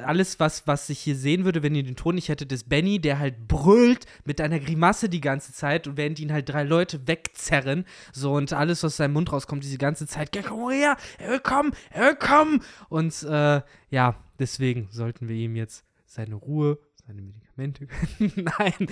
alles, 0.05 0.38
was, 0.40 0.66
was 0.66 0.88
ich 0.90 0.98
hier 1.01 1.16
sehen 1.16 1.44
würde, 1.44 1.62
wenn 1.62 1.74
ihr 1.74 1.82
den 1.82 1.97
Ton 1.97 2.14
nicht 2.14 2.28
hättet, 2.28 2.52
ist 2.52 2.68
Benny, 2.68 3.01
der 3.01 3.18
halt 3.18 3.48
brüllt 3.48 4.06
mit 4.24 4.40
einer 4.40 4.60
Grimasse 4.60 5.09
die 5.09 5.20
ganze 5.20 5.52
Zeit 5.52 5.86
und 5.86 5.97
während 5.97 6.18
ihn 6.18 6.32
halt 6.32 6.48
drei 6.48 6.62
Leute 6.62 7.06
wegzerren. 7.06 7.84
So, 8.12 8.34
und 8.34 8.52
alles, 8.52 8.82
was 8.82 8.93
aus 8.93 8.97
seinem 8.98 9.14
Mund 9.14 9.32
rauskommt, 9.32 9.64
diese 9.64 9.78
ganze 9.78 10.06
Zeit, 10.06 10.32
Gecko 10.32 10.56
Moria, 10.56 10.97
er 11.18 11.30
will 11.30 11.40
kommen, 11.40 11.72
er 11.90 12.09
will 12.09 12.16
kommen. 12.16 12.62
Und 12.88 13.22
äh, 13.22 13.62
ja, 13.90 14.16
deswegen 14.38 14.88
sollten 14.90 15.28
wir 15.28 15.36
ihm 15.36 15.56
jetzt 15.56 15.84
seine 16.06 16.34
Ruhe, 16.34 16.78
seine 17.06 17.22
Medikamente 17.22 17.45
gönnen. 17.56 17.74
Nein, 18.58 18.88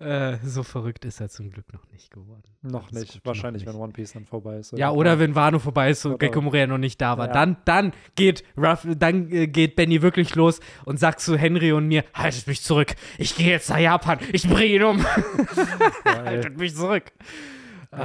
äh, 0.00 0.38
so 0.44 0.62
verrückt 0.62 1.04
ist 1.04 1.20
er 1.20 1.28
zum 1.28 1.50
Glück 1.50 1.72
noch 1.72 1.88
nicht 1.90 2.10
geworden. 2.10 2.42
Noch 2.62 2.90
nicht. 2.90 3.14
gut, 3.14 3.26
Wahrscheinlich, 3.26 3.64
noch 3.64 3.74
wenn 3.74 3.80
One 3.80 3.92
Piece 3.92 4.12
dann 4.12 4.26
vorbei 4.26 4.58
ist. 4.58 4.72
Ja, 4.76 4.90
oder 4.90 5.18
wenn 5.18 5.34
Wano 5.34 5.58
vorbei 5.58 5.90
ist 5.90 6.04
und 6.04 6.14
Oder- 6.14 6.26
Gecko 6.26 6.40
Moria 6.40 6.66
noch 6.66 6.78
nicht 6.78 7.00
da 7.00 7.18
war. 7.18 7.28
Ja. 7.28 7.32
Dann, 7.32 7.56
dann 7.64 7.92
geht 8.14 8.44
Ruff, 8.56 8.86
dann 8.96 9.30
äh, 9.30 9.46
geht 9.46 9.76
Benny 9.76 10.02
wirklich 10.02 10.34
los 10.34 10.60
und 10.84 10.98
sagt 10.98 11.20
zu 11.20 11.36
Henry 11.36 11.72
und 11.72 11.88
mir, 11.88 12.04
haltet 12.14 12.46
mich 12.46 12.62
zurück. 12.62 12.94
Ich 13.18 13.36
gehe 13.36 13.48
jetzt 13.50 13.70
nach 13.70 13.78
Japan. 13.78 14.18
Ich 14.32 14.48
bringe 14.48 14.74
ihn 14.74 14.82
um. 14.82 15.04
Haltet 16.04 16.58
mich 16.58 16.74
zurück. 16.74 17.12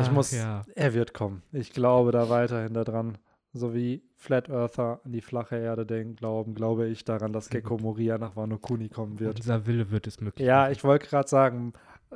ich 0.01 0.11
muss, 0.11 0.31
ja. 0.31 0.63
er 0.75 0.93
wird 0.93 1.13
kommen. 1.13 1.41
Ich 1.51 1.71
glaube 1.71 2.11
da 2.11 2.29
weiterhin 2.29 2.73
daran. 2.73 3.17
So 3.57 3.73
wie 3.73 4.03
Flat 4.17 4.49
Earther 4.49 4.99
an 5.05 5.13
die 5.13 5.21
flache 5.21 5.55
Erde 5.55 5.85
denken, 5.85 6.17
glauben, 6.17 6.55
glaube 6.55 6.87
ich 6.87 7.05
daran, 7.05 7.31
dass 7.31 7.49
Gecko 7.49 7.77
Moria 7.77 8.17
nach 8.17 8.35
Wano 8.35 8.57
Kuni 8.57 8.89
kommen 8.89 9.17
wird. 9.21 9.37
Unser 9.37 9.65
Wille 9.65 9.91
wird 9.91 10.07
es 10.07 10.19
möglich. 10.19 10.45
Ja, 10.45 10.63
machen. 10.63 10.73
ich 10.73 10.83
wollte 10.83 11.07
gerade 11.07 11.29
sagen, 11.29 11.71
äh, 12.11 12.15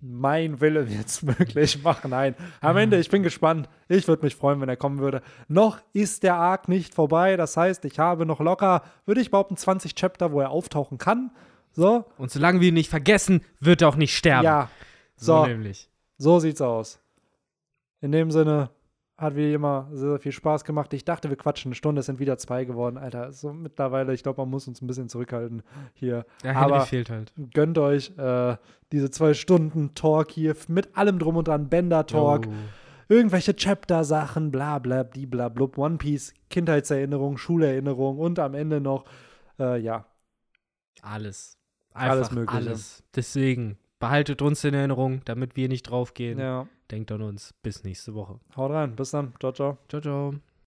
mein 0.00 0.60
Wille 0.60 0.88
wird 0.88 1.06
es 1.06 1.22
möglich 1.38 1.82
machen. 1.82 2.10
Nein, 2.12 2.36
am 2.60 2.76
Ende, 2.76 2.98
ich 3.00 3.10
bin 3.10 3.24
gespannt. 3.24 3.68
Ich 3.88 4.06
würde 4.06 4.24
mich 4.24 4.36
freuen, 4.36 4.60
wenn 4.60 4.68
er 4.68 4.76
kommen 4.76 5.00
würde. 5.00 5.22
Noch 5.48 5.80
ist 5.92 6.22
der 6.22 6.36
Arc 6.36 6.68
nicht 6.68 6.94
vorbei. 6.94 7.36
Das 7.36 7.56
heißt, 7.56 7.84
ich 7.84 7.98
habe 7.98 8.24
noch 8.24 8.38
locker, 8.38 8.82
würde 9.04 9.20
ich 9.20 9.32
behaupten, 9.32 9.56
20 9.56 9.96
Chapter, 9.96 10.30
wo 10.30 10.40
er 10.40 10.50
auftauchen 10.50 10.96
kann. 10.96 11.32
So, 11.72 12.04
Und 12.18 12.30
solange 12.30 12.60
wir 12.60 12.68
ihn 12.68 12.74
nicht 12.74 12.90
vergessen, 12.90 13.40
wird 13.58 13.82
er 13.82 13.88
auch 13.88 13.96
nicht 13.96 14.16
sterben. 14.16 14.44
ja, 14.44 14.70
so 15.16 15.38
so, 15.42 15.46
nämlich. 15.46 15.88
so 16.18 16.38
sieht's 16.38 16.60
aus. 16.60 17.00
In 18.00 18.12
dem 18.12 18.30
Sinne 18.30 18.70
hat 19.18 19.36
wie 19.36 19.52
immer 19.52 19.88
sehr, 19.92 20.10
sehr 20.10 20.18
viel 20.18 20.32
Spaß 20.32 20.64
gemacht. 20.64 20.92
Ich 20.94 21.04
dachte, 21.04 21.28
wir 21.28 21.36
quatschen 21.36 21.68
eine 21.70 21.74
Stunde, 21.76 22.00
es 22.00 22.06
sind 22.06 22.18
wieder 22.18 22.38
zwei 22.38 22.64
geworden. 22.64 22.96
Alter, 22.98 23.30
so 23.32 23.52
mittlerweile, 23.52 24.12
ich 24.14 24.22
glaube, 24.22 24.40
man 24.40 24.50
muss 24.50 24.66
uns 24.66 24.80
ein 24.82 24.86
bisschen 24.86 25.08
zurückhalten 25.08 25.62
hier. 25.94 26.24
Ja, 26.42 26.50
Henry 26.52 26.72
Aber- 26.72 26.80
fehlt 26.86 27.10
halt. 27.10 27.32
Gönnt 27.54 27.78
euch 27.78 28.16
äh, 28.18 28.56
diese 28.90 29.10
zwei 29.10 29.34
Stunden 29.34 29.94
Talk 29.94 30.30
hier 30.32 30.56
mit 30.68 30.96
allem 30.96 31.18
drum 31.18 31.36
und 31.36 31.46
dran, 31.48 31.68
Bender-Talk, 31.68 32.48
irgendwelche 33.08 33.54
Chapter-Sachen, 33.54 34.50
bla 34.50 34.78
bla, 34.78 35.04
die 35.04 35.26
bla 35.26 35.48
blub, 35.50 35.78
One 35.78 35.98
Piece, 35.98 36.32
Kindheitserinnerung, 36.50 37.36
Schulerinnerung 37.36 38.18
und 38.18 38.38
am 38.38 38.54
Ende 38.54 38.80
noch, 38.80 39.04
äh, 39.58 39.78
ja, 39.78 40.06
Alles. 41.02 41.58
Alles 41.94 42.18
Einfach 42.28 42.32
Mögliche. 42.32 42.56
Alles. 42.56 43.02
Deswegen 43.14 43.76
behaltet 43.98 44.40
uns 44.40 44.64
in 44.64 44.72
Erinnerung, 44.74 45.20
damit 45.26 45.56
wir 45.56 45.68
nicht 45.68 45.82
draufgehen. 45.84 46.38
ja. 46.38 46.66
Denkt 46.92 47.10
an 47.10 47.22
uns. 47.22 47.54
Bis 47.62 47.82
nächste 47.84 48.14
Woche. 48.14 48.38
Haut 48.54 48.70
rein, 48.70 48.94
bis 48.94 49.10
dann, 49.12 49.32
ciao, 49.40 49.52
ciao. 49.52 49.78
Ciao, 49.88 50.00
ciao. 50.00 50.34